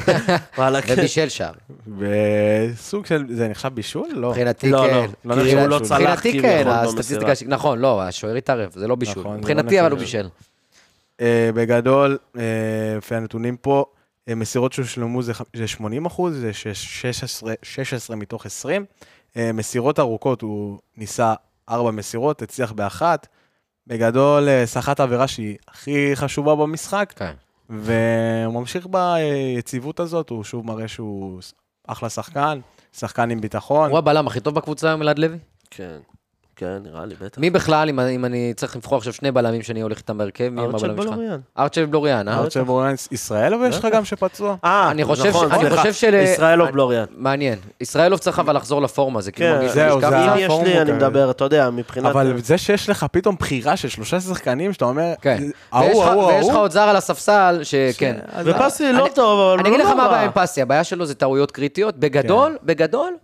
וואלה, 0.59 0.83
כן. 0.83 0.95
ובישל 0.99 1.29
שער. 1.29 1.53
בסוג 1.87 3.07
של, 3.07 3.25
זה 3.31 3.49
נחשב 3.49 3.69
בישול? 3.69 4.09
לא. 4.15 4.29
מבחינתי 4.29 4.71
לא, 4.71 4.79
כן. 4.87 4.95
לא, 5.25 5.37
לא 5.37 5.43
נחשב, 5.43 5.59
הוא 5.59 5.69
לא 5.69 5.79
צלח 5.79 6.01
מבחינתי 6.01 6.31
כביכול 6.33 6.51
כן, 6.51 6.65
במסירה. 6.65 6.83
הסטטיסטיקה, 6.83 7.35
ש- 7.35 7.43
נכון, 7.43 7.79
לא, 7.79 8.03
השוער 8.03 8.35
התערב, 8.35 8.71
זה 8.75 8.87
לא 8.89 8.95
בישול. 8.95 9.21
נכון, 9.23 9.33
לא 9.33 9.39
מבחינתי 9.39 9.81
אבל 9.81 9.91
הוא. 9.91 9.99
בישל. 9.99 10.29
אה, 11.21 11.51
בגדול, 11.55 12.19
אה, 12.39 12.43
לפי 12.99 13.15
הנתונים 13.15 13.57
פה, 13.57 13.85
אה, 14.29 14.35
מסירות 14.35 14.73
שהושלמו 14.73 15.23
זה 15.23 15.35
ח- 15.35 15.43
זה 15.57 15.67
80 15.67 16.07
אחוז, 16.07 16.35
זה 16.37 16.53
ש- 16.53 16.67
16 16.69 17.55
16 17.63 18.17
מתוך 18.17 18.47
20. 18.47 18.85
אה, 19.37 19.51
מסירות 19.55 19.99
ארוכות, 19.99 20.43
הוא 20.43 20.79
ניסה 20.97 21.35
ארבע 21.69 21.91
מסירות, 21.91 22.43
הצליח 22.43 22.73
באחת. 22.73 23.27
בגדול, 23.87 24.49
אה, 24.49 24.67
סחט 24.67 25.01
עבירה 25.01 25.29
שהיא 25.29 25.57
הכי 25.69 26.17
חשובה 26.17 26.55
במשחק, 26.55 27.13
כן. 27.17 27.33
והוא 27.71 28.55
ממשיך 28.55 28.87
ביציבות 28.87 30.01
הזאת, 30.01 30.31
הוא 30.31 30.45
שוב 30.45 30.67
מראה 30.67 30.89
שהוא 30.89 31.41
אחלה 31.87 32.09
שחקן, 32.09 32.61
שחקן 32.93 33.31
עם 33.31 33.41
ביטחון. 33.41 33.91
הוא 33.91 33.99
הבלם 33.99 34.27
הכי 34.27 34.41
טוב 34.41 34.55
בקבוצה 34.55 34.89
היום, 34.89 35.03
אלעד 35.03 35.19
לוי? 35.19 35.39
כן, 35.71 35.99
כן, 36.63 36.91
נראה 36.91 37.07
לי, 37.07 37.15
בטח. 37.21 37.39
מי 37.39 37.51
בכלל, 37.51 37.89
אם, 37.89 38.01
אם 38.01 38.25
אני 38.25 38.53
צריך 38.57 38.77
לבחור 38.77 38.99
עכשיו 38.99 39.13
שני 39.13 39.31
בלמים 39.33 39.63
שאני 39.63 39.81
הולך 39.81 39.99
איתם 39.99 40.19
בהרכב, 40.19 40.49
מי 40.49 40.61
הם 40.63 40.75
הבלמים 40.75 40.97
שלך? 41.03 41.11
בלוריאן. 41.11 41.39
ארצ'ל 41.59 41.85
בלוריאן, 41.87 42.29
אה? 42.29 42.39
ארצ'ל 42.39 42.63
בוריאן 42.63 42.95
ישראל, 43.13 43.55
אבל 43.55 43.67
יש 43.69 43.79
לך 43.79 43.89
גם 43.93 44.05
שפצוע. 44.05 44.57
אה, 44.65 44.91
אני 44.91 45.05
חושב 45.05 45.29
נכון, 45.29 45.53
אני. 45.53 45.71
חושב 45.77 45.93
של- 45.93 46.15
ישראלוב 46.15 46.69
בלוריאן. 46.71 47.05
מעניין. 47.17 47.59
ישראלוב 47.81 48.19
צריך 48.21 48.39
אבל 48.39 48.57
לחזור 48.57 48.83
לפורמה, 48.83 49.21
זה 49.21 49.33
כאילו 49.33 49.51
כן, 49.51 49.57
מרגיש 49.57 49.73
זהו, 49.73 50.01
זה 50.01 50.07
קצת. 50.07 50.13
אם 50.17 50.39
יש 50.39 50.53
לי, 50.65 50.81
אני. 50.81 50.93
מדבר, 50.93 51.31
אתה 51.31 51.45
יודע, 51.45 51.71
מבחינת... 51.71 52.07
אבל 52.11 52.35
זה 52.45 52.59
שיש 52.59 52.89
לך 52.89 53.07
פתאום 53.13 53.37
בחירה 53.39 53.77
של 53.77 53.89
שלושה 53.89 54.21
שחקנים, 54.21 54.73
שאתה 54.73 54.85
אומר, 54.85 55.13
כן. 55.23 55.43
ההוא, 55.73 56.03
לך- 56.05 56.09
ההוא, 56.11 56.25
ויש 56.27 56.45
לך 56.49 56.53
ההוא, 56.55 56.63
עוד 56.65 56.71
זר 56.71 56.81
על 56.81 56.97
הספסל, 56.97 57.61
שכן. 57.63 58.17
אז- 58.33 58.47
ופסי 58.49 58.93
לא 58.93 59.07
אני- 59.07 59.15
טוב, 59.15 59.41
אבל 59.41 59.61
אני 59.61 59.69
הוא 59.69 59.77
אגיד 59.77 59.87
לך 59.87 59.93
מה 59.93 60.03
רע. 60.03 60.09
הבעיה 60.09 60.25
עם 60.25 60.31
פסי, 60.35 60.63
הבעיה 60.63 60.85
שלו 60.85 61.07
זה 61.07 61.15
טעויות 61.15 61.51
קריטיות. 61.51 61.97
בגדול, 61.97 62.57
בגדול, 62.63 63.15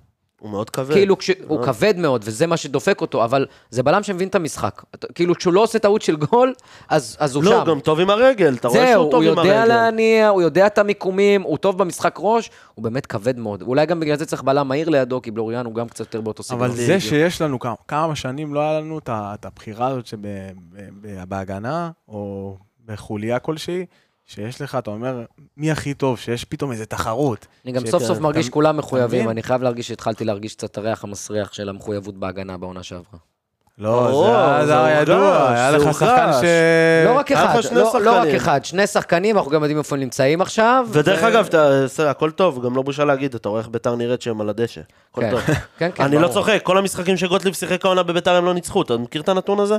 הוא 0.41 0.51
מאוד 0.51 0.71
כבד. 0.71 0.93
כאילו, 0.95 1.19
כש- 1.19 1.31
הוא 1.47 1.63
כבד 1.65 1.95
מאוד, 1.99 2.23
וזה 2.25 2.47
מה 2.47 2.57
שדופק 2.57 3.01
אותו, 3.01 3.25
אבל 3.25 3.47
זה 3.71 3.83
בלם 3.83 4.03
שמבין 4.03 4.29
את 4.29 4.35
המשחק. 4.35 4.83
כאילו, 5.15 5.35
כשהוא 5.35 5.55
לא 5.55 5.63
עושה 5.63 5.79
טעות 5.79 6.03
של 6.03 6.17
גול, 6.17 6.55
אז 6.89 7.17
אז 7.21 7.35
הוא 7.35 7.45
לא, 7.45 7.51
שם. 7.51 7.57
הוא 7.57 7.65
גם 7.67 7.81
טוב 7.81 8.01
עם 8.01 8.11
הרגל, 8.11 8.55
אתה 8.55 8.69
רואה 8.69 8.81
זהו, 8.81 8.93
שהוא 8.93 9.03
הוא 9.05 9.11
טוב 9.11 9.23
עם 9.23 9.29
יודע 9.29 9.43
הרגל. 9.43 9.65
להניע, 9.75 10.29
הוא 10.29 10.43
יודע 10.43 10.67
את 10.67 10.79
המיקומים, 10.79 11.43
הוא 11.43 11.59
טוב 11.59 11.79
במשחק 11.79 12.15
ראש, 12.19 12.51
הוא 12.75 12.85
באמת 12.85 13.07
כבד 13.07 13.39
מאוד. 13.39 13.63
אולי 13.63 13.87
גם 13.87 14.01
בגלל 14.01 14.17
זה 14.17 14.27
צריך 14.27 14.43
בלם 14.43 14.69
מהיר 14.69 14.89
לידו, 14.89 15.23
כי 15.23 15.31
בלוריאן 15.31 15.67
הוא 15.67 15.75
גם 15.75 15.89
קצת 15.89 16.01
יותר 16.01 16.21
באותו 16.21 16.43
סגנון. 16.43 16.65
אבל 16.65 16.75
זה 16.77 17.01
שיש 17.01 17.43
לנו 17.43 17.59
כמה, 17.59 17.75
כמה 17.89 18.17
שנים 18.17 18.55
לא 18.55 18.61
היה 18.61 18.81
לנו 18.81 18.99
את 19.09 19.45
הבחירה 19.45 19.87
הזאת 19.87 20.07
שבהגנה, 20.07 21.91
או 22.09 22.57
בחוליה 22.87 23.39
כלשהי, 23.39 23.87
שיש 24.29 24.63
לך, 24.63 24.75
אתה 24.75 24.91
אומר, 24.91 25.23
מי 25.57 25.71
הכי 25.71 25.95
טוב, 25.95 26.19
שיש 26.19 26.45
פתאום 26.45 26.73
איזה 26.73 26.87
תחרות. 26.87 27.47
אני 27.65 27.73
גם 27.73 27.87
סוף 27.87 28.03
סוף 28.03 28.19
מרגיש 28.19 28.49
כולם 28.49 28.77
מחויבים? 28.77 29.31
אני 29.31 29.43
חייב 29.43 29.63
להרגיש 29.63 29.89
שהתחלתי 29.89 30.25
להרגיש 30.25 30.55
קצת 30.55 30.71
את 30.71 30.79
הריח 30.79 31.05
המסריח 31.05 31.53
של 31.53 31.69
המחויבות 31.69 32.15
בהגנה 32.17 32.57
בעונה 32.57 32.83
שעברה. 32.83 33.19
לא, 33.79 34.65
זה 34.67 34.85
היה- 34.85 35.03
ידוע, 35.03 35.51
היה 35.53 35.71
לך 35.71 35.83
שחקן. 35.95 36.31
ש... 36.41 36.45
לא 37.07 37.19
רק 37.19 37.33
אחד, 37.33 37.61
שני 37.61 37.77
לא 37.79 37.83
לא 37.83 38.11
רק 38.13 38.17
שחקנים. 38.19 38.37
אחד, 38.37 38.65
שני 38.65 38.87
שחקנים, 38.87 39.37
אנחנו 39.39 39.51
גם 39.51 39.63
יודעים 39.63 39.79
איפה 39.79 39.97
הם 39.97 40.01
נמצאים 40.03 40.41
עכשיו. 40.41 40.87
ודרך 40.93 41.23
אגב, 41.23 41.49
הכל 42.09 42.31
טוב, 42.31 42.65
גם 42.65 42.77
לא 42.77 42.83
בושה 42.83 43.05
להגיד, 43.05 43.35
אתה 43.35 43.49
רואה 43.49 43.61
איך 43.61 43.69
ביתר 43.69 43.97
נראית 43.97 44.23
שהם 44.23 44.41
על 44.41 44.49
הדשא. 44.49 44.81
הכל 45.11 45.21
כן. 45.21 45.31
טוב. 45.31 45.41
כן, 45.79 45.91
כן, 45.95 46.03
אני 46.05 46.19
לא. 46.19 46.29
צוחק, 46.29 46.61
כל 46.63 46.79
המשחקים 46.79 47.17
שגוטליב 47.17 47.55
שיחק 47.55 47.85
העונה 47.85 48.03
בביתר 48.03 48.35
הם 48.35 48.45
לא 48.45 48.55
ניצחו, 48.55 48.83
אתה 48.83 48.97
מכיר 48.97 49.23
את 49.23 49.29
הנתון 49.29 49.61
הזה? 49.61 49.77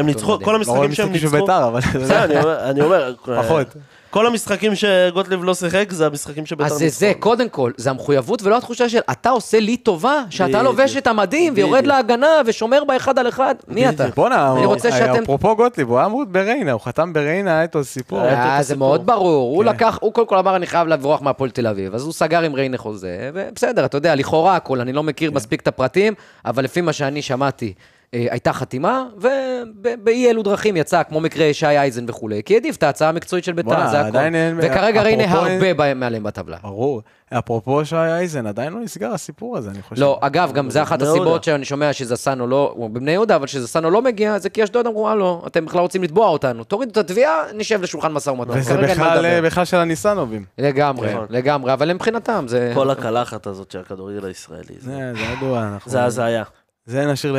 הם 0.00 0.06
ניצחו. 0.06 0.38
כל 0.40 0.50
לא 0.50 0.56
המשחקים 0.56 0.76
רואים 0.76 0.92
שהם 0.92 1.12
משחקים 1.12 1.30
של 1.30 1.36
ניצחו... 1.36 1.46
ביתר, 1.46 1.68
אבל... 1.68 1.80
בסדר, 2.04 2.70
אני 2.70 2.80
אומר- 2.80 3.14
אומר, 3.28 3.42
פחות. 3.42 3.66
כל 4.10 4.26
המשחקים 4.26 4.72
שגוטליב 4.74 5.44
לא 5.44 5.54
שיחק, 5.54 5.90
זה 5.90 6.06
המשחקים 6.06 6.46
שביתר 6.46 6.64
אז 6.74 6.82
ניצחו. 6.82 6.98
זה 7.00 7.06
זה, 7.06 7.12
קודם 7.18 7.48
כל, 7.48 7.72
זה 7.76 7.90
המחויבות 7.90 8.42
ולא 8.42 8.56
התחושה 8.56 8.88
של 8.88 8.98
אתה 9.10 9.30
עושה 9.30 9.60
לי 9.60 9.76
טובה, 9.76 10.22
שאתה. 10.30 10.62
לובש 10.62 10.96
את 10.96 11.06
המדים 11.06 11.52
ויורד. 11.56 11.86
להגנה 11.86 12.40
ושומר 12.46 12.84
באחד 12.84 13.18
על 13.18 13.28
אחד, 13.28 13.54
מי 13.68 13.88
אתה? 13.88 14.06
בואנה, 14.16 14.52
אני 14.52 14.66
רוצה 14.66 14.90
שאתם... 14.90 15.22
אפרופו 15.22 15.56
גוטליב, 15.56 15.88
הוא 15.88 15.98
היה 15.98 16.06
אמור 16.06 16.24
בריינה, 16.24 16.72
הוא 16.72 16.80
חתם 16.80 17.12
בריינה, 17.12 17.50
היה 17.50 17.62
איתו 17.62 17.84
סיפור. 17.84 18.20
אה, 18.20 18.62
זה. 18.62 18.76
מאוד 18.76 19.06
ברור, 19.06 19.56
הוא 19.56 19.64
כן. 19.64 19.68
לקח, 19.68 19.98
הוא 20.00 20.12
קודם 20.12 20.26
כל 20.26 20.38
אמר 20.38 20.56
אני 20.56 20.66
חייב 20.66 20.88
לברוח 20.88 21.22
מהפועל 21.22 21.50
תל 21.50 21.66
אביב, 21.66 21.94
אז 21.94 22.02
הוא 22.02 22.12
סגר 22.12 22.40
עם 22.40 22.54
ריינה 22.54 22.78
חוזה, 22.78 23.30
ובסדר, 23.34 23.84
אתה 23.84 23.96
יודע, 23.96 24.14
לכאורה 24.14 24.56
הכל, 24.56 24.80
אני 24.80 24.92
לא 24.92 25.02
מכיר 25.02 25.30
מספיק 25.30 25.60
את 25.60 25.68
הפרטים, 25.68 26.14
אבל 26.44 26.64
לפי 26.64 26.80
מה 26.80 26.92
שאני 26.92 27.22
שמעתי, 27.22 27.66
אה, 27.66 27.99
הייתה 28.12 28.52
חתימה, 28.52 29.04
ובאי 29.16 30.30
אלו 30.30 30.42
דרכים 30.42 30.76
יצא, 30.76 31.02
כמו 31.02 31.20
מקרה 31.20 31.48
שי 31.52 31.66
אייזן 31.66 32.04
וכולי, 32.08 32.42
כי 32.44 32.54
העדיף 32.54 32.76
את 32.76 32.82
ההצעה 32.82 33.08
המקצועית 33.08 33.44
של 33.44 33.52
ביתר, 33.52 33.88
זה 33.90 34.20
אין- 34.20 34.58
וכרגע 34.58 35.02
ריינה 35.02 35.24
אפרופו- 35.24 35.46
הרבה 35.66 35.94
מעליהם 35.94 36.22
בטבלה. 36.22 36.56
ברור. 36.62 37.02
אפרופו 37.38 37.84
שי 37.84 37.96
אייזן, 37.96 38.46
עדיין 38.46 38.72
לא 38.72 38.80
נסגר 38.80 39.12
הסיפור 39.12 39.56
הזה, 39.56 39.70
אני 39.70 39.82
חושב. 39.82 40.02
לא, 40.02 40.18
אגב, 40.22 40.52
גם 40.52 40.70
זה 40.70 40.82
אחת 40.82 41.02
הסיבות. 41.02 41.44
שאני 41.44 41.64
שומע 41.64 41.92
שזסנו 41.92 42.46
לא, 42.46 42.72
הוא 42.76 42.90
בבני 42.90 43.10
יהודה, 43.12 43.36
אבל 43.36 43.46
שזסנו 43.46 43.90
לא 43.90 44.02
מגיע, 44.02 44.38
זה 44.38 44.50
כי 44.50 44.64
אשדוד 44.64 44.86
אמרו, 44.86 45.08
הלו, 45.08 45.42
אתם 45.46 45.64
בכלל 45.66 45.80
רוצים 45.80 46.02
לתבוע 46.02 46.28
אותנו, 46.28 46.64
תורידו 46.64 46.92
את 46.92 46.96
התביעה, 46.96 47.32
נשב 47.54 47.82
לשולחן 47.82 48.12
משא 48.12 48.30
ומתן. 48.30 48.50
וזה 48.58 48.76
מה 48.76 49.40
בכלל, 49.42 49.64
של 49.64 49.76
הניסנובים. 49.76 50.44
לגמרי, 50.58 51.14
נכון. 51.14 51.26
לגמרי, 51.30 51.72
אבל 51.72 51.92
מבחינתם 51.92 52.44
זה... 52.48 52.72
כל 52.74 52.90
הקלחת 52.90 53.46
הזאת 53.46 53.70
של 53.70 53.78
הכדורגל 53.80 54.26
הישראלי. 54.26 54.74
זה 54.78 55.12
ידוע, 55.36 55.68
אנחנו... 55.72 55.90
זה 55.90 56.04
הזיה. 56.04 56.42
זה 56.86 57.06
נשאיר 57.06 57.36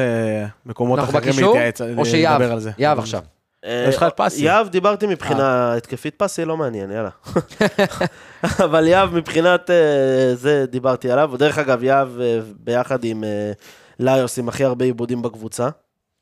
למקומות 0.65 0.99
אחרים 0.99 1.33
להתייעץ, 1.39 1.81
או 1.81 1.87
לדבר 2.13 2.51
על 2.51 2.59
זה. 2.59 2.71
יהב 2.77 2.99
עכשיו. 2.99 3.21
יש 3.65 3.95
לך 3.95 4.03
את 4.03 4.13
פסי. 4.15 4.43
יהב, 4.43 4.69
דיברתי 4.69 5.07
מבחינה 5.07 5.73
התקפית, 5.73 6.15
פסי 6.17 6.45
לא 6.45 6.57
מעניין, 6.57 6.91
יאללה. 6.91 7.09
אבל 8.65 8.87
יהב, 8.87 9.13
מבחינת 9.13 9.69
אה, 9.69 10.35
זה, 10.35 10.65
דיברתי 10.65 11.11
עליו. 11.11 11.29
ודרך 11.33 11.57
אגב, 11.57 11.83
יהב 11.83 12.19
אה, 12.19 12.39
ביחד 12.59 13.03
עם 13.03 13.23
אה, 13.23 13.51
ליוס, 13.99 14.39
עם 14.39 14.49
הכי 14.49 14.63
הרבה 14.63 14.85
עיבודים 14.85 15.21
בקבוצה. 15.21 15.69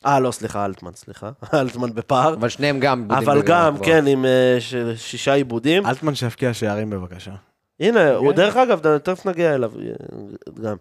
אה, 0.06 0.20
לא, 0.20 0.32
סליחה, 0.32 0.66
אלטמן, 0.66 0.92
סליחה. 0.96 1.30
אלטמן 1.54 1.94
בפער. 1.94 2.34
אבל 2.34 2.50
שניהם 2.50 2.80
גם 2.80 3.00
עיבודים 3.02 3.30
אבל 3.30 3.42
גם. 3.42 3.78
כן, 3.78 4.08
עם 4.08 4.26
אה, 4.26 4.58
שישה 4.96 5.34
עיבודים. 5.34 5.86
אלטמן 5.86 6.16
שיבקיע 6.16 6.54
שערים 6.54 6.90
בבקשה. 6.90 7.32
הנה, 7.80 8.12
הוא 8.12 8.32
כן. 8.32 8.36
דרך 8.36 8.58
אגב, 8.58 8.98
תכף 8.98 9.26
נגיע 9.26 9.56
אליו 9.56 9.72
אה, 9.80 10.62
גם. 10.64 10.76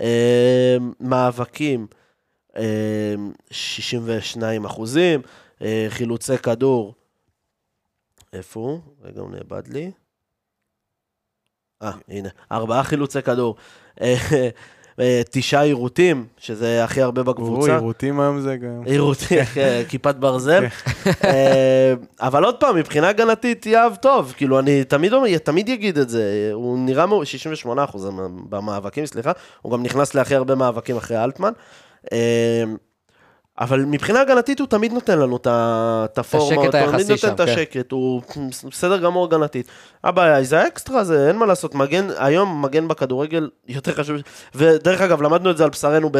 אה, 0.00 0.76
מאבקים, 1.00 1.86
אה, 2.56 3.14
62 3.50 4.64
אחוזים, 4.64 5.22
אה, 5.62 5.86
חילוצי 5.88 6.38
כדור, 6.38 6.94
איפה 8.32 8.60
הוא? 8.60 8.80
רגע, 9.02 9.20
הוא 9.20 9.30
נאבד 9.30 9.68
לי. 9.68 9.90
אה, 11.82 11.92
הנה, 12.08 12.28
ארבעה 12.52 12.84
חילוצי 12.84 13.22
כדור. 13.22 13.56
תשעה 15.30 15.62
עירותים, 15.62 16.26
שזה 16.38 16.84
הכי 16.84 17.02
הרבה 17.02 17.22
אוי, 17.22 17.32
בקבוצה. 17.32 17.72
עירותים 17.72 18.20
היום 18.20 18.40
זה 18.40 18.56
גם... 18.56 18.82
עירותי, 18.84 19.44
כן, 19.44 19.82
כיפת 19.88 20.14
ברזל. 20.14 20.64
אה, 21.24 21.94
אבל 22.20 22.44
עוד 22.44 22.60
פעם, 22.60 22.76
מבחינה 22.76 23.08
הגנתית, 23.08 23.66
יהב 23.66 23.94
טוב. 23.94 24.34
כאילו, 24.36 24.58
אני 24.58 24.84
תמיד 24.84 25.12
אומר- 25.12 25.38
תמיד 25.38 25.70
אגיד 25.70 25.98
את 25.98 26.08
זה. 26.08 26.50
הוא 26.52 26.78
נראה 26.78 27.06
מאוד, 27.06 27.26
68 27.26 27.84
אחוז 27.84 28.08
במאבקים, 28.48 29.06
סליחה. 29.06 29.32
הוא 29.62 29.72
גם 29.72 29.82
נכנס 29.82 30.14
להכי 30.14 30.34
הרבה 30.34 30.54
מאבקים 30.54 30.96
אחרי 30.96 31.24
אלטמן. 31.24 31.52
אה, 32.12 32.64
אבל 33.60 33.84
מבחינה 33.84 34.20
הגנתית 34.20 34.60
הוא 34.60 34.66
תמיד 34.68 34.92
נותן 34.92 35.18
לנו 35.18 35.36
את 35.36 36.18
הפורמה, 36.18 36.54
הוא 36.56 36.70
תמיד 36.70 36.84
נותן 37.10 37.32
את 37.32 37.40
כן. 37.40 37.42
השקט, 37.42 37.92
הוא 37.92 38.22
בסדר 38.70 38.96
גמור 38.98 39.24
הגנתית. 39.24 39.66
הבעיה 40.08 40.36
היא 40.36 40.46
זה 40.46 40.60
האקסטרה 40.62 41.00
הזה, 41.00 41.28
אין 41.28 41.36
מה 41.36 41.46
לעשות, 41.46 41.74
מגן, 41.74 42.06
היום 42.18 42.62
מגן 42.62 42.88
בכדורגל 42.88 43.48
יותר 43.68 43.94
חשוב, 43.94 44.16
ודרך 44.54 45.00
אגב, 45.00 45.22
למדנו 45.22 45.50
את 45.50 45.56
זה 45.56 45.64
על 45.64 45.70
בשרנו 45.70 46.08
ב- 46.12 46.18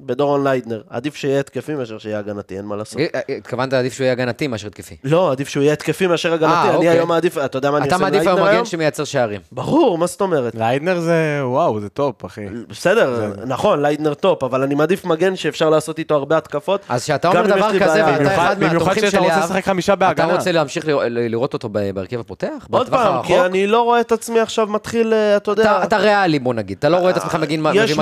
בדורון 0.00 0.44
ליידנר, 0.44 0.82
עדיף 0.90 1.14
שיהיה 1.16 1.40
התקפי 1.40 1.74
מאשר 1.74 1.98
שיהיה 1.98 2.18
הגנתי, 2.18 2.56
אין 2.56 2.64
מה 2.64 2.76
לעשות. 2.76 2.98
אה, 3.00 3.06
אה, 3.14 3.36
התכוונת 3.36 3.72
עדיף 3.72 3.92
שהוא 3.92 4.04
יהיה 4.04 4.12
הגנתי 4.12 4.46
מאשר 4.46 4.66
התקפי. 4.66 4.96
לא, 5.04 5.30
עדיף 5.32 5.48
שהוא 5.48 5.62
יהיה 5.62 5.72
התקפי 5.72 6.06
מאשר 6.06 6.32
הגנתי, 6.32 6.52
אה, 6.54 6.68
אני 6.68 6.76
אוקיי. 6.76 6.88
היום 6.90 7.08
מעדיף, 7.08 7.38
אתה 7.38 7.58
יודע 7.58 7.70
מה 7.70 7.76
אני 7.78 7.86
אתה 7.86 7.94
עושה 7.94 8.06
עם 8.06 8.12
מעדיף 8.12 8.26
היום 8.26 8.36
ליידנר 8.36 8.50
היום? 8.50 8.60
מגן 8.60 8.70
שמייצר 8.70 9.04
שערים. 9.04 9.40
ברור, 9.52 9.98
מה 9.98 10.06
זאת 10.06 10.20
אומרת? 10.20 10.54
ליידנר 10.54 11.00
זה, 11.00 11.40
וואו, 11.42 11.80
זה 11.80 11.88
top, 11.88 12.24
אחי. 12.24 12.46
בסדר, 12.68 13.32
נכון, 13.46 13.82
ליידנר 13.82 14.14
top, 14.14 14.42
אבל 14.44 14.62
אני 14.62 14.74
מעדיף 14.74 15.04
מגן 15.04 15.36
שאפשר 15.36 15.70
לעשות 15.70 15.98
איתו 15.98 16.14
הרבה 16.14 16.36
התקפות. 16.36 16.80
אז 16.88 17.02
כשאתה 17.04 17.28
אומר 17.28 17.46
דבר 17.46 17.78
כזה 17.80 18.04
ואתה 18.06 18.34
אחד 18.34 18.56
מהתומכים 18.60 18.94
שאתה 18.94 19.10
של 19.10 19.18
רוצה 19.18 19.32
יהב, 19.32 19.44
לשחק 19.44 19.64
חמישה 19.64 19.94
אתה. 19.94 20.24
רוצה 20.36 20.52
להמשיך 20.52 20.84
לראות- 21.08 21.52
אותו 21.54 21.68
בהרכב 21.68 22.20
הפותח? 22.20 22.48
עוד 22.70 22.88
פעם, 22.90 23.03
הרחוק? 23.06 23.26
כי 23.26 23.40
אני 23.40 23.66
לא 23.66 23.82
רואה 23.82 24.00
את 24.00 24.12
עצמי 24.12 24.40
עכשיו 24.40 24.66
מתחיל, 24.66 25.12
אה, 25.12 25.36
אתה 25.36 25.50
יודע... 25.50 25.62
אתה 25.76 25.84
אתה 25.84 25.96
ריאלי, 25.96 26.38
בוא 26.38 26.54
נגיד. 26.54 26.76
אתה 26.78 26.88
לא 26.88 26.96
רואה 26.96 27.10
את 27.10 27.16
עצמך 27.16 27.34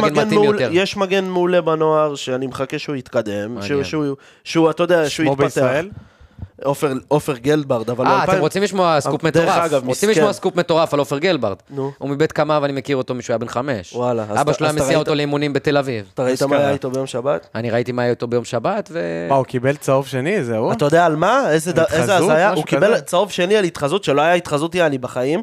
מגן 0.04 0.24
מתאים 0.26 0.44
יותר. 0.44 0.68
יש 0.72 0.96
מגן 0.96 1.24
מעולה 1.24 1.60
בנוער, 1.60 2.14
שאני 2.14 2.46
מחכה 2.46 2.78
שהוא 2.78 2.96
יתקדם. 2.96 3.58
שהוא- 4.44 4.70
אתה 4.70 4.82
יודע, 4.82 5.08
שהוא 5.08 5.24
שמו 5.26 5.32
יתפתח. 5.46 5.60
עופר- 7.08 7.36
גלברד, 7.36 7.90
אבל... 7.90 8.06
אה, 8.06 8.24
אתם 8.24 8.38
רוצים 8.38 8.62
לשמוע 8.62 9.00
סקופ 9.00 9.24
דרך 9.24 9.36
מטורף. 9.36 9.64
אגב, 9.64 9.86
רוצים 9.86 10.08
מסכן. 10.08 10.20
לשמוע 10.20 10.32
סקופ 10.32 10.56
מטורף 10.56 10.94
על 10.94 10.98
עופר 10.98 11.18
גלברד. 11.18 11.56
נו. 11.70 11.92
הוא 11.98 12.10
מבית 12.10 12.32
קמה 12.32 12.58
ואני 12.62 12.72
מכיר 12.72 12.96
אותו 12.96 13.14
משהוא 13.14 13.34
היה 13.34 13.38
בן 13.38 13.48
חמש. 13.48 13.92
וואלה, 13.94 14.24
אבא 14.40 14.52
שלו 14.52 14.66
היה 14.66 14.76
מסיע 14.76 14.98
אותו 14.98 15.14
לאימונים 15.14 15.52
בתל 15.52 15.76
אביב. 15.76 16.10
אתה 16.14 16.22
ראית 16.22 16.42
מה. 16.42 16.56
היה 16.56 16.70
איתו 16.70 16.90
ביום 16.90 17.06
שבת? 17.06 17.46
אני 17.54 17.70
ראיתי 17.70 17.92
מה 17.92 18.02
היה 18.02 18.10
איתו 18.10 18.26
ביום 18.26 18.44
שבת, 18.44 18.88
ו... 18.92 19.26
מה, 19.28 19.34
הוא 19.36 19.44
קיבל 19.44 19.76
צהוב 19.76 20.06
שני, 20.06 20.44
זה 20.44 20.56
הוא? 20.56 20.72
אתה 20.72 20.84
יודע 20.84 21.06
על 21.06 21.16
מה? 21.16 21.50
איזה 21.50 21.72
הזיה? 22.16 22.52
הוא 22.52 22.64
קיבל? 22.64 23.00
צהוב 23.00 23.30
שני 23.30 23.56
על 23.56 23.64
התחזות, 23.64 24.04
שלא 24.04 24.22
היה 24.22 24.34
התחזות 24.34 24.74
יעני 24.74 24.98
בחיים. 24.98 25.42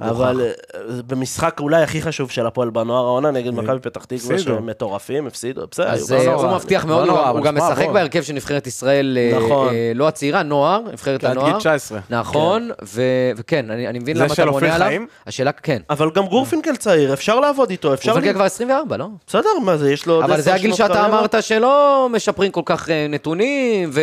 אבל 0.00 0.40
אה, 0.40 0.80
במשחק 1.06 1.60
אולי 1.60 1.82
הכי 1.82 2.02
חשוב 2.02 2.30
של 2.30 2.46
הפועל 2.46 2.70
בנוער 2.70 3.04
העונה 3.04 3.30
נגד 3.30 3.54
מכבי 3.54 3.78
פתח 3.80 4.04
תקווה. 4.04 4.38
שהם 4.38 4.66
מטורפים, 4.66 5.26
הפסידו, 5.26 5.62
בסדר. 5.70 5.86
אז 5.88 6.10
היו 6.12 6.20
אה, 6.20 6.36
בסדר. 6.36 6.46
הוא 6.48 6.54
מבטיח 6.56 6.84
מאוד, 6.84 7.08
הוא- 7.08 7.42
גם 7.42 7.54
משחק. 7.56 7.86
בהרכב 7.92 8.22
של 8.22 8.32
נבחרת 8.32 8.66
ישראל, 8.66 9.18
אה, 9.20 9.38
נכון. 9.38 9.68
אה, 9.68 9.92
לא 9.94 10.08
הצעירה, 10.08 10.42
נוער, 10.42 10.80
נבחרת 10.92 11.24
עד 11.24 11.30
גיל 11.30 11.40
הנוער. 11.40 11.58
19. 11.58 11.98
נכון, 12.10 12.70
ו- 12.84 13.02
וכן, 13.36 13.70
אני 13.70 13.88
אני 13.88 13.98
מבין 13.98 14.16
למה 14.16 14.26
אתה 14.26 14.34
של 14.34 14.48
אופיר 14.48 14.60
בונה 14.60 14.74
עליו. 14.74 14.88
חיים? 14.88 15.06
השאלה, 15.26 15.52
כן. 15.52 15.82
אבל 15.90 16.10
גם 16.14 16.26
גורפינקל 16.26 16.76
צעיר, 16.76 17.12
אפשר 17.12 17.40
לעבוד 17.40 17.70
איתו, 17.70 17.94
אפשר... 17.94 18.10
הוא 18.12 18.18
מגיע 18.18 18.32
כבר 18.32 18.44
24, 18.44 18.96
לא? 18.96 19.06
בסדר, 19.26 19.48
מה 19.64 19.76
זה, 19.76 19.92
יש 19.92 20.06
לו 20.06 20.24
אבל 20.24 20.40
זה 20.40 20.54
הגיל 20.54 20.74
שאתה? 20.74 21.06
אמרת 21.06 21.34
שלא 21.40 22.08
משפרים 22.12 22.50
כל 22.52 22.62
כך 22.64 22.90
אה, 22.90 23.06
נתונים 23.08 23.90
ו- 23.92 24.00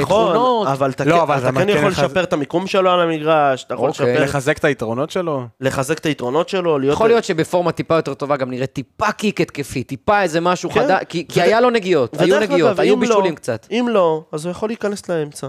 נכון, 0.00 0.26
ותכונות. 0.26 0.68
אבל 0.68 0.90
אתה 0.90 1.04
לא, 1.04 1.26
כן- 1.26 1.40
כן 1.54 1.66
כן 1.66 1.68
יכול 1.68 1.88
לשפר 1.90 2.22
את 2.22 2.32
המיקום 2.32 2.66
שלו 2.66 2.90
על 2.90 3.00
המגרש, 3.00 3.64
אתה 3.64 3.74
יכול 3.74 3.88
אוקיי. 3.90 4.12
לשפר, 4.12 4.24
לחזק 4.24 4.58
את 4.58 4.64
היתרונות 4.64 5.07
שלו. 5.10 5.46
לחזק 5.60 5.98
את 5.98 6.06
היתרונות 6.06 6.48
שלו, 6.48 6.78
להיות... 6.78 6.94
יכול 6.94 7.08
להיות 7.08 7.24
שבפורמה 7.24 7.72
טיפה 7.72 7.94
יותר 7.94 8.14
טובה 8.14 8.36
גם 8.36 8.50
נראה 8.50 8.66
טיפה 8.66 9.12
קיק 9.12 9.40
התקפי, 9.40 9.82
טיפה 9.84 10.22
איזה 10.22 10.40
משהו 10.40 10.70
כן. 10.70 10.80
חדש, 10.80 11.02
כי 11.08 11.42
היה 11.42 11.60
לו 11.60 11.70
נגיעות, 11.70 12.20
היו 12.20 12.40
נגיעות, 12.40 12.78
היו 12.78 12.94
אם 12.94 13.00
בישולים 13.00 13.32
לא- 13.32 13.36
קצת. 13.36 13.66
אם 13.70 13.86
לא, 13.90 14.24
אז 14.32 14.44
הוא 14.44 14.50
יכול 14.50 14.68
להיכנס 14.68 15.08
לאמצע. 15.08 15.48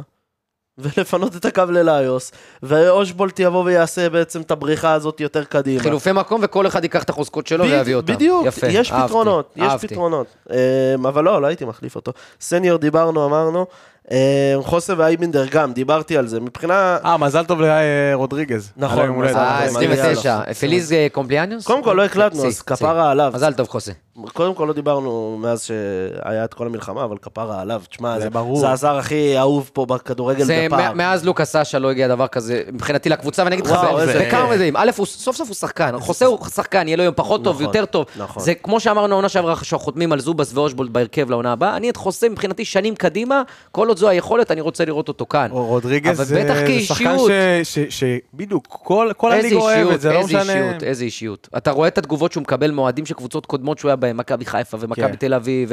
ולפנות 0.81 1.35
את 1.35 1.45
הקו 1.45 1.63
ללאיוס, 1.69 2.31
ואושבולט 2.63 3.39
יבוא 3.39 3.63
ויעשה 3.63 4.09
בעצם 4.09 4.41
את 4.41 4.51
הבריחה 4.51 4.93
הזאת 4.93 5.21
יותר 5.21 5.43
קדימה. 5.43 5.81
חילופי 5.81 6.11
מקום 6.11 6.41
וכל 6.43 6.67
אחד 6.67 6.83
ייקח 6.83 7.03
את 7.03 7.09
החוזקות 7.09 7.47
שלו 7.47 7.65
ויביא 7.65 7.95
אותם. 7.95 8.13
בדיוק, 8.13 8.45
יפה, 8.45 8.67
יש 8.67 8.91
אהבתי, 8.91 9.07
פתרונות, 9.07 9.53
יש. 9.55 9.73
פתרונות. 9.81 10.27
אמ, 10.49 11.05
אבל 11.05 11.23
לא, 11.23 11.41
לא 11.41 11.47
הייתי 11.47 11.65
מחליף 11.65 11.95
אותו. 11.95 12.11
סניור 12.41 12.77
דיברנו, 12.77 13.25
אמרנו. 13.25 13.65
אמ, 14.11 14.17
חוסה 14.61 14.93
ואייבינדר 14.97 15.45
גם, 15.51 15.73
דיברתי 15.73 16.17
על 16.17 16.27
זה. 16.27 16.39
מבחינה... 16.39 16.97
אה, 17.05 17.17
מזל 17.17 17.45
טוב 17.45 17.61
לרודריגז. 17.61 18.71
נכון, 18.77 18.99
היום 18.99 19.15
הולדת. 19.15 19.31
מזל 19.31 19.39
אה, 19.39 19.59
טוב, 19.59 19.77
29. 19.77 20.39
מגיע 20.39 20.53
feliz 20.53 20.93
אה, 20.93 21.07
cumpleaños? 21.11 21.65
קודם 21.65 21.83
כל, 21.83 21.93
לא 21.93 22.05
הקלטנו, 22.05 22.45
אז. 22.45 22.61
כפרה 22.61 23.11
עליו. 23.11 23.31
מזל 23.35 23.53
טוב, 23.53 23.67
חוסה. 23.67 23.91
קודם 24.33 24.55
כל 24.55 24.65
לא 24.65 24.73
דיברנו 24.73 25.37
מאז 25.41 25.63
שהיה 25.63 26.45
את 26.45 26.53
כל 26.53 26.65
המלחמה, 26.65 27.03
אבל 27.03 27.17
כפרה 27.17 27.61
עליו. 27.61 27.81
תשמע, 27.89 28.19
זה 28.19 28.29
ברור. 28.29 28.59
זה 28.59 28.71
הזר 28.71 28.97
הכי 28.97 29.39
אהוב 29.39 29.69
פה 29.73 29.85
בכדורגל. 29.85 30.45
מ- 30.71 30.97
מאז 30.97 31.25
לוקאס 31.25 31.51
סאשה 31.51 31.79
לא 31.79 31.91
הגיע 31.91 32.07
דבר 32.07 32.27
כזה 32.27 32.63
מבחינתי 32.73 33.09
לקבוצה, 33.09 33.43
ואני 33.43 33.55
אגיד 33.55 33.67
לך 33.67 33.79
בכמה 34.21 34.49
מדדים. 34.49 34.77
א', 34.77 34.91
סוף 35.05 35.35
סוף 35.35 35.47
הוא 35.47 35.55
שחקן, 35.55 35.99
חוסה 35.99 36.25
הוא 36.25 36.47
שחקן, 36.55 36.87
יהיה 36.87 36.97
לו 36.97 37.03
יום 37.03 37.13
פחות 37.17 37.43
טוב, 37.43 37.55
נכון, 37.55 37.65
יותר 37.65 37.85
טוב. 37.85 38.05
נכון. 38.17 38.43
זה 38.43 38.53
כמו 38.53 38.79
שאמרנו 38.79 39.13
העונה 39.13 39.29
שעברה, 39.29 39.55
שאנחנו 39.55 39.79
חותמים 39.85 40.11
על 40.11 40.19
זובס 40.19 40.51
ואושבולט 40.53 40.89
בהרכב 40.91 41.29
לעונה 41.29 41.51
הבאה. 41.51 41.77
אני 41.77 41.89
את 41.89 41.97
חוסה 41.97 42.29
מבחינתי 42.29 42.65
שנים 42.65 42.95
קדימה, 42.95 43.41
כל 43.71 43.88
עוד 43.89 43.97
זו 43.97 44.09
היכולת, 44.09 44.51
אני 44.51 44.61
רוצה 44.61 44.85
לראות 44.85 45.07
אותו 45.07 45.25
כאן. 45.25 45.47
או 45.51 45.65
רודריגז 45.65 46.17
אבל 46.17 46.25
זה 46.25 46.41
שחקן 46.47 46.65
כאישיות. 46.65 47.31
ש- 47.63 47.79
ש- 47.79 47.99
שבדיוק, 48.33 48.67
כל 48.69 49.11
כל 49.17 49.31
איזה 49.31 49.47
הליגה 49.47 49.61
אוהבת, 49.61 50.01
זה 50.01 50.11
לא 50.13 50.19
איזה 50.19 50.37
משנה. 50.37 50.53
אישיות, 50.53 50.83
איזה 50.83 51.03
אישיות. 51.03 51.49
אתה 51.57 51.71
רואה 51.71 51.87
את 51.87 51.97
התגובות 51.97 52.31
שהוא 52.31 52.41
מקבל 52.41 52.71
מאוהדים 52.71 53.05
של 53.05 53.13
קבוצות 53.13 53.45
קודמות 53.45 53.77
שהוא 53.79 53.89
היה 53.89 53.95
בהן, 53.95 54.15
מכבי 54.15 54.45
חיפה 54.45 54.77
ומכבי 54.79 55.07
כן. 55.07 55.15
תל 55.15 55.33
אביב, 55.33 55.71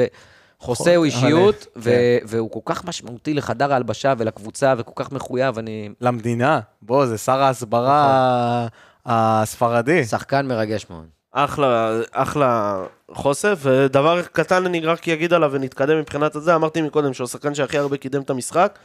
וחוסה 0.61 0.95
הוא 0.95 1.05
אישיות, 1.05 1.65
אבל- 1.75 1.83
ו- 1.85 2.17
והוא 2.27 2.51
כל 2.51 2.59
כך 2.65 2.85
משמעותי 2.85 3.33
לחדר 3.33 3.73
ההלבשה 3.73 4.13
ולקבוצה, 4.17 4.73
וכל 4.77 4.91
כך 5.03 5.11
מחויב, 5.11 5.57
אני... 5.57 5.89
למדינה. 6.01 6.59
בוא, 6.81 7.05
זה 7.05 7.17
שר 7.17 7.43
ההסברה 7.43 8.67
הספרדי. 9.05 10.05
שחקן 10.05 10.47
מרגש 10.47 10.85
מאוד. 10.89 11.05
אחלה, 11.31 11.91
אחלה 12.11 12.77
חוסה, 13.11 13.53
ודבר 13.61 14.21
קטן 14.21 14.65
אני 14.65 14.79
רק 14.79 15.09
אגיד 15.09 15.33
עליו 15.33 15.51
ונתקדם 15.53 15.99
מבחינת 15.99 16.35
הזה, 16.35 16.55
אמרתי 16.55 16.81
מקודם 16.81 17.13
שהוא 17.13 17.25
השחקן 17.25 17.55
שהכי 17.55 17.77
הרבה 17.77 17.97
קידם 17.97 18.21
את 18.21 18.29
המשחק, 18.29 18.79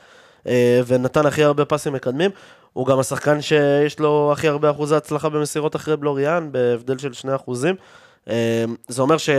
אה, 0.46 0.80
ונתן 0.86 1.26
הכי 1.26 1.44
הרבה 1.44 1.64
פסים 1.64 1.92
מקדמים, 1.92 2.30
הוא 2.72 2.86
גם 2.86 2.98
השחקן 2.98 3.40
שיש 3.40 3.98
לו 3.98 4.30
הכי 4.32 4.48
הרבה 4.48 4.70
אחוזי 4.70 4.94
הצלחה 4.96 5.28
במסירות 5.28 5.76
אחרי 5.76 5.96
בלוריאן, 5.96 6.48
בהבדל 6.52 6.98
של 6.98 7.12
2 7.12 7.34
אחוזים. 7.34 7.74
אה, 8.30 8.64
זה 8.88 9.02
אומר 9.02 9.16
ש... 9.18 9.30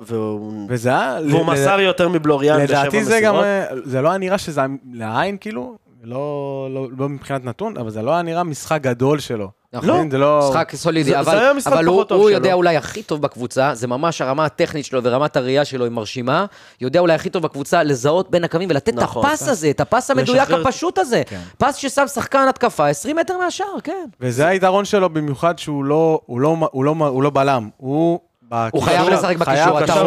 והוא, 0.00 0.66
וזה 0.68 0.88
היה... 0.88 1.18
והוא 1.30 1.46
ל- 1.46 1.50
מסר 1.52 1.80
יותר 1.80 2.08
מבלוריאן 2.08 2.64
בשבע 2.64 2.80
לדעתי 2.80 3.00
מסירות. 3.00 3.08
זה 3.08 3.20
גם, 3.20 3.34
אה, 3.34 3.64
זה 3.84 4.00
לא 4.00 4.08
היה 4.08 4.18
נראה 4.18 4.38
שזה 4.38 4.60
לעין 4.92 5.36
כאילו, 5.40 5.76
לא, 6.02 6.68
לא, 6.70 6.88
לא 6.98 7.08
מבחינת 7.08 7.44
נתון, 7.44 7.76
אבל 7.76 7.90
זה 7.90 8.02
לא 8.02 8.10
היה 8.10 8.22
נראה 8.22 8.42
משחק 8.42 8.80
גדול 8.82 9.18
שלו. 9.18 9.57
נכון. 9.72 9.90
מבין? 9.90 10.10
זה 10.10 10.18
לא... 10.18 10.48
משחק 10.50 10.72
סולידי, 10.76 11.10
זה- 11.10 11.20
אבל, 11.20 11.32
זה 11.32 11.40
היה 11.40 11.52
משחק 11.52 11.72
אבל 11.72 11.84
הוא, 11.84 11.96
הוא 11.96 12.06
שלו. 12.08 12.28
יודע 12.30 12.52
אולי 12.52 12.76
הכי 12.76 13.02
טוב 13.02 13.22
בקבוצה, 13.22 13.74
זה 13.74 13.86
ממש 13.86 14.20
הרמה 14.20 14.44
הטכנית 14.44 14.84
שלו 14.84 15.00
ורמת 15.04 15.36
הראייה 15.36 15.64
שלו 15.64 15.84
היא 15.84 15.92
מרשימה, 15.92 16.46
יודע 16.80 17.00
אולי 17.00 17.14
הכי 17.14 17.30
טוב 17.30 17.42
בקבוצה 17.42 17.82
לזהות 17.82 18.30
בין 18.30 18.44
הקווים 18.44 18.68
ולתת 18.70 18.94
נכון. 18.94 19.22
את 19.26 19.32
הפס 19.32 19.48
הזה, 19.48 19.70
את 19.70 19.80
הפס 19.80 20.10
המדויק 20.10 20.42
לשחרר- 20.42 20.60
הפשוט 20.68 20.98
הזה. 20.98 21.22
כן. 21.26 21.40
פס 21.58 21.76
ששם 21.76 22.06
שחקן 22.06 22.46
התקפה 22.48 22.86
20 22.88 23.16
מטר 23.16 23.38
מהשער, 23.38 23.80
כן. 23.84 24.06
וזה 24.20 24.46
היתרון 24.46 24.84
שלו 24.84 25.08
במיוחד 25.08 25.58
שהוא 25.58 25.84
לא, 25.84 26.20
הוא 26.26 26.40
לא, 26.40 26.56
הוא 26.70 26.84
לא, 26.84 26.94
הוא 26.98 27.22
לא 27.22 27.30
בלם, 27.30 27.68
הוא... 27.76 28.20
הוא 28.70 28.82
חייב 28.82 29.08
לשחק 29.08 29.36
בקישור, 29.36 29.84
אתה 29.84 30.02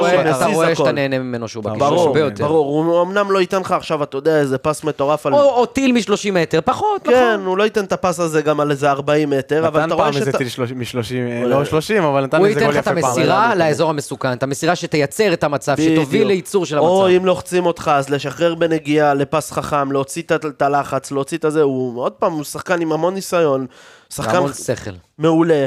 רואה-. 0.54 0.76
שאתה 0.76 0.92
נהנה 0.92 1.20
ממנו 1.20 1.48
שהוא 1.48 1.64
בקישור, 1.64 1.90
ברור, 1.90 2.08
הרבה 2.08 2.20
יותר. 2.20 2.48
ברור, 2.48 2.86
הוא 2.86 3.02
אמנם 3.02 3.32
לא 3.32 3.40
ייתן 3.40 3.62
לך 3.62 3.72
עכשיו, 3.72 4.04
אתה 4.04 4.18
יודע, 4.18 4.40
איזה 4.40 4.58
פס 4.58 4.84
מטורף 4.84 5.26
על... 5.26 5.34
או 5.34 5.40
או 5.40 5.66
טיל 5.66 5.92
מ-30 5.92 6.32
מטר, 6.32 6.60
פחות, 6.66 7.02
כן, 7.04 7.34
נכון. 7.34 7.46
הוא 7.46 7.58
לא 7.58 7.64
ייתן 7.64 7.84
את 7.84 7.92
הפס 7.92 8.20
הזה 8.20 8.42
גם 8.42 8.60
על 8.60 8.72
איזה 8.72 8.92
40 8.92 9.30
מטר, 9.30 9.68
אבל 9.68 9.80
נתן 9.80 9.88
אתה 9.88 9.96
רואה 9.96 10.06
פעם 10.06 10.16
איזה 10.16 10.32
שאתה... 10.32 10.38
טיל 10.38 10.76
מ-30, 10.76 11.48
לא 11.48 11.66
30, 11.66 12.04
אבל 12.04 12.24
נתן 12.24 12.38
הוא 12.38 12.48
איזה 12.48 12.60
ייתן 12.60 12.72
גול 12.72 12.80
לך 12.80 12.88
את 12.88 12.92
יפה 12.92 13.02
פעם. 13.02 13.10
המסירה 13.10 13.56
לאזור 13.56 13.90
המסוכן, 13.90 14.34
את 14.34 14.44
המסירה 14.44 14.76
שתייצר 14.76 15.34
את 15.34 15.44
המצב, 15.44 15.76
שתוביל. 15.78 16.28
לייצור 16.28 16.66
של 16.66 16.80
או 16.80 17.06
המצב. 17.06 17.16
אם 17.18 17.26
לוחצים 17.26 17.66
אותך, 17.66 17.92
אז 17.94 18.10
לשחרר 18.10 18.56
בנגיעה, 18.56 19.14
לפס 19.14 19.52
חכם, 19.52 19.92
להוציא 19.92 20.22
את 20.22 20.32
את 20.32 20.62
הלחץ, 20.62 21.12
להוציא 21.12 21.38
את 21.38 21.46
הזה, 21.46 21.62
הוא 21.62 22.02
עוד 22.02 22.12
פעם, 22.12 22.34
הוא 22.34 22.44
שחקן 22.44 22.82
עם 22.82 22.92
המון 22.92 23.14
ניסיון, 23.14 23.66
שחקן 24.10 24.36
המון 24.36 24.54
שכל. 24.54 24.92
מעולה, 25.18 25.66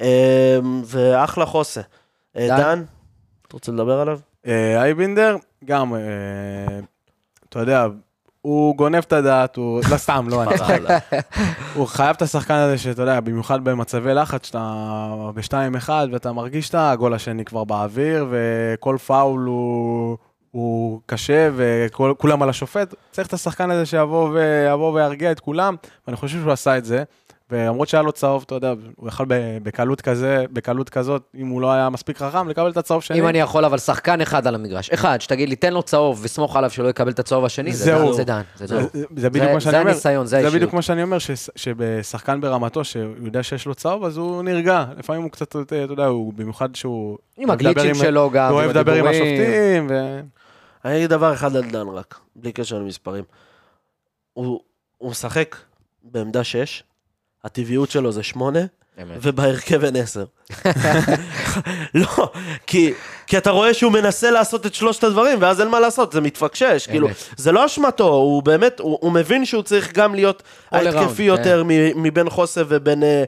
אמ, 0.00 0.06
ואחלה 0.84 1.46
חוסה. 1.46 1.80
אה, 2.36 2.48
דן? 2.48 2.82
אתה 3.46 3.56
רוצה 3.56 3.72
לדבר 3.72 4.00
עליו? 4.00 4.18
אה, 4.46 4.82
אייבינדר, 4.82 5.36
גם, 5.64 5.94
אה, 5.94 6.00
אתה 7.48 7.58
יודע, 7.58 7.86
הוא 8.42 8.76
גונב 8.76 8.98
את 8.98 9.12
הדעת, 9.12 9.56
הוא... 9.56 9.80
לא 9.90 9.96
סתם, 9.96 10.26
לא, 10.30 10.42
אני 10.42 10.58
צוחק. 10.58 10.80
הוא 11.76 11.86
חייב 11.86 12.16
את 12.16 12.22
השחקן 12.22 12.54
הזה 12.54 12.78
שאתה 12.78 13.02
יודע, 13.02 13.20
במיוחד 13.20 13.64
במצבי 13.64 14.14
לחץ, 14.14 14.46
שאתה 14.46 15.30
ב-2-1 15.34 15.90
ואתה 16.12 16.32
מרגיש 16.32 16.68
את 16.68 16.74
הגול 16.78 17.14
השני 17.14 17.44
כבר 17.44 17.64
באוויר, 17.64 18.26
וכל 18.30 18.96
פאול 19.06 19.40
הוא, 19.40 20.16
הוא 20.50 21.00
קשה, 21.06 21.50
וכולם 21.56 22.42
על 22.42 22.48
השופט. 22.48 22.94
צריך 23.10 23.28
את 23.28 23.32
השחקן 23.32 23.70
הזה 23.70 23.86
שיבוא 23.86 24.28
ויבוא 24.28 24.92
וירגיע 24.92 25.32
את 25.32 25.40
כולם, 25.40 25.76
ואני 26.06 26.16
חושב 26.16 26.40
שהוא 26.40 26.52
עשה 26.52 26.78
את 26.78 26.84
זה. 26.84 27.04
ולמרות 27.50 27.88
שהיה 27.88 28.02
לו 28.02 28.12
צהוב, 28.12 28.42
אתה 28.46 28.54
יודע, 28.54 28.74
הוא 28.96 29.08
יכל 29.08 29.24
ב- 29.28 29.58
בקלות 29.62 30.00
כזה, 30.00 30.44
בקלות 30.52 30.90
כזאת, 30.90 31.22
אם 31.34 31.46
הוא 31.48 31.60
לא 31.60 31.72
היה 31.72 31.88
מספיק 31.90 32.18
חכם, 32.18 32.48
לקבל 32.48 32.70
את 32.70 32.76
הצהוב 32.76 33.02
שני. 33.02 33.18
אם 33.18 33.26
אני 33.28 33.38
יכול, 33.38 33.64
אבל 33.64 33.78
שחקן 33.78 34.20
אחד 34.20 34.46
על 34.46 34.54
המגרש. 34.54 34.90
אחד, 34.90 35.20
שתגיד 35.20 35.48
לי, 35.48 35.56
תן 35.56 35.72
לו 35.72 35.82
צהוב 35.82 36.20
וסמוך 36.22 36.56
עליו 36.56 36.70
שלא 36.70 36.88
יקבל 36.88 37.10
את 37.10 37.18
הצהוב 37.18 37.44
השני, 37.44 37.72
זה. 37.72 37.90
דן, 37.92 38.12
זה 38.12 38.24
דן. 38.24 38.40
זה 38.56 38.66
דן. 38.66 38.82
זה, 38.92 39.04
זה 39.16 39.30
בדיוק 39.30 39.46
זה- 39.46 39.54
מה 39.54 39.60
שאני 39.60 39.70
זה 39.72 39.78
אומר. 39.78 39.90
הניסיון, 39.90 40.26
זה 40.26 40.30
זה 40.30 40.36
האישיות. 40.36 40.54
בדיוק 40.54 40.72
מה 40.72 40.82
שאני 40.82 41.02
אומר, 41.02 41.18
ש, 41.18 41.30
שבשחקן 41.56 42.40
ברמתו, 42.40 42.84
שהוא 42.84 43.14
יודע 43.24 43.42
שיש 43.42 43.66
לו 43.66 43.74
צהוב, 43.74 44.04
אז 44.04 44.16
הוא 44.16 44.42
נרגע. 44.42 44.84
לפעמים 44.98 45.22
הוא 45.22 45.30
קצת, 45.30 45.56
אתה 45.56 45.76
יודע, 45.76 46.06
הוא 46.06 46.32
במיוחד 46.32 46.74
שהוא... 46.74 47.18
עם 47.36 47.50
הגליצ'ים 47.50 47.94
שלו 47.94 48.30
גם, 48.30 48.50
הוא 48.50 48.58
אוהב 48.60 48.70
לדבר 48.70 48.92
עם. 48.94 49.06
השופטים, 49.06 49.86
ו... 49.90 50.20
אני 50.84 50.96
אגיד 50.96 51.10
דבר 51.10 51.34
אחד 51.34 51.56
על 51.56 51.70
דן 51.70 51.88
רק, 51.88 52.18
בלי 52.36 52.52
קשר 52.52 52.78
למספרים. 52.78 53.24
הוא 54.32 54.60
הוא 54.98 55.10
משחק 55.10 55.56
בעמדה 56.02 56.44
6, 56.44 56.82
הטבעיות 57.44 57.90
שלו 57.90 58.12
זה 58.12 58.22
8, 58.22 58.58
אמת. 59.02 59.18
ובהרכב 59.22 59.84
אין 59.84 59.96
10. 59.96 60.24
לא, 61.94 62.30
כי, 62.66 62.92
כי 63.26 63.38
אתה 63.38 63.50
רואה 63.50 63.74
שהוא 63.74 63.92
מנסה 63.92 64.30
לעשות 64.30 64.66
את 64.66 64.74
שלושת 64.74 65.04
הדברים, 65.04 65.38
ואז 65.42 65.60
אין 65.60 65.68
מה 65.68 65.80
לעשות, 65.80 66.12
זה 66.12 66.20
מתפקשש. 66.20 66.86
כאילו, 66.86 67.08
זה 67.36 67.52
לא 67.52 67.66
אשמתו, 67.66 68.08
הוא 68.08 68.42
באמת, 68.42 68.80
הוא, 68.80 68.98
הוא 69.00 69.12
מבין 69.12 69.44
שהוא 69.44 69.62
צריך 69.62 69.92
גם 69.92 70.14
להיות 70.14 70.42
ההתקפי 70.70 71.22
יותר 71.22 71.62
מ- 71.66 72.02
מבין 72.02 72.30
חוסה 72.30 72.62
ובין... 72.68 73.02
אה, 73.02 73.24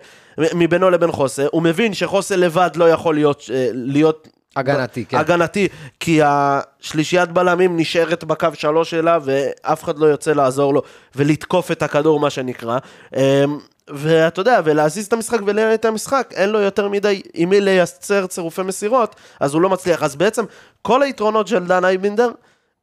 מבינו 0.54 0.90
לבין 0.90 1.12
חוסה, 1.12 1.46
הוא 1.50 1.62
מבין 1.62 1.94
שחוסה 1.94 2.36
לבד 2.36 2.70
לא 2.76 2.90
יכול 2.90 3.14
להיות, 3.14 3.42
אה, 3.54 3.68
להיות 3.72 4.28
הגנתי, 4.56 5.04
כן. 5.04 5.16
הגנתי, 5.16 5.68
כי 6.00 6.20
השלישיית 6.24 7.30
בלמים 7.30 7.76
נשארת 7.76 8.24
בקו 8.24 8.48
שלוש 8.54 8.90
שלה, 8.90 9.18
ואף 9.24 9.84
אחד 9.84 9.98
לא 9.98 10.06
יוצא 10.06 10.32
לעזור 10.32 10.74
לו 10.74 10.82
ולתקוף 11.16 11.70
את 11.70 11.82
הכדור, 11.82 12.20
מה 12.20 12.30
שנקרא. 12.30 12.78
ואתה 13.90 14.40
יודע, 14.40 14.60
ולהזיז 14.64 15.06
את 15.06 15.12
המשחק 15.12 15.38
ולנהל 15.46 15.74
את 15.74 15.84
המשחק, 15.84 16.32
אין 16.34 16.50
לו 16.50 16.60
יותר 16.60 16.88
מדי 16.88 17.22
עם 17.34 17.50
מי 17.50 17.60
לייצר 17.60 18.26
צירופי 18.26 18.62
מסירות, 18.62 19.16
אז 19.40 19.54
הוא 19.54 19.62
לא 19.62 19.68
מצליח. 19.68 20.02
אז 20.02 20.16
בעצם, 20.16 20.44
כל 20.82 21.02
היתרונות 21.02 21.48
של 21.48 21.66
דן 21.66 21.84
אייבינדר, 21.84 22.30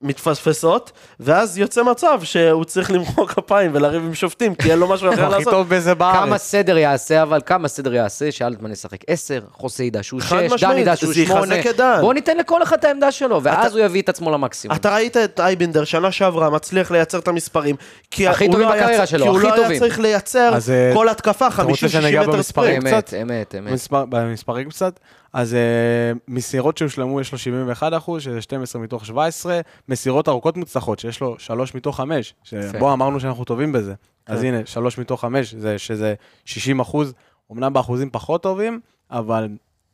מתפספסות, 0.01 0.91
ואז 1.19 1.57
יוצא 1.57 1.83
מצב 1.83 2.19
שהוא 2.23 2.65
צריך 2.65 2.91
למחוא 2.91 3.27
כפיים 3.27 3.71
ולריב 3.73 4.03
עם 4.03 4.13
שופטים, 4.13 4.55
כי 4.55 4.71
אין 4.71 4.79
לו 4.79 4.87
משהו 4.87 5.09
אחר 5.13 5.25
הוא 5.25 5.25
הכי 5.25 5.37
לעשות. 5.37 5.53
טוב 5.53 5.69
בזה 5.69 5.95
כמה 5.95 6.25
בארץ. 6.25 6.41
סדר 6.41 6.77
יעשה, 6.77 7.21
אבל 7.21 7.41
כמה 7.45 7.67
סדר 7.67 7.93
יעשה 7.93 8.31
שאלטמן 8.31 8.71
ישחק 8.71 8.99
10, 9.07 9.39
חוסה 9.51 9.83
ידע 9.83 10.03
שהוא 10.03 10.21
6, 10.21 10.27
חד 10.27 10.41
דן 10.59 10.77
ידע 10.77 10.95
שהוא 10.95 11.13
זה 11.13 11.25
8. 11.25 11.55
יחזק 11.55 11.69
את 11.69 11.77
דן. 11.77 11.97
בוא 12.01 12.13
ניתן 12.13 12.37
לכל 12.37 12.63
אחד 12.63 12.77
את 12.77 12.83
העמדה 12.83 13.11
שלו, 13.11 13.43
ואז 13.43 13.75
הוא 13.75 13.85
יביא 13.85 14.01
את 14.01 14.09
עצמו 14.09 14.31
למקסימום. 14.31 14.77
אתה 14.77 14.95
ראית 14.95 15.17
את 15.17 15.39
אייבינדר 15.39 15.83
שנה 15.83 16.11
שעברה 16.11 16.49
מצליח 16.49 16.91
לייצר 16.91 17.19
את 17.19 17.27
המספרים, 17.27 17.75
כי 18.11 18.27
הכי 18.27 18.45
הוא 18.45 18.51
טובים 18.51 18.67
לא 18.67 18.73
היה 18.73 19.05
לא. 19.17 19.79
צריך 19.79 19.99
לייצר 19.99 20.51
אז, 20.55 20.69
אה, 20.69 20.91
כל 20.93 21.09
התקפה, 21.09 21.47
רוצה 21.47 21.87
50-60 21.87 21.89
שניגע 21.89 22.21
מטר 22.21 22.31
במספרים? 22.31 22.81
ספרינט. 22.81 23.13
אמת, 23.13 23.13
אמת, 23.21 23.55
אמת. 23.55 23.71
במספר, 23.71 24.05
במספרים 24.09 24.69
קצת, 24.69 24.99
אז 25.33 25.53
אה, 25.53 26.11
מסירות 26.27 26.77
שהושלמו 26.77 27.21
יש 27.21 27.31
לו 27.31 27.37
71 27.37 27.93
אחוז, 27.93 28.21
שזה 28.21 28.41
12 28.41 28.81
מתוך 28.81 29.05
17, 29.05 29.61
מסירות 29.89 30.29
ארוכות 30.29 30.57
מוצלחות, 30.57 30.99
שיש 30.99 31.21
לו 31.21 31.35
3 31.39 31.75
מתוך 31.75 31.97
5, 31.97 32.33
שבו 32.43 32.93
אמרנו 32.93 33.19
שאנחנו 33.19 33.43
טובים 33.43 33.71
בזה. 33.71 33.93
אז 34.27 34.41
כן. 34.41 34.47
הנה, 34.47 34.65
3 34.65 34.97
מתוך 34.97 35.21
5, 35.21 35.53
זה, 35.53 35.77
שזה 35.77 36.13
60 36.45 36.79
אחוז, 36.79 37.13
אמנם 37.51 37.73
באחוזים 37.73 38.09
פחות 38.09 38.43
טובים, 38.43 38.79
אבל 39.11 39.47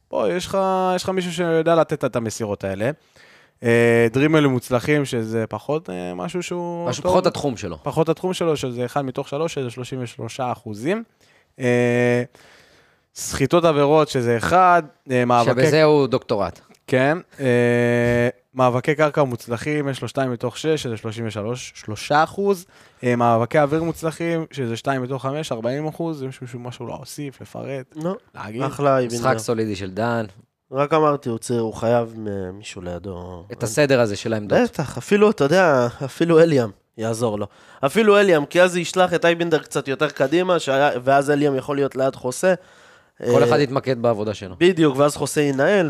פה 0.08 0.30
יש 0.32 0.46
לך, 0.46 0.58
יש 0.96 1.04
לך 1.04 1.10
מישהו 1.10 1.34
שיודע 1.34 1.76
לתת 1.76 2.06
את 2.06 2.16
המסירות 2.16 2.64
האלה. 2.64 2.92
אה, 3.64 4.08
דרימלים 4.12 4.52
מוצלחים, 4.52 5.06
שזה 5.06 5.48
פחות 5.50 5.90
אה, 5.90 6.14
משהו 6.14 6.44
שהוא... 6.44 6.90
משהו 6.90 7.04
טוב. 7.04 7.12
פחות 7.12 7.26
התחום 7.26 7.58
שלו. 7.58 7.78
פחות 7.84 8.10
התחום 8.10 8.34
שלו, 8.34 8.58
שזה 8.58 8.86
1 8.86 9.04
מתוך 9.04 9.30
3, 9.30 9.54
שזה 9.54 9.70
33 9.70 10.40
אחוזים. 10.40 11.04
סחיטות 13.16 13.66
עבירות, 13.66 14.08
שזה 14.10 14.38
1, 14.38 14.84
אה, 15.12 15.26
מאבקי... 15.26 15.52
שבזה 15.62 15.84
הוא 15.84 16.08
דוקטורט. 16.08 16.60
כן. 16.88 17.18
אה, 17.40 17.46
מאבקי 18.54 18.96
קרקע 18.96 19.24
מוצלחים, 19.24 19.90
יש 19.90 20.02
לו 20.02 20.08
2 20.08 20.32
מתוך 20.32 20.58
6, 20.58 20.68
שזה 20.84 20.98
33 20.98 21.72
3 21.76 22.12
אחוז. 22.12 22.66
אה, 23.04 23.16
מאבקי 23.16 23.60
אוויר 23.60 23.84
מוצלחים, 23.84 24.46
שזה 24.52 24.78
2 24.78 25.02
מתוך 25.04 25.22
5, 25.24 25.52
40 25.52 25.88
אחוז. 25.88 26.24
יש 26.24 26.42
מישהו 26.42 26.60
משהו 26.60 26.88
להוסיף, 26.88 27.42
לפרט, 27.42 27.86
נו, 27.96 28.16
להגיד. 28.36 28.62
אחלה. 28.62 28.98
משחק 29.06 29.38
סולידי 29.38 29.76
של 29.76 29.92
דן, 29.92 30.26
רק 30.72 30.94
אמרתי, 30.94 31.30
הוא 31.30 31.38
צעיר, 31.38 31.60
הוא 31.62 31.74
חייב 31.74 32.14
מ- 32.18 32.58
מישהו 32.58 32.82
לידו. 32.82 33.46
את 33.52 33.64
הסדר 33.64 34.00
הזה 34.02 34.16
של 34.16 34.34
העמדות. 34.34 34.60
בטח, 34.64 34.98
אפילו, 34.98 35.30
אתה 35.30 35.44
יודע, 35.44 35.88
אפילו 36.06 36.40
אליאם 36.40 36.70
יעזור 36.98 37.40
לו. 37.40 37.48
אפילו 37.86 38.18
אליאם, 38.18 38.46
כי 38.46 38.62
אז 38.62 38.72
זה 38.72 38.80
ישלח 38.80 39.14
את 39.14 39.26
אייבינדר 39.26 39.60
קצת 39.60 39.88
יותר 39.88 40.10
קדימה, 40.10 40.60
שהיה- 40.60 40.92
ואז 41.04 41.30
אליאם 41.32 41.56
יכול 41.56 41.76
להיות 41.76 41.96
ליד 41.96 42.16
חוסה. 42.16 42.54
כל 43.34 43.44
אה, 43.44 43.50
אחד 43.50 43.60
יתמקד 43.60 44.02
בעבודה 44.02 44.34
שלו. 44.34 44.56
בדיוק, 44.60 44.98
ואז 44.98 45.16
חוסה 45.16 45.42
ינהל, 45.42 45.90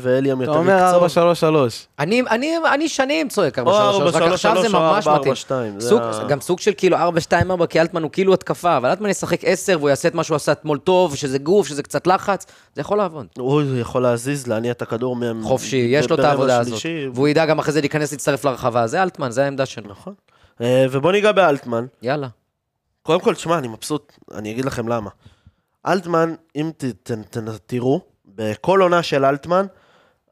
ואליאם 0.00 0.42
אתה 0.42 0.50
יותר 0.50 0.58
אומר 0.58 0.72
4, 0.78 0.86
יקצור. 1.06 1.08
3, 1.08 1.40
3. 1.40 1.86
אני, 1.98 2.22
אני, 2.30 2.54
אני 2.74 2.88
שנים 2.88 3.28
צועק 3.28 3.58
4 3.58 3.70
או 3.70 3.92
3 4.00 4.14
4, 4.14 4.18
רק 4.18 4.22
3, 4.28 4.32
עכשיו 4.32 4.62
זה 4.62 4.68
3, 4.68 4.74
או 4.74 4.80
ממש 4.80 5.06
4, 5.06 5.18
מתאים. 5.20 5.34
2, 5.34 5.80
זה 5.80 5.88
סוג, 5.88 6.00
ה- 6.02 6.24
גם 6.28 6.40
סוג 6.40 6.60
של 6.60 6.70
כאילו 6.76 6.96
4 6.96 7.20
2 7.20 7.50
4 7.50 7.66
כי 7.66 7.80
אלטמן 7.80 8.02
הוא 8.02 8.10
כאילו 8.10 8.34
התקפה, 8.34 8.76
אבל 8.76 8.88
אלטמן 8.88 9.08
ישחק 9.08 9.44
10 9.44 9.76
והוא 9.78 9.88
יעשה 9.90 10.08
את 10.08 10.14
מה 10.14 10.24
שהוא 10.24 10.36
עשה 10.36 10.52
אתמול 10.52 10.78
טוב, 10.78 11.16
שזה 11.16 11.38
גוף, 11.38 11.66
שזה 11.66 11.82
קצת 11.82 12.06
לחץ, 12.06 12.46
זה 12.74 12.80
יכול 12.80 12.98
לעבוד. 12.98 13.26
הוא 13.38 13.62
יכול 13.80 14.02
להזיז, 14.02 14.46
להניע 14.46 14.72
את 14.72 14.82
הכדור 14.82 15.16
מהם. 15.16 15.42
חופשי, 15.44 15.76
יש 15.90 16.10
לו 16.10 16.16
את 16.16 16.24
העבודה 16.24 16.58
הזאת. 16.60 16.80
והוא 17.14 17.28
ידע 17.28 17.46
גם 17.46 17.58
אחרי 17.58 17.72
זה 17.72 17.80
להיכנס 17.80 18.12
להצטרף 18.12 18.44
לרחבה, 18.44 18.86
זה 18.86 19.02
אלטמן, 19.02 19.30
זה 19.30 19.44
העמדה 19.44 19.66
שלו. 19.66 19.90
נכון. 19.90 20.14
אה, 20.60 20.86
ובוא 20.90 21.12
ניגע 21.12 21.32
באלטמן. 21.32 21.86
יאללה. 22.02 22.28
קודם 23.02 23.20
כל, 23.20 23.34
תשמע, 23.34 23.58
אני 23.58 23.68
מבסוט, 23.68 24.12
אני 24.34 24.50
אגיד 24.50 24.64
לכם 24.64 24.88
למה. 24.88 25.10
אלטמן, 25.86 26.34
אם 26.56 26.70
ת, 26.76 26.84
ת, 26.84 27.12
ת, 27.12 27.38
תראו, 27.66 28.00
בכל 28.24 28.80
עונה 28.82 29.02
של 29.02 29.24
אלטמן, 29.24 29.66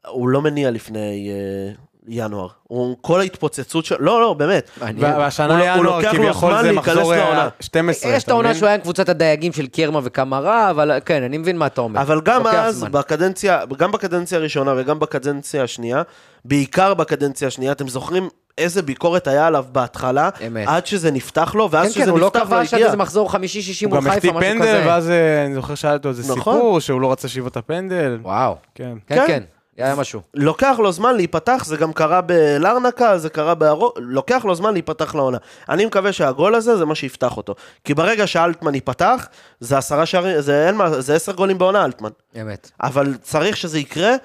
הוא 0.07 0.29
לא 0.29 0.41
מניע 0.41 0.71
לפני 0.71 1.31
אה, 1.31 1.73
ינואר. 2.07 2.47
הוא, 2.63 2.97
כל 3.01 3.19
ההתפוצצות 3.19 3.85
שלו, 3.85 3.97
לא, 3.99 4.21
לא, 4.21 4.33
באמת. 4.33 4.69
והשנה 4.99 5.45
הוא- 5.59 5.69
הוא 5.69 5.79
ינואר 5.79 5.97
לוקח 5.97 6.13
לו 6.13 6.19
כביכול 6.23 6.61
זה 6.61 6.71
מחזור 6.71 7.13
אה, 7.13 7.17
לעונה. 7.19 7.49
12. 7.59 8.11
יש 8.11 8.23
את 8.23 8.29
העונה? 8.29 8.55
שהוא 8.55 8.65
היה 8.67 8.75
עם 8.75 8.81
קבוצת 8.81 9.09
הדייגים 9.09 9.53
של 9.53 9.67
קרמה 9.67 9.99
וקמרה, 10.03 10.69
אבל 10.69 10.91
כן, 11.05 11.23
אני 11.23 11.37
מבין 11.37 11.57
מה 11.57 11.65
אתה 11.65 11.81
אומר. 11.81 12.01
אבל 12.01 12.21
גם 12.21 12.47
אז. 12.47 12.83
בקדנציה, 12.83 13.61
גם 13.77 13.91
בקדנציה 13.91 14.37
הראשונה 14.37 14.73
וגם 14.77 14.99
בקדנציה 14.99 15.63
השנייה, 15.63 16.01
בעיקר 16.45 16.93
בקדנציה 16.93 17.47
השנייה, 17.47 17.71
אתם 17.71 17.87
זוכרים 17.87 18.29
איזה 18.57 18.81
ביקורת 18.81 19.27
היה 19.27 19.47
עליו 19.47 19.65
בהתחלה, 19.71 20.29
אמת. 20.47 20.67
עד 20.67 20.85
שזה 20.85 21.11
נפתח 21.11 21.55
לו, 21.55 21.71
ואז 21.71 21.85
כן, 21.87 21.91
שזה 21.93 22.03
כן, 22.03 22.09
הוא 22.09 22.19
לא 22.19 22.27
נפתח 22.27 22.39
לו 22.39 22.45
כבש 22.45 22.67
עד 22.67 22.73
הגיע. 22.73 22.85
איזה 22.85 22.97
מחזור 22.97 23.31
חמישי-שישי 23.31 23.85
הוא 23.85 23.89
מול 23.93 23.99
גם 23.99 24.03
חיפה, 24.03 24.15
החטיא 24.17 24.31
משהו 24.31 24.41
פנדל, 24.41 24.61
כזה. 24.67 24.83
ואז 24.87 25.09
אה, 25.09 25.45
אני 25.45 25.53
זוכר 25.55 25.75
שהיה 25.75 25.97
לו 26.03 26.09
איזה 26.09 26.33
נכון. 26.35 26.53
סיפור 26.55 26.79
שהוא 26.79 27.01
לא 27.01 27.11
רצה 27.11 27.27
שיבוא 27.27 27.49
את 27.49 27.57
הפנדל. 27.57 28.17
וואו. 28.21 28.55
כן. 28.75 28.93
כן, 29.07 29.15
כן. 29.15 29.27
כן, 29.27 29.43
היה 29.83 29.95
משהו. 29.95 30.21
לוקח 30.33 30.75
לו 30.79 30.91
זמן 30.91 31.15
להיפתח, 31.15 31.63
זה 31.65 31.77
גם 31.77 31.93
קרה 31.93 32.21
בלרנקה, 32.21 33.17
זה 33.17 33.29
קרה 33.29 33.55
בארו... 33.55 33.93
לוקח 33.97 34.45
לו 34.45 34.55
זמן 34.55 34.73
להיפתח 34.73 35.15
לעונה. 35.15 35.37
אני 35.69 35.85
מקווה 35.85 36.13
שהגול 36.13 36.55
הזה 36.55 36.77
זה 36.77 36.85
מה 36.85 36.95
שיפתח 36.95 37.37
אותו. 37.37 37.55
כי 37.83 37.93
ברגע 37.93 38.27
שאלטמן 38.27 38.75
ייפתח, 38.75 39.27
זה 39.59 39.77
עשרה 39.77 40.05
שערים, 40.05 40.41
זה 40.41 40.67
אין 40.67 40.75
מה, 40.75 41.01
זה 41.01 41.15
עשר 41.15 41.31
גולים 41.31 41.57
בעונה 41.57 41.85
אלטמן. 41.85 42.09
אמת. 42.41 42.71
אבל 42.81 43.13
צריך 43.21 43.57
שזה 43.57 43.79
יקרה, 43.79 44.15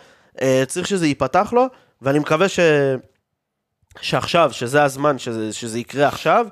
אה, 0.41 0.63
צריך 0.67 0.87
שזה 0.87 1.07
ייפתח 1.07 1.53
לו, 1.53 1.67
ואני 2.03 2.19
מקווה 2.19 2.49
ש... 2.49 2.61
שעכשיו, 4.01 4.53
שזה 4.53 4.83
הזמן, 4.83 5.19
שזה, 5.19 5.53
שזה 5.53 5.79
יקרה 5.79 6.09
עכשיו, 6.09 6.47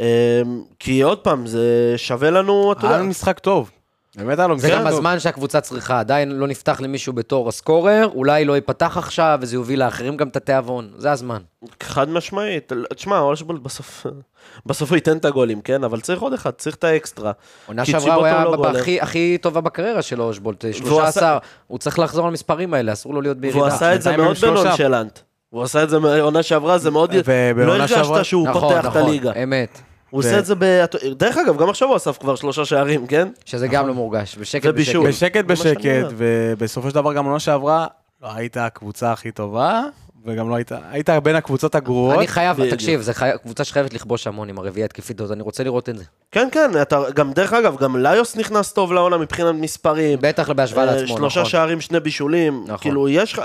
אה, 0.00 0.42
כי 0.78 1.02
עוד 1.02 1.18
פעם, 1.18 1.46
זה 1.46 1.94
שווה 1.96 2.30
לנו, 2.30 2.72
אתה 2.72 2.80
היה 2.80 2.92
יודע, 2.92 3.02
לו 3.02 3.10
משחק 3.10 3.38
טוב. 3.38 3.70
באמת 4.16 4.38
היה 4.38 4.48
לו 4.48 4.58
זה 4.58 4.68
משחק 4.68 4.80
גם. 4.80 4.86
הזמן 4.86 5.18
שהקבוצה 5.20 5.60
צריכה, 5.60 6.00
עדיין 6.00 6.30
לא 6.32 6.46
נפתח 6.46 6.80
למישהו 6.80 7.12
בתור 7.12 7.48
הסקורר, 7.48 8.08
אולי 8.14 8.44
לא 8.44 8.52
ייפתח 8.52 8.96
עכשיו, 8.98 9.38
וזה 9.42 9.56
יוביל 9.56 9.84
לאחרים 9.84 10.16
גם 10.16 10.28
את 10.28 10.36
התיאבון, 10.36 10.90
זה 10.96 11.12
הזמן. 11.12 11.38
חד 11.82 12.08
משמעית. 12.08 12.72
תשמע, 12.94 13.18
אושבולט 13.18 13.60
בסוף, 13.60 14.06
בסוף 14.66 14.88
הוא 14.90 14.96
ייתן 14.96 15.16
את 15.16 15.24
הגולים, 15.24 15.60
כן? 15.60 15.84
אבל 15.84 16.00
צריך 16.00 16.20
עוד 16.22 16.32
אחד, 16.32 16.50
צריך 16.50 16.76
את 16.76 16.84
האקסטרה. 16.84 17.32
עונה 17.66 17.84
שעברה 17.84 18.14
הוא 18.14 18.24
היה 18.26 18.44
לא. 18.44 18.66
הכי- 18.78 19.00
הכי 19.00 19.38
טובה 19.40 19.60
בקריירה 19.60 20.02
שלו, 20.02 20.24
אושבולט, 20.24 20.64
והוא 20.64 20.74
13, 20.74 21.08
עשה- 21.08 21.38
הוא 21.66 21.78
צריך 21.78 21.98
לחזור 21.98 22.28
למספרים 22.28 22.74
האלה, 22.74 22.92
אסור 22.92 23.14
לו 23.14 23.20
להיות 23.20 23.36
בירידה. 23.38 23.58
והוא 23.58 23.68
עשה 23.68 23.94
את 23.94 24.02
זה 24.02 24.16
מאוד. 24.16 24.36
בנונשלנט. 24.42 25.18
הוא 25.50 25.62
עשה 25.62 25.82
את 25.82 25.90
זה 25.90 25.98
בעונה 26.00 26.42
שעברה, 26.42 26.78
זה 26.78 26.90
מאוד... 26.90 27.14
לא 27.56 27.72
הרגשת 27.72 28.24
שהוא 28.24 28.48
נכון, 28.48 28.60
פותח 28.60 28.80
את 28.80 28.84
נכון, 28.84 29.02
הליגה. 29.02 29.32
אמת. 29.42 29.80
הוא 30.12 30.18
עושה 30.18 30.38
את 30.38 30.46
זה 30.46 30.54
ב... 30.58 30.84
דרך 31.16 31.36
אגב, 31.38 31.56
גם 31.58 31.68
עכשיו 31.68 31.88
הוא 31.88 31.96
אסף 31.96 32.18
כבר 32.18 32.34
שלושה 32.34 32.64
שערים, 32.64 33.06
כן? 33.06 33.28
שזה 33.44 33.68
גם 33.68 33.88
לא 33.88 33.94
מורגש, 33.94 34.36
בשקט. 34.38 34.66
בשקט. 34.74 34.96
בשקט 35.06 35.44
בשקט. 35.44 36.06
ובסופו 36.16 36.88
של 36.88 36.94
דבר 36.94 37.12
גם 37.12 37.24
עונה 37.24 37.40
שעברה, 37.40 37.86
לא 38.22 38.28
היית 38.34 38.56
הקבוצה 38.56 39.12
הכי 39.12 39.30
טובה, 39.30 39.82
וגם 40.26 40.48
לא 40.48 40.54
היית, 40.54 40.72
היית 40.90 41.10
בין 41.10 41.36
הקבוצות 41.36 41.74
הגרועות. 41.74 42.18
אני 42.18 42.26
חייב. 42.28 42.70
תקשיב, 42.70 43.00
זו 43.00 43.12
חי- 43.14 43.30
קבוצה 43.42 43.64
שחייבת 43.64 43.94
לכבוש 43.94 44.26
המון 44.26 44.48
עם 44.48 44.58
הרביעייה 44.58 44.84
התקפית 44.84 45.20
הזאת, 45.20 45.34
אני 45.34 45.42
רוצה 45.42 45.64
לראות 45.64 45.88
את 45.88 45.98
זה. 45.98 46.04
כן, 46.30 46.48
כן, 46.52 46.70
אתה, 46.82 47.00
גם 47.14 47.32
דרך 47.32 47.52
אגב, 47.52 47.76
גם 47.76 47.96
ליוס 47.96 48.36
נכנס 48.36 48.72
טוב 48.72 48.92
לעונה 48.92 49.18
מבחינת 49.18 49.54
מספרים. 49.54 50.18
בטח 50.22 50.50
בהשוואה 50.50 50.88
אה, 50.88 50.92
לעצמו, 50.94 51.16
שלושה 51.16 51.40
נכון. 51.40 51.50
שערים, 51.50 51.80
שני 51.80 52.00
בישולים. 52.00 52.62
נכון. 52.64 52.76
כאילו, 52.78 53.08
יש 53.08 53.32
לך... 53.32 53.38
אה, 53.38 53.44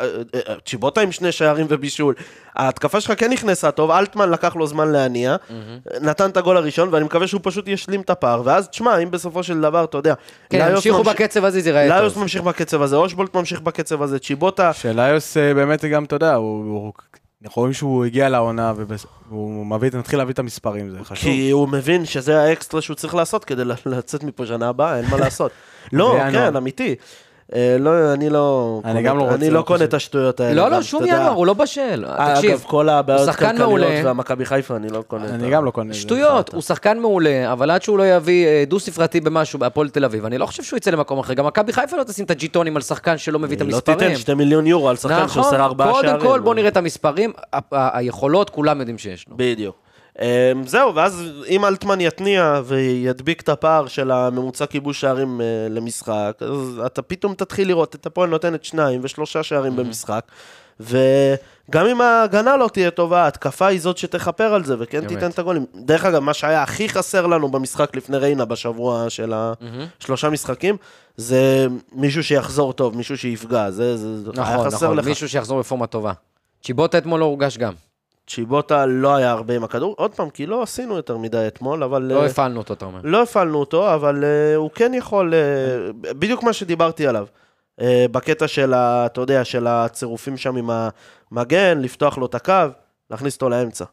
אה, 0.50 0.56
צ'יבוטה 0.66 1.02
עם 1.02 1.12
שני 1.12 1.32
שערים 1.32 1.66
ובישול. 1.70 2.16
ההתקפה 2.58 3.02
שלך 3.02 3.20
כן 3.20 3.32
נכנסה 3.32 3.72
טוב, 3.72 3.92
אלטמן 3.92 4.30
לקח 4.30 4.56
לו 4.56 4.68
זמן 4.68 4.92
להניע, 4.92 5.36
נתן 6.02 6.30
את 6.30 6.38
הגול 6.38 6.58
הראשון, 6.58 6.90
ואני 6.92 7.06
מקווה 7.06 7.28
שהוא 7.28 7.42
פשוט 7.44 7.68
ישלים 7.68 8.02
את 8.02 8.10
הפער. 8.10 8.42
ואז, 8.46 8.68
תשמע, 8.68 8.98
אם 8.98 9.12
בסופו 9.12 9.44
של 9.44 9.62
דבר, 9.62 9.84
אתה 9.84 9.98
יודע... 9.98 10.14
כן, 10.50 10.58
ליוס 10.58 10.74
המשיכו 10.74 11.04
בקצב 11.04 11.46
הזה, 11.46 11.62
זה 11.62 11.70
ייראה 11.70 12.00
ליוס 12.00 12.14
טוב. 12.14 12.24
ממשיך 12.24 12.42
בקצב 12.42 12.82
הזה, 12.82 12.96
אושבולט 12.96 13.36
ממשיך 13.36 13.62
בקצב 13.62 14.02
הזה, 14.02 14.20
צ'יבוטה... 14.20 14.74
שליוס 14.74 15.38
אה, 15.38 15.54
באמת 15.54 15.86
גם, 15.86 16.04
אתה 16.04 16.16
יודע, 16.16 16.36
הוא... 16.36 16.94
אנחנו 17.44 17.60
רואים 17.62 17.74
שהוא 17.74 18.06
הגיע 18.06 18.30
לעונה, 18.30 18.74
והוא 19.30 19.66
מביא, 19.66 19.90
מתחיל 19.94 20.20
להביא 20.20 20.34
את 20.34 20.40
המספרים, 20.40 20.90
זה 20.90 20.98
חשוב. 21.04 21.24
כי 21.24 21.50
הוא 21.50 21.68
מבין 21.68 22.06
שזה 22.06 22.42
האקסטרה 22.42 22.82
שהוא 22.82 22.96
צריך 22.96 23.16
לעשות 23.16 23.46
כדי 23.46 23.64
לצאת 23.86 24.24
מפה 24.24 24.46
שנה 24.46 24.70
הבאה, 24.70 24.98
אין 24.98 25.06
מה 25.10 25.18
לעשות. 25.18 25.52
לא. 25.94 26.18
כן, 26.32 26.56
אמיתי. 26.56 26.96
אה, 27.56 27.78
לא, 27.80 28.14
אני 28.14 28.30
לא... 28.30 28.82
אני 28.86 29.02
גם 29.02 29.18
לא 29.18 29.24
רוצה, 29.24 29.36
אני 29.36 29.50
לא 29.50 29.60
לא 29.60 29.66
קונה. 29.66 29.84
את 29.84 29.94
השטויות 29.94 30.40
האלה. 30.40 30.54
לא, 30.54 30.72
לא, 30.72 30.82
שום. 30.82 31.06
ינואר, 31.06 31.30
הוא 31.30 31.46
לא 31.48 31.54
בשל. 31.54 32.06
אה, 32.06 32.34
תקשיב, 32.36 32.52
אגב, 32.52 32.64
כל 32.68 32.90
הבעיות 32.90 33.30
הכלכליות. 33.30 34.06
והמכבי 34.06 34.46
חיפה, 34.46 34.76
אני 34.76 34.90
לא 34.90 35.04
קונה 35.08 35.26
את 35.26 35.30
אני 35.32 35.50
גם 35.50 35.66
לא 35.66 35.72
קונה. 35.72 35.94
שטויות, 35.94 36.54
הוא 36.54 36.62
שחקן 36.62 37.00
מעולה, 37.00 37.52
אבל 37.52 37.72
עד 37.72 37.82
שהוא 37.82 37.98
לא 37.98 38.16
יביא 38.16 38.48
אה, 38.48 38.64
דו-ספרתי 38.68 39.22
במשהו 39.22 39.60
בהפועל 39.60 39.90
תל 39.90 40.06
אביב, 40.06 40.26
אני 40.26 40.38
לא 40.38 40.46
חושב 40.46 40.64
שהוא 40.64 40.78
יצא 40.78 40.92
למקום 40.92 41.20
אחר. 41.20 41.34
גם 41.34 41.46
מכבי 41.46 41.74
חיפה 41.74 41.98
לא 41.98 42.04
תשים 42.04 42.26
את 42.26 42.32
הג'יטונים 42.32 42.76
על 42.76 42.82
שחקן 42.82 43.18
שלא 43.18 43.40
מביא 43.40 43.58
את 43.58 43.62
לא 43.62 43.66
המספרים. 43.66 43.98
תיתן 43.98 44.16
2 44.16 44.38
מיליון 44.38 44.68
יורו 44.68 44.90
על 44.90 44.96
שחקן 44.96 45.28
שעושה 45.28 45.64
ארבעה 45.64 45.94
שערים. 45.94 46.10
נכון, 46.10 46.20
קודם 46.20 46.34
כל 46.34 46.40
בוא 46.40 46.56
נראה 46.56 46.68
את 46.68 46.78
המספרים, 46.78 47.34
היכולות, 47.72 48.50
כולם 48.50 48.80
יודעים 48.80 48.98
שיש 48.98 49.26
לו. 49.30 49.38
בדיוק. 49.38 49.87
אה, 50.22 50.52
זהו, 50.66 50.96
ואז 50.96 51.24
אם 51.48 51.66
אלטמן 51.66 52.02
יתניע 52.02 52.62
וידביק 52.66 53.42
את 53.42 53.50
הפער 53.50 53.88
של 53.88 54.12
הממוצע 54.12 54.66
כיבוש 54.66 55.02
שערים 55.02 55.42
אה, 55.42 55.68
למשחק, 55.70 56.38
אז 56.42 56.82
אתה 56.86 57.02
פתאום 57.02 57.34
תתחיל 57.34 57.68
לראות 57.68 57.96
את 57.96 58.06
הפועל 58.06 58.30
נותנת 58.30 58.64
שניים 58.64 59.00
ושלושה 59.04 59.44
שערים 59.44 59.76
במשחק, 59.76 60.22
וגם 60.80 61.86
אם 61.92 62.02
ההגנה 62.02 62.58
לא 62.58 62.70
תהיה 62.74 62.92
טובה, 62.92 63.24
ההתקפה 63.24 63.68
היא 63.68 63.82
זאת 63.82 63.98
שתכפר 63.98 64.54
על 64.54 64.64
זה, 64.64 64.76
וכן 64.80 64.98
אמת. 64.98 65.08
תיתן 65.08 65.30
את 65.30 65.40
הגולים. 65.40 65.66
דרך 65.76 66.06
אגב, 66.06 66.20
מה 66.20 66.34
שהיה 66.34 66.64
הכי 66.64 66.90
חסר 66.90 67.28
לנו 67.28 67.50
במשחק 67.50 67.96
לפני 67.96 68.18
ריינה 68.18 68.46
בשבוע 68.46 69.10
של 69.10 69.34
השלושה 69.36 70.30
משחקים, 70.30 70.78
זה 71.18 71.68
מישהו 71.92 72.24
שיחזור 72.24 72.74
טוב, 72.74 72.98
מישהו 72.98 73.18
שיפגע, 73.18 73.72
זה, 73.72 73.98
זה 73.98 74.32
היה 74.38 74.56
נכון, 74.56 74.66
חסר 74.66 74.86
נכון, 74.86 74.98
לך. 74.98 75.06
מישהו 75.06 75.30
שיחזור 75.30 75.60
בפורמה 75.60 75.88
טובה. 75.88 76.14
צ'יבוטה 76.64 76.98
אתמול 76.98 77.20
לא 77.20 77.26
הורגש 77.26 77.58
גם. 77.58 77.74
צ'יבוטה 78.28 78.86
לא 78.86 79.16
היה 79.16 79.32
הרבה 79.32 79.56
עם 79.56 79.64
הכדור, 79.64 79.96
עוד 79.98 80.16
פעם, 80.16 80.30
כי 80.30 80.46
לא 80.46 80.64
עשינו 80.64 80.96
יותר 80.96 81.18
מדי 81.18 81.48
אתמול, 81.48 81.84
אבל... 81.84 82.02
לא 82.02 82.22
אה, 82.22 82.26
הפעלנו 82.26 82.58
אותו, 82.58 82.74
אתה 82.74 82.86
אומר. 82.86 83.00
לא 83.04 83.24
הפעלנו 83.24 83.58
אותו, 83.60 83.94
אבל 83.94 84.24
uh, 84.24 84.58
הוא 84.58 84.70
כן 84.76 84.94
יכול, 84.94 85.34
uh, 85.34 85.94
בדיוק 86.14 86.44
מה 86.44 86.54
שדיברתי 86.54 87.08
עליו. 87.08 87.28
Uh, 87.80 87.84
בקטע 88.12 88.48
של, 88.48 88.74
ה, 88.74 89.06
אתה 89.06 89.22
יודע, 89.22 89.46
של 89.46 89.68
הצירופים 89.68 90.38
שם 90.38 90.56
עם 90.56 90.70
המגן, 91.32 91.80
לפתוח 91.82 92.18
לו 92.18 92.26
את 92.26 92.36
הקו, 92.36 92.54
להכניס 93.12 93.36
אותו 93.36 93.50
לאמצע. 93.50 93.86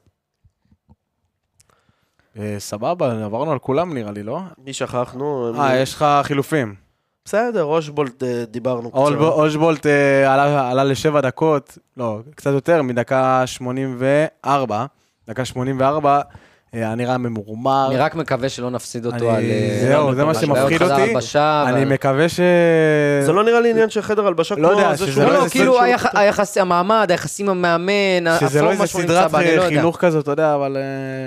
אה, 2.38 2.56
סבבה, 2.58 3.24
עברנו 3.24 3.52
על 3.52 3.58
כולם 3.58 3.94
נראה 3.94 4.12
לי, 4.12 4.22
לא? 4.22 4.40
מי 4.58 4.72
שכחנו? 4.72 5.52
אה, 5.58 5.76
יש 5.76 5.94
לך 5.94 6.04
חילופים. 6.22 6.83
בסדר, 7.28 7.62
רושבולט 7.62 8.22
uh, 8.22 8.26
דיברנו 8.50 8.90
אול- 8.94 9.18
אולשבולט 9.22 9.86
אה, 9.86 10.34
עלה- 10.34 10.70
עלה 10.70 10.84
לשבע 10.84 11.20
דקות, 11.20 11.78
לא, 11.96 12.18
קצת 12.34 12.50
יותר, 12.52 12.82
מדקה 12.82 13.42
84. 13.46 14.86
דקה 15.28 15.44
84, 15.44 16.16
אה, 16.16 16.20
היה 16.74 16.94
נראה 16.94 17.18
ממורמר. 17.18 17.86
אני 17.90 17.96
רק 17.96 18.14
מקווה 18.14 18.48
שלא 18.48 18.70
נפסיד 18.70 19.06
אותו 19.06 19.16
אני- 19.16 19.28
על... 19.28 19.42
אה, 19.44 19.78
זהו, 19.88 20.14
זה 20.14 20.24
מה 20.24 20.34
שמפחיד 20.34 20.78
חדר 20.82 21.12
אותי. 21.14 21.38
אני 21.66 21.84
מקווה 21.84 22.28
ש... 22.28 22.40
זה 23.26 23.32
לא 23.32 23.44
נראה 23.44 23.60
לי 23.60 23.70
עניין 23.70 23.90
של 23.90 24.02
חדר 24.02 24.26
הלבשה, 24.26 24.54
לא 24.58 24.68
כמו 24.68 24.90
זה 24.90 24.96
שזה 24.96 25.12
שהוא 25.12 25.22
לא, 25.24 25.28
לא 25.28 25.34
לא, 25.34 25.38
איזה 25.44 25.50
כאילו 25.50 25.72
שהוא- 25.72 25.82
היח- 25.84 26.16
היחסי, 26.18 26.60
המעמד, 26.60 27.06
היחסים 27.10 27.48
המאמן, 27.48 28.38
שזה 28.40 28.62
לא 28.62 28.70
איזה 28.70 28.86
סדרת 28.86 29.32
לא. 29.32 29.62
חינוך 29.68 29.96
כזאת, 29.96 30.22
אתה 30.22 30.30
יודע, 30.32 30.54
אבל 30.54 30.76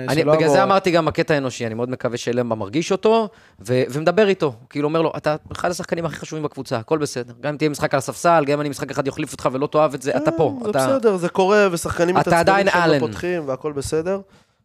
אה, 0.08 0.24
בגלל 0.36 0.48
זה 0.48 0.62
אמרתי 0.62 0.90
גם 0.90 1.04
בקטע 1.06 1.34
האנושי, 1.34 1.66
אני 1.66 1.74
מאוד 1.74 1.90
מקווה 1.90 2.16
שלמבה 2.16 2.54
מרגיש 2.56 2.92
אותו, 2.92 3.28
ו- 3.68 3.82
ומדבר 3.90 4.28
איתו. 4.28 4.52
כאילו 4.70 4.88
אומר 4.88 5.02
לו, 5.02 5.12
אתה 5.16 5.36
אחד 5.52 5.70
השחקנים 5.70 6.04
הכי 6.04 6.16
חשובים 6.16 6.42
בקבוצה, 6.44 6.76
הכל 6.76 6.98
בסדר. 6.98 7.32
גם 7.40 7.52
אם 7.52 7.56
תהיה 7.56 7.70
משחק 7.70 7.94
על 7.94 7.98
הספסל, 7.98 8.44
גם 8.46 8.52
אם 8.52 8.60
אני 8.60 8.68
משחק 8.68 8.90
אחד 8.90 9.06
יחליף 9.06 9.32
אותך 9.32 9.48
ולא 9.52 9.66
תאהב 9.72 9.94
את 9.94 10.02
זה, 10.02 10.10
אתה 10.16 10.30
פה. 10.32 10.58
זה. 10.64 10.70
בסדר, 10.72 11.16
זה 11.16 11.28
קורה, 11.28 11.68
ושחקנים 11.72 12.18
אתה 12.18 12.30
מתעצבנים 12.30 12.40
עדיין 12.40 12.68
כשהם 12.68 12.82
אלן. 12.82 12.94
לא 12.94 13.06
פותחים, 13.06 13.42
והכל 13.48 13.72
בסדר. 13.72 14.20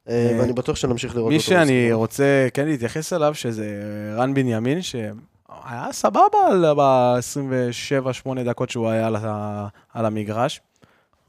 אה, 0.10 0.38
ואני 0.40 0.54
בטוח 0.54 0.76
שנמשיך 0.76 1.16
לראות 1.16 1.30
מי 1.30 1.38
אותו. 1.38 1.46
שאני 1.48 1.86
בסדר. 1.86 1.96
רוצה 1.96 2.48
כן 2.54 2.66
להתייחס 2.66 3.14
אליו, 3.14 3.34
שזה 3.34 3.66
רן 4.18 4.34
בנימין, 4.34 4.82
שהיה 4.82 5.88
סבבה 5.92 6.20
ב-27-8 6.78 8.44
דקות 8.46 8.70
שהוא 8.70 8.90
היה 8.90 9.10
על 9.94 10.06
המגרש. 10.06 10.62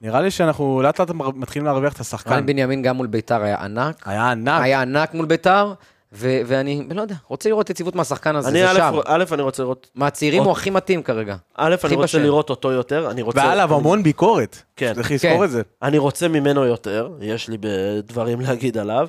נראה 0.02 0.20
לי 0.20 0.30
שאנחנו 0.30 0.82
לאט 0.82 1.00
לאט 1.00 1.10
מתחילים 1.10 1.66
להרוויח 1.66 1.92
את 1.92 2.00
השחקן. 2.00 2.30
רן 2.30 2.46
בנימין 2.46 2.82
גם 2.82 2.96
מול 2.96 3.06
ביתר 3.06 3.42
היה 3.42 3.64
ענק, 3.64 4.08
היה 4.08 4.30
ענק. 4.30 4.62
היה 4.62 4.82
ענק 4.82 5.14
מול 5.14 5.26
ביתר, 5.26 5.74
ו- 6.16 6.40
ואני 6.46 6.88
לא 6.94 7.02
יודע, 7.02 7.14
רוצה 7.28 7.48
לראות 7.48 7.70
יציבות 7.70 7.94
מהשחקן 7.94 8.36
הזה, 8.36 8.48
אני, 8.48 8.58
זה 8.68 8.74
שם. 8.74 8.98
א', 9.06 9.24
אני 9.32 9.42
רוצה 9.42 9.62
לראות, 9.62 9.90
מהצעירים 9.94 10.42
הוא 10.42 10.52
הכי 10.52 10.70
מתאים 10.70 11.02
כרגע. 11.02 11.36
א', 11.54 11.64
אני 11.84 11.94
רוצה 11.94 11.96
בשל. 11.96 12.18
לראות 12.22 12.50
אותו 12.50 12.72
יותר, 12.72 13.10
אני 13.10 13.22
רוצה... 13.22 13.38
והיה 13.38 13.52
עליו 13.52 13.68
אני- 13.68 13.76
המון 13.76 14.02
ביקורת. 14.02 14.56
כן. 14.76 14.94
צריך 14.94 15.10
לזכור 15.10 15.38
כן. 15.38 15.44
את 15.44 15.50
זה. 15.50 15.62
אני 15.82 15.98
רוצה 15.98 16.28
ממנו 16.28 16.64
יותר, 16.64 17.08
יש 17.20 17.48
לי 17.48 17.56
דברים 18.04 18.40
להגיד 18.40 18.78
עליו, 18.78 19.06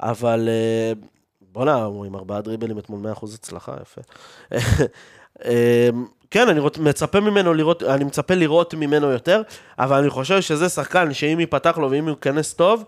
אבל 0.00 0.48
אה, 0.48 0.92
בואנה, 1.52 1.74
הוא 1.84 2.04
עם 2.04 2.16
ארבעה 2.16 2.40
דריבלים 2.40 2.78
אתמול 2.78 3.12
100% 3.12 3.24
הצלחה, 3.34 3.72
יפה. 3.82 4.00
אה, 5.44 5.88
כן, 6.30 6.48
אני 6.48 6.60
רוצ, 6.60 6.78
מצפה 6.78 7.20
ממנו 7.20 7.54
לראות, 7.54 7.82
אני 7.82 8.04
מצפה 8.04 8.34
לראות 8.34 8.74
ממנו 8.74 9.10
יותר, 9.10 9.42
אבל 9.78 9.98
אני 9.98 10.10
חושב 10.10 10.40
שזה 10.40 10.68
שחקן 10.68 11.12
שאם 11.14 11.40
ייפתח 11.40 11.78
לו 11.78 11.90
ואם 11.90 12.04
הוא 12.04 12.10
ייכנס 12.10 12.54
טוב, 12.54 12.84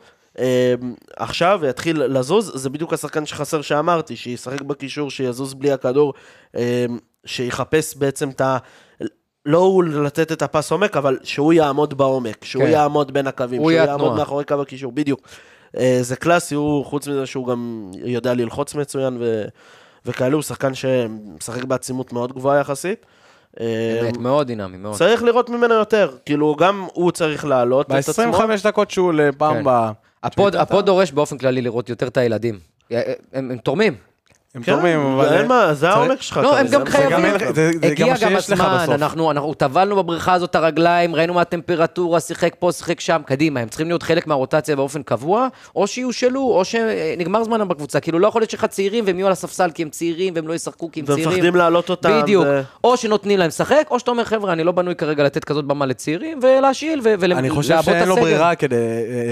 עכשיו 1.16 1.59
ויתחיל 1.62 2.02
לזוז, 2.02 2.52
זה 2.55 2.70
בדיוק 2.70 2.93
השחקן 2.93 3.27
שחסר 3.27 3.62
שאמרתי, 3.62 4.16
שישחק 4.16 4.60
בקישור, 4.60 5.10
שיזוז 5.10 5.55
בלי 5.55 5.73
הכדור, 5.73 6.15
אה, 6.56 6.86
שיחפש 7.27 7.97
בעצם 7.97 8.31
את 8.31 8.40
ה... 8.40 8.59
לא 9.47 9.59
הוא 9.59 9.85
לתת 9.85 10.32
את 10.32 10.43
הפס 10.43 10.73
עומק, 10.73 10.97
אבל 10.97 11.19
שהוא 11.23 11.52
יעמוד 11.52 11.98
בעומק, 11.98 12.44
שהוא 12.44 12.65
כן. 12.65 12.70
יעמוד 12.70 13.12
בין 13.12 13.27
הקווים, 13.27 13.60
הוא 13.60 13.70
שהוא 13.70 13.81
יעמוד 13.81 14.01
התנועה. 14.01 14.19
מאחורי 14.19 14.44
קו 14.44 14.62
הקישור, 14.62 14.93
בדיוק. 14.93 15.20
אה, 15.77 15.98
זה 16.01 16.16
קלאסי, 16.16 16.55
הוא, 16.55 16.85
חוץ 16.85 17.09
מזה 17.09 17.27
שהוא 17.27 17.47
גם 17.47 17.90
יודע 18.05 18.35
ללחוץ 18.35 18.74
מצוין 18.74 19.16
ו... 19.20 19.44
וכאלה, 20.06 20.35
הוא 20.35 20.43
שחקן 20.43 20.74
שמשחק 20.74 21.65
בעצימות 21.65 22.12
מאוד 22.12 22.32
גבוהה 22.32 22.60
יחסית. 22.60 23.06
אה, 23.60 23.98
באמת, 24.01 24.16
מאוד 24.16 24.47
דינמי, 24.47 24.77
מאוד. 24.77 24.94
צריך 24.94 25.23
לראות 25.23 25.51
ממנו 25.51 25.74
יותר, 25.74 26.10
כאילו 26.27 26.56
גם 26.59 26.86
הוא 26.93 27.10
צריך 27.10 27.44
להעלות 27.44 27.86
את 27.86 28.09
עצמו. 28.09 28.32
ב-25 28.32 28.65
דקות 28.65 28.90
שהוא 28.90 29.12
לפעם 29.12 29.55
כן. 29.55 29.65
הפוד, 30.23 30.57
הפוד 30.57 30.86
דורש 30.86 31.12
באופן 31.12 31.39
כללי 31.39 31.62
לראות 31.62 31.89
יותר 31.89 32.09
את 32.09 32.16
הילדים. 32.16 32.59
הם, 32.90 32.97
הם 33.32 33.59
תורמים. 33.59 33.95
הם 34.55 34.62
כן, 34.62 34.73
תורמים, 34.73 35.01
אבל... 35.01 35.37
אין 35.39 35.47
מה, 35.49 35.75
זה 35.75 35.89
העומק 35.91 36.23
שלך. 36.23 36.37
לא, 36.37 36.59
הם 36.59 36.66
זה 36.66 36.77
גם 36.77 36.87
חייבים. 36.87 37.39
זה- 37.39 37.53
זה 37.55 37.70
גם 37.81 37.91
הגיע 37.91 38.07
מה 38.07 38.12
גם 38.12 38.16
שיש 38.19 38.51
לך 38.51 38.61
הזמן, 38.61 38.79
בסוף. 38.83 38.95
אנחנו, 38.95 39.31
אנחנו 39.31 39.55
טבלנו 39.55 39.97
בבריכה 39.97 40.33
הזאת 40.33 40.51
את 40.51 40.55
הרגליים, 40.57 41.15
ראינו 41.15 41.35
מה 41.35 41.41
הטמפרטורה, 41.41 42.20
שיחק 42.20 42.55
פה, 42.59 42.73
שיחק 42.73 43.01
שם, 43.01 43.20
קדימה, 43.27 43.61
הם 43.61 43.69
צריכים 43.69 43.87
להיות 43.89 44.03
חלק 44.03 44.27
מהרוטציה 44.27 44.77
באופן 44.77 45.03
קבוע, 45.03 45.49
או 45.77 45.87
שיושאלו, 45.87 46.41
או 46.41 46.62
שנגמר 46.65 47.45
זמנם 47.45 47.69
בקבוצה. 47.69 48.01
כאילו, 48.01 48.19
לא 48.19 48.29
יכול 48.29 48.41
להיות 48.41 48.51
שלך 48.51 48.65
צעירים 48.65 49.05
והם 49.07 49.19
יהיו 49.19 49.27
על 49.27 49.33
הספסל 49.33 49.70
כי 49.70 49.83
הם 49.83 49.89
צעירים 49.91 50.35
והם 50.37 50.49
לא 50.49 50.55
ישחקו 50.55 50.91
כי 50.93 51.01
הם 51.01 51.07
צעירים. 51.07 51.27
ומפחדים 51.29 51.57
להעלות 51.57 51.91
אותם. 51.91 52.20
בדיוק. 52.23 52.45
ו- 52.49 52.62
או 52.85 52.97
שנותנים 52.97 53.39
להם 53.39 53.49
לשחק, 53.49 53.87
או 53.91 53.99
שאתה 53.99 54.11
אומר, 54.11 54.25
חבר'ה, 54.25 54.53
אני 54.53 54.65
לא 54.65 54.73
בנוי 54.73 54.95
כרגע 54.95 55.25
לתת 55.25 55.45
כזאת 55.45 55.65
במה 55.65 55.87
לצעירים, 55.87 56.39
ולהשאיל 56.43 57.01
ו- 57.05 57.15
ולעבות 57.19 57.23
את 57.23 57.23
הסגל. 57.23 57.39
אני 57.39 57.51
חושב 57.51 57.83
שאין 57.83 58.09
לו 58.09 58.16
ברירה 58.16 58.55
כדי 58.55 58.77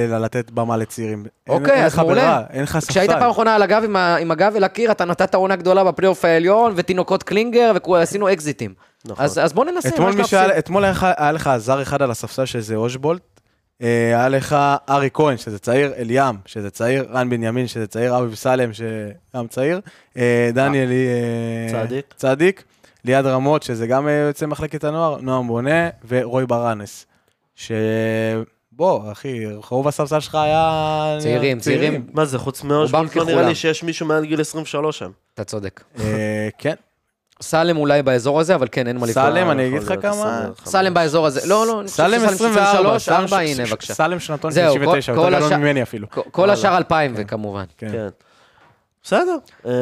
אלא 0.09 0.19
לתת 0.19 0.51
במה 0.51 0.77
לצעירים. 0.77 1.19
אין- 1.47 1.57
אוקיי, 1.59 1.75
אין 1.75 1.85
אז 1.85 1.93
לך 1.93 1.99
מעולה. 1.99 2.15
ברירה, 2.15 2.43
אין 2.51 2.63
לך 2.63 2.79
ספסל. 2.79 2.91
כשהיית 2.91 3.11
פעם 3.11 3.31
אחרונה 3.31 3.55
על 3.55 3.63
הגב 3.63 3.83
עם, 3.85 3.97
ה- 3.97 4.17
עם 4.17 4.31
הגב 4.31 4.53
אל 4.57 4.65
הקיר, 4.65 4.91
אתה 4.91 5.05
נתת 5.07 5.35
עונה 5.35 5.57
גדולה 5.57 5.85
בפלייאוף 5.85 6.25
העליון, 6.25 6.73
ותינוקות 6.77 7.23
קלינגר, 7.23 7.73
ועשינו 7.93 8.33
אקזיטים. 8.33 8.75
נכון. 9.05 9.25
אז, 9.25 9.39
אז 9.39 9.53
בוא 9.53 9.65
ננסה, 9.65 9.89
אתמול? 9.89 10.25
שהיה, 10.25 10.59
אתמול 10.59 10.85
היה 10.85 10.91
לך- 10.93 11.07
היה 11.17 11.33
לך 11.33 11.51
זר 11.57 11.83
אחד 11.83 12.03
על 12.03 12.11
הספסל 12.11 12.45
שזה 12.45 12.75
אושבולט, 12.77 13.23
אה, 13.83 13.89
היה 14.19 14.29
לך 14.29 14.57
ארי 14.91 15.09
כהן, 15.15 15.37
שזה 15.37 15.59
צעיר, 15.59 15.93
אליאם, 15.97 16.35
שזה 16.47 16.71
צעיר, 16.71 17.07
רן 17.13 17.31
בנימין, 17.31 17.67
שזה 17.67 17.87
צעיר, 17.87 18.19
אביב 18.19 18.35
סלם, 18.35 18.71
שגם 18.73 19.47
צעיר, 19.49 19.81
אה, 20.17 20.51
דניאל 20.55 20.89
אה, 20.91 21.83
צדיק. 21.87 22.15
צדיק, 22.17 22.65
ליעד 23.05 23.27
רמות, 23.27 23.63
שזה 23.63 23.87
גם 23.87 24.09
יוצא 24.29 24.47
מחלקת 24.47 24.85
הנוער, 24.85 25.17
נועם 25.21 25.47
בונה, 25.47 25.89
ורוי 26.09 26.47
ברנס. 26.47 27.07
שבוא, 28.77 29.13
אחי, 29.13 29.41
רוב 29.71 29.89
הספסל 29.89 30.21
שלך 30.21 30.35
היה... 30.35 31.17
צעירים, 31.21 31.59
צעירים. 31.61 32.07
מה 32.13 32.25
זה, 32.25 32.39
חוץ 32.39 32.63
מאושבולט, 32.63 33.17
לא 33.17 33.25
נראה. 33.25 33.43
לי 33.49 33.55
שיש 33.55 33.83
מישהו 33.83 34.07
מעל 34.07 34.25
גיל 34.25 34.41
23 34.41 34.99
שם. 34.99 35.11
אתה 35.35 35.45
צודק. 35.45 35.85
אה, 36.01 36.49
כן, 36.59 36.75
סלם 37.43 37.77
אולי 37.77 38.03
באזור 38.03 38.41
הזה, 38.41 38.55
אבל 38.55 38.67
כן, 38.73 38.87
אין 38.87 38.97
מה 38.99 39.07
לפגוע. 39.07 39.23
סלם, 39.25 39.51
אני 39.51 39.69
אגיד 39.69 39.83
לך 39.83 39.93
כמה... 40.03 40.13
25. 40.13 40.69
סלם 40.69 40.95
באזור 40.95 41.27
הזה. 41.27 41.41
לא, 41.49 41.67
לא, 41.67 41.81
אני 41.81 41.89
חושב 41.89 41.97
סלם 41.97 42.21
שסלם 42.21 42.29
24, 42.29 42.95
23, 42.97 43.09
4, 43.09 43.29
ש- 43.29 43.33
הנה, 43.33 43.67
בבקשה. 43.69 43.95
סלם 43.95 44.21
שנתון 44.21 44.51
זהו, 44.51 44.75
99, 44.77 45.13
כל- 45.15 45.19
כל 45.21 45.25
יותר 45.25 45.37
גדול 45.39 45.47
השאר- 45.49 45.59
ממני 45.59 45.83
אפילו. 45.83 46.11
כל- 46.11 46.21
כל 46.31 46.51
השאר 46.51 46.77
2000 46.77 47.13
וכמובן. 47.17 47.65
כן. 47.79 48.09
בסדר, 49.07 49.37
אה, 49.67 49.73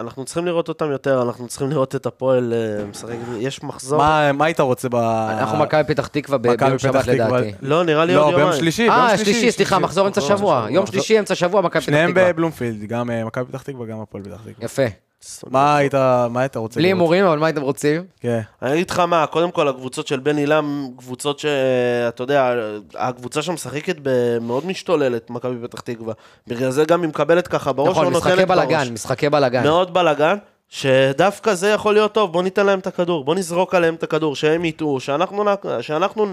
אנחנו 0.00 0.24
צריכים 0.24 0.46
לראות 0.46 0.68
אותם 0.68 0.90
יותר, 0.90 1.22
אנחנו 1.22 1.48
צריכים 1.48 1.70
לראות 1.70 1.96
את 1.96 2.06
הפועל 2.06 2.52
אה, 2.52 2.84
משחק, 2.84 3.14
יש 3.38 3.62
מחזור. 3.62 3.98
מה 3.98 4.32
מה 4.32 4.44
היית 4.44 4.60
רוצה 4.60 4.88
ב... 4.88 4.94
אנחנו 4.94 5.58
מכבי 5.58 5.84
פתח 5.94 6.06
תקווה 6.06 6.38
ביום 6.38 6.78
שבת. 6.78 7.06
לדעתי. 7.06 7.52
לא, 7.62 7.84
נראה 7.84 8.04
לי 8.04 8.14
לא, 8.14 8.20
עוד 8.20 8.28
ביום 8.28 8.40
יומיים. 8.40 8.60
שלישי, 8.60 8.82
ביום 8.82 8.94
אה, 8.94 9.16
שלישי. 9.16 9.32
שלישי, 9.32 9.52
סליחה, 9.52 9.78
מחזור 9.78 10.06
אמצע 10.06 10.20
מחזור 10.20 10.36
שבוע. 10.36 10.58
אמצע 10.60 10.72
יום 10.72 10.86
שבוע. 10.86 10.92
שלישי, 10.92 11.18
אמצע 11.18 11.34
שבוע, 11.34 11.60
מכבי 11.60 11.80
פתח 11.80 11.86
שניהם 11.86 12.10
תקווה. 12.10 12.32
בבלומפילד, 12.32 12.84
גם 12.84 13.10
אה, 13.10 13.24
מכבי 13.24 13.44
פתח 13.44 13.62
תקווה, 13.62 13.86
גם 13.86 14.00
הפועל 14.00 14.22
פתח 14.24 14.40
תקווה. 14.40 14.64
יפה. 14.64 15.05
מה 15.50 15.76
היית 15.76 15.94
מה 16.30 16.40
היית 16.40 16.56
רוצה 16.56 16.80
בלי? 16.80 16.88
הימורים, 16.88 17.24
אבל 17.24 17.38
מה 17.38 17.46
הייתם 17.46 17.62
רוצים? 17.62 18.04
כן. 18.20 18.40
אני 18.62 18.74
אגיד 18.74 18.90
לך 18.90 18.98
מה, 18.98 19.26
קודם 19.26 19.50
כל 19.50 19.68
הקבוצות 19.68 20.06
של 20.06 20.20
בן 20.20 20.36
עילם, 20.36 20.88
קבוצות 20.96 21.38
שאתה 21.38 22.22
יודע, 22.22 22.54
הקבוצה 22.94 23.42
שמשחקת 23.42 23.96
מאוד 24.40 24.66
משתוללת, 24.66 25.30
מכבי 25.30 25.54
פתח 25.62 25.80
תקווה. 25.80 26.14
בגלל 26.46 26.70
זה 26.70 26.84
גם 26.84 27.02
היא 27.02 27.08
מקבלת 27.08 27.48
ככה 27.48 27.72
בראש, 27.72 27.88
נכון, 27.88 28.04
לא 28.04 28.10
משחקי 28.10 28.30
נותנת 28.30 28.48
בראש. 28.48 28.58
בלאגן, 28.58 28.92
משחקי 28.92 29.30
בלאגן. 29.30 29.62
מאוד 29.62 29.94
בלאגן, 29.94 30.36
שדווקא 30.68 31.54
זה 31.54 31.68
יכול 31.68 31.94
להיות 31.94 32.12
טוב, 32.12 32.32
בוא 32.32 32.42
ניתן 32.42 32.66
להם 32.66 32.78
את 32.78 32.86
הכדור, 32.86 33.24
בוא 33.24 33.34
נזרוק 33.34 33.74
עליהם 33.74 33.94
את 33.94 34.02
הכדור, 34.02 34.36
שהם 34.36 34.64
יטעו, 34.64 35.00
שאנחנו, 35.00 35.44
שאנחנו 35.80 36.26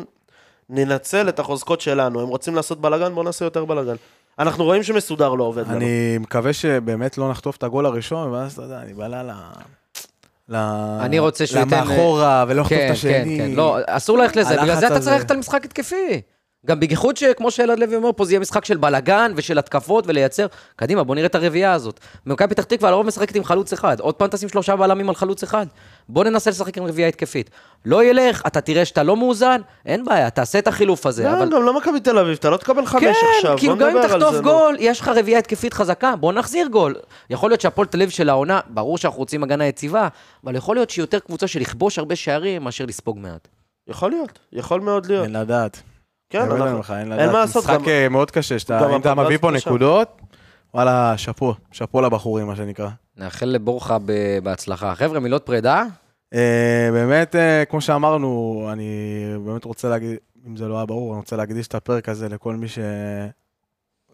ננצל 0.69 1.29
את 1.29 1.39
החוזקות 1.39 1.81
שלנו. 1.81 2.21
הם 2.21 2.27
רוצים 2.27 2.55
לעשות 2.55 2.81
בלאגן, 2.81 3.15
בוא 3.15 3.23
נעשה 3.23 3.45
יותר 3.45 3.65
בלאגן. 3.65 3.95
אנחנו 4.39 4.63
רואים 4.63 4.83
שמסודר 4.83 5.33
לא 5.33 5.43
עובד 5.43 5.67
לנו. 5.67 5.77
אני 5.77 6.17
מקווה 6.19 6.53
שבאמת 6.53 7.17
לא 7.17 7.29
נחטוף 7.31 7.57
את 7.57 7.63
הגול 7.63 7.85
הראשון, 7.85 8.31
ואז 8.31 8.53
אתה 8.53 8.61
יודע, 8.61 8.81
אני 8.81 8.93
בא 8.93 9.07
ל... 9.07 9.31
ל... 10.49 10.55
אני 11.01 11.19
רוצה 11.19 11.45
שהוא 11.47 11.59
ייתן- 11.59 11.83
למאחורה, 11.85 12.45
ולא 12.47 12.61
לחטוף 12.61 12.77
את 12.77 12.81
כן, 12.81 12.87
כן, 12.87 12.91
השני. 12.93 13.37
כן. 13.37 13.51
לא, 13.55 13.77
אסור 13.87 14.17
ללכת 14.17 14.35
לזה, 14.35 14.61
בגלל 14.61 14.75
זה 14.79 14.87
אתה. 14.87 14.99
צריך 14.99 15.15
ללכת 15.15 15.31
על 15.31 15.37
משחק 15.37 15.65
התקפי. 15.65 16.21
גם 16.65 16.79
בייחוד 16.79 17.17
שכמו 17.17 17.51
שאלעד 17.51 17.79
לוי 17.79 17.95
אומר 17.95 18.09
פה, 18.15 18.25
זה 18.25 18.33
יהיה 18.33 18.39
משחק 18.39 18.65
של 18.65 18.77
בלאגן 18.77 19.31
ושל 19.35 19.59
התקפות 19.59 20.07
ולייצר... 20.07 20.47
קדימה, 20.75 21.03
בוא 21.03 21.15
נראה 21.15 21.25
את 21.25 21.35
הרביעייה 21.35 21.73
הזאת. 21.73 21.99
מכבי 22.25 22.55
פתח 22.55 22.63
תקווה 22.63 22.91
לרוב 22.91 23.05
משחקת 23.05 23.35
עם 23.35 23.43
חלוץ 23.43 23.73
אחד. 23.73 23.99
עוד 23.99 24.15
פעם 24.15 24.27
תשים 24.27 24.49
שלושה 24.49 24.75
בלמים 24.75 25.09
על 25.09 25.15
חלוץ 25.15 25.43
אחד. 25.43 25.65
בוא 26.09 26.23
ננסה 26.23 26.49
לשחק 26.49 26.77
עם 26.77 26.83
רביעייה 26.83 27.09
התקפית. 27.09 27.49
לא 27.85 28.03
ילך, 28.03 28.41
אתה 28.47 28.61
תראה 28.61 28.85
שאתה 28.85 29.03
לא 29.03 29.17
מאוזן, 29.17 29.61
אין 29.85 30.05
בעיה, 30.05 30.29
תעשה 30.29 30.59
את 30.59 30.67
החילוף 30.67 31.05
הזה. 31.05 31.23
לא, 31.23 31.29
אבל... 31.29 31.49
גם 31.49 31.63
לא 31.63 31.77
מכבי 31.77 31.99
תל 31.99 32.19
אביב, 32.19 32.37
אתה 32.39 32.49
לא 32.49 32.57
תקבל 32.57 32.85
חמש 32.85 33.01
כן, 33.03 33.13
עכשיו, 33.37 33.57
כאילו 33.57 33.75
בוא 33.75 33.89
גם 33.91 33.97
אם 33.97 34.07
תחטוף. 34.07 34.35
גול, 34.35 34.77
יש 34.79 34.99
לך 34.99 35.07
רביעייה 35.07 35.39
התקפית 35.39 35.73
חזקה, 35.73 36.15
בוא 36.15 36.33
נחזיר 36.33 36.67
גול. 36.67 36.95
יכול 37.29 37.49
להיות 37.49 37.61
שהפועל 37.61 37.87
תל 37.87 37.97
אביב 37.97 38.09
של 38.09 38.29
העונה, 38.29 38.59
ברור 38.67 38.97
שאנחנו 38.97 39.19
רוצים 39.19 39.43
הגנה 39.43 39.65
יציבה, 39.65 40.07
אבל 40.43 40.55
יכול 40.55 40.75
להיות 40.75 40.89
שהיא 40.89 41.03
יותר 41.03 41.19
קבוצה 41.19 41.47
של 41.47 41.59
לכבוש 41.59 41.99
הרבה 41.99 42.15
שערים 42.15 42.63
מאשר 42.63 42.85
לספוג 42.85 43.19
מעט. 43.19 43.47
יכול 43.87 44.11
להיות, 44.11 44.39
יכול 44.53 44.81
מאוד 44.81 45.05
להיות. 45.05 45.23
אין 45.23 45.35
לדעת. 45.35 45.81
כן, 46.33 46.51
אנחנו- 46.51 46.79
לך, 46.79 46.91
אין 46.91 47.07
מה 47.07 47.15
לעשות, 47.31 47.63
משחק 47.63 47.79
גם- 47.79 47.85
אה, 47.87 48.09
מאוד 48.09 48.31
קשה, 48.31 48.59
שאתה- 48.59 48.79
גם 48.83 48.89
אם 48.91 49.01
אתה 49.01 49.15
מביא 49.15 49.37
פה 49.37 49.49
קשה. 49.55 49.69
נקודות, 49.69 50.21
וואלה, 50.73 51.13
שאפו, 51.17 51.53
שאפו 51.71 52.01
לבחורים, 52.01 52.47
מה 52.47 52.55
שנקרא. 52.55 52.89
נאחל 53.17 53.45
לבורחה 53.45 53.97
ב- 54.05 54.11
בהצלחה. 54.43 54.95
חבר'ה, 54.95 55.19
מילות 55.19 55.45
פרידה? 55.45 55.83
אה, 56.33 56.89
באמת, 56.91 57.35
אה, 57.35 57.65
כמו 57.65 57.81
שאמרנו, 57.81 58.69
אני 58.71 58.89
באמת 59.45 59.65
רוצה 59.65 59.89
להגיד, 59.89 60.15
אם 60.47 60.55
זה 60.55 60.67
לא 60.67 60.77
היה 60.77 60.85
ברור, 60.85 61.11
אני 61.13 61.19
רוצה 61.19 61.35
להקדיש 61.35 61.67
את 61.67 61.75
הפרק 61.75 62.09
הזה 62.09 62.29
לכל 62.29 62.55
מי 62.55 62.67
ש... 62.67 62.79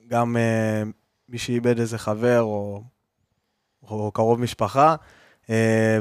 גם 0.07 0.35
מי 1.29 1.37
שאיבד 1.37 1.79
איזה 1.79 1.97
חבר 1.97 2.41
או, 2.41 2.81
או 3.89 4.11
קרוב 4.11 4.39
משפחה, 4.41 4.95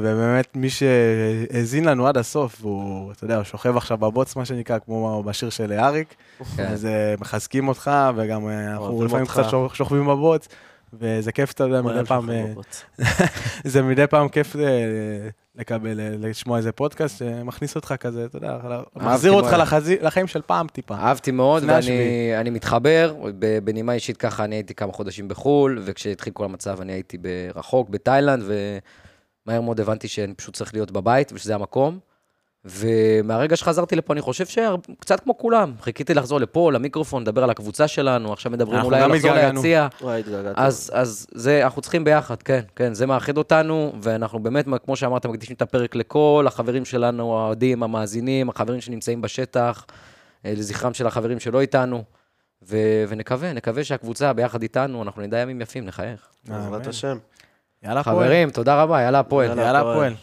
ובאמת 0.01 0.47
מי 0.55 0.69
שהאזין 0.69 1.85
לנו 1.85 2.07
עד 2.07 2.17
הסוף, 2.17 2.57
והוא, 2.61 3.11
אתה 3.11 3.23
יודע, 3.23 3.35
הוא 3.35 3.43
שוכב 3.43 3.77
עכשיו 3.77 3.97
בבוץ, 3.97 4.35
מה 4.35 4.45
שנקרא, 4.45 4.79
כמו 4.85 5.23
בשיר 5.25 5.49
של 5.49 5.71
אריק, 5.73 6.15
כן. 6.55 6.65
אז 6.65 6.85
אה, 6.85 7.15
מחזקים 7.19 7.67
אותך, 7.67 7.91
וגם 8.15 8.47
אה, 8.49 8.71
אנחנו 8.71 9.05
לפעמים. 9.05 9.25
קצת 9.25 9.43
שוכ- 9.51 9.73
שוכבים 9.75 10.05
בבוץ. 10.05 10.47
וזה 10.93 11.31
כיף, 11.31 11.51
אתה 11.51 11.63
יודע, 11.63 11.81
מדי 11.81 12.05
פעם, 12.05 12.29
אה, 12.29 12.45
זה 13.63 13.81
מדי 13.81 14.07
פעם 14.07 14.29
כיף 14.29 14.55
אה, 14.55 14.61
לקבל, 15.55 15.99
אה, 15.99 16.09
לשמוע 16.19 16.57
איזה 16.57 16.71
פודקאסט 16.71 17.17
שמכניס 17.19 17.75
אותך 17.75 17.93
כזה, 17.99 18.25
אתה 18.25 18.37
יודע, 18.37 18.57
מחזיר 18.95 19.31
אותך. 19.31 19.55
לחזי- 19.59 19.97
לחיים 20.01 20.27
של 20.27 20.41
פעם 20.45 20.67
טיפה. 20.67 20.95
אהבתי 20.95 21.31
מאוד, 21.31 21.63
ואני 21.67 22.49
מתחבר. 22.49 23.13
בנימה 23.63 23.93
אישית 23.93 24.17
ככה, 24.17 24.43
אני 24.43 24.55
הייתי 24.55 24.73
כמה 24.75 24.93
חודשים 24.93 25.27
בחו"ל, 25.27 25.81
וכשהתחיל 25.85 26.33
כל 26.33 26.45
המצב 26.45 26.81
אני 26.81 26.93
הייתי 26.93 27.17
רחוק, 27.55 27.89
בתאילנד, 27.89 28.43
ומהר 29.49 29.61
מאוד 29.61 29.79
הבנתי 29.79 30.07
שאני 30.07 30.33
פשוט 30.33 30.55
צריך 30.55 30.73
להיות 30.73 30.91
בבית, 30.91 31.31
ושזה 31.33 31.55
המקום. 31.55 31.99
ומהרגע 32.65 33.55
שחזרתי 33.55 33.95
לפה, 33.95 34.13
אני 34.13 34.21
חושב 34.21 34.45
שקצת 34.45 35.19
כמו 35.19 35.37
כולם, 35.37 35.73
חיכיתי 35.81 36.13
לחזור 36.13 36.39
לפה, 36.39 36.71
למיקרופון, 36.71 37.21
לדבר 37.21 37.43
על 37.43 37.49
הקבוצה 37.49 37.87
שלנו, 37.87 38.33
עכשיו 38.33 38.51
מדברים 38.51 38.81
אולי 38.81 39.01
על 39.01 39.11
לחזור. 39.11 39.31
ליציע. 39.31 39.87
אז, 40.55 40.91
אז 40.93 41.27
זה, 41.31 41.63
אנחנו 41.63 41.81
צריכים 41.81 42.03
ביחד, 42.03 42.41
כן, 42.41 42.61
כן, 42.75 42.93
זה 42.93 43.05
מאחד 43.05 43.37
אותנו, 43.37 43.93
ואנחנו 44.01 44.39
באמת, 44.39 44.65
כמו 44.85 44.95
שאמרת, 44.95 45.25
מקדישים 45.25 45.55
את 45.55 45.61
הפרק 45.61 45.95
לכל 45.95 46.45
החברים 46.47 46.85
שלנו, 46.85 47.37
האוהדים, 47.39 47.83
המאזינים, 47.83 48.49
החברים 48.49 48.81
שנמצאים 48.81 49.21
בשטח, 49.21 49.85
אה, 50.45 50.53
לזכרם 50.57 50.93
של 50.93 51.07
החברים 51.07 51.39
שלא 51.39 51.61
איתנו, 51.61 52.03
ו, 52.63 52.77
ונקווה, 53.07 53.53
נקווה 53.53 53.83
שהקבוצה 53.83 54.33
ביחד 54.33 54.61
איתנו, 54.61 55.03
אנחנו 55.03 55.21
נדע 55.21 55.37
ימים 55.37 55.61
יפים, 55.61 55.85
נחייך. 55.85 56.27
בעזרת. 56.47 56.87
השם. 56.87 57.17
יאללה, 57.83 57.99
הפועל. 57.99 58.15
חברים, 58.15 58.49
תודה 58.49 58.83
רבה, 58.83 59.01
יאללה 59.01 59.19
הפועל. 59.19 59.57
יאללה. 59.57 59.79
הפועל. 59.79 60.13